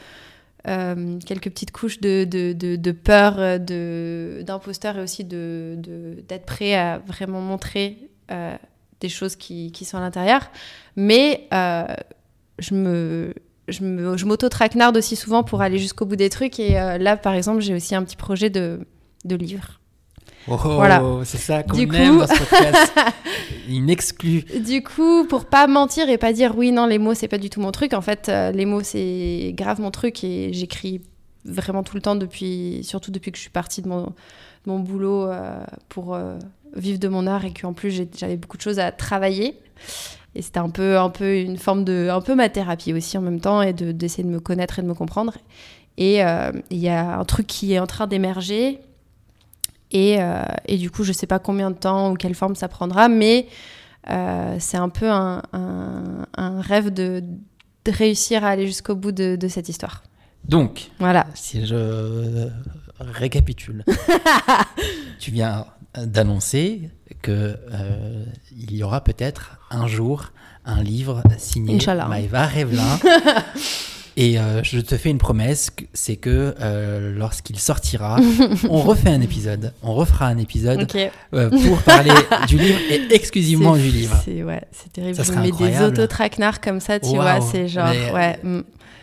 euh, 0.68 1.20
quelques 1.20 1.50
petites 1.52 1.72
couches 1.72 2.00
de, 2.00 2.24
de, 2.24 2.54
de, 2.54 2.76
de 2.76 2.92
peur, 2.92 3.60
d'imposteur 3.60 4.98
et 4.98 5.02
aussi 5.02 5.24
d'être 5.24 6.46
prêt 6.46 6.74
à 6.74 6.98
vraiment 7.00 7.42
montrer 7.42 8.10
euh, 8.32 8.56
des 9.02 9.10
choses 9.10 9.36
qui, 9.36 9.72
qui 9.74 9.86
sont 9.86 9.98
à 9.98 10.02
l'intérieur. 10.02 10.50
Mais 10.96 11.48
je 12.60 12.74
me... 12.74 13.34
Je, 13.68 14.26
m'auto-traquenarde 14.26 14.96
aussi 14.96 15.16
souvent 15.16 15.42
pour 15.44 15.64
aller 15.64 15.80
jusqu'au 15.80 16.06
bout 16.06 16.16
des 16.16 16.30
trucs. 16.30 16.60
Et 16.60 16.74
là, 16.74 17.18
par 17.18 17.34
exemple, 17.34 17.62
j'ai 17.62 17.74
aussi 17.74 17.96
un 17.96 18.04
petit 18.04 18.16
projet 18.16 18.52
de, 18.52 18.86
de 19.24 19.36
livre. 19.36 19.80
Oh, 20.48 20.56
Voilà. 20.58 21.02
c'est 21.24 21.38
ça 21.40 21.64
qu'on 21.64 21.76
Du 21.76 21.84
aime 21.84 22.14
coup- 22.14 22.20
dans 22.20 22.28
ce 22.28 22.38
podcast. 22.38 22.94
Du 24.64 24.84
coup, 24.84 25.26
pour 25.26 25.46
pas 25.46 25.66
mentir 25.68 26.08
et 26.10 26.18
pas 26.18 26.34
dire 26.34 26.56
oui, 26.58 26.72
non, 26.72 26.86
les 26.86 27.00
mots, 27.00 27.14
c'est 27.16 27.28
pas 27.28 27.38
du 27.40 27.50
tout 27.50 27.60
mon 27.62 27.72
truc. 27.72 27.94
En 27.94 28.02
fait, 28.02 28.30
euh, 28.30 28.52
les 28.52 28.66
mots, 28.66 28.82
c'est 28.84 29.54
grave 29.56 29.82
mon 29.82 29.90
truc 29.92 30.24
et 30.24 30.54
j'écris 30.54 31.02
vraiment 31.46 31.82
tout 31.84 31.96
le 31.96 32.02
temps 32.02 32.16
depuis, 32.16 32.82
surtout 32.84 33.12
depuis 33.12 33.32
que 33.32 33.38
je 33.38 33.42
suis 33.42 33.50
partie 33.52 33.82
de 33.82 33.88
mon, 33.88 34.02
de 34.04 34.12
mon 34.68 34.80
boulot 34.80 35.26
euh, 35.26 35.58
pour 35.90 36.14
euh, 36.16 36.38
vivre 36.76 37.00
de 37.00 37.08
mon 37.08 37.26
art 37.28 37.46
et 37.46 37.54
qu'en 37.54 37.74
plus 37.74 38.04
j'avais 38.16 38.38
beaucoup 38.38 38.58
de 38.58 38.62
choses 38.62 38.80
à 38.80 38.92
travailler. 38.92 39.58
Et 40.36 40.42
c'était 40.42 40.60
un 40.60 40.70
peu, 40.70 40.98
un 41.00 41.10
peu 41.10 41.38
une 41.40 41.58
forme 41.58 41.84
de, 41.86 42.10
un 42.12 42.22
peu 42.22 42.36
ma 42.36 42.50
thérapie 42.50 42.94
aussi 42.94 43.18
en 43.18 43.22
même 43.22 43.40
temps 43.40 43.62
et 43.62 43.74
de- 43.74 43.92
d'essayer 43.92 44.24
de 44.24 44.30
me 44.30 44.40
connaître 44.40 44.78
et 44.80 44.82
de 44.82 44.88
me 44.88 44.94
comprendre. 44.94 45.34
Et 45.98 46.24
euh, 46.24 46.52
il 46.72 46.78
y 46.80 46.90
a 46.90 47.18
un 47.20 47.24
truc 47.26 47.48
qui 47.48 47.74
est 47.74 47.80
en 47.80 47.88
train 47.88 48.06
d'émerger. 48.06 48.80
Et, 49.92 50.18
euh, 50.22 50.44
et 50.68 50.78
du 50.78 50.90
coup, 50.92 51.04
je 51.04 51.12
sais 51.14 51.28
pas 51.28 51.40
combien 51.40 51.72
de 51.72 51.78
temps 51.78 52.12
ou 52.12 52.16
quelle 52.16 52.36
forme 52.36 52.56
ça 52.56 52.68
prendra, 52.68 53.08
mais 53.08 53.48
euh, 54.10 54.56
c'est 54.60 54.78
un 54.78 54.90
peu 54.90 55.10
un, 55.10 55.42
un- 55.54 56.26
un 56.38 56.62
rêve 56.62 56.92
de, 56.92 57.24
de 57.86 57.92
réussir 57.92 58.44
à 58.44 58.50
aller 58.50 58.66
jusqu'au 58.68 58.96
bout 58.96 59.12
de, 59.12 59.36
de 59.36 59.48
cette 59.48 59.70
histoire. 59.70 60.04
Donc, 60.48 60.90
Voilà. 61.00 61.26
si 61.34 61.66
je 61.66 62.50
récapitule, 63.00 63.84
tu 65.20 65.32
viens 65.32 65.66
d'annoncer 65.98 66.90
que 67.22 67.32
euh, 67.72 68.26
il 68.58 68.76
y 68.76 68.84
aura 68.84 69.04
peut-être 69.04 69.58
un 69.72 69.88
jour 69.88 70.32
un 70.66 70.82
livre 70.84 71.22
signé. 71.38 71.78
Maëva 72.10 72.48
Revlin 72.48 73.00
Et 74.18 74.40
euh, 74.40 74.64
je 74.64 74.80
te 74.80 74.96
fais 74.96 75.10
une 75.10 75.18
promesse, 75.18 75.72
c'est 75.94 76.16
que 76.16 76.56
euh, 76.62 77.14
lorsqu'il 77.18 77.60
sortira, 77.60 78.18
on 78.70 78.80
refait 78.80 79.10
un 79.10 79.20
épisode, 79.20 79.74
on 79.84 79.94
refera 79.94 80.28
un 80.28 80.38
épisode 80.38 80.88
euh, 81.34 81.50
pour 81.50 81.82
parler 81.82 82.12
du 82.48 82.58
livre 82.58 82.80
et 82.90 83.14
exclusivement 83.14 83.76
du 83.76 83.90
livre. 83.90 84.16
C'est 84.24 84.42
ouais, 84.44 84.62
terrible. 84.94 85.16
Ça 85.24 85.36
mets 85.42 85.52
des 85.52 85.82
autotraquenards 85.82 86.62
comme 86.62 86.80
ça, 86.80 87.00
tu 87.00 87.10
vois. 87.10 87.42
C'est 87.42 87.68
genre, 87.68 87.90
Mais- 87.90 88.12
ouais. 88.14 88.40
mm. 88.42 88.62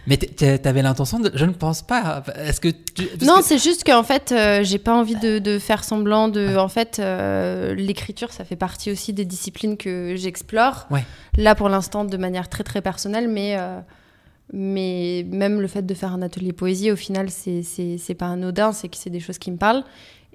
Mais 0.08 0.16
t'avais 0.16 0.82
l'intention 0.82 1.20
de... 1.20 1.30
Je 1.32 1.44
ne 1.44 1.52
pense 1.52 1.82
pas. 1.82 2.24
Est-ce 2.36 2.60
que 2.60 2.68
tu... 2.70 3.08
Non, 3.24 3.36
que- 3.36 3.44
c'est 3.44 3.58
juste 3.62 3.84
qu'en 3.84 4.02
fait, 4.02 4.32
euh, 4.32 4.64
j'ai 4.64 4.78
pas 4.78 4.96
envie 4.96 5.14
de, 5.14 5.38
de 5.38 5.60
faire 5.60 5.84
semblant 5.84 6.26
de. 6.26 6.56
En 6.56 6.68
fait, 6.68 6.98
euh, 6.98 7.72
l'écriture, 7.76 8.32
ça 8.32 8.44
fait 8.44 8.56
partie 8.56 8.90
aussi 8.90 9.12
des 9.12 9.24
disciplines 9.24 9.76
que 9.76 10.16
j'explore. 10.16 10.86
Ouais. 10.90 11.04
Là, 11.36 11.54
pour 11.54 11.68
l'instant, 11.68 12.04
de 12.04 12.16
manière 12.16 12.48
très 12.48 12.64
très 12.64 12.80
personnelle, 12.80 13.28
mais. 13.28 13.56
euh, 13.58 13.78
mais 14.52 15.24
même 15.30 15.60
le 15.60 15.66
fait 15.66 15.82
de 15.86 15.94
faire 15.94 16.12
un 16.12 16.22
atelier 16.22 16.52
poésie, 16.52 16.90
au 16.90 16.96
final, 16.96 17.30
c'est 17.30 17.62
c'est- 17.62 17.98
c'est 17.98 18.14
pas 18.14 18.28
anodin, 18.28 18.72
c'est 18.72 18.88
que 18.88 18.96
c'est 18.96 19.10
des 19.10 19.20
choses 19.20 19.38
qui 19.38 19.50
me 19.50 19.56
parlent. 19.56 19.84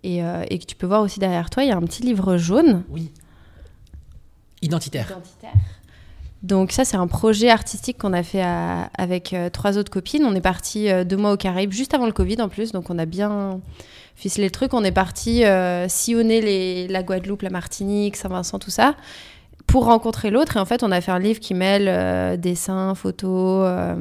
Et, 0.04 0.24
euh, 0.24 0.44
et 0.50 0.60
que 0.60 0.66
tu 0.66 0.76
peux 0.76 0.86
voir 0.88 1.02
aussi 1.02 1.20
derrière 1.20 1.50
toi, 1.50 1.64
il 1.64 1.70
y 1.70 1.72
a 1.72 1.76
un 1.76 1.82
petit 1.82 2.04
livre 2.04 2.38
jaune. 2.38 2.84
Oui. 2.90 3.12
Identitaire. 4.62 5.08
Donc 6.44 6.72
ça, 6.72 6.86
c'est 6.86 6.98
un 6.98 7.08
projet 7.08 7.50
artistique 7.50 7.98
qu'on 7.98 8.14
a 8.14 8.22
fait 8.24 8.42
à- 8.44 8.90
avec 8.98 9.34
euh, 9.34 9.50
trois 9.50 9.78
autres 9.78 9.92
copines. 9.92 10.24
On 10.24 10.36
est 10.36 10.42
parti 10.42 10.90
euh, 10.90 11.04
deux 11.04 11.18
mois 11.18 11.34
aux 11.34 11.38
Caraïbes, 11.38 11.72
juste 11.72 11.94
avant 11.96 12.06
le 12.06 12.12
Covid 12.12 12.40
en 12.42 12.48
plus, 12.50 12.72
donc 12.72 12.90
on 12.92 13.00
a 13.00 13.06
bien 13.06 13.60
ficelé 14.16 14.46
le 14.46 14.52
truc. 14.52 14.74
On 14.76 14.84
est 14.84 14.92
parti 14.92 15.44
euh, 15.46 15.88
sillonner 15.90 16.42
les, 16.42 16.88
la 16.88 17.02
Guadeloupe, 17.02 17.42
la 17.42 17.50
Martinique, 17.50 18.16
Saint-Vincent, 18.16 18.60
tout 18.60 18.70
ça, 18.72 18.96
pour 19.68 19.86
rencontrer 19.86 20.30
l'autre. 20.32 20.58
Et 20.58 20.60
en 20.60 20.66
fait, 20.66 20.82
on 20.84 20.92
a 20.92 21.02
fait 21.02 21.12
un 21.12 21.20
livre 21.20 21.40
qui 21.40 21.54
mêle 21.54 21.88
euh, 21.88 22.38
dessin, 22.38 22.96
photo 22.96 23.64
euh, 23.64 23.96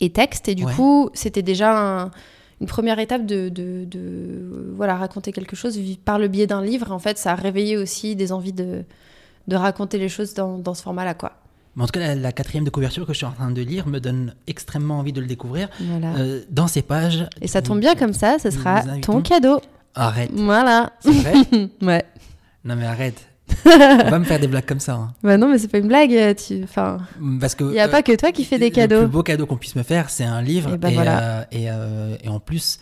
et 0.00 0.10
texte. 0.10 0.48
Et 0.48 0.54
du 0.54 0.64
Ouais. 0.64 0.72
coup, 0.74 1.10
c'était 1.14 1.42
déjà 1.42 1.76
un- 2.04 2.10
une 2.60 2.66
première 2.66 2.98
étape 2.98 3.26
de, 3.26 3.48
de- 3.48 3.84
de, 3.84 4.72
voilà, 4.76 4.96
raconter 4.96 5.32
quelque 5.32 5.56
chose 5.56 5.78
par 6.04 6.18
le 6.18 6.28
biais 6.28 6.46
d'un 6.46 6.62
livre. 6.62 6.92
En 6.92 6.98
fait, 6.98 7.18
ça 7.18 7.32
a 7.32 7.34
réveillé 7.34 7.76
aussi 7.76 8.16
des 8.16 8.32
envies 8.32 8.52
de, 8.52 8.84
de 9.48 9.56
raconter 9.56 9.98
les 9.98 10.08
choses 10.08 10.32
dans, 10.34 10.56
dans 10.58 10.74
ce 10.74 10.82
format-là, 10.82 11.14
quoi. 11.14 11.32
Mais 11.74 11.82
en 11.82 11.86
tout 11.86 11.92
cas, 11.92 12.00
la, 12.00 12.14
la 12.14 12.32
quatrième 12.32 12.64
de 12.64 12.70
couverture 12.70 13.06
que 13.06 13.12
je 13.12 13.18
suis 13.18 13.26
en 13.26 13.32
train 13.32 13.50
de 13.50 13.60
lire 13.60 13.86
me 13.86 13.98
donne 14.00 14.34
extrêmement 14.46 14.98
envie 14.98 15.12
de 15.12 15.20
le 15.20 15.26
découvrir. 15.26 15.68
Voilà. 15.80 16.14
Euh, 16.16 16.40
dans 16.48 16.66
ces 16.68 16.80
pages. 16.80 17.26
Et 17.42 17.48
ça 17.48 17.60
tombe 17.60 17.80
bien 17.80 17.94
comme 17.94 18.14
ça, 18.14 18.38
ce 18.38 18.50
sera 18.50 18.82
ton 19.02 19.20
cadeau. 19.20 19.60
Arrête. 19.94 20.30
Voilà. 20.32 20.92
C'est 21.00 21.10
vrai 21.12 21.34
Ouais. 21.82 22.04
Non 22.64 22.76
mais 22.76 22.86
arrête. 22.86 23.20
On 23.66 24.10
va 24.10 24.18
me 24.18 24.24
faire 24.24 24.38
des 24.40 24.46
blagues 24.48 24.66
comme 24.66 24.80
ça. 24.80 24.94
hein. 24.94 25.14
Bah 25.22 25.36
non, 25.36 25.48
mais 25.50 25.58
c'est 25.58 25.68
pas 25.68 25.78
une 25.78 25.88
blague. 25.88 26.12
euh, 26.14 26.34
Tu... 26.34 26.62
Enfin, 26.64 26.98
Parce 27.40 27.54
que. 27.54 27.64
il 27.64 27.70
n'y 27.70 27.80
a 27.80 27.86
euh, 27.86 27.90
pas 27.90 28.02
que 28.02 28.14
toi 28.16 28.32
qui 28.32 28.44
fais 28.44 28.58
des 28.58 28.70
Le 28.70 28.74
cadeaux. 28.74 28.98
plus 29.00 29.06
beau 29.08 29.22
cadeau 29.22 29.46
qu'on 29.46 29.56
puisse 29.56 29.76
me 29.76 29.82
faire, 29.82 30.10
c'est 30.10 30.24
un 30.24 30.42
livre. 30.42 30.74
Et 30.74 30.78
ben 30.78 30.92
voilà. 30.92 31.20
euh, 31.40 31.44
et, 31.52 31.70
euh, 31.70 32.16
et 32.22 32.28
en 32.28 32.40
plus, 32.40 32.78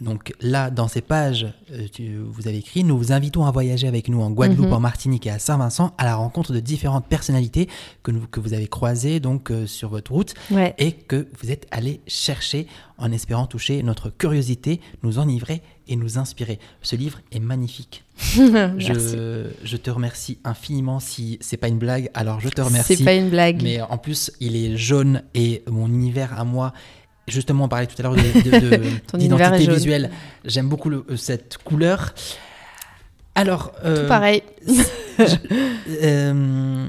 donc 0.00 0.32
là, 0.40 0.70
dans 0.70 0.88
ces 0.88 1.00
pages, 1.00 1.46
tu- 1.92 2.18
vous 2.18 2.48
avez 2.48 2.58
écrit 2.58 2.82
Nous 2.82 2.98
vous 2.98 3.12
invitons 3.12 3.46
à 3.46 3.50
voyager 3.52 3.86
avec 3.86 4.08
nous 4.08 4.20
en 4.20 4.30
Guadeloupe, 4.30 4.66
Mhm. 4.66 4.72
en 4.72 4.80
Martinique 4.80 5.26
et 5.26 5.30
à 5.30 5.38
Saint-Vincent 5.38 5.94
à 5.98 6.04
la 6.04 6.16
rencontre 6.16 6.52
de 6.52 6.58
différentes 6.60 7.06
personnalités 7.06 7.68
que, 8.02 8.10
nous- 8.10 8.26
que 8.26 8.40
vous 8.40 8.54
avez 8.54 8.66
croisées 8.66 9.20
donc, 9.20 9.52
sur 9.66 9.88
votre 9.90 10.12
route 10.12 10.34
Ouais. 10.50 10.74
et 10.78 10.92
que 10.92 11.28
vous 11.40 11.50
êtes 11.52 11.66
allé 11.70 12.00
chercher 12.08 12.66
en 12.98 13.12
espérant 13.12 13.46
toucher 13.46 13.82
notre 13.84 14.10
curiosité, 14.10 14.80
nous 15.04 15.18
enivrer 15.18 15.62
et 15.88 15.96
nous 15.96 16.18
inspirer. 16.18 16.58
Ce 16.82 16.96
livre 16.96 17.20
est 17.32 17.40
magnifique. 17.40 18.04
Je, 18.78 19.46
je 19.64 19.76
te 19.76 19.90
remercie 19.90 20.38
infiniment. 20.44 21.00
Si 21.00 21.38
c'est 21.40 21.56
pas 21.56 21.68
une 21.68 21.78
blague, 21.78 22.10
alors 22.14 22.40
je 22.40 22.48
te 22.48 22.60
remercie. 22.62 22.96
C'est 22.96 23.04
pas 23.04 23.14
une 23.14 23.28
blague. 23.30 23.62
Mais 23.62 23.80
en 23.80 23.98
plus, 23.98 24.30
il 24.40 24.56
est 24.56 24.76
jaune 24.76 25.22
et 25.34 25.62
mon 25.70 25.86
univers 25.86 26.38
à 26.38 26.44
moi. 26.44 26.72
Justement, 27.26 27.64
on 27.64 27.68
parlait 27.68 27.86
tout 27.86 27.94
à 27.98 28.02
l'heure 28.02 28.14
d'identité 28.14 29.66
visuelle. 29.72 30.10
J'aime 30.44 30.68
beaucoup 30.68 30.90
le- 30.90 31.04
euh, 31.10 31.16
cette 31.16 31.58
couleur. 31.58 32.14
Alors, 33.34 33.72
euh, 33.84 34.02
Tout 34.02 34.08
pareil. 34.08 34.42
euh, 36.02 36.86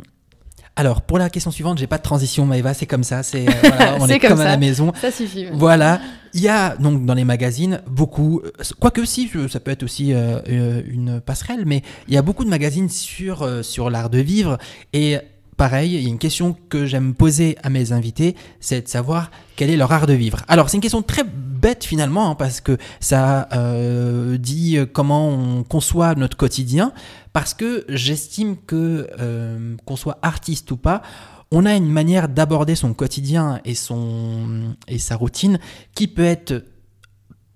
alors 0.76 1.02
pour 1.02 1.18
la 1.18 1.30
question 1.30 1.52
suivante, 1.52 1.78
j'ai 1.78 1.88
pas 1.88 1.98
de 1.98 2.04
transition, 2.04 2.46
Maëva, 2.46 2.74
c'est 2.74 2.86
comme 2.86 3.04
ça. 3.04 3.24
C'est 3.24 3.48
euh, 3.48 3.52
voilà, 3.64 3.98
on 4.00 4.08
est 4.08 4.20
comme 4.20 4.40
à 4.42 4.46
la 4.46 4.58
maison. 4.58 4.92
Ça 5.00 5.12
suffit. 5.12 5.46
Voilà, 5.54 6.02
il 6.36 6.42
y 6.42 6.50
a 6.50 6.76
donc 6.76 7.06
dans 7.06 7.14
les 7.14 7.24
magazines 7.24 7.82
beaucoup, 7.88 8.42
euh, 8.44 8.64
quoique 8.80 9.06
si, 9.06 9.32
ça 9.50 9.60
peut 9.62 9.72
être 9.72 9.84
aussi 9.84 10.14
euh, 10.14 10.40
euh, 10.50 10.82
une 10.86 11.22
passerelle, 11.22 11.64
mais 11.66 11.82
il 12.10 12.14
y 12.14 12.18
a 12.18 12.22
beaucoup 12.22 12.44
de 12.44 12.50
magazines 12.50 12.90
sur, 12.90 13.48
sur 13.64 13.90
l'art 13.90 14.10
de 14.10 14.20
vivre. 14.20 14.58
Et 14.92 15.18
pareil, 15.56 15.94
il 15.94 16.02
y 16.02 16.06
a 16.06 16.10
une 16.10 16.20
question 16.20 16.58
que 16.68 16.86
j'aime 16.86 17.16
poser 17.16 17.58
à 17.64 17.70
mes 17.70 17.94
invités, 17.94 18.36
c'est 18.60 18.82
de 18.82 18.88
savoir 18.90 19.32
quel 19.56 19.70
est 19.70 19.78
leur 19.78 19.94
art 19.94 20.08
de 20.08 20.14
vivre. 20.14 20.44
Alors 20.50 20.70
c'est 20.70 20.76
une 20.76 20.82
question 20.82 21.02
très 21.02 21.24
bête 21.24 21.86
finalement, 21.86 22.32
hein, 22.32 22.36
parce 22.36 22.60
que 22.60 22.78
ça 23.00 23.48
euh, 23.54 24.38
dit 24.38 24.78
comment 24.92 25.30
on 25.30 25.64
conçoit 25.64 26.16
notre 26.16 26.36
quotidien, 26.36 26.92
parce 27.32 27.54
que 27.54 27.86
j'estime 27.88 28.58
que 28.58 29.08
qu'on 29.86 29.96
soit 29.96 30.20
artiste 30.22 30.70
ou 30.72 30.78
pas, 30.78 31.02
on 31.52 31.66
a 31.66 31.76
une 31.76 31.90
manière 31.90 32.28
d'aborder 32.28 32.76
son 32.76 32.94
quotidien 32.94 33.62
et, 33.66 33.76
son, 33.76 34.76
et 34.88 35.00
sa 35.00 35.16
routine 35.16 35.60
qui 35.94 36.08
peut 36.08 36.26
être 36.26 36.64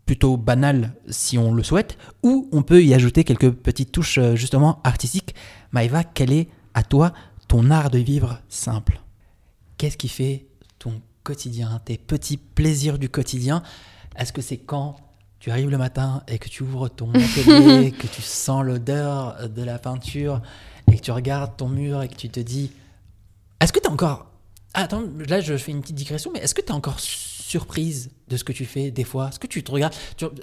plutôt 0.05 0.37
banale 0.37 0.93
si 1.07 1.37
on 1.37 1.53
le 1.53 1.61
souhaite, 1.61 1.97
ou 2.23 2.49
on 2.51 2.63
peut 2.63 2.83
y 2.83 2.95
ajouter 2.95 3.23
quelques 3.23 3.51
petites 3.51 3.91
touches 3.91 4.17
euh, 4.17 4.35
justement 4.35 4.81
artistiques. 4.83 5.35
Maëva, 5.71 6.03
quel 6.03 6.31
est 6.31 6.49
à 6.73 6.81
toi 6.81 7.13
ton 7.47 7.69
art 7.69 7.91
de 7.91 7.99
vivre 7.99 8.41
simple? 8.49 9.01
Qu'est-ce 9.77 9.97
qui 9.97 10.07
fait 10.07 10.47
ton 10.79 10.99
quotidien, 11.23 11.79
tes 11.85 11.99
petits 11.99 12.37
plaisirs 12.37 12.97
du 12.97 13.07
quotidien? 13.07 13.61
Est-ce 14.17 14.33
que 14.33 14.41
c'est 14.41 14.57
quand 14.57 14.95
tu 15.39 15.51
arrives 15.51 15.69
le 15.69 15.77
matin 15.77 16.23
et 16.27 16.39
que 16.39 16.49
tu 16.49 16.63
ouvres 16.63 16.89
ton 16.89 17.11
atelier, 17.11 17.91
que 17.99 18.07
tu 18.07 18.23
sens 18.23 18.65
l'odeur 18.65 19.47
de 19.47 19.61
la 19.61 19.77
peinture 19.77 20.41
et 20.91 20.97
que 20.97 21.01
tu 21.01 21.11
regardes 21.11 21.55
ton 21.55 21.69
mur 21.69 22.01
et 22.01 22.07
que 22.07 22.15
tu 22.15 22.29
te 22.29 22.39
dis 22.39 22.71
est-ce 23.59 23.73
que 23.73 23.79
tu 23.79 23.85
es 23.85 23.91
encore. 23.91 24.27
Ah, 24.73 24.83
Attends, 24.83 25.03
là 25.27 25.41
je 25.41 25.57
fais 25.57 25.71
une 25.71 25.81
petite 25.81 25.95
digression, 25.95 26.31
mais 26.33 26.39
est-ce 26.39 26.53
que 26.53 26.61
tu 26.61 26.67
es 26.67 26.71
encore 26.71 26.99
surprise 26.99 28.11
de 28.27 28.37
ce 28.37 28.43
que 28.43 28.53
tu 28.53 28.65
fais 28.65 28.91
des 28.91 29.03
fois? 29.03 29.29
Est-ce 29.29 29.39
que 29.39 29.47
tu 29.47 29.63
te 29.63 29.71
regardes 29.71 29.95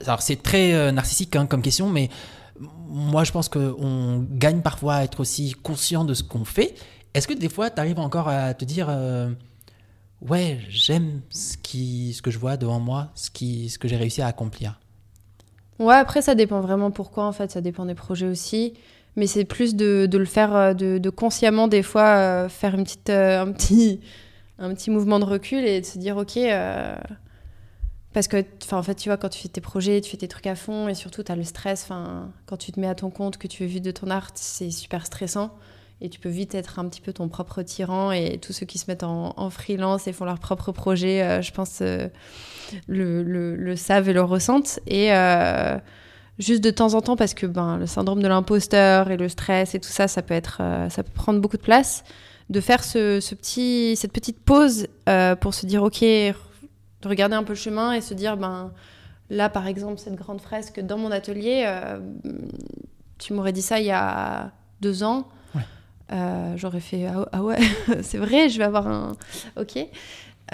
Alors 0.05 0.23
c'est 0.23 0.43
très 0.43 0.75
euh, 0.75 0.93
narcissique 0.93 1.37
hein, 1.37 1.47
comme 1.47 1.63
question, 1.63 1.89
mais 1.89 2.11
moi 2.89 3.25
je 3.25 3.33
pense 3.33 3.49
qu'on 3.49 4.27
gagne 4.31 4.63
parfois 4.63 4.97
à 4.97 5.05
être 5.05 5.21
aussi 5.21 5.53
conscient 5.63 6.05
de 6.05 6.15
ce 6.15 6.23
qu'on 6.23 6.45
fait. 6.45 6.75
Est-ce 7.15 7.29
que 7.29 7.35
des 7.35 7.49
fois 7.49 7.71
tu 7.71 7.81
arrives 7.81 8.01
encore 8.01 8.29
à 8.29 8.53
te 8.55 8.65
dire 8.65 8.89
euh, 8.91 9.31
Ouais, 10.23 10.59
j'aime 10.69 11.21
ce, 11.31 11.57
qui, 11.57 12.15
ce 12.15 12.23
que 12.23 12.31
je 12.31 12.39
vois 12.39 12.57
devant 12.57 12.81
moi, 12.81 13.11
ce, 13.15 13.31
qui, 13.31 13.69
ce 13.69 13.79
que 13.79 13.87
j'ai 13.87 13.97
réussi 13.97 14.23
à 14.23 14.27
accomplir? 14.27 14.81
Ouais, 15.79 15.95
après, 15.95 16.23
ça 16.23 16.35
dépend 16.35 16.61
vraiment 16.61 16.91
pourquoi, 16.91 17.27
en 17.27 17.33
fait. 17.33 17.51
Ça 17.51 17.61
dépend 17.61 17.85
des 17.85 17.95
projets 17.95 18.27
aussi. 18.27 18.75
Mais 19.17 19.27
c'est 19.27 19.47
plus 19.47 19.75
de, 19.75 20.09
le 20.13 20.25
faire, 20.27 20.55
euh, 20.55 20.75
de, 20.75 21.11
consciemment, 21.11 21.69
des 21.69 21.83
fois, 21.83 22.17
euh, 22.17 22.49
faire 22.49 22.75
une 22.75 22.85
petite, 22.85 23.09
euh, 23.09 23.41
un, 23.41 23.51
petit, 23.51 24.01
un 24.59 24.75
petit 24.75 24.91
mouvement 24.91 25.19
de 25.19 25.25
recul 25.25 25.65
et 25.65 25.81
de 25.81 25.87
se 25.87 25.99
dire, 25.99 26.19
OK. 26.19 26.39
Parce 28.13 28.29
que, 28.29 28.45
en 28.73 28.83
fait, 28.83 28.95
tu 28.95 29.09
vois, 29.09 29.17
quand 29.17 29.29
tu 29.29 29.41
fais 29.41 29.49
tes 29.49 29.61
projets, 29.61 30.01
tu 30.01 30.11
fais 30.11 30.17
tes 30.17 30.29
trucs 30.29 30.47
à 30.47 30.55
fond 30.55 30.89
et 30.89 30.95
surtout, 30.95 31.23
tu 31.23 31.33
as 31.33 31.37
le 31.37 31.45
stress. 31.45 31.89
Quand 32.47 32.57
tu 32.57 32.73
te 32.73 32.81
mets 32.81 32.89
à 32.89 32.95
ton 32.95 33.11
compte, 33.11 33.37
que 33.37 33.47
tu 33.47 33.63
veux 33.63 33.69
vivre 33.69 33.85
de 33.85 33.91
ton 33.91 34.11
art, 34.11 34.31
c'est 34.35 34.71
super 34.71 35.05
stressant. 35.05 35.51
Et 36.03 36.11
tu 36.11 36.21
peux 36.21 36.29
vite 36.29 36.55
être 36.55 36.79
un 36.79 36.87
petit 36.89 37.01
peu 37.01 37.13
ton 37.15 37.29
propre 37.29 37.63
tyran. 37.63 38.13
Et 38.13 38.39
tous 38.39 38.53
ceux 38.53 38.65
qui 38.65 38.79
se 38.79 38.91
mettent 38.91 39.03
en, 39.03 39.51
freelance 39.51 40.07
et 40.07 40.13
font 40.15 40.25
leurs 40.27 40.39
propres 40.39 40.73
projets, 40.73 41.43
je 41.43 41.53
pense, 41.53 41.81
le, 41.81 43.23
le- 43.23 43.77
savent 43.77 44.09
et 44.09 44.15
le 44.15 44.23
ressentent. 44.23 44.81
Et 44.87 45.11
juste 46.39 46.63
de 46.63 46.71
temps 46.71 46.95
en 46.95 47.03
temps, 47.03 47.17
parce 47.17 47.35
que 47.35 47.47
ben, 47.47 47.77
le 47.79 47.87
syndrome 47.87 48.23
de 48.23 48.29
l'imposteur 48.29 49.11
et 49.11 49.17
le 49.17 49.29
stress 49.29 49.75
et 49.75 49.81
tout 49.81 49.89
ça, 49.89 50.09
ça 50.09 50.23
peut, 50.23 50.35
être, 50.35 50.59
euh, 50.61 50.89
ça 50.89 51.03
peut 51.03 51.13
prendre 51.13 51.41
beaucoup 51.41 51.57
de 51.57 51.63
place, 51.63 52.05
de 52.51 52.61
faire 52.61 52.85
ce, 52.85 53.21
ce 53.21 53.35
petit, 53.35 53.97
cette 53.97 54.13
petite 54.13 54.39
pause 54.41 54.87
euh, 55.09 55.35
pour 55.37 55.55
se 55.55 55.67
dire, 55.67 55.83
OK, 55.83 56.01
de 56.01 57.09
regarder 57.09 57.35
un 57.35 57.43
peu 57.43 57.53
le 57.53 57.59
chemin 57.59 57.93
et 57.93 58.01
se 58.01 58.15
dire, 58.15 58.37
ben, 58.37 58.73
là, 59.31 59.49
par 59.49 59.67
exemple, 59.67 59.99
cette 59.99 60.15
grande 60.15 60.41
fresque 60.41 60.81
dans 60.81 60.99
mon 60.99 61.11
atelier, 61.11 61.65
euh, 61.67 61.99
tu 63.19 63.33
m'aurais 63.33 63.53
dit 63.53 63.63
ça 63.63 63.81
il 63.81 63.87
y 63.87 63.91
a 63.91 64.53
deux 64.81 65.03
ans. 65.03 65.29
Ouais. 65.55 65.63
Euh, 66.13 66.55
J'aurais 66.57 66.81
fait, 66.81 67.07
ah, 67.07 67.29
ah 67.33 67.43
ouais, 67.43 67.59
c'est 68.03 68.19
vrai, 68.19 68.49
je 68.49 68.59
vais 68.59 68.65
avoir 68.65 68.87
un... 68.87 69.13
OK. 69.57 69.79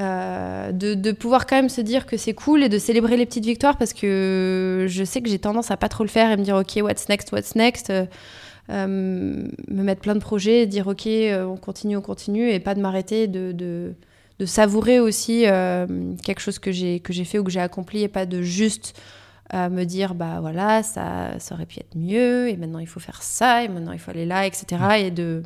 Euh, 0.01 0.73
de, 0.73 0.95
de 0.95 1.13
pouvoir 1.13 1.47
quand 1.47 1.57
même 1.57 1.69
se 1.69 1.83
dire 1.83 2.07
que 2.07 2.17
c'est 2.17 2.33
cool 2.33 2.63
et 2.63 2.71
de 2.71 2.79
célébrer 2.79 3.19
les 3.19 3.27
petites 3.27 3.45
victoires 3.45 3.77
parce 3.77 3.93
que 3.93 4.87
je 4.89 5.05
sais 5.05 5.21
que 5.21 5.29
j'ai 5.29 5.39
tendance 5.39 5.71
à 5.71 5.77
pas 5.77 5.91
trop 5.91 6.03
le 6.03 6.09
faire 6.09 6.31
et 6.31 6.37
me 6.39 6.43
dire 6.43 6.57
ok 6.57 6.79
what's 6.83 7.11
next 7.11 7.31
what's 7.31 7.55
next? 7.57 7.91
Euh, 7.91 8.07
euh, 8.71 8.87
me 8.87 9.83
mettre 9.83 10.01
plein 10.01 10.15
de 10.15 10.21
projets 10.21 10.65
dire 10.67 10.87
ok 10.87 11.07
on 11.07 11.59
continue 11.59 11.99
on 11.99 12.01
continue 12.01 12.49
et 12.49 12.59
pas 12.59 12.75
de 12.75 12.81
m'arrêter 12.81 13.27
de, 13.27 13.53
de, 13.53 13.93
de 14.39 14.47
savourer 14.47 14.99
aussi 14.99 15.45
euh, 15.47 15.87
quelque 16.25 16.41
chose 16.41 16.59
que 16.59 16.73
j'ai 16.73 17.01
que 17.01 17.13
j'ai 17.13 17.25
fait 17.25 17.39
ou 17.39 17.45
que 17.45 17.51
j'ai 17.51 17.61
accompli 17.61 18.03
et 18.03 18.09
pas 18.09 18.25
de 18.25 18.41
juste 18.41 18.99
me 19.53 19.85
dire 19.85 20.15
bah 20.15 20.39
voilà 20.41 20.83
ça, 20.83 21.39
ça 21.39 21.55
aurait 21.55 21.67
pu 21.67 21.81
être 21.81 21.95
mieux 21.95 22.49
et 22.49 22.57
maintenant 22.57 22.79
il 22.79 22.89
faut 22.89 23.01
faire 23.01 23.23
ça 23.23 23.63
et 23.63 23.69
maintenant 23.69 23.93
il 23.93 23.99
faut 23.99 24.11
aller 24.11 24.25
là 24.25 24.47
etc 24.47 24.65
et 25.01 25.11
de 25.11 25.43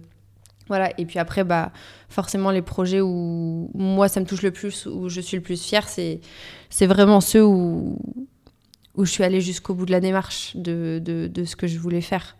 Voilà, 0.68 0.90
et 0.98 1.06
puis 1.06 1.18
après, 1.18 1.44
bah, 1.44 1.72
forcément, 2.08 2.50
les 2.50 2.62
projets 2.62 3.00
où 3.00 3.70
moi, 3.74 4.08
ça 4.08 4.20
me 4.20 4.26
touche 4.26 4.42
le 4.42 4.50
plus, 4.50 4.86
où 4.86 5.08
je 5.08 5.20
suis 5.20 5.36
le 5.36 5.42
plus 5.42 5.62
fière, 5.62 5.88
c'est, 5.88 6.20
c'est 6.70 6.86
vraiment 6.86 7.20
ceux 7.20 7.44
où, 7.44 7.98
où 8.96 9.04
je 9.04 9.10
suis 9.10 9.22
allée 9.22 9.40
jusqu'au 9.40 9.74
bout 9.74 9.86
de 9.86 9.92
la 9.92 10.00
démarche 10.00 10.56
de, 10.56 11.00
de, 11.04 11.28
de, 11.28 11.44
ce 11.44 11.54
que 11.54 11.66
je 11.66 11.78
voulais 11.78 12.00
faire. 12.00 12.36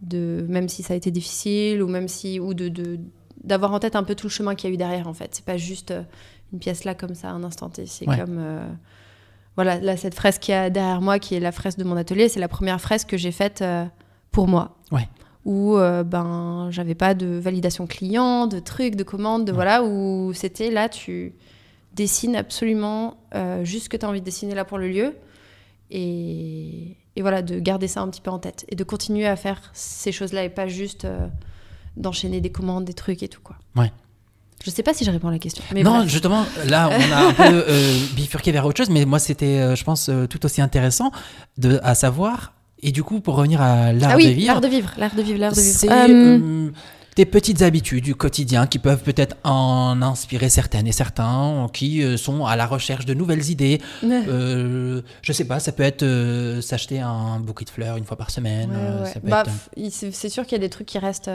De, 0.00 0.44
même 0.48 0.68
si 0.68 0.82
ça 0.82 0.94
a 0.94 0.96
été 0.96 1.12
difficile, 1.12 1.82
ou 1.82 1.88
même 1.88 2.08
si. 2.08 2.40
ou 2.40 2.54
de, 2.54 2.68
de 2.68 2.98
d'avoir 3.44 3.72
en 3.72 3.80
tête 3.80 3.96
un 3.96 4.04
peu 4.04 4.14
tout 4.14 4.28
le 4.28 4.32
chemin 4.32 4.54
qu'il 4.54 4.70
y 4.70 4.72
a 4.72 4.74
eu 4.74 4.76
derrière, 4.76 5.08
en 5.08 5.14
fait. 5.14 5.34
C'est 5.34 5.44
pas 5.44 5.56
juste 5.56 5.90
euh, 5.90 6.02
une 6.52 6.60
pièce 6.60 6.84
là, 6.84 6.94
comme 6.94 7.14
ça, 7.14 7.30
un 7.30 7.44
instant 7.44 7.70
T. 7.70 7.86
C'est 7.86 8.06
comme. 8.06 8.38
Euh, 8.38 8.66
voilà, 9.54 9.78
là, 9.78 9.96
cette 9.96 10.14
fresque 10.14 10.42
qui 10.42 10.52
a 10.52 10.70
derrière 10.70 11.00
moi, 11.00 11.18
qui 11.18 11.34
est 11.36 11.40
la 11.40 11.52
fresque 11.52 11.78
de 11.78 11.84
mon 11.84 11.96
atelier, 11.96 12.28
c'est 12.28 12.40
la 12.40 12.48
première 12.48 12.80
fresque 12.80 13.08
que 13.08 13.16
j'ai 13.16 13.32
faite 13.32 13.62
euh, 13.62 13.84
pour 14.32 14.48
moi. 14.48 14.78
Ouais 14.90 15.08
où 15.44 15.76
euh, 15.76 16.04
ben 16.04 16.68
j'avais 16.70 16.94
pas 16.94 17.14
de 17.14 17.26
validation 17.26 17.86
client, 17.86 18.46
de 18.46 18.60
trucs, 18.60 18.94
de 18.96 19.02
commandes, 19.02 19.44
de 19.44 19.52
voilà, 19.52 19.82
où 19.82 20.32
c'était 20.34 20.70
là 20.70 20.88
tu 20.88 21.34
dessines 21.94 22.36
absolument 22.36 23.18
euh, 23.34 23.64
juste 23.64 23.84
ce 23.84 23.88
que 23.88 23.96
tu 23.96 24.06
as 24.06 24.08
envie 24.08 24.20
de 24.20 24.24
dessiner 24.24 24.54
là 24.54 24.64
pour 24.64 24.78
le 24.78 24.88
lieu 24.88 25.14
et, 25.90 26.96
et, 27.16 27.20
voilà 27.20 27.42
de 27.42 27.58
garder 27.58 27.86
ça 27.86 28.00
un 28.00 28.08
petit 28.08 28.22
peu 28.22 28.30
en 28.30 28.38
tête 28.38 28.64
et 28.68 28.76
de 28.76 28.84
continuer 28.84 29.26
à 29.26 29.36
faire 29.36 29.70
ces 29.74 30.10
choses-là 30.10 30.44
et 30.44 30.48
pas 30.48 30.68
juste 30.68 31.04
euh, 31.04 31.26
d'enchaîner 31.96 32.40
des 32.40 32.50
commandes, 32.50 32.84
des 32.84 32.94
trucs 32.94 33.22
et 33.22 33.28
tout 33.28 33.42
quoi. 33.42 33.56
Ouais. 33.76 33.92
Je 34.64 34.70
sais 34.70 34.84
pas 34.84 34.94
si 34.94 35.04
je 35.04 35.10
réponds 35.10 35.26
à 35.26 35.32
la 35.32 35.40
question. 35.40 35.64
Mais 35.74 35.82
non, 35.82 36.06
justement, 36.06 36.46
là, 36.66 36.88
on 36.88 37.12
a 37.12 37.26
un 37.26 37.32
peu 37.32 37.64
bifurqué 38.14 38.52
vers 38.52 38.64
autre 38.64 38.76
chose, 38.76 38.90
mais 38.90 39.04
moi, 39.04 39.18
c'était, 39.18 39.74
je 39.74 39.82
pense, 39.82 40.08
tout 40.30 40.46
aussi 40.46 40.62
intéressant 40.62 41.10
de, 41.58 41.80
à 41.82 41.96
savoir 41.96 42.52
et 42.82 42.92
du 42.92 43.02
coup, 43.02 43.20
pour 43.20 43.36
revenir 43.36 43.60
à 43.60 43.92
l'art 43.92 44.12
ah 44.12 44.16
oui, 44.16 44.28
de 44.28 44.32
vivre. 44.32 44.46
L'art 44.52 44.60
de 44.60 44.68
vivre, 44.68 44.90
l'art 44.98 45.14
de 45.14 45.22
vivre, 45.22 45.38
l'art 45.38 45.52
de 45.52 45.60
vivre. 45.60 45.78
C'est 45.78 45.90
euh... 45.90 46.70
des 47.14 47.26
petites 47.26 47.62
habitudes 47.62 48.02
du 48.02 48.14
quotidien 48.16 48.66
qui 48.66 48.78
peuvent 48.78 49.02
peut-être 49.02 49.36
en 49.44 50.02
inspirer 50.02 50.48
certaines 50.48 50.88
et 50.88 50.92
certains 50.92 51.68
qui 51.72 52.02
euh, 52.02 52.16
sont 52.16 52.44
à 52.44 52.56
la 52.56 52.66
recherche 52.66 53.06
de 53.06 53.14
nouvelles 53.14 53.50
idées. 53.50 53.80
Euh, 54.02 55.00
je 55.22 55.32
sais 55.32 55.44
pas, 55.44 55.60
ça 55.60 55.70
peut 55.70 55.84
être 55.84 56.02
euh, 56.02 56.60
s'acheter 56.60 57.00
un 57.00 57.38
bouquet 57.38 57.64
de 57.64 57.70
fleurs 57.70 57.96
une 57.96 58.04
fois 58.04 58.16
par 58.16 58.30
semaine. 58.30 58.70
Ouais, 58.70 59.12
bah, 59.22 59.44
C'est 59.90 60.28
sûr 60.28 60.44
qu'il 60.44 60.52
y 60.52 60.60
a 60.60 60.64
des 60.64 60.70
trucs 60.70 60.88
qui 60.88 60.98
restent. 60.98 61.30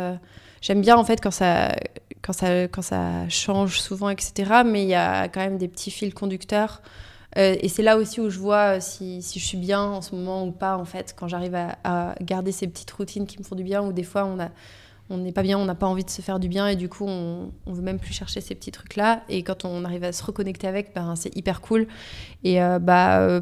J'aime 0.61 0.82
bien 0.82 0.98
en 0.98 1.06
fait 1.06 1.22
quand 1.22 1.32
ça, 1.32 1.74
quand, 2.22 2.34
ça, 2.34 2.64
quand 2.64 2.82
ça 2.82 3.30
change 3.30 3.80
souvent, 3.80 4.10
etc. 4.10 4.64
Mais 4.65 4.84
il 4.84 4.90
y 4.90 4.95
a 4.95 5.30
quand 5.30 5.40
même 5.40 5.57
des 5.57 5.69
petits 5.69 5.91
fils 5.91 6.14
conducteurs. 6.14 6.82
Euh, 7.38 7.56
et 7.60 7.68
c'est 7.68 7.84
là 7.84 7.98
aussi 7.98 8.22
où 8.22 8.30
je 8.30 8.40
vois 8.40 8.78
euh, 8.78 8.80
si, 8.80 9.22
si, 9.22 9.40
je 9.40 9.45
suis 9.45 9.58
bien 9.58 9.82
en 9.82 10.02
ce 10.02 10.16
moment 10.16 10.45
ou 10.45 10.52
pas, 10.52 10.78
en 10.78 10.86
fait, 10.86 11.14
quand 11.18 11.28
j'arrive 11.28 11.56
à, 11.56 12.16
garder 12.22 12.52
ces 12.52 12.68
petites 12.68 12.91
routines 12.91 13.26
qui 13.26 13.38
me 13.40 13.44
font 13.44 13.56
du 13.56 13.64
bien, 13.64 13.84
ou 13.84 13.91
des 13.91 14.04
fois 14.04 14.26
on 14.26 14.40
a 14.40 14.49
on 15.10 15.18
n'est 15.18 15.32
pas 15.32 15.41
bien, 15.41 15.58
on 15.58 15.64
n'a 15.64 15.76
pas 15.76 15.88
envie 15.88 16.04
de 16.04 16.10
se 16.10 16.22
faire 16.22 16.38
du 16.38 16.49
bien 16.49 16.68
et 16.68 16.76
du 16.76 16.90
coup 16.90 17.06
on, 17.08 17.54
on 17.66 17.72
veut 17.72 17.82
même 17.82 17.98
plus 17.98 18.14
chercher 18.14 18.41
ces 18.41 18.56
petits 18.56 18.72
trucs 18.72 18.98
là 18.98 19.24
et 19.30 19.41
quand 19.41 19.64
on 19.64 19.86
arrive 19.86 20.04
à 20.04 20.12
se 20.12 20.22
reconnecter 20.22 20.68
avec, 20.68 20.94
ben, 20.94 21.16
c'est 21.16 21.34
hyper 21.36 21.62
cool. 21.62 21.88
Et 22.44 22.62
euh, 22.62 22.78
bah 22.80 23.41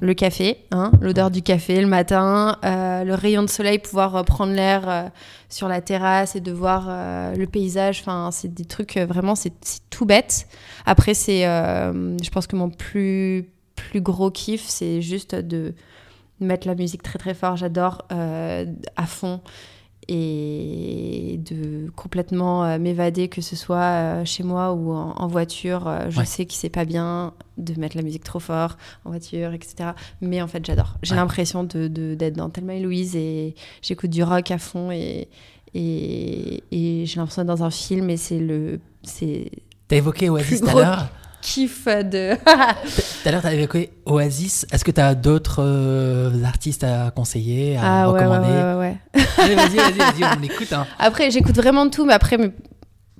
le 0.00 0.14
café, 0.14 0.64
hein, 0.70 0.92
l'odeur 1.00 1.30
du 1.30 1.42
café 1.42 1.80
le 1.80 1.86
matin, 1.86 2.56
euh, 2.64 3.04
le 3.04 3.14
rayon 3.14 3.42
de 3.42 3.48
soleil, 3.50 3.78
pouvoir 3.78 4.16
euh, 4.16 4.22
prendre 4.22 4.52
l'air 4.52 4.88
euh, 4.88 5.08
sur 5.50 5.68
la 5.68 5.82
terrasse 5.82 6.36
et 6.36 6.40
de 6.40 6.52
voir 6.52 6.88
le 7.36 7.44
paysage. 7.46 8.00
Enfin, 8.00 8.30
c'est 8.32 8.52
des 8.52 8.64
trucs 8.64 8.96
vraiment, 8.96 9.34
c'est 9.34 9.52
tout 9.90 10.06
bête. 10.06 10.46
Après, 10.86 11.12
c'est, 11.12 11.42
je 11.42 12.30
pense 12.30 12.46
que 12.46 12.56
mon 12.56 12.70
plus 12.70 13.46
plus 13.74 14.00
gros 14.00 14.30
kiff, 14.30 14.62
c'est 14.68 15.00
juste 15.00 15.34
de 15.34 15.74
mettre 16.38 16.68
la 16.68 16.74
musique 16.74 17.02
très 17.02 17.18
très 17.18 17.34
fort. 17.34 17.56
J'adore 17.56 18.06
à 18.10 19.06
fond 19.06 19.40
et 20.12 21.38
de 21.38 21.88
complètement 21.94 22.64
euh, 22.64 22.78
m'évader, 22.80 23.28
que 23.28 23.40
ce 23.40 23.54
soit 23.54 23.76
euh, 23.78 24.24
chez 24.24 24.42
moi 24.42 24.72
ou 24.72 24.92
en, 24.92 25.26
voiture. 25.28 25.86
Euh, 25.86 26.06
je 26.08 26.24
sais 26.24 26.46
que 26.46 26.52
c'est 26.52 26.68
pas 26.68 26.84
bien 26.84 27.32
de 27.58 27.78
mettre 27.78 27.96
la 27.96 28.02
musique 28.02 28.24
trop 28.24 28.40
fort 28.40 28.76
en 29.04 29.10
voiture, 29.10 29.52
etc. 29.52 29.90
Mais 30.20 30.42
en 30.42 30.48
fait, 30.48 30.66
j'adore. 30.66 30.96
J'ai 31.04 31.14
l'impression 31.14 31.62
d'être 31.62 31.92
de, 31.92 32.16
d'être 32.16 32.34
dans 32.34 32.50
Thelma 32.50 32.74
et 32.74 32.80
Louise 32.80 33.14
et 33.14 33.54
j'écoute 33.82 34.10
du 34.10 34.24
rock 34.24 34.50
à 34.50 34.58
fond 34.58 34.90
et, 34.90 35.28
et, 35.74 36.64
et 36.72 37.06
j'ai 37.06 37.20
l'impression 37.20 37.42
d'être 37.42 37.56
dans 37.56 37.64
un 37.64 37.70
film 37.70 38.10
et 38.10 38.16
c'est 38.16 38.40
le. 38.40 38.80
T'as 39.86 39.96
évoqué 39.96 40.28
Oasis 40.28 40.60
tout 40.60 40.68
à 40.68 40.74
l'heure 40.74 41.08
kiff 41.40 41.86
de. 41.86 42.34
Tout 42.44 43.28
à 43.28 43.30
l'heure, 43.30 43.40
tu 43.40 43.46
avais 43.46 43.56
évoqué 43.56 43.90
Oasis. 44.06 44.66
Est-ce 44.72 44.84
que 44.84 44.90
tu 44.90 45.00
as 45.00 45.14
d'autres 45.14 45.62
euh, 45.62 46.44
artistes 46.44 46.84
à 46.84 47.10
conseiller, 47.10 47.76
à 47.76 48.02
ah, 48.02 48.06
recommander 48.06 48.48
ouais, 48.48 48.74
ouais, 48.74 48.96
ouais, 49.14 49.24
Allez, 49.38 49.54
vas-y, 49.54 49.76
vas-y, 49.76 49.98
vas-y, 49.98 50.24
on 50.38 50.42
écoute. 50.42 50.72
Hein. 50.72 50.86
Après, 50.98 51.30
j'écoute 51.30 51.56
vraiment 51.56 51.88
tout, 51.88 52.04
mais 52.04 52.14
après, 52.14 52.38
mes 52.38 52.52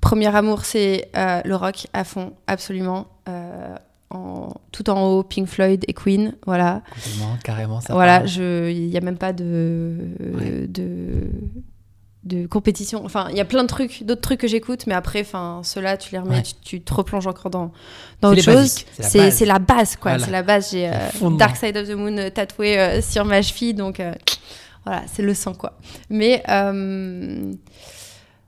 premier 0.01 0.35
amour, 0.35 0.65
c'est 0.65 1.09
euh, 1.15 1.41
le 1.45 1.55
rock 1.55 1.87
à 1.93 2.03
fond, 2.03 2.33
absolument. 2.47 3.07
Euh, 3.29 3.75
en, 4.09 4.49
tout 4.73 4.89
en 4.89 5.01
haut, 5.03 5.23
Pink 5.23 5.47
Floyd 5.47 5.85
et 5.87 5.93
Queen, 5.93 6.35
voilà. 6.45 6.81
Carrément, 6.93 7.37
carrément, 7.43 7.81
ça. 7.81 7.93
Voilà, 7.93 8.25
il 8.25 8.89
n'y 8.89 8.97
a 8.97 9.01
même 9.01 9.17
pas 9.17 9.31
de, 9.31 9.97
de 10.67 11.29
de 12.23 12.45
compétition. 12.45 13.03
Enfin, 13.03 13.27
il 13.31 13.37
y 13.37 13.39
a 13.39 13.45
plein 13.45 13.63
de 13.63 13.67
trucs, 13.67 14.03
d'autres 14.03 14.21
trucs 14.21 14.39
que 14.39 14.47
j'écoute, 14.47 14.85
mais 14.85 14.93
après, 14.93 15.21
enfin, 15.21 15.61
ceux-là, 15.63 15.97
tu 15.97 16.11
les 16.11 16.19
remets, 16.19 16.43
tu, 16.63 16.81
te 16.81 16.93
replonges 16.93 17.25
encore 17.25 17.49
dans, 17.49 17.71
dans 18.21 18.31
autre 18.31 18.41
chose. 18.41 18.85
C'est 18.99 19.45
la, 19.45 19.59
base, 19.59 19.95
quoi. 19.95 20.19
C'est 20.19 20.29
la 20.29 20.43
base. 20.43 20.71
J'ai 20.71 20.87
euh, 20.87 21.29
Dark 21.37 21.57
Side 21.57 21.77
of 21.77 21.87
the 21.87 21.93
Moon 21.93 22.17
euh, 22.17 22.29
tatoué 22.29 22.79
euh, 22.79 23.01
sur 23.01 23.25
ma 23.25 23.41
cheville, 23.41 23.73
donc 23.73 24.01
voilà, 24.85 25.03
c'est 25.11 25.23
le 25.23 25.33
sang, 25.33 25.53
quoi. 25.53 25.77
Mais 26.09 26.43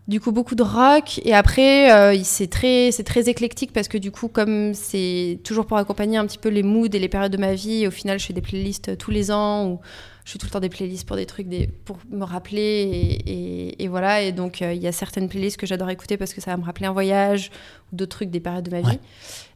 du 0.10 0.20
coup, 0.20 0.34
beaucoup 0.34 0.56
de 0.56 0.64
rock. 0.64 1.22
Et 1.24 1.34
après, 1.34 2.14
c'est 2.24 2.50
très, 2.50 2.92
très 2.92 3.28
éclectique 3.28 3.74
parce 3.74 3.88
que 3.88 3.98
du 3.98 4.12
coup, 4.12 4.28
comme 4.28 4.76
c'est 4.76 5.40
toujours 5.44 5.66
pour 5.66 5.78
accompagner 5.78 6.18
un 6.18 6.28
petit 6.28 6.38
peu 6.38 6.50
les 6.50 6.62
moods 6.62 6.94
et 6.94 7.00
les 7.00 7.08
périodes 7.08 7.32
de 7.32 7.38
ma 7.38 7.56
vie, 7.56 7.88
au 7.88 7.92
final, 7.92 8.20
je 8.20 8.26
fais 8.28 8.34
des 8.34 8.42
playlists 8.42 8.98
tous 9.00 9.12
les 9.12 9.32
ans 9.32 9.66
ou 9.66 9.80
je 10.26 10.32
fais 10.32 10.40
tout 10.40 10.46
le 10.46 10.52
temps 10.52 10.60
des 10.60 10.70
playlists 10.70 11.06
pour 11.06 11.18
des 11.18 11.26
trucs, 11.26 11.48
des, 11.50 11.68
pour 11.68 11.98
me 12.10 12.24
rappeler. 12.24 13.76
Et, 13.78 13.88
voilà. 13.88 14.22
Et 14.22 14.32
donc, 14.32 14.62
euh, 14.62 14.74
il 14.74 14.82
y 14.82 14.88
a 14.88 14.92
certaines 14.92 15.28
playlists 15.28 15.58
que 15.58 15.66
j'adore 15.66 15.90
écouter 15.90 16.18
parce 16.18 16.34
que 16.34 16.42
ça 16.42 16.52
va 16.52 16.58
me 16.58 16.64
rappeler 16.64 16.86
un 16.86 16.94
voyage 16.94 17.52
ou 17.92 17.98
d'autres 17.98 18.18
trucs, 18.18 18.30
des 18.30 18.40
périodes 18.40 18.66
de 18.66 18.72
ma 18.72 18.82
vie. 18.82 19.00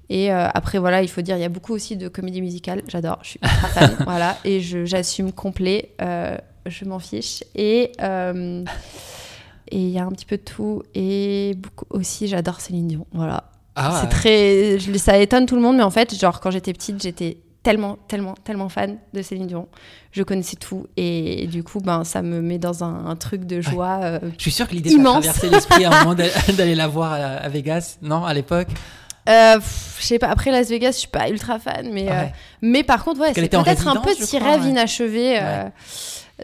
Et 0.10 0.32
euh, 0.32 0.48
après, 0.54 0.78
voilà, 0.78 1.02
il 1.02 1.10
faut 1.10 1.22
dire, 1.22 1.38
il 1.38 1.42
y 1.42 1.46
a 1.46 1.50
beaucoup 1.50 1.74
aussi 1.74 1.96
de 1.96 2.10
comédie 2.10 2.42
musicale. 2.42 2.82
J'adore, 2.88 3.20
je 3.24 3.30
suis 3.30 3.40
ultra 3.42 3.68
fan. 3.70 3.96
voilà. 4.04 4.38
Et 4.44 4.60
j'assume 4.60 5.32
complet. 5.32 5.94
Euh, 6.02 6.38
je 6.66 6.84
m'en 6.86 7.00
fiche. 7.00 7.44
Et. 7.56 7.92
et 9.70 9.78
il 9.78 9.90
y 9.90 10.00
a 10.00 10.06
un 10.06 10.12
petit 10.12 10.26
peu 10.26 10.38
de 10.38 10.44
tout. 10.44 10.84
Et 10.96 11.54
beaucoup 11.58 11.86
aussi, 11.92 12.28
j'adore 12.28 12.60
Céline 12.60 12.88
Dion. 12.88 13.08
Voilà. 13.14 13.52
Ah 13.76 14.02
c'est 14.02 14.10
très. 14.10 14.80
ça 14.98 15.18
étonne 15.18 15.46
tout 15.46 15.56
le 15.56 15.62
monde, 15.62 15.78
mais 15.78 15.84
en 15.84 15.92
fait, 15.92 16.14
genre, 16.14 16.42
quand 16.42 16.52
j'étais 16.52 16.74
petite, 16.74 17.02
j'étais 17.02 17.38
tellement, 17.64 17.98
tellement, 18.08 18.36
tellement 18.44 18.70
fan 18.70 18.98
de 19.14 19.22
Céline 19.22 19.48
Dion. 19.48 19.68
Je 20.12 20.24
connaissais 20.24 20.56
tout 20.56 20.88
et, 20.96 21.48
du 21.48 21.64
coup, 21.64 21.80
ben, 21.80 22.04
ça 22.04 22.22
me 22.22 22.42
met 22.42 22.58
dans 22.58 22.84
un, 22.84 23.16
truc 23.16 23.46
de 23.46 23.62
joie. 23.62 24.00
Euh, 24.02 24.20
je 24.38 24.42
suis 24.42 24.52
sûr 24.52 24.68
que 24.68 24.74
l'idée 24.74 24.96
t'a 24.96 25.04
traversé 25.04 25.50
l'esprit 25.50 25.86
à 25.86 25.92
un 25.92 26.04
moment 26.04 26.16
d'aller 26.58 26.76
la 26.76 26.88
voir 26.88 27.14
à, 27.14 27.48
Vegas, 27.50 27.98
non, 28.02 28.26
à 28.26 28.34
l'époque 28.34 28.70
euh, 29.30 29.60
je 30.00 30.06
sais 30.06 30.20
pas, 30.20 30.30
après 30.30 30.52
Las 30.52 30.70
Vegas, 30.70 30.92
je 30.92 31.00
suis 31.00 31.08
pas 31.10 31.28
ultra 31.28 31.60
fan, 31.60 31.90
mais, 31.92 32.10
euh, 32.10 32.24
mais 32.62 32.84
par 32.84 33.04
contre, 33.04 33.20
ouais, 33.20 33.34
c'est 33.36 33.50
peut-être 33.50 33.88
un 33.90 33.98
petit 33.98 34.38
rêve 34.38 34.64
inachevé 34.64 35.38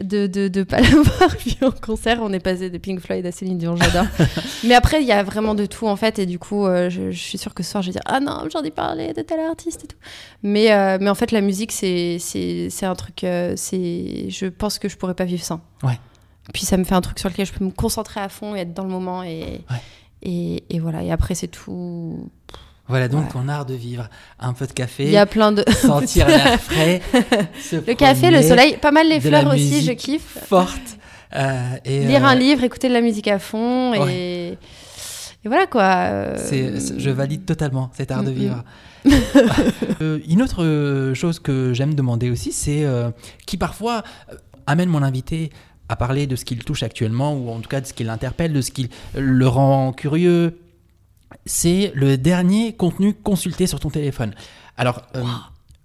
de 0.02 0.26
de, 0.26 0.48
de 0.48 0.62
pas 0.62 0.80
l'avoir 0.80 1.30
vu 1.44 1.54
en 1.62 1.70
concert. 1.70 2.18
On 2.22 2.32
est 2.32 2.40
passé 2.40 2.70
de 2.70 2.78
Pink 2.78 3.00
Floyd 3.00 3.24
à 3.26 3.32
Céline 3.32 3.58
Dion, 3.58 3.76
j'adore. 3.76 4.06
mais 4.64 4.74
après, 4.74 5.02
il 5.02 5.06
y 5.06 5.12
a 5.12 5.22
vraiment 5.22 5.54
de 5.54 5.66
tout 5.66 5.86
en 5.86 5.96
fait, 5.96 6.18
et 6.18 6.26
du 6.26 6.38
coup, 6.38 6.66
euh, 6.66 6.90
je, 6.90 7.10
suis 7.10 7.38
sûre 7.38 7.54
que 7.54 7.62
ce 7.62 7.70
soir, 7.70 7.82
je 7.82 7.88
vais 7.88 7.92
dire 7.92 8.02
ah 8.06 8.20
non, 8.20 8.48
j'en 8.52 8.62
ai 8.62 8.70
parlé 8.70 9.12
de 9.12 9.22
tel 9.22 9.40
artiste 9.40 9.84
et 9.84 9.86
tout. 9.86 9.98
Mais 10.42 10.72
euh, 10.72 10.98
mais 11.00 11.10
en 11.10 11.14
fait, 11.14 11.30
la 11.30 11.40
musique, 11.40 11.72
c'est 11.72 12.18
un 12.82 12.94
truc, 12.94 13.24
euh, 13.24 13.54
c'est 13.56 14.30
je 14.30 14.46
pense 14.46 14.78
que 14.78 14.88
je 14.88 14.96
pourrais 14.96 15.14
pas 15.14 15.24
vivre 15.24 15.44
sans. 15.44 15.60
Ouais. 15.82 15.98
Puis 16.52 16.66
ça 16.66 16.76
me 16.76 16.84
fait 16.84 16.94
un 16.94 17.00
truc 17.00 17.18
sur 17.18 17.30
lequel 17.30 17.46
je 17.46 17.52
peux 17.52 17.64
me 17.64 17.70
concentrer 17.70 18.20
à 18.20 18.28
fond 18.28 18.54
et 18.54 18.60
être 18.60 18.74
dans 18.74 18.84
le 18.84 18.90
moment 18.90 19.22
et 19.22 19.62
et, 20.24 20.64
et, 20.70 20.78
voilà. 20.78 21.02
Et 21.02 21.12
après, 21.12 21.34
c'est 21.34 21.48
tout. 21.48 22.30
Voilà 22.86 23.08
donc 23.08 23.32
ton 23.32 23.48
art 23.48 23.64
de 23.64 23.74
vivre. 23.74 24.08
Un 24.38 24.52
peu 24.52 24.66
de 24.66 24.72
café. 24.72 25.04
Il 25.04 25.10
y 25.10 25.16
a 25.16 25.26
plein 25.26 25.52
de. 25.52 25.64
Sentir 25.76 26.26
l'air 26.26 26.60
frais. 26.60 27.00
le 27.72 27.94
café, 27.94 28.30
le 28.30 28.42
soleil, 28.42 28.76
pas 28.76 28.92
mal 28.92 29.08
les 29.08 29.20
fleurs 29.20 29.52
aussi, 29.52 29.82
je 29.84 29.92
kiffe. 29.92 30.38
Forte. 30.46 30.98
Euh, 31.34 31.76
et 31.84 32.04
Lire 32.04 32.24
un 32.24 32.36
euh, 32.36 32.38
livre, 32.38 32.62
écouter 32.62 32.88
de 32.88 32.92
la 32.92 33.00
musique 33.00 33.28
à 33.28 33.38
fond 33.38 33.94
et. 33.94 34.58
Et 35.46 35.48
voilà 35.48 35.66
quoi. 35.66 36.36
je 36.36 37.10
valide 37.10 37.44
totalement 37.44 37.90
cet 37.92 38.10
art 38.10 38.22
de 38.22 38.30
mm, 38.30 38.34
mm. 38.34 38.36
vivre. 38.36 38.64
Euh, 40.00 40.18
une 40.26 40.40
autre 40.40 41.12
chose 41.14 41.38
que 41.38 41.74
j'aime 41.74 41.94
demander 41.94 42.30
aussi, 42.30 42.52
c'est 42.52 42.86
qui 43.46 43.58
parfois 43.58 44.02
amène 44.66 44.88
mon 44.88 45.02
invité 45.02 45.50
à 45.90 45.96
parler 45.96 46.26
de 46.26 46.36
ce 46.36 46.46
qu'il 46.46 46.64
touche 46.64 46.82
actuellement, 46.82 47.34
ou 47.34 47.50
en 47.50 47.60
tout 47.60 47.68
cas 47.68 47.82
de 47.82 47.86
ce 47.86 47.92
qui 47.92 48.02
l'interpelle, 48.02 48.54
de 48.54 48.62
ce 48.62 48.70
qui 48.70 48.88
le 49.14 49.46
rend 49.46 49.92
curieux, 49.92 50.58
c'est 51.46 51.92
le 51.94 52.16
dernier 52.16 52.72
contenu 52.72 53.14
consulté 53.14 53.66
sur 53.66 53.80
ton 53.80 53.90
téléphone. 53.90 54.34
Alors, 54.76 55.02
euh, 55.16 55.22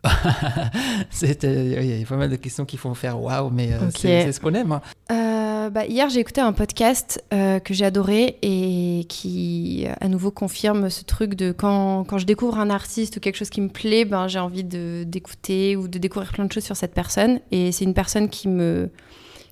euh, 1.24 1.76
il 1.82 2.00
y 2.00 2.02
a 2.02 2.06
pas 2.06 2.16
mal 2.16 2.30
de 2.30 2.36
questions 2.38 2.66
qui 2.66 2.78
font 2.78 2.94
faire 2.94 3.22
waouh, 3.22 3.50
mais 3.50 3.74
euh, 3.74 3.90
c'est 3.94 4.32
ce 4.32 4.40
qu'on 4.40 4.54
aime. 4.54 4.72
Hein. 4.72 4.82
Euh, 5.12 5.70
bah, 5.70 5.86
hier, 5.86 6.10
j'ai 6.10 6.22
écouté 6.22 6.42
un 6.42 6.54
podcast 6.54 7.24
que 7.32 7.74
j'ai 7.74 7.86
adoré 7.86 8.38
et 8.42 9.06
qui, 9.10 9.86
à 10.00 10.08
nouveau, 10.08 10.32
confirme 10.32 10.90
ce 10.90 11.04
truc 11.04 11.36
de 11.36 11.52
quand, 11.52 12.06
quand 12.06 12.18
je 12.18 12.26
découvre 12.26 12.60
un 12.60 12.70
artiste 12.70 13.18
ou 13.18 13.20
quelque 13.20 13.36
chose 13.36 13.50
qui 13.50 13.62
me 13.62 13.70
plaît, 13.70 14.06
ben, 14.06 14.28
j'ai 14.28 14.40
envie 14.40 14.64
d'écouter 14.64 15.76
ou 15.76 15.88
de 15.88 16.00
découvrir 16.00 16.32
plein 16.32 16.46
de 16.46 16.52
choses 16.52 16.64
sur 16.64 16.78
cette 16.78 16.94
personne. 16.94 17.40
Et 17.52 17.72
c'est 17.72 17.86
une 17.86 17.94
personne 17.94 18.30
qui 18.30 18.48
me, 18.48 18.90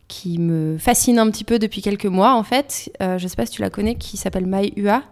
qui 0.08 0.40
me 0.40 0.78
fascine 0.78 1.20
un 1.20 1.30
petit 1.30 1.44
peu 1.44 1.60
depuis 1.60 1.82
quelques 1.82 2.06
mois, 2.06 2.34
en 2.34 2.44
fait. 2.44 2.92
Je 3.00 3.22
ne 3.22 3.28
sais 3.28 3.36
pas 3.36 3.46
si 3.46 3.52
tu 3.52 3.62
la 3.62 3.70
connais, 3.70 3.96
qui 3.96 4.16
s'appelle 4.18 4.48
Mai 4.48 4.72
Ua. 4.78 5.04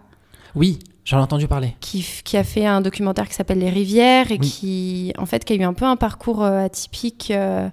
Oui, 0.56 0.80
J'en 1.06 1.18
ai 1.18 1.22
entendu 1.22 1.46
parler. 1.46 1.76
Qui, 1.78 2.04
qui, 2.24 2.36
a 2.36 2.42
fait 2.42 2.66
un 2.66 2.80
documentaire 2.80 3.28
qui 3.28 3.34
s'appelle 3.34 3.60
Les 3.60 3.70
Rivières 3.70 4.32
et 4.32 4.38
qui, 4.38 5.12
en 5.18 5.24
fait, 5.24 5.44
qui 5.44 5.52
a 5.52 5.56
eu 5.56 5.62
un 5.62 5.72
peu 5.72 5.84
un 5.84 5.94
parcours 5.94 6.42
euh, 6.42 6.64
atypique. 6.64 7.30
Euh, 7.30 7.68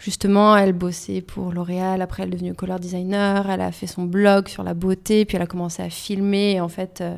justement, 0.00 0.56
elle 0.56 0.72
bossait 0.72 1.20
pour 1.20 1.52
L'Oréal, 1.52 2.02
après 2.02 2.24
elle 2.24 2.30
est 2.30 2.32
devenue 2.32 2.54
color 2.54 2.80
designer, 2.80 3.48
elle 3.48 3.60
a 3.60 3.70
fait 3.70 3.86
son 3.86 4.02
blog 4.02 4.48
sur 4.48 4.64
la 4.64 4.74
beauté, 4.74 5.24
puis 5.24 5.36
elle 5.36 5.42
a 5.42 5.46
commencé 5.46 5.80
à 5.80 5.90
filmer. 5.90 6.54
Et 6.54 6.60
en 6.60 6.68
fait, 6.68 7.02
euh, 7.02 7.16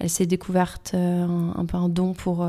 elle 0.00 0.10
s'est 0.10 0.26
découverte 0.26 0.92
un, 0.92 1.54
un, 1.56 1.64
peu 1.64 1.78
un 1.78 1.88
don 1.88 2.12
pour, 2.12 2.46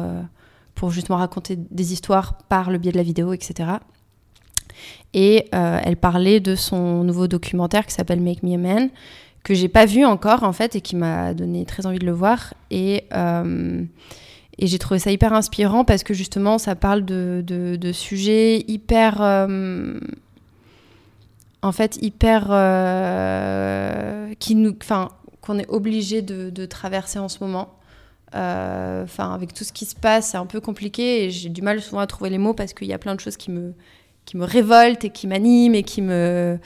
pour 0.76 0.92
justement 0.92 1.20
raconter 1.20 1.56
des 1.56 1.94
histoires 1.94 2.38
par 2.50 2.70
le 2.70 2.80
biais 2.80 2.92
de 2.92 2.98
la 2.98 3.04
vidéo, 3.04 3.32
etc. 3.32 3.70
Et 5.14 5.48
elle 5.52 5.98
parlait 5.98 6.40
de 6.40 6.56
son 6.56 7.04
nouveau 7.04 7.28
documentaire 7.28 7.86
qui 7.86 7.94
s'appelle 7.94 8.22
Make 8.22 8.44
Me 8.44 8.54
a 8.54 8.58
Man 8.58 8.90
que 9.44 9.54
j'ai 9.54 9.70
pas 9.70 9.86
vu 9.86 10.06
encore 10.06 10.44
en 10.44 10.54
fait 10.54 10.76
et 10.76 10.82
qui 10.82 10.96
m'a 10.96 11.34
donné 11.34 11.66
très 11.66 11.86
envie 11.86 12.00
de 12.00 12.06
le 12.06 12.12
voir. 12.12 12.54
Et 12.70 13.06
euh, 13.14 13.84
et 14.58 14.68
j'ai 14.68 14.78
trouvé 14.78 15.00
ça 15.00 15.12
hyper 15.12 15.34
inspirant 15.34 15.86
parce 15.86 16.04
que 16.04 16.14
justement 16.14 16.58
ça 16.58 16.76
parle 16.76 17.04
de, 17.04 17.44
de, 17.46 17.92
sujets 17.92 18.64
hyper 18.68 19.22
euh, 19.22 20.00
en 21.62 21.72
fait 21.72 21.98
hyper 22.02 22.48
euh, 22.52 24.34
qui 24.40 24.56
nous 24.56 24.76
qu'on 25.42 25.58
est 25.58 25.70
obligé 25.70 26.22
de, 26.22 26.52
de, 26.52 26.66
traverser 26.66 27.18
en 27.18 27.30
ce 27.30 27.40
moment. 27.44 27.76
Enfin 28.34 29.34
avec 29.34 29.54
tout 29.54 29.64
ce 29.64 29.74
qui 29.74 29.86
se 29.86 29.96
passe 29.96 30.30
c'est 30.32 30.38
un 30.38 30.46
peu 30.46 30.62
compliqué 30.62 31.26
et 31.26 31.32
j'ai 31.32 31.50
du 31.50 31.62
mal 31.62 31.82
souvent 31.82 32.00
à 32.00 32.08
trouver 32.08 32.30
les 32.30 32.38
mots 32.38 32.54
parce 32.54 32.74
qu'il 32.74 32.88
y 32.88 32.94
a 32.94 32.98
plein 32.98 33.16
de 33.16 33.20
choses 33.20 33.36
qui 33.36 33.52
me 33.52 33.74
qui 34.26 34.38
me 34.38 34.46
révolte 34.46 35.04
et 35.06 35.10
qui 35.10 35.28
m'anime 35.28 35.76
et 35.76 35.84
qui 35.84 36.02
me 36.02 36.60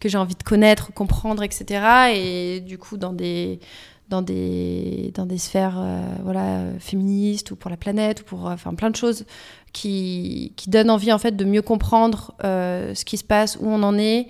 que 0.00 0.08
j'ai 0.08 0.18
envie 0.18 0.34
de 0.34 0.42
connaître, 0.42 0.92
comprendre, 0.92 1.42
etc. 1.42 2.12
Et 2.14 2.60
du 2.60 2.78
coup, 2.78 2.96
dans 2.96 3.12
des 3.12 3.60
dans 4.08 4.22
des 4.22 5.12
dans 5.14 5.26
des 5.26 5.38
sphères 5.38 5.78
euh, 5.78 6.00
voilà 6.22 6.64
féministes 6.78 7.50
ou 7.50 7.56
pour 7.56 7.70
la 7.70 7.76
planète 7.76 8.20
ou 8.20 8.24
pour 8.24 8.46
enfin 8.46 8.74
plein 8.74 8.90
de 8.90 8.96
choses 8.96 9.24
qui 9.72 10.52
qui 10.56 10.70
donnent 10.70 10.90
envie 10.90 11.12
en 11.12 11.18
fait 11.18 11.36
de 11.36 11.44
mieux 11.44 11.62
comprendre 11.62 12.34
euh, 12.44 12.94
ce 12.94 13.04
qui 13.04 13.16
se 13.16 13.24
passe, 13.24 13.56
où 13.60 13.68
on 13.68 13.82
en 13.82 13.98
est. 13.98 14.28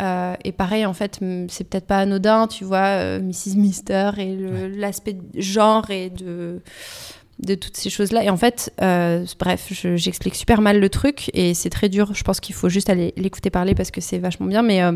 Euh, 0.00 0.34
et 0.42 0.50
pareil, 0.50 0.84
en 0.86 0.92
fait, 0.92 1.20
c'est 1.48 1.62
peut-être 1.62 1.86
pas 1.86 1.98
anodin, 1.98 2.48
tu 2.48 2.64
vois, 2.64 3.20
Mrs. 3.20 3.54
Mister 3.54 4.10
et 4.18 4.34
l'aspect 4.76 5.16
genre 5.36 5.88
et 5.90 6.10
de 6.10 6.62
de 7.44 7.54
toutes 7.54 7.76
ces 7.76 7.90
choses-là. 7.90 8.24
Et 8.24 8.30
en 8.30 8.36
fait, 8.36 8.72
euh, 8.82 9.24
bref, 9.38 9.72
j'explique 9.96 10.34
super 10.34 10.60
mal 10.60 10.80
le 10.80 10.88
truc 10.88 11.30
et 11.34 11.54
c'est 11.54 11.70
très 11.70 11.88
dur. 11.88 12.14
Je 12.14 12.22
pense 12.22 12.40
qu'il 12.40 12.54
faut 12.54 12.68
juste 12.68 12.90
aller 12.90 13.12
l'écouter 13.16 13.50
parler 13.50 13.74
parce 13.74 13.90
que 13.90 14.00
c'est 14.00 14.18
vachement 14.18 14.46
bien. 14.46 14.62
Mais, 14.62 14.82
euh, 14.82 14.92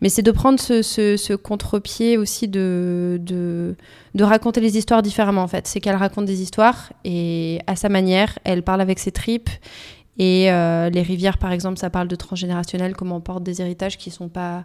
mais 0.00 0.08
c'est 0.08 0.22
de 0.22 0.30
prendre 0.30 0.58
ce, 0.58 0.82
ce, 0.82 1.34
contre-pied 1.34 2.16
aussi 2.16 2.48
de, 2.48 3.18
de, 3.20 3.76
de, 4.14 4.24
raconter 4.24 4.60
les 4.60 4.76
histoires 4.76 5.02
différemment, 5.02 5.42
en 5.42 5.48
fait. 5.48 5.66
C'est 5.66 5.80
qu'elle 5.80 5.96
raconte 5.96 6.26
des 6.26 6.42
histoires 6.42 6.92
et 7.04 7.60
à 7.66 7.76
sa 7.76 7.88
manière, 7.88 8.38
elle 8.44 8.62
parle 8.62 8.80
avec 8.80 8.98
ses 8.98 9.12
tripes. 9.12 9.50
Et 10.18 10.50
euh, 10.50 10.90
les 10.90 11.02
rivières, 11.02 11.38
par 11.38 11.52
exemple, 11.52 11.78
ça 11.78 11.90
parle 11.90 12.08
de 12.08 12.16
transgénérationnel, 12.16 12.96
comment 12.96 13.16
on 13.16 13.20
porte 13.20 13.44
des 13.44 13.60
héritages 13.60 13.96
qui 13.98 14.10
sont 14.10 14.28
pas 14.28 14.64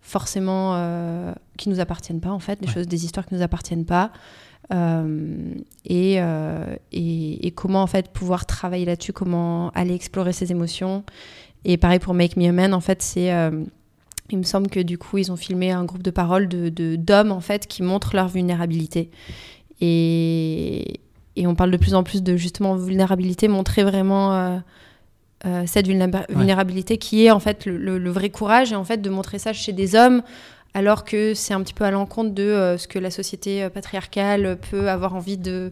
forcément... 0.00 1.32
qui 1.56 1.68
nous 1.68 1.80
appartiennent 1.80 2.20
pas, 2.20 2.30
en 2.30 2.40
fait, 2.40 2.60
des 2.60 2.66
choses, 2.68 2.88
des 2.88 3.04
histoires 3.04 3.24
qui 3.24 3.34
nous 3.34 3.42
appartiennent 3.42 3.86
pas. 3.86 4.10
Euh, 4.72 5.54
euh, 5.90 6.76
et, 6.92 7.46
et, 7.46 7.50
comment 7.50 7.82
en 7.82 7.86
fait 7.86 8.08
pouvoir 8.08 8.46
travailler 8.46 8.84
là-dessus, 8.84 9.12
comment 9.12 9.70
aller 9.70 9.94
explorer 9.94 10.32
ses 10.32 10.50
émotions. 10.50 11.04
Et 11.64 11.76
pareil 11.76 11.98
pour 11.98 12.14
Make 12.14 12.36
Me 12.36 12.48
a 12.48 12.52
Man, 12.52 12.72
en 12.72 12.80
fait, 12.80 13.02
c'est 13.02 13.32
euh, 13.32 13.64
il 14.30 14.38
me 14.38 14.42
semble 14.44 14.68
que 14.68 14.80
du 14.80 14.98
coup, 14.98 15.18
ils 15.18 15.30
ont 15.30 15.36
filmé 15.36 15.70
un 15.70 15.84
groupe 15.84 16.02
de 16.02 16.10
paroles 16.10 16.48
de, 16.48 16.96
d'hommes 16.96 17.32
en 17.32 17.40
fait 17.40 17.66
qui 17.66 17.82
montrent 17.82 18.14
leur 18.14 18.28
vulnérabilité. 18.28 19.10
Et, 19.80 21.00
et, 21.36 21.46
on 21.46 21.54
parle 21.54 21.70
de 21.70 21.76
plus 21.76 21.94
en 21.94 22.02
plus 22.02 22.22
de 22.22 22.36
justement 22.36 22.76
vulnérabilité, 22.76 23.48
montrer 23.48 23.84
vraiment 23.84 24.62
cette 25.66 25.88
vulnérabilité 25.88 26.98
qui 26.98 27.26
est 27.26 27.30
en 27.30 27.40
fait 27.40 27.66
le, 27.66 27.98
le, 27.98 28.10
vrai 28.10 28.30
courage 28.30 28.72
et 28.72 28.76
en 28.76 28.84
fait 28.84 29.02
de 29.02 29.10
montrer 29.10 29.40
ça 29.40 29.52
chez 29.52 29.72
des 29.72 29.96
hommes 29.96 30.22
alors 30.74 31.04
que 31.04 31.34
c'est 31.34 31.54
un 31.54 31.60
petit 31.62 31.74
peu 31.74 31.84
à 31.84 31.90
l'encontre 31.90 32.30
de 32.30 32.42
euh, 32.42 32.78
ce 32.78 32.88
que 32.88 32.98
la 32.98 33.10
société 33.10 33.62
euh, 33.62 33.70
patriarcale 33.70 34.58
peut 34.70 34.88
avoir 34.88 35.14
envie 35.14 35.36
de, 35.36 35.70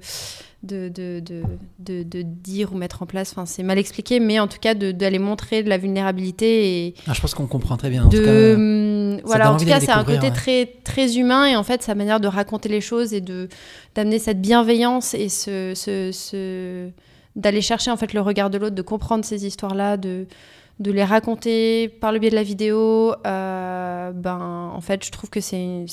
de, 0.62 0.88
de, 0.88 2.22
dire 2.22 2.72
ou 2.72 2.76
mettre 2.76 3.02
en 3.02 3.06
place. 3.06 3.32
Enfin, 3.32 3.46
c'est 3.46 3.62
mal 3.62 3.78
expliqué, 3.78 4.20
mais 4.20 4.38
en 4.38 4.46
tout 4.46 4.58
cas 4.60 4.74
d'aller 4.74 5.18
montrer 5.18 5.62
de 5.62 5.68
la 5.68 5.78
vulnérabilité. 5.78 6.86
Et 6.86 6.94
ah, 7.06 7.14
je 7.14 7.20
pense 7.20 7.34
qu'on 7.34 7.46
comprend 7.46 7.76
très 7.76 7.88
bien. 7.88 8.04
En 8.04 8.08
tout 8.10 8.22
cas, 8.22 8.54
hum, 8.54 9.20
voilà, 9.24 9.52
en 9.52 9.56
tout 9.56 9.64
cas, 9.64 9.80
c'est 9.80 9.90
un 9.90 10.04
côté 10.04 10.30
très, 10.30 10.66
très 10.84 11.16
humain 11.16 11.46
et 11.46 11.56
en 11.56 11.62
fait, 11.62 11.82
sa 11.82 11.94
manière 11.94 12.20
de 12.20 12.28
raconter 12.28 12.68
les 12.68 12.82
choses 12.82 13.14
et 13.14 13.22
d'amener 13.94 14.18
cette 14.18 14.40
bienveillance 14.40 15.14
et 15.14 15.28
ce, 15.28 15.72
ce 15.74 16.90
d'aller 17.36 17.62
chercher 17.62 17.92
en 17.92 17.96
fait 17.96 18.12
le 18.12 18.20
regard 18.20 18.50
de 18.50 18.58
l'autre, 18.58 18.74
de 18.74 18.82
comprendre 18.82 19.24
ces 19.24 19.46
histoires-là, 19.46 19.96
de 19.96 20.26
de 20.80 20.90
les 20.90 21.04
raconter 21.04 21.88
par 21.88 22.10
le 22.10 22.18
biais 22.18 22.30
de 22.30 22.34
la 22.34 22.42
vidéo, 22.42 23.14
euh, 23.26 24.12
ben, 24.12 24.70
en 24.74 24.80
fait, 24.80 25.04
je 25.04 25.10
trouve 25.10 25.28
que 25.28 25.40
c'est 25.40 25.86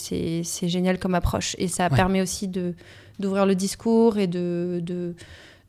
génial 0.64 0.98
comme 0.98 1.14
approche. 1.14 1.56
Et 1.60 1.68
ça 1.68 1.90
permet 1.90 2.22
aussi 2.22 2.48
d'ouvrir 2.48 3.46
le 3.46 3.54
discours 3.54 4.18
et 4.18 4.28
de, 4.28 4.82
de, 4.82 5.14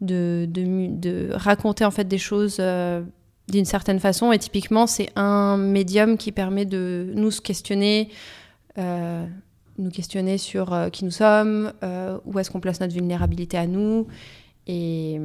de, 0.01 0.47
de, 0.49 1.31
raconter 1.32 1.85
en 1.85 1.90
fait 1.90 2.05
des 2.05 2.19
choses 2.19 2.59
euh, 2.61 3.03
d'une 3.49 3.65
certaine 3.65 3.99
façon. 3.99 4.31
Et 4.31 4.39
typiquement, 4.39 4.86
c'est 4.86 5.11
un 5.16 5.57
médium 5.57 6.16
qui 6.16 6.31
permet 6.31 6.65
de 6.65 7.11
nous 7.12 7.32
questionner, 7.32 8.11
euh, 8.78 9.27
nous 9.78 9.90
questionner 9.90 10.39
sur 10.39 10.90
qui 10.93 11.05
nous 11.05 11.11
sommes, 11.11 11.73
où 12.24 12.39
est-ce 12.39 12.53
qu'on 12.53 12.61
place 12.61 12.78
notre 12.78 12.95
vulnérabilité 12.95 13.59
à 13.59 13.66
nous. 13.66 14.07
Et 14.69 15.19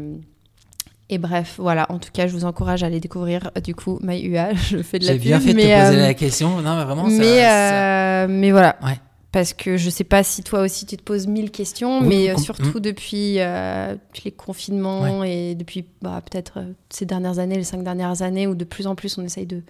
et 1.14 1.20
bref, 1.20 1.56
voilà, 1.60 1.86
en 1.90 2.00
tout 2.00 2.10
cas, 2.12 2.26
je 2.26 2.34
vous 2.34 2.44
encourage 2.44 2.82
à 2.82 2.88
aller 2.88 3.00
découvrir 3.00 3.52
euh, 3.56 3.62
du 3.62 3.76
coup 3.76 4.00
MyUA. 4.02 4.54
Je 4.70 4.82
fais 4.82 4.98
de 4.98 5.06
la 5.06 5.14
J'ai 5.14 5.20
bien 5.20 5.40
fait 5.40 5.54
de 5.54 5.60
te 5.60 5.86
poser 5.86 6.02
la 6.02 6.14
question. 6.16 6.60
Non, 6.62 6.76
mais 6.76 6.86
vraiment, 6.86 7.06
mais, 7.06 7.42
ça, 7.42 8.24
euh, 8.24 8.28
mais 8.28 8.50
voilà. 8.50 8.78
Ouais. 8.84 8.98
Parce 9.32 9.54
que 9.54 9.78
je 9.78 9.90
sais 9.90 10.04
pas 10.04 10.24
si 10.24 10.44
toi 10.44 10.62
aussi 10.62 10.86
tu 10.86 10.96
te 10.96 11.02
poses 11.02 11.26
mille 11.26 11.50
questions, 11.50 12.02
mais 12.02 12.30
euh, 12.30 12.38
surtout 12.38 12.78
mm. 12.78 12.82
depuis 12.82 13.34
les 13.38 14.32
confinements 14.32 15.24
et 15.24 15.56
depuis 15.56 15.86
bah, 16.02 16.22
peut-être 16.22 16.60
ces 16.90 17.06
dernières 17.06 17.40
années, 17.40 17.56
les 17.56 17.64
cinq 17.64 17.84
dernières 17.84 18.22
années, 18.22 18.46
où 18.46 18.54
de 18.54 18.64
plus 18.64 18.86
en 18.86 18.94
plus 18.94 19.18
on 19.18 19.24
essaye 19.24 19.48
de, 19.48 19.62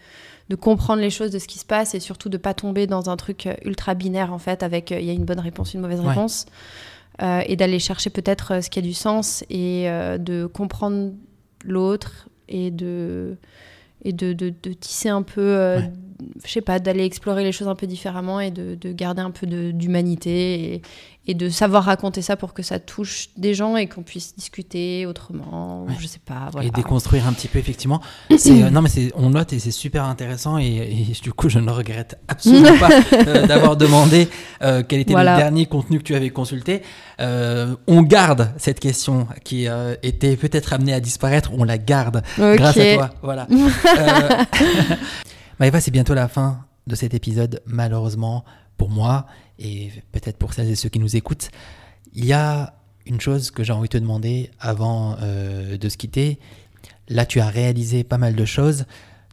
de 0.50 0.56
comprendre 0.56 1.02
les 1.02 1.10
choses 1.10 1.32
de 1.32 1.40
ce 1.40 1.48
qui 1.48 1.60
se 1.60 1.66
passe 1.66 1.96
et 1.96 2.02
surtout 2.02 2.28
de 2.28 2.38
pas 2.38 2.54
tomber 2.54 2.88
dans 2.88 3.10
un 3.10 3.16
truc 3.16 3.48
ultra 3.64 3.94
binaire 3.94 4.34
en 4.34 4.40
fait, 4.40 4.64
avec 4.64 4.92
il 4.92 5.06
y 5.06 5.10
a 5.10 5.14
une 5.14 5.26
bonne 5.26 5.40
réponse, 5.40 5.74
une 5.74 5.82
mauvaise 5.82 6.02
réponse. 6.02 6.46
et 7.22 7.56
d'aller 7.56 7.80
chercher 7.80 8.10
peut-être 8.10 8.62
ce 8.62 8.70
qui 8.70 8.80
a 8.80 8.82
du 8.82 8.94
sens 8.94 9.46
et 9.50 9.88
de 10.20 10.46
comprendre 10.46 11.12
l'autre 11.64 12.30
et 12.48 12.72
de 12.72 13.38
et 14.06 14.12
de, 14.12 14.34
de, 14.34 14.74
tisser 14.74 15.08
un 15.10 15.22
peu, 15.22 15.42
euh, 15.42 15.80
je 16.46 16.52
sais 16.52 16.62
pas, 16.62 16.80
d'aller 16.80 17.04
explorer 17.04 17.44
les 17.44 17.52
choses 17.52 17.68
un 17.68 17.76
peu 17.76 17.88
différemment 17.88 18.40
et 18.40 18.52
de, 18.52 18.76
de 18.76 18.92
garder 18.92 19.22
un 19.22 19.32
peu 19.32 19.48
d'humanité 19.48 20.76
et, 20.76 20.82
et 21.26 21.34
de 21.34 21.48
savoir 21.48 21.86
raconter 21.86 22.22
ça 22.22 22.36
pour 22.36 22.54
que 22.54 22.64
ça 22.64 22.80
touche 22.80 23.30
des 23.38 23.54
gens 23.54 23.78
et 23.78 23.88
qu'on 23.88 24.04
puisse 24.04 24.36
discuter 24.36 25.06
autrement, 25.06 25.88
je 26.00 26.06
sais 26.06 26.20
pas. 26.20 26.50
Et 26.62 26.70
déconstruire 26.70 27.28
un 27.28 27.34
petit 27.34 27.48
peu, 27.48 27.60
effectivement. 27.60 28.02
Euh, 28.46 28.70
non, 28.70 28.82
mais 28.82 28.90
on 29.16 29.30
note 29.32 29.54
et 29.54 29.60
c'est 29.60 29.72
super 29.72 30.04
intéressant 30.04 30.58
et, 30.58 31.08
du 31.22 31.32
coup, 31.34 31.50
je 31.50 31.60
ne 31.60 31.72
regrette 31.72 32.20
absolument 32.28 32.78
pas 32.78 32.90
euh, 33.14 33.48
d'avoir 33.48 33.78
demandé 33.78 34.28
euh, 34.62 34.84
quel 34.88 35.00
était 35.00 35.14
le 35.14 35.24
dernier 35.24 35.66
contenu 35.66 36.00
que 36.00 36.04
tu 36.04 36.16
avais 36.16 36.30
consulté. 36.30 36.82
on 37.20 38.02
garde 38.02 38.52
cette 38.58 38.80
question 38.80 39.28
qui 39.44 39.68
était 40.04 40.36
peut-être 40.36 40.74
amenée 40.74 40.94
à 40.94 41.00
disparaître, 41.00 41.52
on 41.54 41.64
la 41.64 41.78
garde 41.78 42.22
grâce 42.38 42.78
à 42.78 42.96
toi. 42.96 43.10
Voilà. 43.22 43.48
Maëva, 45.64 45.80
c'est 45.80 45.92
bientôt 45.92 46.14
la 46.14 46.28
fin 46.28 46.66
de 46.88 46.94
cet 46.94 47.14
épisode, 47.14 47.62
malheureusement 47.66 48.44
pour 48.76 48.90
moi 48.90 49.28
et 49.60 49.92
peut-être 50.12 50.36
pour 50.36 50.54
celles 50.54 50.70
et 50.70 50.76
ceux 50.76 50.90
qui 50.90 51.00
nous 51.00 51.16
écoutent, 51.16 51.52
il 52.14 52.26
y 52.26 52.34
a 52.34 52.74
une 53.06 53.22
chose 53.22 53.50
que 53.50 53.64
j'ai 53.64 53.72
envie 53.72 53.88
de 53.88 53.94
te 53.94 53.98
demander 53.98 54.52
avant 54.60 55.16
euh, 55.22 55.78
de 55.78 55.88
se 55.88 55.96
quitter. 55.96 56.38
Là, 57.08 57.26
tu 57.26 57.40
as 57.40 57.48
réalisé 57.48 58.04
pas 58.04 58.18
mal 58.18 58.36
de 58.36 58.44
choses. 58.44 58.84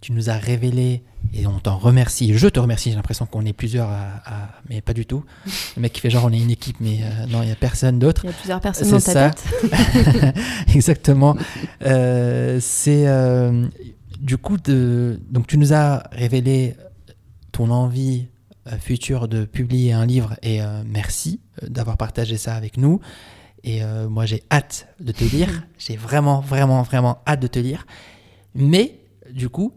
Tu 0.03 0.13
nous 0.13 0.31
as 0.31 0.37
révélé, 0.37 1.03
et 1.35 1.49
on 1.49 1.59
t'en 1.59 1.77
remercie. 1.77 2.33
Je 2.39 2.47
te 2.47 2.61
remercie. 2.61 2.91
J'ai 2.91 2.97
l'impression 2.97 3.27
qu'on 3.27 3.45
est 3.45 3.53
plusieurs, 3.53 3.89
à, 3.89 4.53
mais 4.69 4.81
pas 4.83 4.95
du 4.95 5.07
tout. 5.07 5.25
Le 5.77 5.83
mec 5.83 5.93
qui 5.93 6.01
fait 6.01 6.11
genre 6.11 6.27
on 6.27 6.33
est 6.33 6.39
une 6.39 6.53
équipe, 6.53 6.77
mais 6.79 7.01
euh, 7.03 7.27
non, 7.27 7.43
il 7.43 7.47
n'y 7.47 7.53
a 7.53 7.57
personne 7.57 7.99
d'autre. 7.99 8.25
Il 8.25 8.29
y 8.29 8.31
a 8.31 8.37
plusieurs 8.37 8.61
personnes 8.61 8.89
dans 8.89 9.01
ta 9.01 9.31
tête. 9.31 9.45
Exactement. 10.77 11.37
Euh, 11.83 12.59
c'est 12.61 13.05
du 14.21 14.39
coup 14.39 14.57
de. 14.57 15.21
Donc, 15.31 15.47
tu 15.47 15.59
nous 15.59 15.73
as 15.73 16.05
révélé 16.13 16.77
ton 17.53 17.71
envie 17.71 18.29
future 18.79 19.27
de 19.27 19.45
publier 19.45 19.93
un 19.93 20.07
livre 20.07 20.37
et 20.43 20.61
merci 20.87 21.41
d'avoir 21.63 21.97
partagé 21.97 22.37
ça 22.37 22.55
avec 22.55 22.77
nous. 22.77 23.01
Et 23.65 23.81
moi, 24.09 24.27
j'ai 24.27 24.45
hâte 24.53 24.87
de 25.01 25.11
te 25.13 25.25
lire. 25.25 25.65
j'ai 25.79 25.97
vraiment, 25.97 26.41
vraiment, 26.41 26.83
vraiment 26.83 27.19
hâte 27.27 27.41
de 27.41 27.47
te 27.49 27.59
lire. 27.59 27.87
Mais, 28.55 29.01
du 29.33 29.49
coup, 29.49 29.75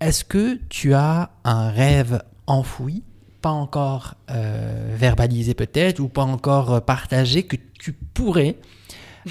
est-ce 0.00 0.24
que 0.24 0.58
tu 0.68 0.94
as 0.94 1.30
un 1.44 1.70
rêve 1.70 2.22
enfoui, 2.46 3.02
pas 3.40 3.50
encore 3.50 4.14
euh, 4.30 4.94
verbalisé 4.96 5.54
peut-être, 5.54 6.00
ou 6.00 6.08
pas 6.08 6.24
encore 6.24 6.74
euh, 6.74 6.80
partagé, 6.80 7.44
que 7.44 7.56
tu 7.78 7.92
pourrais, 7.92 8.56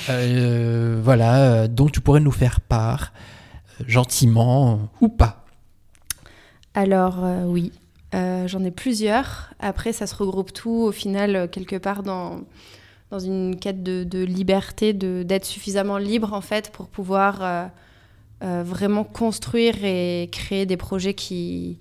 euh, 0.10 1.00
voilà, 1.04 1.68
dont 1.68 1.88
tu 1.88 2.02
pourrais 2.02 2.20
nous 2.20 2.32
faire 2.32 2.62
part, 2.62 3.14
gentiment 3.88 4.90
ou 5.02 5.10
pas 5.10 5.46
Alors 6.74 7.24
oui, 7.46 7.72
j'en 8.14 8.64
ai 8.64 8.72
plusieurs. 8.72 9.54
Après, 9.60 9.94
ça 9.94 10.08
se 10.08 10.16
regroupe 10.16 10.54
tout 10.54 10.70
au 10.70 10.92
final 10.92 11.50
quelque 11.52 11.76
part 11.76 12.04
dans 12.04 12.42
dans 13.12 13.20
une 13.20 13.58
quête 13.58 13.84
de, 13.84 14.04
de 14.04 14.24
liberté, 14.24 14.92
d'être 14.92 15.46
suffisamment 15.46 15.98
libre 15.98 16.34
en 16.34 16.42
fait 16.42 16.72
pour 16.72 16.88
pouvoir 16.88 17.70
euh, 18.44 18.64
vraiment 18.64 19.06
construire 19.06 19.86
et 19.86 20.28
créer 20.30 20.66
des 20.66 20.76
projets 20.76 21.14
qui, 21.14 21.80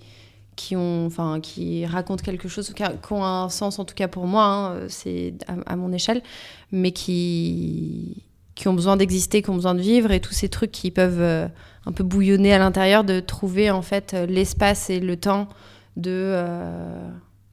qui, 0.55 0.75
ont, 0.77 1.05
enfin, 1.05 1.41
qui 1.41 1.85
racontent 1.85 2.23
quelque 2.23 2.47
chose, 2.47 2.73
qui, 2.73 3.13
ont 3.13 3.25
un 3.25 3.49
sens 3.49 3.77
en 3.77 3.83
tout 3.83 3.93
cas 3.93 4.07
pour 4.07 4.25
moi, 4.25 4.45
hein, 4.45 4.85
c'est 4.87 5.33
à, 5.47 5.75
mon 5.75 5.91
échelle, 5.91 6.23
mais 6.71 6.91
qui, 6.91 8.23
qui 8.55 8.67
ont 8.67 8.73
besoin 8.73 8.97
d'exister, 8.97 9.41
qui 9.41 9.49
ont 9.49 9.55
besoin 9.55 9.75
de 9.75 9.81
vivre, 9.81 10.11
et 10.11 10.19
tous 10.19 10.33
ces 10.33 10.49
trucs 10.49 10.71
qui 10.71 10.91
peuvent 10.91 11.21
euh, 11.21 11.47
un 11.85 11.91
peu 11.91 12.03
bouillonner 12.03 12.53
à 12.53 12.57
l'intérieur, 12.57 13.03
de 13.03 13.19
trouver 13.19 13.69
en 13.69 13.81
fait 13.81 14.13
l'espace 14.27 14.89
et 14.89 14.99
le 14.99 15.17
temps 15.17 15.47
de, 15.97 16.11
euh, 16.11 17.09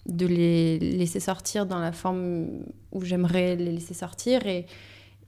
de 0.07 0.27
les 0.27 0.79
laisser 0.79 1.21
sortir 1.21 1.67
dans 1.67 1.79
la 1.79 1.93
forme 1.93 2.47
où 2.93 3.03
j'aimerais 3.05 3.57
les 3.57 3.73
laisser 3.73 3.95
sortir. 3.95 4.47
Et, 4.47 4.67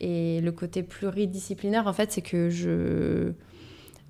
et 0.01 0.41
le 0.41 0.53
côté 0.53 0.83
pluridisciplinaire, 0.83 1.87
en 1.87 1.93
fait, 1.93 2.13
c'est 2.13 2.23
que 2.23 2.51
je 2.51 3.33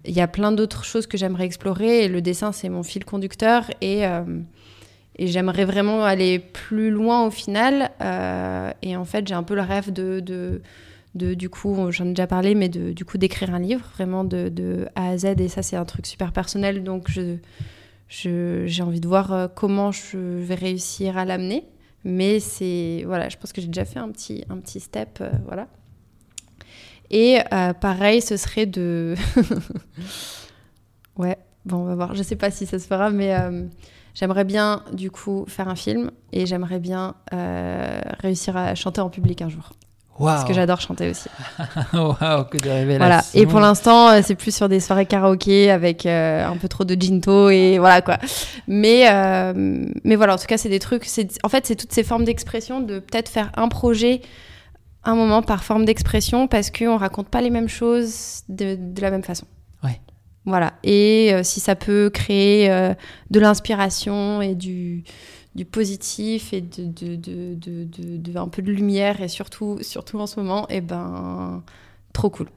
il 0.05 0.15
y 0.15 0.21
a 0.21 0.29
plein 0.29 0.53
d'autres 0.53 0.85
choses 0.85 1.07
que 1.07 1.17
j'aimerais 1.17 1.45
explorer 1.45 2.05
et 2.05 2.09
le 2.09 2.21
dessin, 2.21 2.53
c'est 2.53 2.69
mon 2.69 2.83
fil 2.83 3.05
conducteur 3.05 3.71
et, 3.81 4.07
euh, 4.07 4.23
et 5.17 5.27
j'aimerais 5.29 5.65
vraiment 5.65 6.05
aller 6.05 6.39
plus 6.39 6.91
loin 6.91 7.27
au 7.27 7.31
final. 7.31 7.91
Euh, 8.03 8.71
et 8.83 8.97
en 8.97 9.05
fait, 9.05 9.27
j'ai 9.27 9.35
un 9.35 9.43
peu 9.43 9.55
le 9.55 9.63
rêve 9.63 9.93
de, 9.93 10.61
de 11.15 11.35
du 11.35 11.49
coup, 11.49 11.77
j'en 11.91 12.07
ai 12.07 12.11
déjà 12.11 12.27
parlé, 12.27 12.55
mais 12.55 12.69
du 12.69 13.05
coup, 13.05 13.19
d'écrire 13.19 13.55
un 13.55 13.59
livre 13.59 13.85
vraiment 13.95 14.25
de, 14.25 14.89
A 14.95 15.11
à 15.11 15.19
Z. 15.19 15.37
Et 15.39 15.49
ça, 15.49 15.63
c'est 15.63 15.77
un 15.77 15.85
truc 15.85 16.07
super 16.07 16.33
personnel. 16.33 16.83
Donc, 16.83 17.09
j'ai 18.09 18.83
envie 18.83 19.01
de 19.01 19.09
voir 19.09 19.33
euh, 19.33 19.49
comment 19.49 19.93
je 19.93 20.19
vais 20.19 20.55
réussir 20.55 21.19
à 21.19 21.25
l'amener. 21.25 21.65
Mais 22.05 22.41
c'est, 22.41 23.03
voilà, 23.07 23.29
je 23.29 23.37
pense 23.37 23.53
que 23.53 23.61
j'ai 23.61 23.69
déjà 23.69 23.85
fait 23.85 23.99
un 23.99 24.11
petit, 24.11 24.45
un 24.51 24.59
petit 24.59 24.81
step, 24.81 25.23
voilà. 25.47 25.69
Et 27.11 27.39
euh, 27.53 27.73
pareil, 27.75 28.21
ce 28.21 28.37
serait 28.37 28.67
de. 28.67 29.15
ouais, 31.17 31.39
bon, 31.65 31.79
on 31.79 31.85
va 31.85 31.95
voir. 31.95 32.15
Je 32.15 32.23
sais 32.23 32.37
pas 32.37 32.51
si 32.51 32.67
ça 32.67 32.79
se 32.79 32.87
fera, 32.87 33.11
mais 33.11 33.35
euh, 33.35 33.67
j'aimerais 34.15 34.45
bien, 34.45 34.83
du 34.93 35.11
coup, 35.11 35.45
faire 35.47 35.69
un 35.69 35.77
film 35.77 36.11
et 36.33 36.47
j'aimerais 36.47 36.81
bien 36.81 37.15
euh, 37.33 38.01
réussir 38.19 38.57
à 38.57 38.75
chanter 38.75 39.01
en 39.01 39.11
public 39.11 39.43
un 39.43 39.49
jour. 39.49 39.73
Parce 40.19 40.45
que 40.45 40.53
j'adore 40.53 40.81
chanter 40.81 41.11
aussi. 41.11 41.29
Waouh, 41.93 42.45
que 42.45 42.59
de 42.59 42.69
révélations. 42.69 42.99
Voilà. 42.99 43.23
Et 43.35 43.47
pour 43.47 43.61
l'instant, 43.61 44.23
c'est 44.23 44.35
plus 44.35 44.55
sur 44.55 44.69
des 44.69 44.81
soirées 44.81 45.07
karaoké 45.07 45.71
avec 45.71 46.07
un 46.07 46.57
peu 46.61 46.69
trop 46.69 46.85
de 46.85 46.95
ginto 46.95 47.51
et 47.51 47.79
voilà 47.79 48.01
quoi. 48.03 48.19
Mais, 48.69 49.05
mais 50.05 50.17
voilà, 50.17 50.35
en 50.35 50.39
tout 50.39 50.47
cas, 50.47 50.57
c'est 50.57 50.69
des 50.69 50.79
trucs. 50.79 51.07
En 51.43 51.49
fait, 51.49 51.67
c'est 51.67 51.77
toutes 51.77 51.93
ces 51.93 52.05
formes 52.05 52.25
d'expression 52.25 52.81
de 52.81 53.01
peut-être 53.01 53.29
faire 53.29 53.51
un 53.57 53.69
projet 53.69 54.21
un 55.05 55.15
moment 55.15 55.43
par 55.43 55.65
forme 55.65 55.85
d'expression 55.85 56.49
parce 56.49 56.71
qu'on 56.71 56.97
raconte 56.97 57.29
pas 57.29 57.41
les 57.41 57.51
mêmes 57.51 57.69
choses 57.69 58.43
de, 58.49 58.79
la 59.01 59.11
même 59.11 59.23
façon. 59.23 59.47
Ouais. 59.83 60.01
Voilà. 60.45 60.75
Et 60.83 61.31
euh, 61.33 61.43
si 61.43 61.61
ça 61.61 61.75
peut 61.77 62.11
créer 62.11 62.71
euh, 62.71 62.95
de 63.31 63.41
l'inspiration 63.41 64.43
et 64.43 64.55
du, 64.55 65.05
du 65.55 65.65
positif 65.65 66.53
et 66.53 66.61
de, 66.61 66.85
de, 66.87 67.55
de, 67.57 68.39
un 68.39 68.49
peu 68.49 68.63
de 68.63 68.73
lumière 68.73 69.21
et 69.21 69.29
surtout, 69.29 69.79
surtout 69.83 70.19
en 70.19 70.27
ce 70.27 70.41
moment, 70.41 70.69
et 70.69 70.77
eh 70.77 70.81
ben, 70.81 71.63
trop 72.13 72.31
cool. 72.31 72.49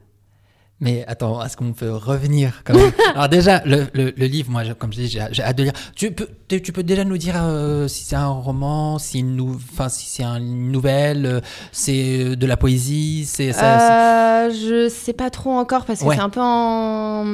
Mais 0.80 1.04
attends, 1.08 1.44
est-ce 1.44 1.58
qu'on 1.58 1.74
peut 1.74 1.92
revenir 1.92 2.62
quand 2.64 2.76
même? 2.76 2.92
Alors 3.16 3.30
déjà, 3.30 3.64
le, 3.66 3.88
le, 3.94 4.12
livre, 4.12 4.52
moi, 4.52 4.62
comme 4.78 4.94
je 4.94 5.02
dis, 5.02 5.08
j'ai 5.08 5.42
hâte 5.42 5.58
de 5.58 5.64
lire. 5.64 5.74
Tu 5.96 6.12
peux, 6.12 6.28
tu 6.48 6.72
peux 6.72 6.84
déjà 6.84 7.04
nous 7.04 7.18
dire 7.18 7.34
euh, 7.36 7.88
si 7.88 8.04
c'est 8.04 8.16
un 8.16 8.28
roman, 8.28 9.00
si, 9.00 9.24
nou 9.24 9.58
si 9.90 10.06
c'est 10.06 10.24
une 10.24 10.72
nouvelle, 10.72 11.26
euh, 11.26 11.42
c'est 11.72 12.36
de 12.36 12.46
la 12.46 12.58
poésie, 12.58 13.26
c'est 13.26 13.58
euh, 13.58 14.52
Je 14.52 14.88
sais 14.88 15.14
pas 15.14 15.32
trop 15.32 15.54
encore 15.54 15.86
parce 15.86 16.04
que 16.04 16.12
c'est 16.12 16.20
un 16.20 16.30
peu 16.30 16.42
en... 16.44 17.26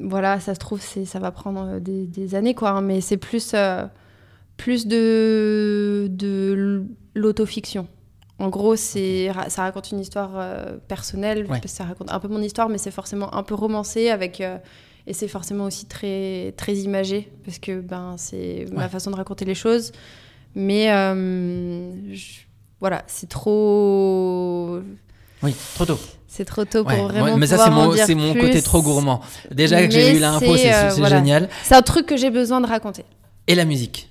Voilà, 0.00 0.40
ça 0.40 0.54
se 0.54 0.58
trouve, 0.58 0.80
ça 0.80 1.18
va 1.18 1.30
prendre 1.30 1.78
des, 1.78 2.06
des 2.06 2.34
années, 2.34 2.54
quoi. 2.54 2.70
Hein, 2.70 2.80
mais 2.80 3.02
c'est 3.02 3.18
plus, 3.18 3.54
plus 4.56 4.86
de, 4.86 6.08
de 6.10 6.84
l'autofiction. 7.14 7.88
En 8.38 8.48
gros, 8.48 8.74
c'est 8.76 9.30
ça 9.48 9.62
raconte 9.62 9.92
une 9.92 10.00
histoire 10.00 10.32
euh, 10.34 10.76
personnelle, 10.88 11.46
ça 11.66 11.84
raconte 11.84 12.10
un 12.10 12.18
peu 12.18 12.28
mon 12.28 12.42
histoire, 12.42 12.68
mais 12.68 12.78
c'est 12.78 12.90
forcément 12.90 13.32
un 13.34 13.44
peu 13.44 13.54
romancé 13.54 14.10
avec 14.10 14.40
euh, 14.40 14.58
et 15.06 15.12
c'est 15.12 15.28
forcément 15.28 15.64
aussi 15.64 15.86
très 15.86 16.52
très 16.56 16.74
imagé 16.74 17.30
parce 17.44 17.58
que 17.58 17.80
ben 17.80 18.16
c'est 18.18 18.66
ma 18.72 18.88
façon 18.88 19.10
de 19.10 19.16
raconter 19.16 19.44
les 19.44 19.54
choses. 19.54 19.92
Mais 20.56 20.90
euh, 20.90 21.92
voilà, 22.80 23.04
c'est 23.06 23.28
trop. 23.28 24.80
Oui, 25.42 25.54
trop 25.74 25.86
tôt. 25.86 25.98
C'est 26.26 26.44
trop 26.44 26.64
tôt 26.64 26.82
pour 26.82 27.08
vraiment. 27.08 27.36
mais 27.36 27.46
ça, 27.46 27.58
c'est 28.04 28.14
mon, 28.14 28.34
côté 28.34 28.60
trop 28.62 28.82
gourmand. 28.82 29.20
Déjà 29.52 29.86
que 29.86 29.92
j'ai 29.92 30.16
eu 30.16 30.18
l'info, 30.18 30.56
c'est 30.56 31.08
génial. 31.08 31.48
C'est 31.62 31.76
un 31.76 31.82
truc 31.82 32.06
que 32.06 32.16
j'ai 32.16 32.30
besoin 32.30 32.60
de 32.60 32.66
raconter. 32.66 33.04
Et 33.46 33.54
la 33.54 33.64
musique 33.64 34.10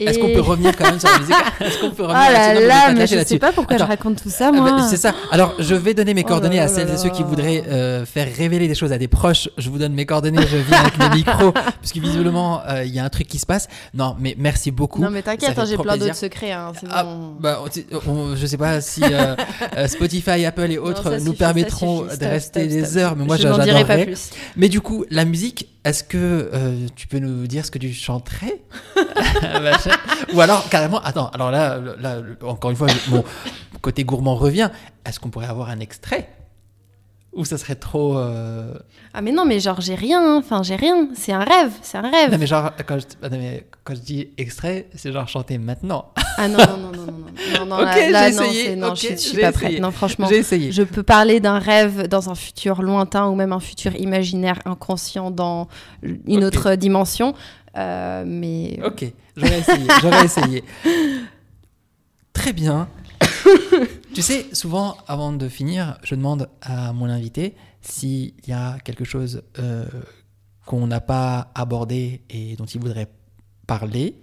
est-ce 0.00 0.18
qu'on 0.18 0.32
peut 0.32 0.40
revenir 0.40 0.76
quand 0.76 0.84
même 0.84 0.98
sur 0.98 1.08
la 1.08 1.18
musique 1.18 1.34
Est-ce 1.60 1.78
qu'on 1.78 1.90
peut 1.90 2.02
revenir 2.02 2.22
Ah 2.26 2.32
là 2.32 2.60
là, 2.60 2.92
mais 2.92 3.06
je 3.06 3.24
sais 3.24 3.38
pas 3.38 3.52
pourquoi 3.52 3.78
je 3.78 3.84
raconte 3.84 4.22
tout 4.22 4.30
ça, 4.30 4.50
moi. 4.50 4.82
c'est 4.88 4.96
ça. 4.96 5.14
Alors, 5.30 5.54
je 5.58 5.74
vais 5.74 5.94
donner 5.94 6.14
mes 6.14 6.22
oh 6.24 6.28
coordonnées 6.28 6.60
à 6.60 6.68
celles 6.68 6.90
et 6.90 6.96
ceux 6.96 7.10
qui 7.10 7.22
voudraient 7.22 7.64
euh, 7.68 8.04
faire 8.04 8.28
révéler 8.34 8.68
des 8.68 8.74
choses 8.74 8.92
à 8.92 8.98
des 8.98 9.08
proches. 9.08 9.48
Je 9.56 9.70
vous 9.70 9.78
donne 9.78 9.94
mes 9.94 10.06
coordonnées, 10.06 10.46
je 10.46 10.56
viens 10.56 10.78
avec 10.78 10.98
mes 10.98 11.08
micros, 11.16 11.52
parce 11.52 11.92
que 11.92 12.00
visiblement, 12.00 12.62
euh, 12.68 12.84
il 12.84 12.94
y 12.94 12.98
a 12.98 13.04
un 13.04 13.08
truc 13.08 13.28
qui 13.28 13.38
se 13.38 13.46
passe. 13.46 13.68
Non, 13.94 14.16
mais 14.18 14.34
merci 14.38 14.70
beaucoup. 14.70 15.00
Non, 15.00 15.10
mais 15.10 15.22
t'inquiète, 15.22 15.58
hein, 15.58 15.64
j'ai 15.64 15.76
plein 15.76 15.96
d'autres 15.96 16.16
secrets. 16.16 16.52
Hein, 16.52 16.72
ah, 16.90 17.06
bah, 17.38 17.62
je 18.34 18.46
sais 18.46 18.56
pas 18.56 18.80
si 18.80 19.02
euh, 19.04 19.36
Spotify, 19.86 20.44
Apple 20.44 20.70
et 20.70 20.78
autres 20.78 21.16
nous 21.22 21.34
permettront 21.34 22.02
de 22.02 22.26
rester 22.26 22.66
des 22.66 22.96
heures, 22.96 23.16
mais 23.16 23.24
moi, 23.24 23.36
j'adorerais. 23.36 24.12
Mais 24.56 24.68
du 24.68 24.80
coup, 24.80 25.04
la 25.10 25.24
musique, 25.24 25.68
est-ce 25.84 26.02
que 26.02 26.50
tu 26.96 27.06
peux 27.06 27.18
nous 27.18 27.46
dire 27.46 27.64
ce 27.64 27.70
que 27.70 27.78
tu 27.78 27.92
chanterais? 27.92 28.60
Ou 30.34 30.40
alors, 30.40 30.68
carrément, 30.68 31.00
attends, 31.00 31.28
alors 31.28 31.50
là, 31.50 31.78
là 32.00 32.20
encore 32.42 32.70
une 32.70 32.76
fois, 32.76 32.88
mon 33.10 33.24
côté 33.80 34.04
gourmand 34.04 34.34
revient. 34.34 34.70
Est-ce 35.04 35.20
qu'on 35.20 35.30
pourrait 35.30 35.46
avoir 35.46 35.68
un 35.68 35.80
extrait? 35.80 36.28
Ou 37.34 37.44
ça 37.44 37.58
serait 37.58 37.74
trop. 37.74 38.16
Euh, 38.16 38.74
ah, 39.12 39.20
mais 39.20 39.32
non, 39.32 39.44
mais 39.44 39.58
genre, 39.58 39.80
j'ai 39.80 39.96
rien, 39.96 40.22
hein. 40.22 40.36
enfin, 40.38 40.62
j'ai 40.62 40.76
rien, 40.76 41.08
c'est 41.14 41.32
un 41.32 41.42
rêve, 41.42 41.72
c'est 41.82 41.98
un 41.98 42.08
rêve. 42.08 42.30
Non, 42.30 42.38
mais 42.38 42.46
genre, 42.46 42.70
quand 42.86 42.98
je, 43.00 43.06
quand 43.82 43.94
je 43.94 44.00
dis 44.00 44.28
extrait, 44.38 44.86
c'est 44.94 45.10
genre 45.12 45.26
chanter 45.26 45.58
maintenant. 45.58 46.12
Ah 46.36 46.46
non, 46.46 46.58
non, 46.58 46.76
non, 46.76 46.92
non, 46.92 47.06
non, 47.06 47.58
non, 47.58 47.66
non, 47.66 47.76
ok, 47.82 47.94
j'ai 47.96 48.28
essayé. 48.28 48.76
Non, 48.76 48.94
je, 48.94 49.16
suis 49.16 49.40
pas 49.40 49.50
prête. 49.50 49.80
Non, 49.80 49.90
franchement, 49.90 50.28
essayé. 50.30 50.70
Je 50.70 50.84
peux 50.84 51.02
parler 51.02 51.40
d'un 51.40 51.58
rêve 51.58 52.06
dans 52.06 52.30
un 52.30 52.36
futur 52.36 52.82
lointain 52.82 53.26
ou 53.26 53.34
même 53.34 53.52
un 53.52 53.60
futur 53.60 53.96
imaginaire 53.96 54.60
inconscient 54.64 55.32
dans 55.32 55.66
une 56.02 56.44
autre 56.44 56.76
dimension. 56.76 57.34
Euh, 57.76 58.22
mais. 58.24 58.78
Ok, 58.84 59.06
j'aurais 59.36 59.60
essayé. 59.60 59.86
j'aurais 60.00 60.24
essayé. 60.24 60.64
Très 62.32 62.52
bien. 62.52 62.88
tu 64.14 64.22
sais, 64.22 64.46
souvent, 64.52 64.96
avant 65.06 65.32
de 65.32 65.48
finir, 65.48 65.98
je 66.02 66.14
demande 66.14 66.48
à 66.62 66.92
mon 66.92 67.08
invité 67.08 67.54
s'il 67.80 68.32
y 68.46 68.52
a 68.52 68.78
quelque 68.84 69.04
chose 69.04 69.42
euh, 69.58 69.86
qu'on 70.66 70.86
n'a 70.86 71.00
pas 71.00 71.50
abordé 71.54 72.22
et 72.30 72.56
dont 72.56 72.64
il 72.64 72.80
voudrait 72.80 73.08
parler. 73.66 74.20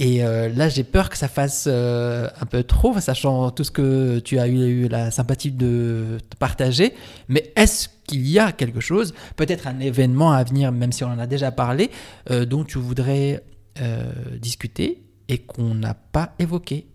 Et 0.00 0.22
euh, 0.22 0.48
là, 0.48 0.68
j'ai 0.68 0.84
peur 0.84 1.10
que 1.10 1.16
ça 1.16 1.26
fasse 1.26 1.66
un 1.66 2.46
peu 2.48 2.62
trop, 2.62 2.98
sachant 3.00 3.50
tout 3.50 3.64
ce 3.64 3.70
que 3.70 4.20
tu 4.20 4.38
as 4.38 4.46
eu, 4.46 4.88
la 4.88 5.10
sympathie 5.10 5.50
de 5.50 6.18
partager. 6.38 6.94
Mais 7.28 7.52
est-ce 7.56 7.88
qu'il 8.08 8.26
y 8.26 8.38
a 8.40 8.50
quelque 8.50 8.80
chose, 8.80 9.14
peut-être 9.36 9.68
un 9.68 9.78
événement 9.78 10.32
à 10.32 10.42
venir, 10.42 10.72
même 10.72 10.90
si 10.90 11.04
on 11.04 11.08
en 11.08 11.18
a 11.18 11.26
déjà 11.26 11.52
parlé, 11.52 11.90
euh, 12.30 12.44
dont 12.44 12.64
tu 12.64 12.78
voudrais 12.78 13.44
euh, 13.80 14.12
discuter 14.38 15.02
et 15.28 15.38
qu'on 15.38 15.74
n'a 15.74 15.94
pas 15.94 16.34
évoqué 16.38 16.86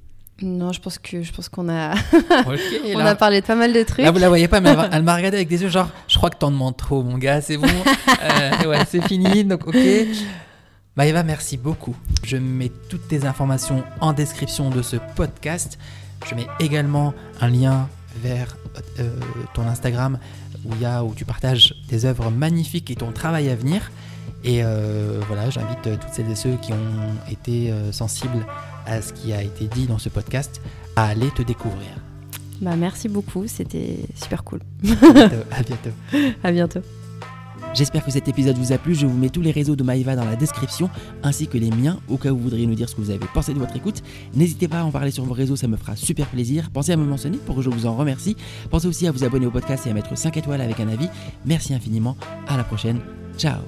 non, 0.41 0.73
je 0.73 0.81
pense 0.81 0.97
que 0.97 1.21
je 1.21 1.31
pense 1.31 1.47
qu'on 1.47 1.69
a 1.69 1.93
on 2.95 2.99
a 2.99 3.15
parlé 3.15 3.41
de 3.41 3.45
pas 3.45 3.55
mal 3.55 3.71
de 3.71 3.83
trucs. 3.83 4.03
Là 4.03 4.11
vous 4.11 4.19
la 4.19 4.29
voyez 4.29 4.47
pas, 4.47 4.59
mais 4.61 4.75
elle, 4.91 5.03
m'a 5.03 5.15
regardé 5.15 5.37
avec 5.37 5.47
des 5.47 5.61
yeux 5.61 5.69
genre 5.69 5.89
je 6.07 6.17
crois 6.17 6.31
que 6.31 6.37
t'en 6.37 6.51
demandes 6.51 6.75
trop, 6.75 7.03
mon 7.03 7.17
gars, 7.17 7.39
c'est 7.39 7.55
bon, 7.55 7.67
euh, 8.23 8.67
ouais, 8.67 8.79
c'est 8.89 9.07
fini, 9.07 9.45
donc 9.45 9.67
ok. 9.67 9.77
Maëva, 10.95 11.23
merci 11.23 11.57
beaucoup. 11.57 11.95
Je 12.23 12.37
mets 12.37 12.71
toutes 12.89 13.07
tes 13.07 13.25
informations 13.25 13.83
en 13.99 14.13
description 14.13 14.69
de 14.69 14.81
ce 14.81 14.97
podcast. 15.15 15.79
Je 16.29 16.35
mets 16.35 16.47
également 16.59 17.13
un 17.41 17.49
lien 17.49 17.89
vers 18.21 18.57
euh, 18.99 19.09
ton 19.55 19.67
Instagram 19.67 20.19
où, 20.65 20.75
y 20.75 20.85
a, 20.85 21.03
où 21.03 21.15
tu 21.15 21.25
partages 21.25 21.75
tes 21.87 22.05
œuvres 22.05 22.29
magnifiques 22.29 22.91
et 22.91 22.95
ton 22.95 23.11
travail 23.11 23.49
à 23.49 23.55
venir. 23.55 23.91
Et 24.43 24.63
euh, 24.63 25.21
voilà, 25.27 25.49
j'invite 25.49 25.81
toutes 25.81 26.13
celles 26.13 26.29
et 26.29 26.35
ceux 26.35 26.55
qui 26.61 26.73
ont 26.73 27.31
été 27.31 27.71
euh, 27.71 27.91
sensibles 27.91 28.45
à 28.85 29.01
ce 29.01 29.13
qui 29.13 29.31
a 29.33 29.41
été 29.41 29.67
dit 29.67 29.87
dans 29.87 29.97
ce 29.97 30.09
podcast 30.09 30.61
à 30.95 31.05
aller 31.07 31.29
te 31.31 31.41
découvrir. 31.41 31.87
Bah, 32.61 32.75
merci 32.75 33.09
beaucoup, 33.09 33.47
c'était 33.47 33.99
super 34.15 34.43
cool. 34.43 34.59
À 35.51 35.63
bientôt. 35.63 35.89
à 36.43 36.51
bientôt. 36.51 36.81
J'espère 37.73 38.05
que 38.05 38.11
cet 38.11 38.27
épisode 38.27 38.55
vous 38.57 38.71
a 38.71 38.77
plu. 38.77 38.93
Je 38.93 39.07
vous 39.07 39.17
mets 39.17 39.29
tous 39.29 39.41
les 39.41 39.49
réseaux 39.49 39.75
de 39.75 39.81
Maïva 39.83 40.15
dans 40.15 40.25
la 40.25 40.35
description, 40.35 40.91
ainsi 41.23 41.47
que 41.47 41.57
les 41.57 41.71
miens, 41.71 41.99
au 42.07 42.17
cas 42.17 42.31
où 42.31 42.37
vous 42.37 42.43
voudriez 42.43 42.67
nous 42.67 42.75
dire 42.75 42.87
ce 42.87 42.95
que 42.95 43.01
vous 43.01 43.09
avez 43.09 43.25
pensé 43.33 43.53
de 43.53 43.59
votre 43.59 43.75
écoute. 43.75 44.03
N'hésitez 44.35 44.67
pas 44.67 44.81
à 44.81 44.83
en 44.83 44.91
parler 44.91 45.09
sur 45.09 45.23
vos 45.23 45.33
réseaux, 45.33 45.55
ça 45.55 45.67
me 45.67 45.75
fera 45.75 45.95
super 45.95 46.27
plaisir. 46.27 46.69
Pensez 46.71 46.91
à 46.91 46.97
me 46.97 47.05
mentionner 47.05 47.37
pour 47.37 47.55
que 47.55 47.61
je 47.61 47.69
vous 47.69 47.87
en 47.87 47.95
remercie. 47.95 48.37
Pensez 48.69 48.87
aussi 48.87 49.07
à 49.07 49.11
vous 49.11 49.23
abonner 49.23 49.47
au 49.47 49.51
podcast 49.51 49.87
et 49.87 49.89
à 49.89 49.93
mettre 49.93 50.15
5 50.15 50.37
étoiles 50.37 50.61
avec 50.61 50.79
un 50.79 50.87
avis. 50.87 51.09
Merci 51.45 51.73
infiniment. 51.73 52.15
À 52.47 52.57
la 52.57 52.63
prochaine. 52.63 52.99
Ciao 53.37 53.61